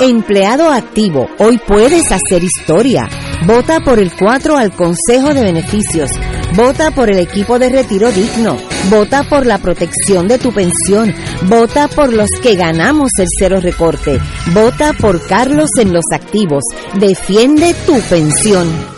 Empleado 0.00 0.70
activo, 0.70 1.28
hoy 1.38 1.58
puedes 1.66 2.10
hacer 2.12 2.42
historia. 2.42 3.08
Vota 3.46 3.80
por 3.80 3.98
el 3.98 4.10
4 4.12 4.56
al 4.56 4.72
Consejo 4.72 5.34
de 5.34 5.42
Beneficios. 5.42 6.10
Vota 6.56 6.90
por 6.90 7.10
el 7.10 7.18
equipo 7.18 7.58
de 7.58 7.68
retiro 7.68 8.10
digno. 8.10 8.56
Vota 8.90 9.22
por 9.24 9.46
la 9.46 9.58
protección 9.58 10.26
de 10.26 10.38
tu 10.38 10.52
pensión. 10.52 11.12
Vota 11.48 11.88
por 11.88 12.12
los 12.12 12.28
que 12.42 12.56
ganamos 12.56 13.10
el 13.18 13.26
cero 13.38 13.60
recorte. 13.60 14.18
Vota 14.52 14.92
por 14.98 15.24
Carlos 15.26 15.68
en 15.78 15.92
los 15.92 16.04
activos. 16.12 16.64
Defiende 16.98 17.74
tu 17.86 18.00
pensión. 18.08 18.97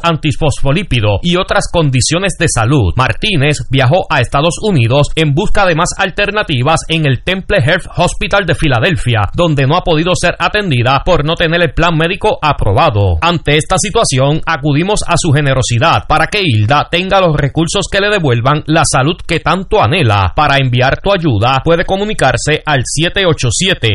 y 1.21 1.37
otras 1.37 1.69
condiciones 1.71 2.33
de 2.37 2.47
salud. 2.47 2.93
Martínez 2.95 3.57
viajó 3.69 4.05
a 4.09 4.21
Estados 4.21 4.55
Unidos 4.61 5.07
en 5.15 5.33
busca 5.33 5.65
de 5.65 5.75
más 5.75 5.89
alternativas 5.97 6.81
en 6.87 7.05
el 7.05 7.23
Temple 7.23 7.57
Health 7.65 7.87
Hospital 7.97 8.45
de 8.45 8.55
Filadelfia, 8.55 9.21
donde 9.33 9.65
no 9.65 9.75
ha 9.75 9.81
podido 9.81 10.13
ser 10.15 10.35
atendida 10.37 11.01
por 11.05 11.25
no 11.25 11.35
tener 11.35 11.61
el 11.61 11.73
plan 11.73 11.97
médico 11.97 12.37
aprobado. 12.41 13.17
Ante 13.21 13.57
esta 13.57 13.77
situación, 13.77 14.41
acudimos 14.45 15.01
a 15.07 15.15
su 15.17 15.31
generosidad 15.31 16.05
para 16.07 16.27
que 16.27 16.41
Hilda 16.43 16.87
tenga 16.91 17.21
los 17.21 17.35
recursos 17.35 17.87
que 17.91 17.99
le 17.99 18.09
devuelvan 18.09 18.63
la 18.67 18.83
salud 18.85 19.17
que 19.25 19.39
tanto 19.39 19.81
anhela. 19.81 20.33
Para 20.35 20.57
enviar 20.57 21.01
tu 21.01 21.11
ayuda, 21.11 21.61
puede 21.63 21.85
comunicarse 21.85 22.61
al 22.65 22.83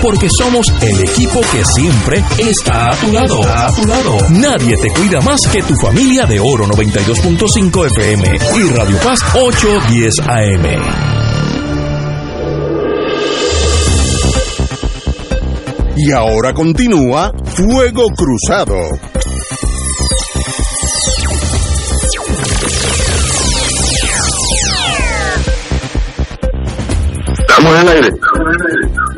porque 0.00 0.28
somos 0.30 0.66
el 0.80 1.00
equipo 1.00 1.40
que 1.50 1.64
siempre 1.64 2.24
está 2.38 2.90
a 2.90 2.96
tu 2.96 3.12
lado. 3.12 3.42
A 3.42 3.66
tu 3.72 3.84
lado. 3.86 4.16
Nadie 4.30 4.76
te 4.76 4.88
cuida 4.90 5.20
más 5.20 5.40
que 5.50 5.62
tu 5.62 5.74
familia 5.76 6.24
de 6.26 6.38
Oro 6.38 6.66
92.5 6.66 7.86
FM 7.86 8.38
y 8.56 8.68
Radio 8.70 8.96
Paz 8.98 9.20
810 9.34 10.20
AM. 10.20 11.12
Y 15.96 16.12
ahora 16.12 16.52
continúa 16.52 17.32
Fuego 17.54 18.06
Cruzado. 18.16 18.76
¿Estamos 27.48 27.74
en 27.74 27.80
el 27.80 27.88
aire? 27.88 28.10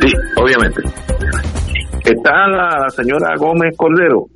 Sí, 0.05 0.13
obviamente. 0.41 0.83
¿Está 2.05 2.47
la 2.49 2.89
señora 2.91 3.35
Gómez 3.39 3.75
Cordero? 3.77 4.27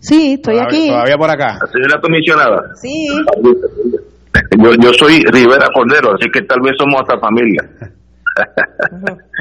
Sí, 0.00 0.34
estoy 0.34 0.58
aquí. 0.58 0.88
Todavía 0.88 1.16
por 1.16 1.30
acá. 1.30 1.58
La 1.60 1.72
señora 1.72 2.00
comisionada. 2.00 2.74
Sí. 2.74 3.06
Yo, 4.58 4.70
yo 4.80 4.92
soy 4.92 5.22
Rivera 5.32 5.68
Cordero, 5.72 6.14
así 6.14 6.28
que 6.32 6.42
tal 6.42 6.60
vez 6.62 6.72
somos 6.78 7.00
hasta 7.02 7.18
familia. 7.20 7.62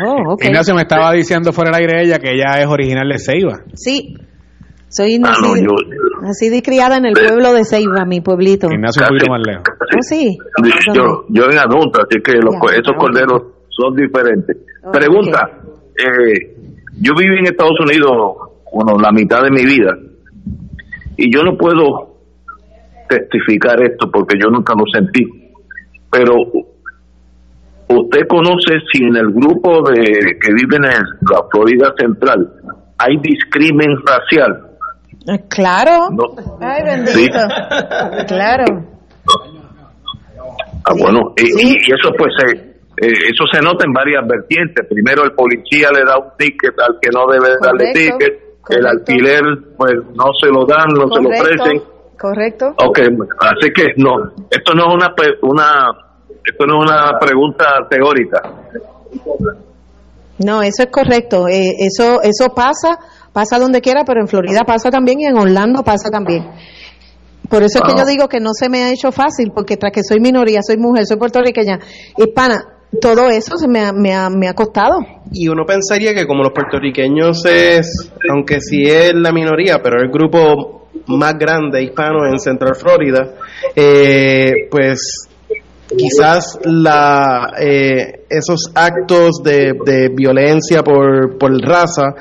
Oh, 0.05 0.33
ok. 0.33 0.45
Ignacio 0.45 0.73
me 0.73 0.83
estaba 0.83 1.11
diciendo 1.11 1.51
fuera 1.51 1.69
del 1.71 1.81
aire 1.81 2.03
ella 2.03 2.17
que 2.19 2.31
ella 2.31 2.59
es 2.61 2.67
original 2.67 3.07
de 3.09 3.19
Ceiba. 3.19 3.59
Sí. 3.73 4.15
Soy 4.87 5.15
Ah, 5.15 5.33
no, 5.41 5.55
nacida, 6.21 6.51
yo, 6.51 6.55
y 6.57 6.61
criada 6.61 6.97
en 6.97 7.05
el 7.07 7.13
pueblo 7.13 7.53
de 7.53 7.65
Ceiba, 7.65 8.05
mi 8.05 8.21
pueblito. 8.21 8.67
Ignacio 8.71 9.03
un 9.03 9.09
poquito 9.09 9.31
más 9.31 9.41
lejos. 9.45 9.63
Oh, 9.69 10.01
sí. 10.01 10.37
yo, 10.93 11.25
yo 11.29 11.43
en 11.51 11.57
adulto, 11.57 12.01
así 12.01 12.21
que 12.23 12.33
los, 12.33 12.55
esos 12.71 12.93
corderos 12.97 13.54
son 13.77 13.95
diferentes. 13.95 14.57
Pregunta, 14.91 15.49
eh, 15.97 16.55
yo 17.01 17.13
viví 17.17 17.37
en 17.39 17.45
Estados 17.47 17.79
Unidos, 17.79 18.11
bueno, 18.73 18.97
la 18.99 19.11
mitad 19.11 19.41
de 19.43 19.51
mi 19.51 19.65
vida, 19.65 19.97
y 21.17 21.33
yo 21.33 21.43
no 21.43 21.57
puedo 21.57 22.15
testificar 23.09 23.81
esto 23.83 24.09
porque 24.11 24.37
yo 24.41 24.49
nunca 24.49 24.73
lo 24.75 24.83
sentí, 24.93 25.23
pero 26.11 26.33
usted 27.87 28.27
conoce 28.27 28.79
si 28.91 29.03
en 29.03 29.15
el 29.15 29.31
grupo 29.31 29.81
de 29.89 30.03
que 30.39 30.53
viven 30.53 30.85
en 30.85 31.03
la 31.31 31.41
Florida 31.51 31.93
Central 31.97 32.51
hay 32.97 33.17
discrimen 33.21 33.95
racial. 34.05 34.61
Eh, 35.27 35.43
Claro. 35.49 36.09
No. 36.11 36.23
Ay, 36.61 36.83
bendito. 36.83 37.39
Claro. 38.27 38.65
Ah, 40.87 40.93
bueno, 40.99 41.33
y, 41.37 41.43
y- 41.67 41.77
y 41.87 41.91
eso 41.91 42.11
pues 42.17 42.31
se, 42.39 42.74
eh, 43.01 43.31
eso 43.31 43.45
se 43.51 43.61
nota 43.61 43.85
en 43.85 43.93
varias 43.93 44.25
vertientes. 44.27 44.85
Primero 44.89 45.23
el 45.23 45.33
policía 45.33 45.89
le 45.93 46.03
da 46.05 46.17
un 46.17 46.31
ticket 46.37 46.73
al 46.79 46.97
que 47.01 47.09
no 47.11 47.27
debe 47.27 47.55
darle 47.61 47.91
Correcto, 47.91 48.17
ticket, 48.17 48.45
el 48.69 48.85
alquiler 48.85 49.41
pues 49.77 49.93
no 50.13 50.31
se 50.41 50.47
lo 50.47 50.65
dan, 50.65 50.87
no 50.89 51.07
se 51.13 51.21
lo 51.21 51.29
ofrecen. 51.29 51.81
Correcto. 52.17 52.73
Ok, 52.77 52.99
así 53.39 53.71
que 53.75 53.93
no, 53.97 54.31
esto 54.49 54.73
no 54.73 54.87
es 54.87 54.95
una 54.95 55.13
una 55.41 55.87
esto 56.43 56.65
no 56.65 56.83
es 56.83 56.91
una 56.91 57.19
pregunta 57.19 57.65
teórica. 57.89 58.41
No, 60.37 60.61
eso 60.61 60.83
es 60.83 60.89
correcto. 60.91 61.47
Eh, 61.47 61.71
eso, 61.79 62.21
eso 62.21 62.53
pasa, 62.53 62.97
pasa 63.31 63.57
donde 63.57 63.81
quiera, 63.81 64.03
pero 64.05 64.21
en 64.21 64.27
Florida 64.27 64.61
pasa 64.65 64.89
también 64.89 65.19
y 65.19 65.25
en 65.25 65.37
Orlando 65.37 65.83
pasa 65.83 66.09
también. 66.09 66.45
Por 67.49 67.63
eso 67.63 67.79
es 67.79 67.81
que 67.83 67.93
Wow. 67.93 67.99
yo 67.99 68.05
digo 68.05 68.27
que 68.27 68.39
no 68.39 68.53
se 68.53 68.69
me 68.69 68.83
ha 68.83 68.91
hecho 68.91 69.11
fácil, 69.11 69.51
porque 69.53 69.77
tras 69.77 69.91
que 69.91 70.01
soy 70.03 70.19
minoría, 70.19 70.59
soy 70.65 70.77
mujer, 70.77 71.05
soy 71.05 71.17
puertorriqueña, 71.17 71.79
hispana, 72.17 72.74
todo 73.01 73.29
eso 73.29 73.57
se 73.57 73.67
me 73.67 73.79
ha, 73.79 73.91
me 73.91 74.13
ha, 74.13 74.29
me 74.29 74.47
ha 74.47 74.53
costado. 74.53 74.99
Y 75.31 75.47
uno 75.47 75.65
pensaría 75.65 76.13
que 76.13 76.25
como 76.25 76.43
los 76.43 76.53
puertorriqueños 76.53 77.45
es, 77.45 78.11
aunque 78.29 78.59
sí 78.59 78.83
es 78.83 79.13
la 79.13 79.31
minoría, 79.31 79.81
pero 79.81 80.01
el 80.01 80.09
grupo 80.09 80.87
más 81.07 81.37
grande 81.37 81.83
hispano 81.83 82.25
en 82.25 82.39
Central 82.39 82.75
Florida, 82.75 83.33
eh, 83.75 84.67
pues 84.69 85.27
quizás 85.87 86.59
la, 86.63 87.53
eh, 87.59 88.24
esos 88.29 88.71
actos 88.73 89.41
de, 89.43 89.73
de 89.85 90.09
violencia 90.09 90.83
por, 90.83 91.37
por 91.37 91.51
raza 91.61 92.15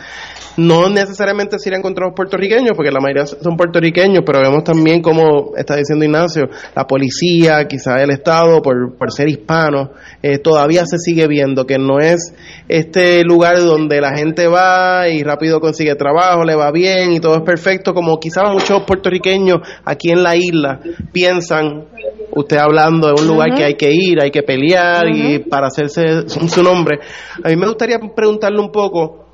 no 0.56 0.88
necesariamente 0.88 1.58
se 1.58 1.68
irán 1.68 1.82
contra 1.82 2.06
los 2.06 2.14
puertorriqueños, 2.14 2.72
porque 2.76 2.90
la 2.90 3.00
mayoría 3.00 3.26
son 3.26 3.56
puertorriqueños, 3.56 4.22
pero 4.24 4.40
vemos 4.40 4.64
también, 4.64 5.02
como 5.02 5.56
está 5.56 5.76
diciendo 5.76 6.04
Ignacio, 6.04 6.48
la 6.74 6.86
policía, 6.86 7.66
quizás 7.66 8.02
el 8.02 8.10
Estado, 8.10 8.62
por, 8.62 8.96
por 8.96 9.12
ser 9.12 9.28
hispano, 9.28 9.90
eh, 10.22 10.38
todavía 10.38 10.84
se 10.86 10.98
sigue 10.98 11.26
viendo 11.26 11.66
que 11.66 11.78
no 11.78 11.98
es 11.98 12.34
este 12.68 13.24
lugar 13.24 13.58
donde 13.58 14.00
la 14.00 14.16
gente 14.16 14.46
va 14.46 15.08
y 15.08 15.22
rápido 15.22 15.60
consigue 15.60 15.94
trabajo, 15.96 16.44
le 16.44 16.54
va 16.54 16.70
bien 16.70 17.12
y 17.12 17.20
todo 17.20 17.36
es 17.36 17.42
perfecto, 17.42 17.92
como 17.92 18.18
quizás 18.18 18.44
muchos 18.52 18.82
puertorriqueños 18.84 19.58
aquí 19.84 20.10
en 20.10 20.22
la 20.22 20.36
isla 20.36 20.80
piensan, 21.12 21.86
usted 22.30 22.58
hablando 22.58 23.08
de 23.08 23.20
un 23.20 23.26
lugar 23.26 23.54
que 23.54 23.64
hay 23.64 23.74
que 23.74 23.90
ir, 23.92 24.20
hay 24.22 24.30
que 24.30 24.42
pelear 24.42 25.08
y 25.08 25.40
para 25.40 25.66
hacerse 25.66 26.03
su 26.28 26.62
nombre. 26.62 26.98
A 27.42 27.48
mí 27.48 27.56
me 27.56 27.66
gustaría 27.66 27.98
preguntarle 28.14 28.60
un 28.60 28.70
poco, 28.70 29.26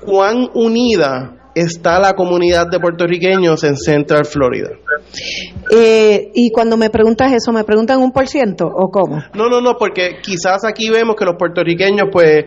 cuán 0.00 0.48
unida 0.54 1.36
está 1.56 1.98
la 1.98 2.12
comunidad 2.12 2.66
de 2.70 2.78
puertorriqueños 2.78 3.64
en 3.64 3.78
Central 3.78 4.26
Florida. 4.26 4.68
Eh, 5.70 6.30
y 6.34 6.50
cuando 6.50 6.76
me 6.76 6.90
preguntas 6.90 7.32
eso, 7.32 7.50
¿me 7.50 7.64
preguntan 7.64 7.98
un 8.00 8.12
por 8.12 8.28
ciento 8.28 8.66
o 8.66 8.90
cómo? 8.90 9.22
No, 9.34 9.48
no, 9.48 9.62
no, 9.62 9.78
porque 9.78 10.18
quizás 10.22 10.66
aquí 10.66 10.90
vemos 10.90 11.16
que 11.16 11.24
los 11.24 11.36
puertorriqueños, 11.36 12.08
pues, 12.12 12.44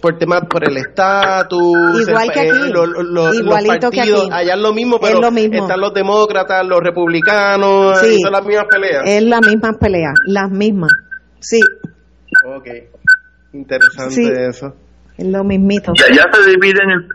por 0.00 0.16
temas, 0.16 0.44
por 0.48 0.66
el 0.66 0.78
estatus, 0.78 2.08
igual 2.08 2.32
que 2.32 2.40
aquí, 2.40 2.72
los 2.72 3.66
partidos, 3.66 4.28
allá 4.32 4.54
es 4.54 4.60
lo 4.60 4.72
mismo, 4.72 4.98
pero 4.98 5.20
están 5.22 5.80
los 5.80 5.92
demócratas, 5.92 6.66
los 6.66 6.80
republicanos, 6.80 7.98
sí, 8.00 8.18
son 8.18 8.32
las 8.32 8.46
mismas 8.46 8.66
peleas. 8.70 9.02
Es 9.04 9.22
la 9.24 9.40
misma 9.40 9.72
pelea, 9.78 10.12
las 10.24 10.50
mismas, 10.50 10.92
sí. 11.38 11.60
Ok, 12.46 12.66
interesante 13.52 14.48
eso. 14.48 14.74
Es 15.16 15.26
lo 15.26 15.42
mismito. 15.44 15.92
Y 15.94 16.12
allá 16.12 16.24
se 16.32 16.50
dividen, 16.50 17.08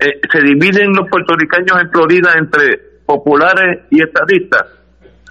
eh, 0.00 0.20
se 0.30 0.40
dividen 0.42 0.92
los 0.92 1.08
puertorriqueños 1.10 1.80
en 1.80 1.90
Florida 1.90 2.34
entre 2.38 2.78
populares 3.06 3.86
y 3.90 4.02
estadistas. 4.02 4.66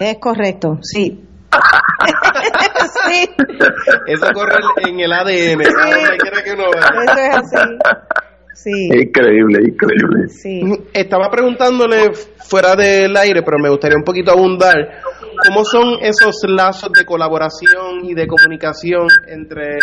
Es 0.00 0.18
correcto, 0.18 0.78
sí. 0.82 1.24
sí. 3.08 3.30
Eso 4.06 4.26
corre 4.32 4.58
en 4.86 5.00
el 5.00 5.12
ADN. 5.12 5.58
Que 6.44 6.52
uno 6.52 6.64
Eso 6.74 7.18
es 7.18 7.34
así. 7.36 7.58
Sí. 8.54 8.88
Increíble, 8.92 9.60
increíble. 9.68 10.28
Sí. 10.28 10.62
Estaba 10.92 11.30
preguntándole 11.30 12.12
fuera 12.12 12.74
del 12.74 13.16
aire, 13.16 13.42
pero 13.42 13.58
me 13.62 13.68
gustaría 13.68 13.96
un 13.96 14.02
poquito 14.02 14.32
abundar 14.32 15.00
cómo 15.46 15.64
son 15.64 15.98
esos 16.00 16.36
lazos 16.46 16.90
de 16.92 17.04
colaboración 17.04 18.04
y 18.04 18.14
de 18.14 18.26
comunicación 18.26 19.08
entre 19.26 19.78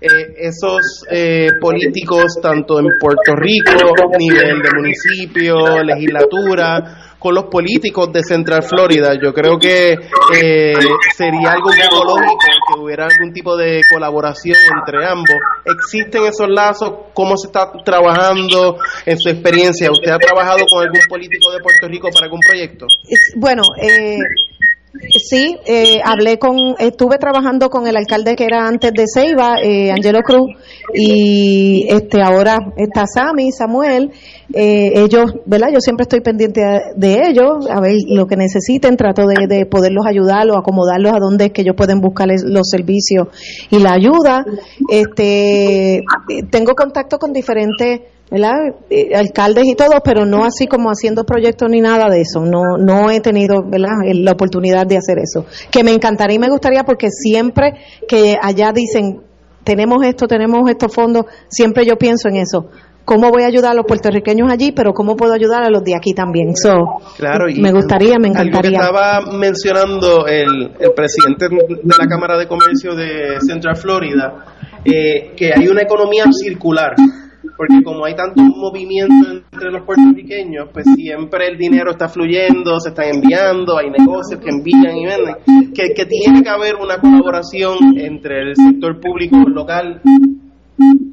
eh, 0.00 0.34
esos 0.38 1.04
eh, 1.10 1.48
políticos, 1.60 2.38
tanto 2.42 2.78
en 2.78 2.86
Puerto 3.00 3.34
Rico, 3.36 3.72
nivel 4.18 4.60
de 4.60 4.70
municipio, 4.76 5.82
legislatura, 5.82 7.14
con 7.24 7.34
los 7.34 7.44
políticos 7.44 8.12
de 8.12 8.22
Central 8.22 8.62
Florida. 8.62 9.14
Yo 9.14 9.32
creo 9.32 9.58
que 9.58 9.92
eh, 9.92 10.74
sería 11.16 11.52
algo 11.52 11.70
lógico 11.70 12.36
que 12.68 12.80
hubiera 12.80 13.06
algún 13.06 13.32
tipo 13.32 13.56
de 13.56 13.80
colaboración 13.90 14.58
entre 14.78 15.06
ambos. 15.06 15.36
¿Existen 15.64 16.24
esos 16.26 16.48
lazos? 16.50 16.92
¿Cómo 17.14 17.38
se 17.38 17.46
está 17.46 17.72
trabajando 17.82 18.76
en 19.06 19.18
su 19.18 19.30
experiencia? 19.30 19.90
¿Usted 19.90 20.10
ha 20.10 20.18
trabajado 20.18 20.66
con 20.68 20.82
algún 20.82 21.00
político 21.08 21.50
de 21.50 21.60
Puerto 21.60 21.88
Rico 21.88 22.10
para 22.12 22.26
algún 22.26 22.40
proyecto? 22.40 22.84
Bueno, 23.36 23.62
eh, 23.80 24.18
Sí, 25.18 25.56
eh, 25.66 25.98
hablé 26.04 26.38
con, 26.38 26.76
estuve 26.78 27.18
trabajando 27.18 27.68
con 27.68 27.86
el 27.88 27.96
alcalde 27.96 28.36
que 28.36 28.44
era 28.44 28.66
antes 28.66 28.92
de 28.92 29.04
Ceiba, 29.12 29.56
eh, 29.60 29.90
Angelo 29.90 30.20
Cruz, 30.22 30.50
y 30.94 31.86
este 31.88 32.22
ahora 32.22 32.58
está 32.76 33.04
Sammy, 33.06 33.50
Samuel, 33.50 34.12
eh, 34.52 34.92
ellos, 34.94 35.32
¿verdad? 35.46 35.68
Yo 35.72 35.80
siempre 35.80 36.02
estoy 36.04 36.20
pendiente 36.20 36.60
de 36.94 37.28
ellos, 37.28 37.68
a 37.68 37.80
ver 37.80 37.96
lo 38.08 38.26
que 38.26 38.36
necesiten, 38.36 38.96
trato 38.96 39.26
de, 39.26 39.48
de 39.48 39.66
poderlos 39.66 40.06
ayudarlos, 40.06 40.56
acomodarlos 40.56 41.12
a 41.12 41.18
donde 41.18 41.46
es 41.46 41.52
que 41.52 41.62
ellos 41.62 41.74
pueden 41.76 42.00
buscar 42.00 42.28
los 42.28 42.68
servicios 42.68 43.28
y 43.70 43.80
la 43.80 43.94
ayuda. 43.94 44.44
Este, 44.88 46.04
tengo 46.50 46.74
contacto 46.74 47.18
con 47.18 47.32
diferentes 47.32 48.00
¿verdad? 48.30 48.74
Eh, 48.90 49.14
alcaldes 49.14 49.64
y 49.66 49.74
todo, 49.74 50.00
pero 50.04 50.24
no 50.24 50.44
así 50.44 50.66
como 50.66 50.90
haciendo 50.90 51.24
proyectos 51.24 51.68
ni 51.70 51.80
nada 51.80 52.08
de 52.08 52.22
eso. 52.22 52.40
No, 52.40 52.76
no 52.78 53.10
he 53.10 53.20
tenido 53.20 53.62
¿verdad? 53.62 53.92
la 54.12 54.32
oportunidad 54.32 54.86
de 54.86 54.96
hacer 54.96 55.18
eso. 55.18 55.46
Que 55.70 55.84
me 55.84 55.92
encantaría 55.92 56.36
y 56.36 56.38
me 56.38 56.48
gustaría 56.48 56.84
porque 56.84 57.08
siempre 57.10 57.74
que 58.08 58.36
allá 58.40 58.72
dicen, 58.72 59.20
tenemos 59.62 60.04
esto, 60.04 60.26
tenemos 60.26 60.68
estos 60.68 60.94
fondos, 60.94 61.26
siempre 61.48 61.84
yo 61.86 61.96
pienso 61.96 62.28
en 62.28 62.36
eso. 62.36 62.70
¿Cómo 63.04 63.30
voy 63.30 63.42
a 63.42 63.48
ayudar 63.48 63.72
a 63.72 63.74
los 63.74 63.84
puertorriqueños 63.84 64.50
allí, 64.50 64.72
pero 64.72 64.94
cómo 64.94 65.14
puedo 65.14 65.34
ayudar 65.34 65.62
a 65.62 65.68
los 65.68 65.84
de 65.84 65.94
aquí 65.94 66.14
también? 66.14 66.56
So, 66.56 66.70
claro, 67.18 67.44
me 67.54 67.70
gustaría, 67.70 68.18
me 68.18 68.28
encantaría. 68.28 68.78
estaba 68.80 69.20
mencionando 69.30 70.26
el, 70.26 70.72
el 70.80 70.92
presidente 70.96 71.48
de 71.50 71.94
la 71.98 72.06
Cámara 72.06 72.38
de 72.38 72.48
Comercio 72.48 72.94
de 72.94 73.40
Central 73.46 73.76
Florida, 73.76 74.46
eh, 74.86 75.34
que 75.36 75.52
hay 75.54 75.68
una 75.68 75.82
economía 75.82 76.24
circular 76.32 76.94
porque 77.56 77.82
como 77.84 78.04
hay 78.04 78.14
tanto 78.14 78.42
movimiento 78.42 79.42
entre 79.52 79.70
los 79.70 79.84
puertorriqueños, 79.84 80.68
pues 80.72 80.86
siempre 80.94 81.48
el 81.48 81.58
dinero 81.58 81.92
está 81.92 82.08
fluyendo, 82.08 82.80
se 82.80 82.90
están 82.90 83.06
enviando, 83.14 83.78
hay 83.78 83.90
negocios 83.90 84.40
que 84.40 84.50
envían 84.50 84.96
y 84.96 85.06
venden, 85.06 85.72
que, 85.72 86.06
tiene 86.06 86.42
que 86.42 86.48
haber 86.48 86.76
una 86.76 86.98
colaboración 86.98 87.98
entre 87.98 88.42
el 88.42 88.56
sector 88.56 89.00
público 89.00 89.36
local 89.48 90.00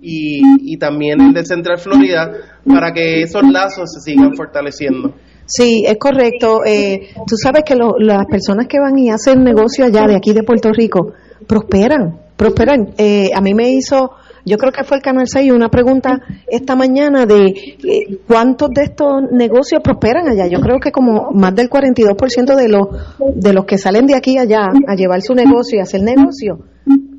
y, 0.01 0.41
y 0.73 0.77
también 0.77 1.21
el 1.21 1.33
de 1.33 1.45
Central 1.45 1.77
Florida 1.77 2.31
para 2.65 2.91
que 2.91 3.21
esos 3.21 3.43
lazos 3.43 3.91
se 3.93 4.11
sigan 4.11 4.35
fortaleciendo. 4.35 5.13
Sí, 5.45 5.83
es 5.85 5.97
correcto. 5.97 6.63
Eh, 6.65 7.09
tú 7.27 7.35
sabes 7.35 7.63
que 7.65 7.75
las 7.75 8.25
personas 8.27 8.67
que 8.67 8.79
van 8.79 8.97
y 8.97 9.09
hacen 9.09 9.43
negocio 9.43 9.85
allá 9.85 10.07
de 10.07 10.15
aquí 10.15 10.33
de 10.33 10.43
Puerto 10.43 10.71
Rico 10.71 11.11
prosperan, 11.45 12.19
prosperan. 12.37 12.93
Eh, 12.97 13.31
a 13.35 13.41
mí 13.41 13.53
me 13.53 13.69
hizo 13.71 14.11
yo 14.45 14.57
creo 14.57 14.71
que 14.71 14.83
fue 14.83 14.97
el 14.97 15.03
Canal 15.03 15.27
6 15.27 15.51
una 15.51 15.69
pregunta 15.69 16.21
esta 16.47 16.75
mañana 16.75 17.25
de 17.25 17.47
eh, 17.47 18.17
cuántos 18.27 18.69
de 18.71 18.83
estos 18.83 19.23
negocios 19.31 19.81
prosperan 19.83 20.27
allá. 20.27 20.47
Yo 20.47 20.59
creo 20.59 20.79
que 20.79 20.91
como 20.91 21.31
más 21.31 21.55
del 21.55 21.69
42% 21.69 22.55
de 22.55 22.67
los, 22.67 22.87
de 23.35 23.53
los 23.53 23.65
que 23.65 23.77
salen 23.77 24.07
de 24.07 24.15
aquí 24.15 24.37
allá 24.37 24.69
a 24.87 24.95
llevar 24.95 25.21
su 25.21 25.33
negocio 25.33 25.77
y 25.77 25.81
hacer 25.81 26.01
negocio 26.01 26.59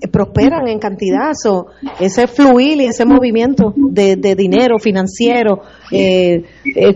eh, 0.00 0.08
prosperan 0.08 0.68
en 0.68 0.78
cantidad. 0.78 1.32
So, 1.34 1.66
ese 2.00 2.26
fluir 2.26 2.80
y 2.80 2.86
ese 2.86 3.04
movimiento 3.04 3.72
de, 3.76 4.16
de 4.16 4.34
dinero 4.34 4.78
financiero, 4.78 5.62
eh, 5.90 6.42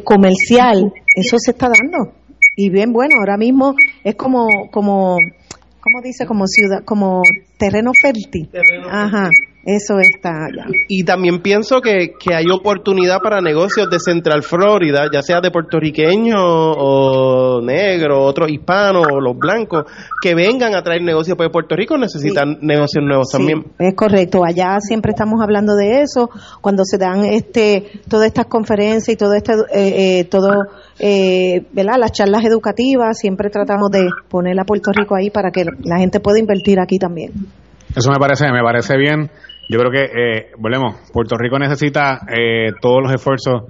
comercial, 0.05 0.93
eso 1.15 1.39
se 1.39 1.53
está 1.53 1.69
dando. 1.69 2.13
Y 2.57 2.71
bien, 2.71 2.93
bueno, 2.93 3.17
ahora 3.19 3.37
mismo 3.37 3.75
es 4.03 4.15
como, 4.15 4.49
como, 4.71 5.19
¿cómo 5.81 6.03
dice? 6.03 6.27
Como 6.27 6.47
ciudad, 6.47 6.83
como 6.85 7.23
terreno 7.59 7.93
fértil. 7.93 8.49
Ajá. 8.91 9.31
Eso 9.67 9.99
está 9.99 10.45
allá. 10.47 10.67
Y 10.87 11.03
también 11.03 11.43
pienso 11.43 11.81
que, 11.81 12.13
que, 12.21 12.37
hay 12.37 12.45
oportunidad 12.53 13.19
para 13.21 13.41
negocios 13.41 13.91
de 13.91 13.99
Central 13.99 14.45
Florida, 14.45 15.09
ya 15.13 15.23
sea 15.23 15.41
de 15.41 15.51
puertorriqueños 15.51 16.39
o 16.39 17.61
negros, 17.65 18.17
otros 18.21 18.49
hispanos 18.49 19.09
o 19.13 19.21
los 19.21 19.37
blancos, 19.37 19.87
que 20.23 20.37
vengan 20.37 20.77
a 20.77 20.83
traer 20.83 21.03
negocios 21.03 21.37
para 21.37 21.51
Puerto 21.51 21.75
Rico, 21.75 21.99
necesitan 21.99 22.59
negocios 22.61 23.05
nuevos 23.05 23.27
también. 23.33 23.65
Es 23.81 23.95
correcto, 23.95 24.45
allá 24.45 24.79
siempre 24.79 25.11
estamos 25.11 25.43
hablando 25.43 25.75
de 25.75 26.03
eso, 26.03 26.31
cuando 26.61 26.85
se 26.85 26.97
dan 26.97 27.25
este 27.25 28.01
todas 28.09 28.29
estas 28.29 28.47
conferencias 28.47 29.15
y 29.15 29.17
todo 29.17 29.35
este, 29.35 29.53
eh, 29.73 30.21
eh, 30.21 30.25
todo, 30.27 30.53
eh, 31.01 31.67
¿verdad? 31.73 31.95
las 31.99 32.13
charlas 32.13 32.45
educativas, 32.45 33.19
siempre 33.19 33.51
tratamos 33.51 33.91
de 33.91 34.07
poner 34.29 34.61
a 34.61 34.65
Puerto 34.65 34.93
Rico 34.93 35.17
ahí 35.17 35.31
para 35.31 35.51
que 35.51 35.65
la 35.83 35.99
gente 35.99 36.21
pueda 36.21 36.39
invertir 36.39 36.79
aquí 36.79 36.99
también. 36.99 37.33
Eso 37.97 38.11
me 38.11 38.19
parece, 38.19 38.53
me 38.53 38.63
parece 38.63 38.97
bien. 38.99 39.31
Yo 39.69 39.79
creo 39.79 39.91
que, 39.91 40.05
eh, 40.05 40.47
volvemos, 40.59 41.11
Puerto 41.13 41.37
Rico 41.37 41.59
necesita 41.59 42.21
eh, 42.29 42.73
todos 42.81 43.03
los 43.03 43.13
esfuerzos 43.13 43.65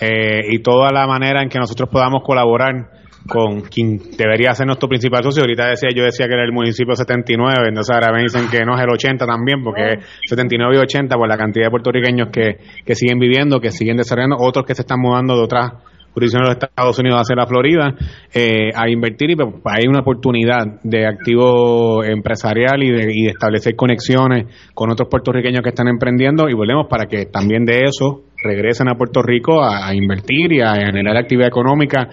eh, 0.00 0.40
y 0.50 0.60
toda 0.60 0.90
la 0.90 1.06
manera 1.06 1.42
en 1.42 1.48
que 1.48 1.58
nosotros 1.58 1.88
podamos 1.90 2.22
colaborar 2.24 2.88
con 3.28 3.60
quien 3.60 3.98
debería 4.16 4.52
ser 4.54 4.66
nuestro 4.66 4.88
principal 4.88 5.22
socio. 5.22 5.42
Ahorita 5.42 5.68
decía, 5.68 5.90
yo 5.94 6.04
decía 6.04 6.26
que 6.26 6.34
era 6.34 6.44
el 6.44 6.52
municipio 6.52 6.96
79, 6.96 7.68
entonces 7.68 7.94
ahora 7.94 8.12
me 8.12 8.22
dicen 8.22 8.48
que 8.50 8.64
no 8.64 8.74
es 8.74 8.80
el 8.82 8.90
80 8.90 9.26
también, 9.26 9.62
porque 9.62 9.98
79 10.26 10.76
y 10.76 10.78
80 10.78 11.16
por 11.16 11.28
la 11.28 11.36
cantidad 11.36 11.66
de 11.66 11.70
puertorriqueños 11.70 12.30
que, 12.32 12.58
que 12.84 12.94
siguen 12.94 13.18
viviendo, 13.18 13.60
que 13.60 13.70
siguen 13.70 13.96
desarrollando, 13.96 14.36
otros 14.40 14.64
que 14.66 14.74
se 14.74 14.82
están 14.82 15.00
mudando 15.00 15.36
de 15.36 15.42
otras 15.42 15.72
jurisdicción 16.14 16.44
de 16.44 16.54
los 16.54 16.62
Estados 16.62 16.98
Unidos 16.98 17.20
hacia 17.20 17.36
la 17.36 17.46
Florida 17.46 17.94
eh, 18.32 18.70
a 18.74 18.88
invertir 18.88 19.30
y 19.30 19.36
pues, 19.36 19.48
hay 19.64 19.86
una 19.88 20.00
oportunidad 20.00 20.80
de 20.82 21.06
activo 21.06 22.04
empresarial 22.04 22.82
y 22.82 22.90
de, 22.90 23.12
y 23.12 23.22
de, 23.24 23.30
establecer 23.30 23.76
conexiones 23.76 24.46
con 24.74 24.90
otros 24.90 25.08
puertorriqueños 25.08 25.62
que 25.62 25.70
están 25.70 25.88
emprendiendo 25.88 26.48
y 26.48 26.54
volvemos 26.54 26.86
para 26.88 27.06
que 27.06 27.26
también 27.26 27.64
de 27.64 27.82
eso 27.84 28.22
regresen 28.42 28.88
a 28.88 28.96
Puerto 28.96 29.22
Rico 29.22 29.62
a, 29.62 29.94
invertir 29.94 30.52
y 30.52 30.60
a 30.60 30.74
generar 30.74 31.16
actividad 31.16 31.48
económica 31.48 32.08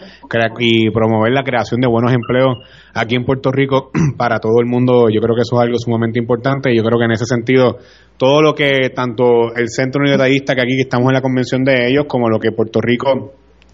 y 0.59 0.89
promover 0.91 1.31
la 1.31 1.43
creación 1.43 1.81
de 1.81 1.88
buenos 1.88 2.13
empleos 2.13 2.57
aquí 2.93 3.15
en 3.15 3.26
Puerto 3.26 3.51
Rico 3.51 3.91
para 4.17 4.39
todo 4.39 4.59
el 4.59 4.67
mundo. 4.67 5.09
Yo 5.09 5.21
creo 5.21 5.35
que 5.35 5.41
eso 5.41 5.55
es 5.55 5.61
algo 5.61 5.77
sumamente 5.77 6.19
importante 6.19 6.71
y 6.71 6.77
yo 6.77 6.84
creo 6.84 6.99
que 6.99 7.05
en 7.05 7.11
ese 7.11 7.26
sentido 7.26 7.77
todo 8.17 8.41
lo 8.41 8.53
que 8.53 8.91
tanto 8.93 9.55
el 9.55 9.69
Centro 9.69 10.01
Unitariista 10.01 10.53
que 10.53 10.61
aquí 10.61 10.76
que 10.76 10.81
estamos 10.81 11.07
en 11.07 11.13
la 11.13 11.21
convención 11.21 11.63
de 11.63 11.88
ellos 11.89 12.05
como 12.07 12.30
lo 12.30 12.39
que 12.39 12.51
Puerto 12.51 12.80
Rico 12.81 13.34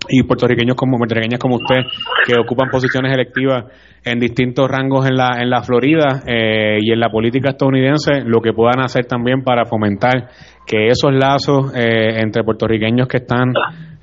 y 0.10 0.24
puertorriqueños 0.24 0.76
como 0.76 0.98
puertorriqueñas 0.98 1.40
como 1.40 1.56
usted 1.56 1.84
que 2.26 2.34
ocupan 2.40 2.70
posiciones 2.70 3.14
electivas 3.14 3.66
en 4.04 4.20
distintos 4.20 4.70
rangos 4.70 5.08
en 5.08 5.16
la 5.16 5.42
en 5.42 5.50
la 5.50 5.62
Florida 5.64 6.24
eh, 6.28 6.78
y 6.82 6.92
en 6.92 7.00
la 7.00 7.10
política 7.10 7.50
estadounidense 7.50 8.22
lo 8.26 8.42
que 8.42 8.54
puedan 8.54 8.82
hacer 8.82 9.06
también 9.06 9.44
para 9.44 9.66
fomentar 9.66 10.30
que 10.66 10.88
esos 10.88 11.14
lazos 11.14 11.74
eh, 11.76 12.20
entre 12.22 12.44
puertorriqueños 12.44 13.08
que 13.08 13.18
están 13.18 13.54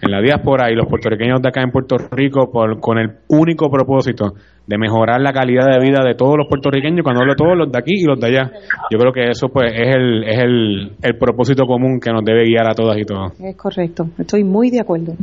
en 0.03 0.11
la 0.11 0.21
diáspora 0.21 0.71
y 0.71 0.75
los 0.75 0.89
puertorriqueños 0.89 1.41
de 1.41 1.49
acá 1.49 1.63
en 1.63 1.71
Puerto 1.71 1.97
Rico 2.11 2.51
por, 2.51 2.81
con 2.81 2.99
el 2.99 3.19
único 3.29 3.71
propósito 3.71 4.35
de 4.67 4.77
mejorar 4.77 5.21
la 5.21 5.33
calidad 5.33 5.67
de 5.71 5.79
vida 5.79 6.05
de 6.05 6.15
todos 6.15 6.37
los 6.37 6.49
puertorriqueños, 6.49 7.03
cuando 7.05 7.21
hablo 7.21 7.33
de 7.33 7.37
todos 7.37 7.57
los 7.57 7.71
de 7.71 7.79
aquí 7.79 7.95
y 7.95 8.05
los 8.05 8.19
de 8.19 8.27
allá. 8.27 8.51
Yo 8.91 8.99
creo 8.99 9.13
que 9.13 9.31
eso 9.31 9.49
pues 9.49 9.73
es 9.73 9.95
el, 9.95 10.25
es 10.25 10.39
el, 10.39 10.93
el 11.03 11.19
propósito 11.19 11.67
común 11.67 12.01
que 12.01 12.13
nos 12.13 12.25
debe 12.25 12.45
guiar 12.45 12.69
a 12.69 12.75
todas 12.75 12.99
y 12.99 13.05
todos. 13.05 13.33
Es 13.41 13.57
correcto, 13.57 14.09
estoy 14.19 14.43
muy 14.43 14.71
de 14.71 14.81
acuerdo. 14.81 15.15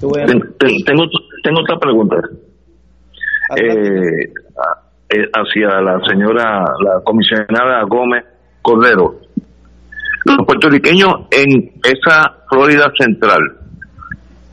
Tengo, 0.00 1.04
tengo 1.42 1.60
otra 1.60 1.78
pregunta. 1.78 2.16
Eh, 3.56 4.32
eh, 5.08 5.30
hacia 5.32 5.80
la 5.80 6.00
señora, 6.08 6.64
la 6.84 7.00
comisionada 7.04 7.82
Gómez 7.84 8.24
Cordero. 8.60 9.20
Los 10.24 10.44
puertorriqueños 10.44 11.12
en 11.30 11.72
esa 11.84 12.42
Florida 12.50 12.90
Central 12.98 13.40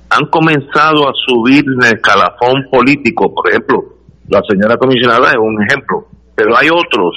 han 0.09 0.25
comenzado 0.27 1.09
a 1.09 1.13
subir 1.25 1.65
en 1.65 1.83
el 1.83 1.95
escalafón 1.95 2.67
político, 2.71 3.33
por 3.33 3.49
ejemplo, 3.49 3.83
la 4.29 4.41
señora 4.47 4.77
comisionada 4.77 5.31
es 5.31 5.37
un 5.37 5.61
ejemplo, 5.63 6.05
pero 6.35 6.55
hay 6.55 6.69
otros. 6.69 7.15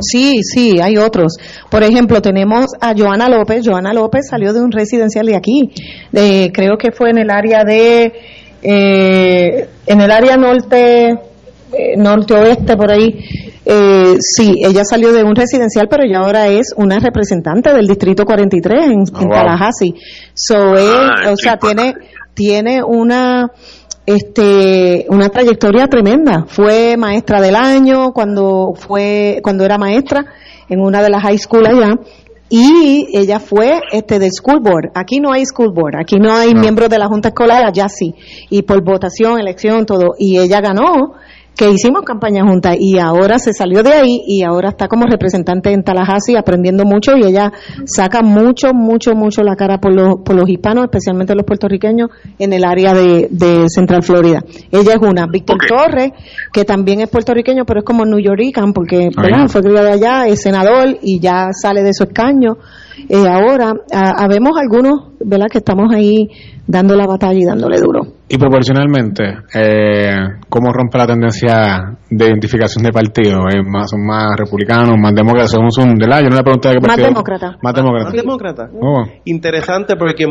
Sí, 0.00 0.42
sí, 0.42 0.80
hay 0.82 0.96
otros. 0.96 1.36
Por 1.70 1.82
ejemplo, 1.82 2.20
tenemos 2.20 2.66
a 2.80 2.94
Joana 2.96 3.28
López. 3.28 3.62
Joana 3.64 3.92
López 3.92 4.26
salió 4.28 4.52
de 4.52 4.60
un 4.60 4.72
residencial 4.72 5.26
de 5.26 5.36
aquí, 5.36 5.70
de, 6.12 6.50
creo 6.52 6.76
que 6.78 6.92
fue 6.92 7.10
en 7.10 7.18
el 7.18 7.30
área 7.30 7.64
de, 7.64 8.12
eh, 8.62 9.68
en 9.86 10.00
el 10.00 10.10
área 10.10 10.36
norte, 10.36 11.10
eh, 11.10 11.96
norte 11.96 12.34
oeste, 12.34 12.76
por 12.76 12.90
ahí. 12.90 13.14
Eh, 13.64 14.16
sí, 14.18 14.60
ella 14.64 14.84
salió 14.84 15.12
de 15.12 15.22
un 15.22 15.36
residencial, 15.36 15.86
pero 15.88 16.02
ya 16.04 16.18
ahora 16.18 16.48
es 16.48 16.72
una 16.76 16.98
representante 16.98 17.72
del 17.72 17.86
distrito 17.86 18.24
43 18.24 18.84
en, 18.86 19.00
oh, 19.02 19.28
Tallahassee. 19.28 19.94
So, 20.34 20.56
ah, 20.56 21.30
o 21.30 21.36
sea, 21.36 21.56
tiene, 21.56 21.94
tiene 22.34 22.82
una 22.82 23.50
este 24.06 25.06
una 25.08 25.28
trayectoria 25.28 25.86
tremenda. 25.86 26.44
Fue 26.46 26.96
maestra 26.96 27.40
del 27.40 27.56
año 27.56 28.12
cuando 28.12 28.72
fue 28.74 29.40
cuando 29.42 29.64
era 29.64 29.78
maestra 29.78 30.24
en 30.68 30.80
una 30.80 31.02
de 31.02 31.10
las 31.10 31.22
high 31.22 31.38
school 31.38 31.66
allá 31.66 31.98
y 32.52 33.06
ella 33.16 33.38
fue 33.38 33.80
este 33.92 34.18
del 34.18 34.32
school 34.32 34.60
board. 34.60 34.90
Aquí 34.94 35.20
no 35.20 35.32
hay 35.32 35.46
school 35.46 35.72
board, 35.72 35.94
aquí 36.00 36.16
no 36.16 36.32
hay 36.34 36.52
miembros 36.52 36.90
de 36.90 36.98
la 36.98 37.06
junta 37.06 37.28
escolar, 37.28 37.64
allá 37.64 37.88
sí. 37.88 38.14
Y 38.50 38.62
por 38.62 38.82
votación, 38.82 39.38
elección, 39.38 39.86
todo. 39.86 40.14
Y 40.18 40.38
ella 40.38 40.60
ganó 40.60 41.12
que 41.56 41.70
hicimos 41.70 42.02
campaña 42.02 42.44
juntas 42.46 42.76
y 42.78 42.98
ahora 42.98 43.38
se 43.38 43.52
salió 43.52 43.82
de 43.82 43.92
ahí 43.92 44.22
y 44.26 44.42
ahora 44.42 44.70
está 44.70 44.88
como 44.88 45.06
representante 45.06 45.70
en 45.72 45.82
Tallahassee 45.82 46.36
aprendiendo 46.36 46.84
mucho 46.84 47.16
y 47.16 47.26
ella 47.26 47.52
saca 47.84 48.22
mucho, 48.22 48.72
mucho, 48.72 49.14
mucho 49.14 49.42
la 49.42 49.56
cara 49.56 49.78
por 49.78 49.92
los, 49.92 50.20
por 50.24 50.34
los 50.36 50.48
hispanos, 50.48 50.84
especialmente 50.84 51.34
los 51.34 51.44
puertorriqueños 51.44 52.10
en 52.38 52.52
el 52.52 52.64
área 52.64 52.94
de, 52.94 53.28
Central 53.68 54.02
Florida. 54.02 54.42
Ella 54.70 54.94
es 54.94 55.00
una. 55.00 55.26
Víctor 55.26 55.58
Torres, 55.68 56.12
que 56.52 56.64
también 56.64 57.00
es 57.00 57.08
puertorriqueño, 57.08 57.64
pero 57.64 57.80
es 57.80 57.84
como 57.84 58.04
New 58.04 58.18
Yorker 58.18 58.40
porque 58.74 59.10
fue 59.48 59.62
criado 59.62 59.92
allá, 59.92 60.26
es 60.26 60.40
senador 60.40 60.98
y 61.02 61.20
ya 61.20 61.48
sale 61.52 61.82
de 61.82 61.92
su 61.92 62.04
escaño. 62.04 62.56
Eh, 63.08 63.26
ahora, 63.26 63.74
habemos 63.92 64.52
algunos, 64.58 65.12
¿verdad?, 65.20 65.46
que 65.50 65.58
estamos 65.58 65.92
ahí 65.94 66.28
dando 66.66 66.94
la 66.94 67.06
batalla 67.06 67.38
y 67.38 67.44
dándole 67.44 67.78
duro. 67.80 68.00
Y 68.28 68.38
proporcionalmente, 68.38 69.24
eh, 69.54 70.14
¿cómo 70.48 70.72
rompe 70.72 70.98
la 70.98 71.06
tendencia 71.06 71.98
de 72.08 72.26
identificación 72.26 72.84
de 72.84 72.92
partido? 72.92 73.40
más, 73.66 73.90
¿Son 73.90 74.06
más 74.06 74.36
republicanos, 74.38 74.94
más 74.96 75.12
demócratas? 75.12 75.50
Son 75.50 75.64
un 75.64 75.98
de 75.98 76.06
la, 76.06 76.20
yo 76.20 76.28
no 76.28 76.36
le 76.36 76.42
pregunté 76.42 76.70
qué 76.70 76.80
partido. 76.80 77.06
Más 77.06 77.14
demócrata. 77.14 77.58
Más 77.60 77.74
demócrata. 77.74 78.04
Más 78.04 78.12
demócrata. 78.12 78.70
Oh. 78.80 79.04
Interesante 79.24 79.96
porque 79.96 80.26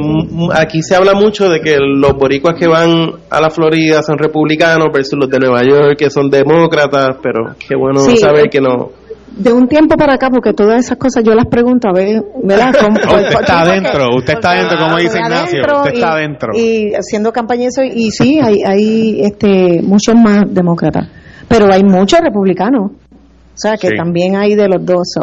aquí 0.55 0.81
se 0.81 0.95
habla 0.95 1.13
mucho 1.13 1.49
de 1.49 1.59
que 1.59 1.77
los 1.77 2.13
boricuas 2.13 2.55
que 2.57 2.67
van 2.67 3.11
a 3.29 3.41
la 3.41 3.49
Florida 3.49 4.01
son 4.01 4.17
republicanos 4.17 4.87
versus 4.93 5.19
los 5.19 5.29
de 5.29 5.39
Nueva 5.39 5.61
York 5.63 5.97
que 5.97 6.09
son 6.09 6.29
demócratas, 6.29 7.17
pero 7.21 7.53
qué 7.67 7.75
bueno 7.75 7.99
saber 7.99 8.49
que 8.49 8.61
no 8.61 8.91
de 9.35 9.53
un 9.53 9.67
tiempo 9.67 9.95
para 9.95 10.15
acá, 10.15 10.29
porque 10.29 10.53
todas 10.53 10.79
esas 10.85 10.97
cosas 10.97 11.23
yo 11.23 11.33
las 11.33 11.45
pregunto 11.45 11.87
a 11.89 11.93
ver, 11.93 12.23
¿verdad? 12.43 12.69
usted 12.73 13.39
está 13.39 13.61
adentro, 13.61 14.15
usted 14.15 14.33
está 14.33 14.51
adentro, 14.51 14.77
como 14.77 14.97
dice 14.97 15.19
Ignacio, 15.19 15.61
usted 15.61 15.93
está 15.93 16.13
adentro. 16.13 16.51
Y 16.53 16.93
haciendo 16.93 17.31
campaña 17.31 17.67
eso, 17.67 17.83
y 17.83 18.11
sí, 18.11 18.39
hay, 18.41 18.63
hay 18.63 19.21
este, 19.21 19.81
muchos 19.81 20.15
más 20.15 20.43
demócratas, 20.49 21.07
pero 21.47 21.71
hay 21.71 21.83
muchos 21.83 22.19
republicanos, 22.21 22.91
o 22.91 23.57
sea, 23.57 23.77
que 23.77 23.89
también 23.91 24.35
hay 24.35 24.55
de 24.55 24.67
los 24.67 24.85
dos. 24.85 25.15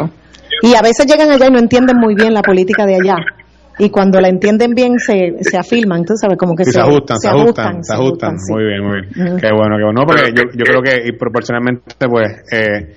Y 0.61 0.73
a 0.75 0.81
veces 0.81 1.05
llegan 1.05 1.29
allá 1.29 1.47
y 1.47 1.51
no 1.51 1.59
entienden 1.59 1.97
muy 1.97 2.15
bien 2.15 2.33
la 2.33 2.41
política 2.41 2.85
de 2.85 2.95
allá. 2.95 3.15
Y 3.79 3.91
cuando 3.91 4.19
la 4.19 4.27
entienden 4.27 4.73
bien 4.73 4.97
se, 4.97 5.35
se 5.41 5.57
afirman, 5.57 6.03
tú 6.03 6.13
sabes, 6.19 6.37
como 6.37 6.55
que 6.55 6.65
se, 6.65 6.79
ajustan, 6.79 7.19
se, 7.19 7.29
ajustan, 7.29 7.83
se 7.83 7.93
ajustan. 7.93 8.35
Muy 8.49 8.63
bien, 8.63 8.83
muy 8.83 9.01
bien. 9.01 9.37
Qué 9.37 9.49
bueno, 9.53 9.77
qué 9.77 9.83
bueno. 9.83 10.01
porque 10.07 10.31
yo, 10.35 10.43
yo 10.55 10.65
creo 10.65 10.81
que 10.81 11.07
y 11.07 11.11
proporcionalmente, 11.11 12.07
pues, 12.09 12.27
eh, 12.51 12.95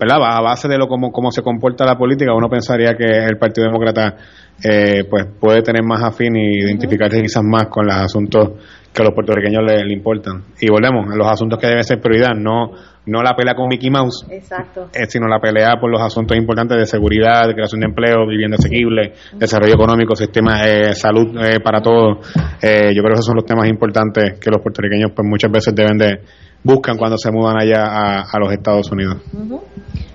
¿verdad? 0.00 0.16
A 0.22 0.40
base 0.40 0.66
de 0.66 0.78
lo 0.78 0.88
como, 0.88 1.12
cómo 1.12 1.30
se 1.30 1.42
comporta 1.42 1.84
la 1.84 1.96
política, 1.96 2.32
uno 2.34 2.48
pensaría 2.48 2.94
que 2.94 3.04
el 3.04 3.36
Partido 3.36 3.66
Demócrata 3.66 4.16
eh, 4.64 5.04
pues 5.08 5.26
puede 5.38 5.60
tener 5.62 5.82
más 5.84 6.02
afín 6.02 6.36
y 6.36 6.64
identificarse 6.64 7.20
quizás 7.20 7.42
más 7.42 7.66
con 7.66 7.86
los 7.86 7.96
asuntos 7.96 8.50
que 8.92 9.02
a 9.02 9.04
los 9.04 9.14
puertorriqueños 9.14 9.62
le, 9.62 9.92
importan. 9.92 10.44
Y 10.58 10.70
volvemos, 10.70 11.12
a 11.12 11.16
los 11.16 11.26
asuntos 11.28 11.58
que 11.58 11.66
deben 11.66 11.84
ser 11.84 12.00
prioridad, 12.00 12.34
no 12.34 12.70
no 13.06 13.22
la 13.22 13.34
pelea 13.34 13.54
con 13.54 13.68
Mickey 13.68 13.90
Mouse, 13.90 14.26
Exacto. 14.30 14.88
Eh, 14.92 15.06
sino 15.08 15.26
la 15.26 15.40
pelea 15.40 15.80
por 15.80 15.90
los 15.90 16.00
asuntos 16.00 16.36
importantes 16.36 16.78
de 16.78 16.86
seguridad, 16.86 17.46
de 17.46 17.54
creación 17.54 17.80
de 17.80 17.86
empleo, 17.86 18.26
vivienda 18.26 18.56
asequible, 18.58 19.14
desarrollo 19.32 19.74
económico, 19.74 20.14
sistema 20.14 20.62
de 20.62 20.90
eh, 20.90 20.94
salud 20.94 21.34
para 21.64 21.80
todos. 21.80 22.18
yo 22.36 22.58
creo 22.60 23.04
que 23.04 23.12
esos 23.12 23.26
son 23.26 23.36
los 23.36 23.46
temas 23.46 23.68
importantes 23.68 24.38
que 24.38 24.50
los 24.50 24.62
puertorriqueños 24.62 25.12
pues 25.14 25.26
muchas 25.26 25.50
veces 25.50 25.74
deben 25.74 25.98
de 25.98 26.20
buscan 26.62 26.96
cuando 26.96 27.16
se 27.18 27.30
mudan 27.30 27.56
allá 27.60 28.22
a, 28.22 28.38
los 28.38 28.52
Estados 28.52 28.90
Unidos. 28.90 29.18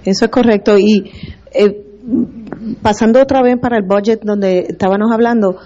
Eso 0.03 0.25
es 0.25 0.31
correcto. 0.31 0.77
Y 0.77 1.11
eh, 1.53 1.85
pasando 2.81 3.21
otra 3.21 3.41
vez 3.41 3.57
para 3.59 3.77
el 3.77 3.83
budget 3.83 4.21
donde 4.23 4.67
estábamos 4.69 5.11
hablando, 5.11 5.57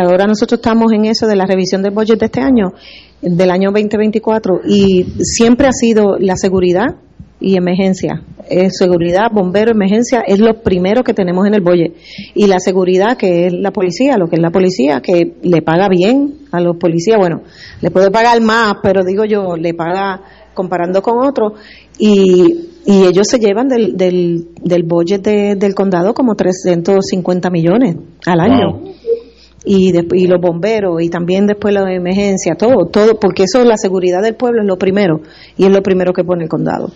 ahora 0.00 0.26
nosotros 0.26 0.58
estamos 0.58 0.92
en 0.92 1.04
eso 1.04 1.26
de 1.26 1.36
la 1.36 1.46
revisión 1.46 1.82
del 1.82 1.92
budget 1.92 2.18
de 2.18 2.26
este 2.26 2.40
año, 2.40 2.72
del 3.20 3.50
año 3.50 3.70
2024, 3.70 4.60
y 4.66 5.04
siempre 5.20 5.66
ha 5.66 5.72
sido 5.72 6.16
la 6.18 6.36
seguridad 6.36 6.96
y 7.40 7.56
emergencia. 7.56 8.22
seguridad, 8.70 9.30
bombero, 9.32 9.70
emergencia 9.70 10.22
es 10.26 10.40
lo 10.40 10.62
primero 10.62 11.02
que 11.02 11.14
tenemos 11.14 11.46
en 11.46 11.54
el 11.54 11.60
bolle. 11.60 11.92
Y 12.34 12.46
la 12.46 12.58
seguridad, 12.58 13.16
que 13.16 13.46
es 13.46 13.52
la 13.52 13.70
policía, 13.70 14.16
lo 14.16 14.28
que 14.28 14.36
es 14.36 14.42
la 14.42 14.50
policía, 14.50 15.00
que 15.00 15.34
le 15.42 15.62
paga 15.62 15.88
bien 15.88 16.34
a 16.50 16.60
los 16.60 16.76
policías. 16.76 17.18
Bueno, 17.18 17.42
le 17.80 17.90
puede 17.90 18.10
pagar 18.10 18.40
más, 18.40 18.76
pero 18.82 19.04
digo 19.04 19.24
yo, 19.24 19.56
le 19.56 19.74
paga 19.74 20.20
comparando 20.54 21.00
con 21.02 21.24
otros. 21.24 21.52
Y, 21.98 22.68
y 22.86 23.04
ellos 23.04 23.26
se 23.28 23.38
llevan 23.38 23.68
del, 23.68 23.96
del, 23.96 24.48
del 24.62 24.82
budget 24.82 25.22
del 25.22 25.74
condado 25.74 26.14
como 26.14 26.34
350 26.34 27.50
millones 27.50 27.96
al 28.26 28.40
año. 28.40 28.82
Y, 29.64 29.92
y 29.94 30.26
los 30.26 30.40
bomberos 30.40 31.02
y 31.02 31.10
también 31.10 31.46
después 31.46 31.74
la 31.74 31.92
emergencia, 31.92 32.54
todo, 32.54 32.86
todo, 32.86 33.18
porque 33.20 33.42
eso, 33.42 33.62
la 33.64 33.76
seguridad 33.76 34.22
del 34.22 34.34
pueblo 34.34 34.62
es 34.62 34.66
lo 34.66 34.78
primero 34.78 35.20
y 35.58 35.64
es 35.66 35.70
lo 35.70 35.82
primero 35.82 36.12
que 36.12 36.24
pone 36.24 36.44
el 36.44 36.48
condado 36.48 36.90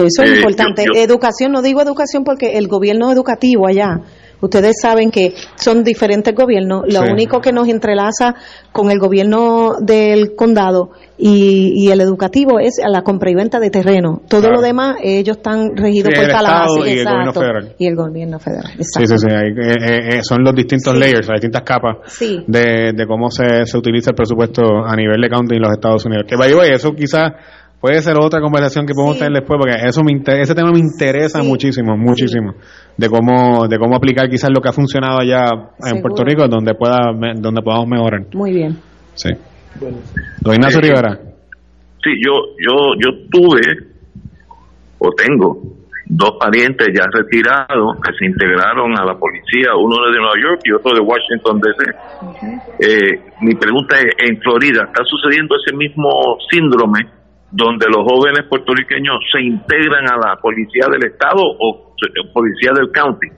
eso 0.00 0.22
es 0.22 0.30
eh, 0.30 0.36
importante. 0.36 0.84
Educación, 0.94 1.52
no 1.52 1.62
digo 1.62 1.82
educación 1.82 2.24
porque 2.24 2.58
el 2.58 2.68
gobierno 2.68 3.10
educativo 3.12 3.66
allá, 3.66 4.00
ustedes 4.42 4.76
saben 4.80 5.10
que 5.10 5.34
son 5.56 5.82
diferentes 5.84 6.34
gobiernos. 6.34 6.82
Lo 6.92 7.02
único 7.02 7.40
que 7.40 7.52
nos 7.52 7.68
entrelaza 7.68 8.34
con 8.72 8.90
el 8.90 8.98
gobierno 8.98 9.74
del 9.80 10.34
condado 10.34 10.90
y, 11.18 11.88
el 11.92 12.00
educativo 12.00 12.58
es 12.58 12.80
la 12.84 13.02
compra 13.02 13.30
y 13.30 13.34
venta 13.34 13.60
de 13.60 13.70
terreno. 13.70 14.22
Todo 14.28 14.50
lo 14.50 14.60
demás, 14.60 14.96
ellos 15.02 15.36
están 15.36 15.76
regidos 15.76 16.12
por 16.14 16.26
Tallahassee. 16.26 16.82
Y 16.86 16.98
el 16.98 17.04
gobierno 17.04 17.32
federal. 17.32 17.74
Y 17.78 17.86
el 17.86 17.94
gobierno 17.96 18.38
federal. 18.40 18.72
Sí, 18.80 19.06
sí, 19.06 19.18
sí. 19.18 19.26
Eh, 19.28 20.16
eh, 20.16 20.20
son 20.22 20.42
los 20.42 20.54
distintos 20.54 20.96
layers, 20.96 21.28
las 21.28 21.40
distintas 21.40 21.62
capas 21.62 21.96
de, 22.18 23.04
cómo 23.06 23.30
se, 23.30 23.66
se 23.66 23.78
utiliza 23.78 24.10
el 24.10 24.16
presupuesto 24.16 24.62
a 24.84 24.96
nivel 24.96 25.20
de 25.20 25.28
county 25.28 25.56
en 25.56 25.62
los 25.62 25.72
Estados 25.72 26.04
Unidos. 26.06 26.24
Que 26.26 26.36
vaya, 26.36 26.74
eso 26.74 26.92
quizás 26.92 27.32
puede 27.82 28.00
ser 28.00 28.14
otra 28.16 28.40
conversación 28.40 28.86
que 28.86 28.94
podemos 28.94 29.18
tener 29.18 29.32
después, 29.42 29.58
porque 29.58 29.74
eso 29.84 30.02
me 30.04 30.14
ese 30.40 30.54
tema 30.54 30.70
me 30.70 30.78
interesa 30.78 31.42
muchísimo, 31.42 31.96
muchísimo, 31.96 32.54
de 32.96 33.08
cómo 33.08 33.66
de 33.66 33.76
cómo 33.76 33.96
aplicar 33.96 34.30
quizás 34.30 34.50
lo 34.54 34.62
que 34.62 34.68
ha 34.68 34.72
funcionado 34.72 35.18
allá 35.18 35.50
en 35.84 36.00
Puerto 36.00 36.22
Rico, 36.22 36.46
donde 36.46 36.74
pueda 36.74 37.10
donde 37.36 37.60
podamos 37.60 37.88
mejorar. 37.88 38.22
Muy 38.34 38.52
bien. 38.52 38.78
Sí. 39.14 39.30
Bueno. 39.80 39.98
Don 40.40 40.54
Ignacio 40.54 40.80
Rivera. 40.80 41.18
Sí, 42.04 42.10
yo 42.24 42.54
yo 42.62 42.94
yo 43.02 43.10
tuve 43.28 43.62
o 44.98 45.10
tengo 45.18 45.58
dos 46.06 46.38
parientes 46.38 46.86
ya 46.94 47.02
retirados 47.10 47.96
que 47.98 48.12
se 48.16 48.26
integraron 48.26 48.94
a 48.94 49.04
la 49.04 49.18
policía, 49.18 49.74
uno 49.74 49.96
de 50.06 50.18
Nueva 50.18 50.38
York 50.40 50.60
y 50.64 50.72
otro 50.72 50.94
de 50.94 51.00
Washington 51.00 51.58
DC. 51.58 51.82
Eh, 52.78 53.20
mi 53.40 53.54
pregunta 53.54 53.96
es, 53.96 54.12
en 54.18 54.38
Florida, 54.40 54.84
¿está 54.86 55.02
sucediendo 55.04 55.56
ese 55.56 55.74
mismo 55.74 56.10
síndrome 56.50 57.21
donde 57.52 57.86
los 57.86 58.04
jóvenes 58.08 58.48
puertorriqueños 58.48 59.16
se 59.30 59.42
integran 59.42 60.10
a 60.10 60.16
la 60.16 60.36
policía 60.40 60.86
del 60.90 61.04
estado 61.12 61.42
o 61.42 61.94
policía 62.32 62.72
del 62.74 62.90
county? 62.90 63.28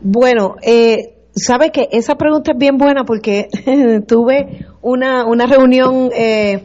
Bueno, 0.00 0.54
eh, 0.62 1.18
sabe 1.34 1.70
que 1.70 1.88
esa 1.90 2.14
pregunta 2.14 2.52
es 2.52 2.58
bien 2.58 2.78
buena 2.78 3.04
porque 3.04 3.48
tuve 4.08 4.66
una, 4.82 5.26
una 5.26 5.46
reunión, 5.46 6.10
eh, 6.14 6.64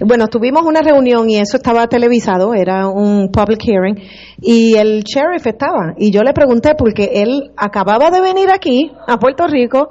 bueno, 0.00 0.28
tuvimos 0.28 0.62
una 0.64 0.82
reunión 0.82 1.28
y 1.30 1.36
eso 1.36 1.56
estaba 1.56 1.86
televisado, 1.86 2.54
era 2.54 2.88
un 2.88 3.30
public 3.30 3.62
hearing, 3.64 3.96
y 4.40 4.76
el 4.76 5.02
sheriff 5.02 5.46
estaba, 5.46 5.94
y 5.96 6.12
yo 6.12 6.22
le 6.22 6.32
pregunté 6.34 6.74
porque 6.76 7.22
él 7.22 7.50
acababa 7.56 8.10
de 8.10 8.20
venir 8.20 8.50
aquí, 8.52 8.92
a 9.06 9.18
Puerto 9.18 9.46
Rico, 9.46 9.90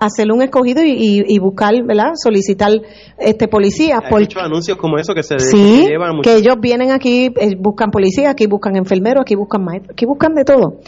hacer 0.00 0.32
un 0.32 0.42
escogido 0.42 0.82
y, 0.82 1.38
buscar, 1.38 1.74
¿verdad? 1.84 2.12
Solicitar 2.14 2.72
este 3.18 3.48
policía. 3.48 4.00
Hay 4.02 4.10
muchos 4.10 4.42
anuncios 4.42 4.78
como 4.78 4.98
eso 4.98 5.14
que 5.14 5.22
se, 5.22 5.38
sí, 5.38 5.86
que, 5.86 6.20
que 6.22 6.36
ellos 6.36 6.56
vienen 6.60 6.90
aquí, 6.90 7.26
eh, 7.36 7.54
buscan 7.58 7.90
policía, 7.90 8.30
aquí 8.30 8.46
buscan 8.46 8.76
enfermeros, 8.76 9.22
aquí 9.22 9.36
buscan 9.36 9.62
maestros, 9.62 9.92
aquí 9.92 10.06
buscan 10.06 10.34
de 10.34 10.44
todo. 10.44 10.78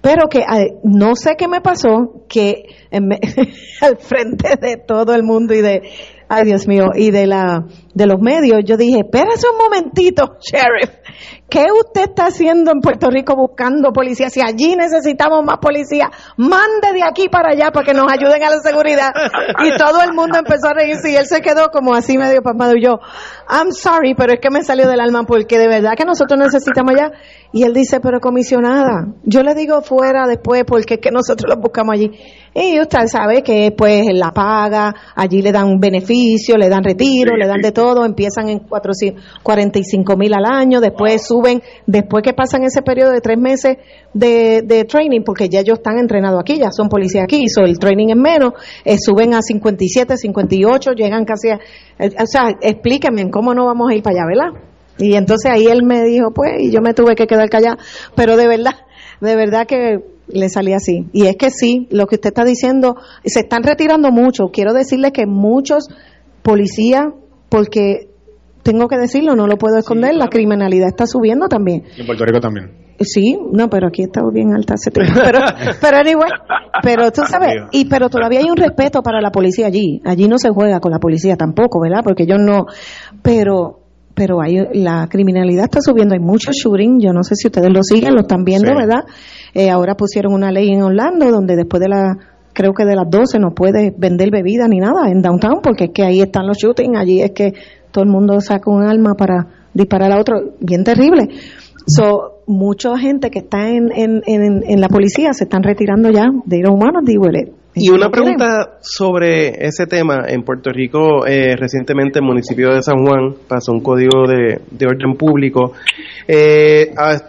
Pero 0.00 0.28
que 0.28 0.38
eh, 0.40 0.78
no 0.82 1.14
sé 1.14 1.34
qué 1.36 1.46
me 1.46 1.60
pasó, 1.60 2.24
que 2.26 2.64
al 3.80 3.98
frente 3.98 4.56
de 4.60 4.76
todo 4.76 5.14
el 5.14 5.22
mundo 5.22 5.54
y 5.54 5.60
de 5.60 5.82
ay 6.34 6.44
Dios 6.44 6.66
mío, 6.66 6.86
y 6.94 7.10
de 7.10 7.26
la 7.26 7.64
de 7.94 8.06
los 8.06 8.20
medios, 8.20 8.60
yo 8.64 8.76
dije, 8.76 9.00
espérese 9.04 9.46
un 9.48 9.56
momentito, 9.56 10.36
sheriff, 10.40 10.90
¿qué 11.48 11.66
usted 11.72 12.08
está 12.08 12.26
haciendo 12.26 12.72
en 12.72 12.80
Puerto 12.80 13.08
Rico 13.08 13.36
buscando 13.36 13.92
policía? 13.92 14.30
Si 14.30 14.40
allí 14.40 14.74
necesitamos 14.74 15.44
más 15.44 15.58
policía, 15.58 16.10
mande 16.36 16.92
de 16.92 17.04
aquí 17.04 17.28
para 17.28 17.50
allá 17.52 17.70
para 17.70 17.86
que 17.86 17.94
nos 17.94 18.10
ayuden 18.10 18.42
a 18.42 18.50
la 18.50 18.58
seguridad. 18.58 19.10
Y 19.64 19.76
todo 19.78 20.02
el 20.02 20.12
mundo 20.12 20.38
empezó 20.38 20.68
a 20.68 20.74
reírse 20.74 21.12
y 21.12 21.16
él 21.16 21.26
se 21.26 21.40
quedó 21.40 21.68
como 21.70 21.94
así 21.94 22.18
medio 22.18 22.42
pasmado 22.42 22.72
y 22.76 22.82
yo, 22.82 22.98
I'm 23.48 23.70
sorry, 23.70 24.14
pero 24.14 24.32
es 24.32 24.40
que 24.40 24.50
me 24.50 24.64
salió 24.64 24.88
del 24.88 25.00
alma 25.00 25.22
porque 25.22 25.58
de 25.58 25.68
verdad 25.68 25.92
que 25.96 26.04
nosotros 26.04 26.38
necesitamos 26.38 26.94
allá. 26.94 27.12
Y 27.56 27.62
él 27.62 27.72
dice, 27.72 28.00
pero 28.00 28.18
comisionada, 28.18 29.14
yo 29.22 29.44
le 29.44 29.54
digo 29.54 29.80
fuera 29.80 30.26
después 30.26 30.64
porque 30.66 30.94
es 30.94 31.00
que 31.00 31.12
nosotros 31.12 31.54
lo 31.54 31.62
buscamos 31.62 31.94
allí. 31.94 32.10
Y 32.52 32.80
usted 32.80 33.06
sabe 33.06 33.44
que 33.44 33.70
pues 33.70 34.06
la 34.12 34.32
paga, 34.32 34.92
allí 35.14 35.40
le 35.40 35.52
dan 35.52 35.78
beneficio, 35.78 36.56
le 36.56 36.68
dan 36.68 36.82
retiro, 36.82 37.36
le 37.36 37.46
dan 37.46 37.60
de 37.60 37.70
todo, 37.70 38.04
empiezan 38.04 38.48
en 38.48 38.58
45 38.58 40.16
mil 40.16 40.34
al 40.34 40.44
año, 40.44 40.80
después 40.80 41.24
suben, 41.28 41.62
después 41.86 42.24
que 42.24 42.32
pasan 42.32 42.64
ese 42.64 42.82
periodo 42.82 43.12
de 43.12 43.20
tres 43.20 43.38
meses 43.38 43.76
de, 44.12 44.62
de 44.62 44.82
training, 44.82 45.20
porque 45.24 45.48
ya 45.48 45.60
ellos 45.60 45.78
están 45.78 45.98
entrenados 45.98 46.40
aquí, 46.40 46.58
ya 46.58 46.72
son 46.72 46.88
policías 46.88 47.22
aquí, 47.22 47.48
so 47.48 47.60
el 47.60 47.78
training 47.78 48.08
es 48.08 48.16
menos, 48.16 48.54
eh, 48.84 48.96
suben 48.98 49.32
a 49.32 49.40
57, 49.40 50.16
58, 50.16 50.90
llegan 50.94 51.24
casi 51.24 51.50
a, 51.50 51.60
eh, 52.00 52.10
o 52.20 52.26
sea, 52.26 52.48
explíquenme 52.60 53.30
cómo 53.30 53.54
no 53.54 53.64
vamos 53.64 53.92
a 53.92 53.94
ir 53.94 54.02
para 54.02 54.16
allá, 54.16 54.26
¿verdad? 54.26 54.73
Y 54.98 55.14
entonces 55.14 55.50
ahí 55.50 55.66
él 55.66 55.82
me 55.84 56.04
dijo, 56.04 56.32
pues, 56.32 56.52
y 56.60 56.70
yo 56.70 56.80
me 56.80 56.94
tuve 56.94 57.14
que 57.14 57.26
quedar 57.26 57.48
callada, 57.48 57.78
pero 58.14 58.36
de 58.36 58.46
verdad, 58.46 58.74
de 59.20 59.36
verdad 59.36 59.66
que 59.66 60.04
le 60.28 60.48
salí 60.48 60.72
así. 60.72 61.06
Y 61.12 61.26
es 61.26 61.36
que 61.36 61.50
sí, 61.50 61.86
lo 61.90 62.06
que 62.06 62.16
usted 62.16 62.28
está 62.28 62.44
diciendo, 62.44 62.96
se 63.24 63.40
están 63.40 63.62
retirando 63.62 64.10
mucho. 64.10 64.50
Quiero 64.52 64.72
decirle 64.72 65.12
que 65.12 65.26
muchos 65.26 65.88
policías, 66.42 67.06
porque 67.48 68.08
tengo 68.62 68.88
que 68.88 68.96
decirlo, 68.96 69.36
no 69.36 69.46
lo 69.46 69.56
puedo 69.56 69.78
esconder, 69.78 70.14
la 70.14 70.28
criminalidad 70.28 70.88
está 70.88 71.06
subiendo 71.06 71.48
también. 71.48 71.84
Y 71.96 72.00
en 72.00 72.06
Puerto 72.06 72.24
Rico 72.24 72.40
también. 72.40 72.84
Sí, 73.00 73.36
no, 73.52 73.68
pero 73.68 73.88
aquí 73.88 74.02
está 74.02 74.20
bien 74.32 74.54
alta 74.54 74.74
ese 74.74 74.90
tema. 74.90 75.12
Pero, 75.14 75.40
pero 75.80 75.96
anyway, 75.96 76.30
pero 76.82 77.10
tú 77.10 77.22
sabes, 77.28 77.54
y 77.72 77.86
pero 77.86 78.08
todavía 78.08 78.38
hay 78.38 78.50
un 78.50 78.56
respeto 78.56 79.02
para 79.02 79.20
la 79.20 79.30
policía 79.30 79.66
allí. 79.66 80.00
Allí 80.04 80.28
no 80.28 80.38
se 80.38 80.50
juega 80.50 80.80
con 80.80 80.92
la 80.92 80.98
policía 80.98 81.36
tampoco, 81.36 81.80
¿verdad? 81.80 82.02
Porque 82.04 82.22
ellos 82.22 82.38
no, 82.40 82.66
pero 83.22 83.83
pero 84.14 84.40
hay, 84.40 84.56
la 84.72 85.06
criminalidad 85.08 85.64
está 85.64 85.80
subiendo, 85.80 86.14
hay 86.14 86.20
muchos 86.20 86.56
shooting, 86.56 87.00
yo 87.00 87.12
no 87.12 87.22
sé 87.22 87.34
si 87.34 87.48
ustedes 87.48 87.70
lo 87.70 87.82
siguen, 87.82 88.14
lo 88.14 88.20
están 88.20 88.44
viendo, 88.44 88.74
¿verdad? 88.74 89.04
Eh, 89.54 89.70
ahora 89.70 89.96
pusieron 89.96 90.32
una 90.32 90.52
ley 90.52 90.70
en 90.70 90.82
Orlando 90.82 91.30
donde 91.30 91.56
después 91.56 91.80
de 91.80 91.88
la, 91.88 92.16
creo 92.52 92.72
que 92.72 92.84
de 92.84 92.94
las 92.94 93.10
12 93.10 93.38
no 93.40 93.54
puedes 93.54 93.92
vender 93.98 94.30
bebida 94.30 94.68
ni 94.68 94.78
nada 94.78 95.10
en 95.10 95.20
downtown 95.20 95.60
porque 95.62 95.84
es 95.84 95.90
que 95.92 96.04
ahí 96.04 96.20
están 96.20 96.46
los 96.46 96.58
shooting, 96.58 96.96
allí 96.96 97.20
es 97.20 97.32
que 97.32 97.52
todo 97.90 98.04
el 98.04 98.10
mundo 98.10 98.40
saca 98.40 98.70
un 98.70 98.82
arma 98.82 99.14
para 99.14 99.46
disparar 99.72 100.12
a 100.12 100.20
otro, 100.20 100.54
bien 100.60 100.84
terrible. 100.84 101.28
So, 101.86 102.40
mucha 102.46 102.96
gente 102.96 103.30
que 103.30 103.40
está 103.40 103.68
en, 103.68 103.90
en, 103.94 104.22
en, 104.26 104.80
la 104.80 104.88
policía 104.88 105.34
se 105.34 105.44
están 105.44 105.62
retirando 105.62 106.10
ya 106.10 106.24
de 106.44 106.58
ir 106.58 106.68
humanos, 106.68 107.02
digo, 107.04 107.26
y 107.76 107.90
una 107.90 108.08
pregunta 108.08 108.78
sobre 108.80 109.66
ese 109.66 109.86
tema. 109.86 110.24
En 110.28 110.42
Puerto 110.44 110.70
Rico, 110.70 111.26
eh, 111.26 111.56
recientemente 111.56 112.20
el 112.20 112.24
municipio 112.24 112.72
de 112.72 112.82
San 112.82 113.04
Juan 113.04 113.34
pasó 113.48 113.72
un 113.72 113.80
código 113.80 114.28
de, 114.28 114.86
orden 114.86 115.16
público. 115.16 115.72
Eh, 116.28 116.92
ah, 116.96 117.20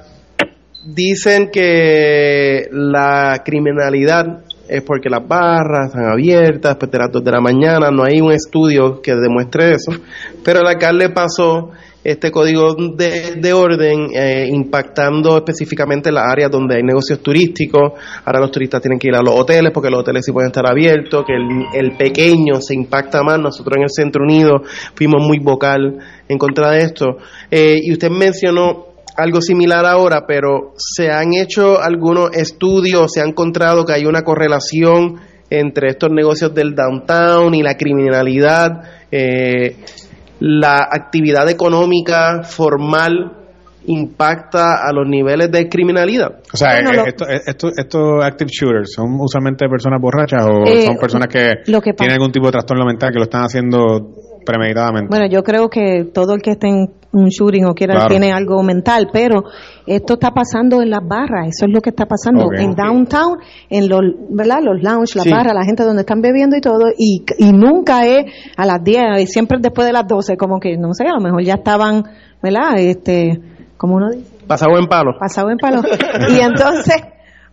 dicen 0.86 1.50
que 1.52 2.68
la 2.72 3.42
criminalidad 3.44 4.44
es 4.70 4.84
porque 4.84 5.10
las 5.10 5.28
barras 5.28 5.88
están 5.88 6.12
abiertas 6.12 6.74
después 6.74 6.92
de 6.92 6.98
las 7.00 7.12
2 7.12 7.24
de 7.24 7.32
la 7.32 7.42
mañana. 7.42 7.90
No 7.90 8.04
hay 8.04 8.22
un 8.22 8.32
estudio 8.32 9.02
que 9.02 9.16
demuestre 9.16 9.74
eso. 9.74 9.94
Pero 10.44 10.60
el 10.60 10.68
alcalde 10.68 11.10
pasó 11.10 11.72
este 12.06 12.30
código 12.30 12.76
de, 12.76 13.54
orden 13.54 14.10
eh, 14.14 14.48
impactando 14.52 15.38
específicamente 15.38 16.12
las 16.12 16.26
áreas 16.32 16.52
donde 16.52 16.76
hay 16.76 16.84
negocios 16.84 17.20
turísticos. 17.20 17.94
Ahora 18.24 18.42
los 18.42 18.52
turistas 18.52 18.80
tienen 18.80 19.00
que 19.00 19.08
ir 19.08 19.16
a 19.16 19.24
los 19.24 19.34
hoteles 19.34 19.72
porque 19.74 19.90
los 19.90 20.02
hoteles 20.02 20.24
sí 20.24 20.32
pueden 20.32 20.52
estar 20.52 20.70
abiertos, 20.70 21.26
que 21.26 21.34
el, 21.34 21.98
pequeño 21.98 22.62
se 22.62 22.76
impacta 22.76 23.24
más. 23.24 23.40
Nosotros 23.40 23.78
en 23.78 23.84
el 23.84 23.90
Centro 23.90 24.24
Unido 24.24 24.62
fuimos 24.94 25.26
muy 25.26 25.40
vocal 25.40 25.98
en 26.30 26.38
contra 26.38 26.70
de 26.70 26.84
esto. 26.84 27.18
Eh, 27.50 27.78
y 27.82 27.92
usted 27.92 28.12
mencionó 28.12 28.86
algo 29.18 29.42
similar 29.42 29.84
ahora, 29.88 30.26
pero 30.28 30.74
¿se 30.78 31.10
han 31.10 31.34
hecho 31.34 31.82
algunos 31.82 32.30
estudios, 32.38 33.14
se 33.14 33.22
ha 33.22 33.26
encontrado 33.26 33.84
que 33.84 33.94
hay 33.94 34.06
una 34.06 34.22
correlación 34.22 35.16
entre 35.50 35.90
estos 35.90 36.12
negocios 36.12 36.54
del 36.54 36.76
downtown 36.76 37.56
y 37.56 37.64
la 37.64 37.76
criminalidad? 37.76 39.08
Eh, 39.12 39.76
la 40.40 40.88
actividad 40.92 41.50
económica 41.50 42.44
formal 42.44 43.46
impacta 43.88 44.76
a 44.76 44.92
los 44.92 45.08
niveles 45.08 45.52
de 45.52 45.70
criminalidad. 45.70 46.40
O 46.52 46.58
sea, 46.58 46.80
estos 46.80 47.72
active 48.24 48.50
shooters 48.52 48.94
son 48.94 49.18
usualmente 49.20 49.68
personas 49.70 50.02
borrachas 50.02 50.46
o 50.46 50.64
eh, 50.66 50.86
son 50.86 50.98
personas 50.98 51.28
que, 51.28 51.64
tienen 51.66 52.14
algún 52.14 52.32
tipo 52.32 52.48
de 52.48 52.54
trastorno 52.54 52.86
mental 52.86 53.12
que 53.12 53.20
lo 53.20 53.24
están 53.26 53.44
haciendo 53.44 54.10
premeditadamente. 54.46 55.08
Bueno, 55.10 55.28
yo 55.28 55.44
creo 55.44 55.70
que 55.70 56.06
todo 56.14 56.36
el 56.36 56.42
que 56.42 56.52
esté 56.52 56.68
en 56.68 56.90
un 57.16 57.30
shooting 57.30 57.66
o 57.66 57.74
quiera 57.74 58.08
tiene 58.08 58.32
algo 58.32 58.62
mental, 58.62 59.08
pero 59.12 59.46
esto 59.86 60.14
está 60.16 60.32
pasando 60.32 60.82
en 60.82 60.90
las 60.90 61.00
barras, 61.08 61.48
eso 61.48 61.66
es 61.66 61.74
lo 61.74 61.82
que 61.82 61.90
está 61.90 62.06
pasando 62.06 62.50
en 62.54 62.76
downtown, 62.76 63.38
en 63.70 63.88
los, 63.88 64.02
¿verdad? 64.30 64.60
Los 64.62 64.84
lounge, 64.84 65.16
las 65.16 65.30
barras, 65.30 65.54
la 65.54 65.64
gente 65.64 65.84
donde 65.84 66.02
están 66.02 66.22
bebiendo 66.22 66.58
y 66.58 66.62
todo, 66.62 66.90
y, 66.98 67.24
y 67.38 67.52
nunca 67.54 68.06
es 68.06 68.26
a 68.58 68.66
las 68.66 68.84
10, 68.84 69.22
y 69.22 69.28
siempre 69.28 69.60
después 69.62 69.88
de 69.88 69.94
las 69.94 70.08
12, 70.08 70.36
como 70.36 70.60
que, 70.60 70.78
no 70.78 70.94
sé, 70.94 71.08
a 71.08 71.14
lo 71.14 71.22
mejor 71.22 71.42
ya 71.44 71.56
estaban, 71.56 72.04
¿verdad? 72.44 72.78
Este, 72.78 73.40
como 73.78 73.96
uno 73.96 74.12
dice? 74.12 74.36
Pasado 74.46 74.78
en 74.78 74.88
palo. 74.88 75.12
Pasado 75.18 75.50
en 75.50 75.58
palo. 75.58 75.82
y 76.30 76.40
entonces, 76.40 77.02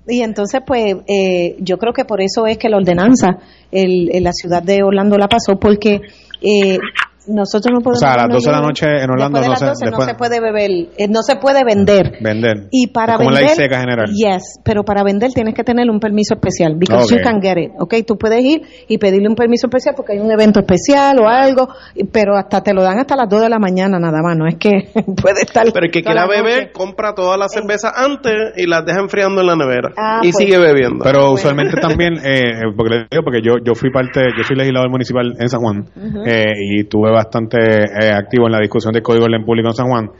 y 0.09 0.23
entonces, 0.23 0.60
pues, 0.66 0.97
eh, 1.06 1.56
yo 1.60 1.78
creo 1.78 1.93
que 1.93 2.05
por 2.05 2.20
eso 2.20 2.47
es 2.47 2.59
que 2.59 2.69
la 2.69 2.78
ordenanza 2.78 3.39
en 3.70 4.24
la 4.24 4.32
ciudad 4.32 4.62
de 4.62 4.82
Orlando 4.82 5.16
la 5.16 5.28
pasó, 5.28 5.59
porque 5.59 6.01
eh, 6.43 6.78
nosotros 7.27 7.73
no 7.73 7.81
podemos. 7.81 8.03
O 8.03 8.05
sea, 8.05 8.15
a 8.15 8.27
las 8.27 8.28
12 8.28 8.51
de 8.51 8.57
la 8.57 8.62
noche 8.62 8.86
en 9.03 9.11
Orlando 9.11 9.40
no, 9.40 9.57
se, 9.57 9.90
no 9.90 10.01
se 10.01 10.15
puede 10.15 10.40
beber, 10.40 10.70
eh, 10.97 11.09
no 11.09 11.23
se 11.23 11.36
puede 11.36 11.65
vender. 11.65 12.19
Vender. 12.20 12.69
Y 12.70 12.89
para 12.89 13.16
como 13.16 13.31
vender. 13.31 13.44
la 13.44 13.55
seca 13.55 13.81
general. 13.81 14.11
Yes, 14.12 14.61
pero 14.65 14.85
para 14.85 15.03
vender 15.03 15.31
tienes 15.32 15.55
que 15.55 15.65
tener 15.65 15.89
un 15.90 16.01
permiso 16.01 16.35
especial. 16.35 16.77
Because 16.77 17.15
you 17.15 17.23
can 17.23 17.40
get 17.40 17.59
it. 17.59 17.70
Ok, 17.78 17.94
tú 18.07 18.16
puedes 18.16 18.43
ir 18.43 18.62
y 18.89 18.99
pedirle 18.99 19.28
un 19.28 19.35
permiso 19.35 19.66
especial 19.66 19.94
porque 19.94 20.15
hay 20.15 20.19
un 20.19 20.31
evento 20.31 20.61
especial 20.61 21.19
o 21.20 21.28
algo, 21.28 21.69
pero 22.12 22.36
hasta 22.36 22.62
te 22.62 22.74
lo 22.74 22.82
dan 22.82 22.99
hasta 22.99 23.16
las 23.16 23.28
2 23.28 23.43
de 23.43 23.49
la 23.49 23.59
mañana 23.59 23.99
nada 23.99 24.20
más. 24.23 24.36
No 24.36 24.47
es 24.47 24.57
que 24.57 24.90
puede 25.23 25.43
estar. 25.43 25.66
Pero 25.73 25.86
el 25.86 25.93
que 25.93 26.03
quiera 26.03 26.27
beber, 26.27 26.73
compra 26.73 27.15
todas 27.15 27.39
las 27.39 27.53
cervezas 27.53 27.93
antes 27.94 28.32
y 28.57 28.66
las 28.66 28.85
deja 28.85 29.01
enfriando 29.01 29.40
en 29.40 29.47
la 29.47 29.57
nevera. 29.57 29.90
Ah, 29.97 30.20
y 30.23 30.32
pues. 30.32 30.44
sigue 30.44 30.59
bebiendo. 30.59 31.05
Pero 31.05 31.32
usualmente 31.32 31.77
también, 31.81 32.15
eh, 32.24 32.62
porque, 32.77 33.07
porque 33.24 33.40
yo, 33.43 33.59
yo 33.65 33.74
fui 33.74 33.90
parte, 33.90 34.20
yo 34.36 34.44
soy 34.44 34.57
legislador 34.57 34.90
municipal 34.90 35.35
en 35.39 35.49
San 35.49 35.61
Juan 35.61 35.85
eh, 36.27 36.53
y 36.59 36.85
tuve 36.85 37.12
bastante 37.13 37.59
eh, 37.59 38.13
activo 38.13 38.47
en 38.47 38.53
la 38.53 38.59
discusión 38.59 38.93
del 38.93 39.03
Código 39.03 39.25
Orden 39.25 39.45
Público 39.45 39.69
en 39.69 39.75
San 39.75 39.89
Juan. 39.89 40.11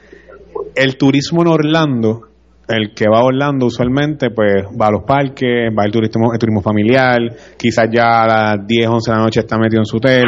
El 0.75 0.97
turismo 0.97 1.41
en 1.41 1.47
Orlando, 1.47 2.21
el 2.67 2.93
que 2.93 3.05
va 3.09 3.19
a 3.19 3.23
Orlando 3.23 3.65
usualmente, 3.65 4.29
pues 4.29 4.65
va 4.79 4.87
a 4.87 4.91
los 4.91 5.03
parques, 5.03 5.71
va 5.77 5.83
al 5.83 5.91
turismo, 5.91 6.33
el 6.33 6.39
turismo 6.39 6.61
familiar, 6.61 7.19
quizás 7.57 7.89
ya 7.91 8.23
a 8.23 8.27
las 8.27 8.67
10, 8.67 8.87
11 8.87 9.11
de 9.11 9.17
la 9.17 9.23
noche 9.23 9.39
está 9.41 9.57
metido 9.57 9.81
en 9.81 9.85
su 9.85 9.97
hotel. 9.97 10.25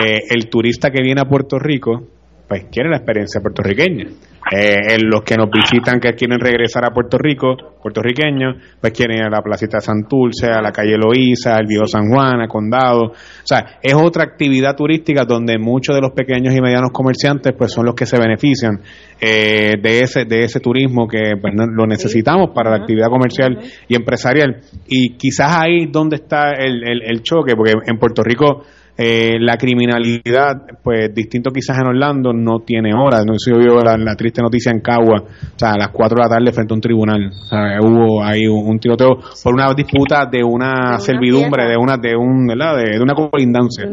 Eh, 0.00 0.20
el 0.30 0.48
turista 0.48 0.90
que 0.90 1.02
viene 1.02 1.20
a 1.20 1.24
Puerto 1.24 1.58
Rico, 1.58 2.02
pues 2.48 2.66
quiere 2.70 2.90
la 2.90 2.96
experiencia 2.96 3.40
puertorriqueña. 3.40 4.06
Eh, 4.50 4.96
los 5.02 5.22
que 5.22 5.36
nos 5.36 5.50
visitan, 5.50 6.00
que 6.00 6.14
quieren 6.14 6.40
regresar 6.40 6.84
a 6.84 6.90
Puerto 6.90 7.18
Rico, 7.18 7.54
puertorriqueños, 7.82 8.56
pues 8.80 8.92
quieren 8.94 9.18
ir 9.18 9.24
a 9.24 9.30
la 9.30 9.42
placita 9.42 9.76
de 9.76 9.82
Santurce, 9.82 10.46
a 10.46 10.62
la 10.62 10.72
calle 10.72 10.96
Loíza, 10.96 11.54
al 11.54 11.66
viejo 11.66 11.86
San 11.86 12.08
Juan, 12.08 12.40
a 12.40 12.48
Condado. 12.48 13.08
O 13.08 13.14
sea, 13.44 13.78
es 13.82 13.94
otra 13.94 14.24
actividad 14.24 14.74
turística 14.74 15.24
donde 15.24 15.58
muchos 15.58 15.94
de 15.94 16.00
los 16.00 16.12
pequeños 16.12 16.54
y 16.54 16.60
medianos 16.62 16.90
comerciantes, 16.92 17.52
pues 17.56 17.72
son 17.72 17.84
los 17.84 17.94
que 17.94 18.06
se 18.06 18.18
benefician 18.18 18.80
eh, 19.20 19.74
de 19.82 19.98
ese 19.98 20.24
de 20.24 20.44
ese 20.44 20.60
turismo 20.60 21.06
que 21.06 21.36
pues, 21.40 21.52
lo 21.54 21.86
necesitamos 21.86 22.50
para 22.54 22.70
la 22.70 22.76
actividad 22.76 23.08
comercial 23.08 23.58
y 23.86 23.96
empresarial. 23.96 24.60
Y 24.86 25.16
quizás 25.16 25.56
ahí 25.56 25.86
donde 25.90 26.16
está 26.16 26.52
el, 26.52 26.82
el, 26.88 27.02
el 27.02 27.22
choque, 27.22 27.54
porque 27.54 27.74
en 27.86 27.98
Puerto 27.98 28.22
Rico 28.22 28.64
eh, 29.00 29.38
la 29.38 29.56
criminalidad, 29.56 30.56
pues 30.82 31.14
distinto 31.14 31.52
quizás 31.52 31.78
en 31.78 31.86
Orlando, 31.86 32.32
no 32.32 32.58
tiene 32.66 32.92
horas. 32.92 33.24
No 33.24 33.34
sé 33.38 33.52
si 33.52 33.64
yo 33.64 33.78
la, 33.78 34.16
triste 34.16 34.42
noticia 34.42 34.72
en 34.72 34.80
Cagua, 34.80 35.22
o 35.22 35.58
sea, 35.58 35.74
a 35.74 35.78
las 35.78 35.90
4 35.90 36.16
de 36.16 36.22
la 36.24 36.28
tarde 36.28 36.52
frente 36.52 36.74
a 36.74 36.76
un 36.76 36.80
tribunal. 36.80 37.30
O 37.30 37.46
sea, 37.46 37.78
hubo 37.80 38.24
ahí 38.24 38.48
un, 38.48 38.76
tiroteo 38.80 39.18
por 39.44 39.54
una 39.54 39.72
disputa 39.72 40.26
de 40.26 40.42
una, 40.42 40.98
servidumbre, 40.98 41.68
de 41.68 41.76
una, 41.76 41.96
de 41.96 42.16
un, 42.16 42.48
¿verdad? 42.48 42.76
De, 42.76 43.00
una 43.00 43.14
colindancia, 43.14 43.84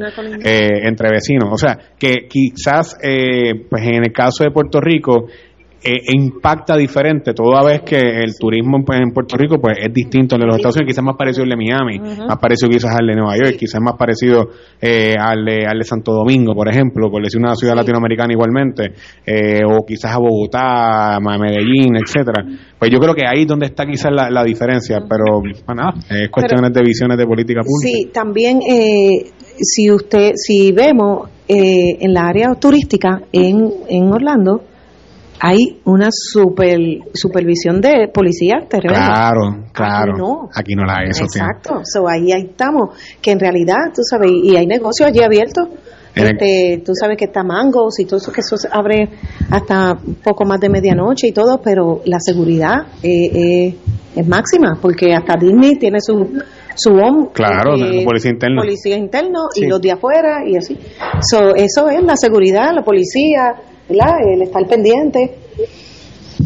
eh, 0.44 0.88
entre 0.88 1.12
vecinos. 1.12 1.50
O 1.52 1.58
sea, 1.58 1.78
que 2.00 2.28
quizás, 2.28 2.98
eh, 3.04 3.68
pues 3.70 3.84
en 3.86 4.06
el 4.06 4.12
caso 4.12 4.44
de 4.44 4.50
Puerto 4.50 4.82
Rico, 4.82 5.28
eh, 5.88 6.02
impacta 6.16 6.76
diferente 6.76 7.36
toda 7.36 7.64
vez 7.64 7.84
que 7.84 7.96
el 7.96 8.36
turismo 8.40 8.84
en, 8.92 9.12
Puerto 9.12 9.38
Rico 9.38 9.60
pues 9.62 9.78
es 9.80 9.94
distinto 9.94 10.34
al 10.34 10.42
de 10.42 10.48
los 10.48 10.56
Estados 10.56 10.78
Unidos, 10.78 10.94
quizás 10.94 11.04
más 11.04 11.16
parecido 11.16 11.44
al 11.44 11.50
de 11.50 11.56
Miami, 11.56 12.00
más 12.00 12.40
parecido 12.40 12.72
quizás 12.72 12.96
al 13.00 13.06
de 13.06 13.14
Nueva 13.14 13.38
York, 13.38 13.56
quizás 13.56 13.80
más 13.80 13.94
parecido 13.96 14.50
eh, 14.82 15.14
al, 15.16 15.46
de, 15.46 15.68
al 15.68 15.78
de 15.78 15.84
Santo 15.84 16.12
Domingo, 16.12 16.56
por 16.56 16.68
ejemplo, 16.70 17.12
por 17.12 17.22
decir 17.22 17.40
una 17.40 17.54
ciudad 17.54 17.76
latinoamericana 17.76 18.34
igualmente, 18.34 18.94
eh, 19.28 19.62
o 19.64 19.86
quizás 19.86 20.16
a 20.16 20.18
Bogotá, 20.18 21.18
a 21.18 21.20
Medellín, 21.20 21.98
etcétera. 21.98 22.44
Pues 22.80 22.90
yo 22.90 22.98
creo 22.98 23.14
que 23.14 23.28
ahí 23.28 23.42
es 23.42 23.48
donde 23.48 23.68
está 23.68 23.86
quizás 23.86 24.12
la, 24.12 24.44
diferencia, 24.44 25.02
pero 25.08 25.40
bueno, 25.40 25.56
pues 25.64 25.78
nada, 25.78 25.94
es 26.10 26.32
cuestiones 26.32 26.74
de 26.74 26.82
visiones 26.82 27.16
de 27.16 27.28
política 27.28 27.62
pública. 27.62 27.96
Sí, 27.96 28.10
también 28.12 28.60
si 29.56 29.92
usted, 29.92 30.32
si 30.34 30.72
vemos 30.72 31.30
en 31.48 32.12
la 32.12 32.28
área 32.28 32.56
turística 32.56 33.22
en, 33.32 33.72
en 33.88 34.12
Orlando, 34.12 34.64
hay 35.40 35.80
una 35.86 36.10
super, 36.12 36.80
supervisión 37.14 37.82
de 37.82 38.10
policía 38.14 38.60
terrestre. 38.70 39.06
Claro, 39.06 39.66
claro. 39.72 40.14
Aquí 40.14 40.22
no, 40.22 40.50
Aquí 40.54 40.76
no 40.76 40.86
la 40.86 40.96
hay, 41.00 41.10
eso 41.10 41.26
Exacto, 41.26 41.82
so, 41.84 42.08
ahí, 42.08 42.32
ahí 42.32 42.48
estamos, 42.50 42.98
que 43.22 43.32
en 43.32 43.40
realidad, 43.40 43.92
tú 43.94 44.02
sabes, 44.04 44.32
y 44.32 44.56
hay 44.56 44.66
negocios 44.66 45.10
allí 45.10 45.22
abiertos. 45.22 45.68
Este, 46.16 46.82
tú 46.86 46.94
sabes 46.96 47.18
que 47.18 47.26
está 47.26 47.44
Mangos 47.44 48.00
y 48.00 48.06
todo 48.06 48.18
eso, 48.18 48.32
que 48.32 48.40
eso 48.40 48.56
se 48.56 48.70
abre 48.72 49.10
hasta 49.52 49.98
poco 50.24 50.46
más 50.46 50.62
de 50.62 50.70
medianoche 50.70 51.28
y 51.28 51.34
todo, 51.34 51.60
pero 51.62 52.02
la 52.06 52.20
seguridad 52.22 52.88
eh, 53.04 53.26
eh, 53.34 53.76
es 54.16 54.26
máxima, 54.26 54.80
porque 54.82 55.14
hasta 55.14 55.36
Disney 55.38 55.76
tiene 55.76 56.00
su 56.00 56.42
su 56.76 56.92
claro, 57.34 57.76
eh, 57.76 58.04
policía 58.04 58.32
interno, 58.32 58.62
policía 58.62 58.98
interno 58.98 59.48
y 59.56 59.66
los 59.66 59.82
de 59.82 59.92
afuera 59.92 60.44
y 60.46 60.58
así. 60.58 60.78
So, 61.22 61.56
eso 61.56 61.90
es 61.90 62.04
la 62.04 62.16
seguridad, 62.18 62.74
la 62.74 62.84
policía, 62.84 63.56
¿verdad? 63.90 64.18
El 64.28 64.42
estar 64.42 64.66
pendiente. 64.68 65.32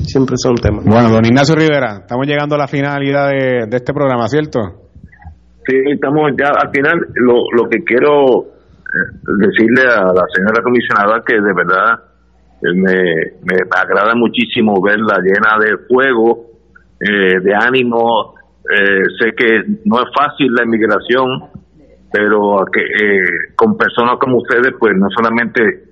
Siempre 0.06 0.36
son 0.38 0.56
temas. 0.56 0.86
Bueno, 0.86 1.10
don 1.10 1.26
Ignacio 1.26 1.56
Rivera, 1.56 2.02
estamos 2.02 2.28
llegando 2.28 2.56
a 2.56 2.60
la 2.60 2.68
finalidad 2.68 3.30
de, 3.30 3.76
este 3.76 3.94
programa, 3.94 4.28
¿cierto? 4.28 4.60
Sí, 5.66 5.76
estamos 5.92 6.32
ya 6.38 6.50
al 6.50 6.70
final. 6.72 7.00
Lo, 7.16 7.36
lo 7.56 7.70
que 7.70 7.84
quiero 7.84 8.42
eh, 8.42 9.06
decirle 9.40 9.84
a 9.84 10.14
la 10.14 10.26
señora 10.34 10.62
comisionada 10.64 11.22
que 11.26 11.36
de 11.36 11.54
verdad 11.54 12.04
eh, 12.62 12.74
me, 12.74 12.94
me 13.46 13.58
agrada 13.70 14.14
muchísimo 14.16 14.82
verla 14.82 15.18
llena 15.22 15.58
de 15.60 15.78
fuego, 15.88 16.46
eh, 17.00 17.40
de 17.42 17.54
ánimo. 17.56 18.36
sé 19.20 19.32
que 19.36 19.64
no 19.86 19.98
es 19.98 20.10
fácil 20.16 20.54
la 20.54 20.66
inmigración, 20.66 21.50
pero 22.12 22.66
que 22.72 22.82
con 23.56 23.76
personas 23.76 24.18
como 24.20 24.38
ustedes, 24.38 24.74
pues 24.80 24.94
no 24.96 25.08
solamente 25.16 25.89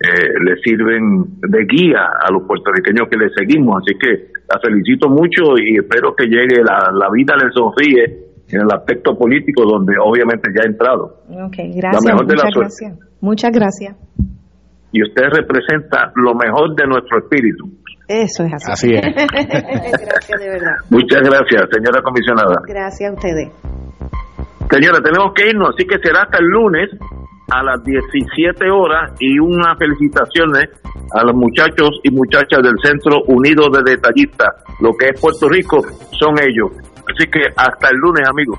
eh, 0.00 0.30
le 0.44 0.56
sirven 0.62 1.40
de 1.42 1.64
guía 1.66 2.06
a 2.22 2.30
los 2.30 2.46
puertorriqueños 2.46 3.08
que 3.10 3.18
le 3.18 3.30
seguimos. 3.34 3.82
Así 3.82 3.98
que 3.98 4.30
la 4.48 4.60
felicito 4.60 5.08
mucho 5.08 5.58
y 5.58 5.76
espero 5.76 6.14
que 6.14 6.26
llegue 6.26 6.62
la, 6.62 6.90
la 6.92 7.10
vida 7.10 7.34
le 7.36 7.50
sonríe 7.52 8.28
en 8.50 8.60
el 8.62 8.70
aspecto 8.72 9.16
político 9.18 9.64
donde 9.64 9.94
obviamente 10.00 10.50
ya 10.54 10.62
ha 10.62 10.70
entrado. 10.70 11.22
gracias. 11.28 12.14
muchas 12.14 12.54
gracias. 12.54 12.98
Muchas 13.20 13.50
gracias. 13.52 13.96
Y 14.92 15.02
usted 15.02 15.24
representa 15.34 16.12
lo 16.14 16.34
mejor 16.34 16.74
de 16.74 16.86
nuestro 16.86 17.18
espíritu. 17.18 17.66
Eso 18.08 18.44
es 18.44 18.54
así. 18.54 18.72
Así 18.72 18.94
es. 18.94 19.02
gracias 19.04 20.40
de 20.40 20.48
verdad. 20.48 20.76
Muchas 20.88 21.20
gracias, 21.20 21.68
señora 21.70 22.00
comisionada. 22.02 22.54
Gracias 22.66 23.10
a 23.10 23.14
ustedes. 23.14 23.50
Señora, 24.70 25.00
tenemos 25.02 25.32
que 25.34 25.48
irnos, 25.48 25.70
así 25.74 25.86
que 25.86 25.98
será 26.02 26.22
hasta 26.22 26.38
el 26.38 26.46
lunes 26.46 26.90
a 27.50 27.62
las 27.62 27.82
17 27.82 28.70
horas 28.70 29.12
y 29.18 29.38
unas 29.38 29.78
felicitaciones 29.78 30.68
a 31.14 31.24
los 31.24 31.34
muchachos 31.34 32.00
y 32.02 32.10
muchachas 32.10 32.62
del 32.62 32.76
Centro 32.82 33.22
Unido 33.26 33.68
de 33.70 33.82
Detallistas. 33.92 34.64
Lo 34.80 34.92
que 34.92 35.06
es 35.06 35.20
Puerto 35.20 35.48
Rico 35.48 35.80
son 36.12 36.34
ellos. 36.40 36.70
Así 37.08 37.26
que 37.30 37.40
hasta 37.56 37.88
el 37.88 37.96
lunes, 37.98 38.28
amigos. 38.28 38.58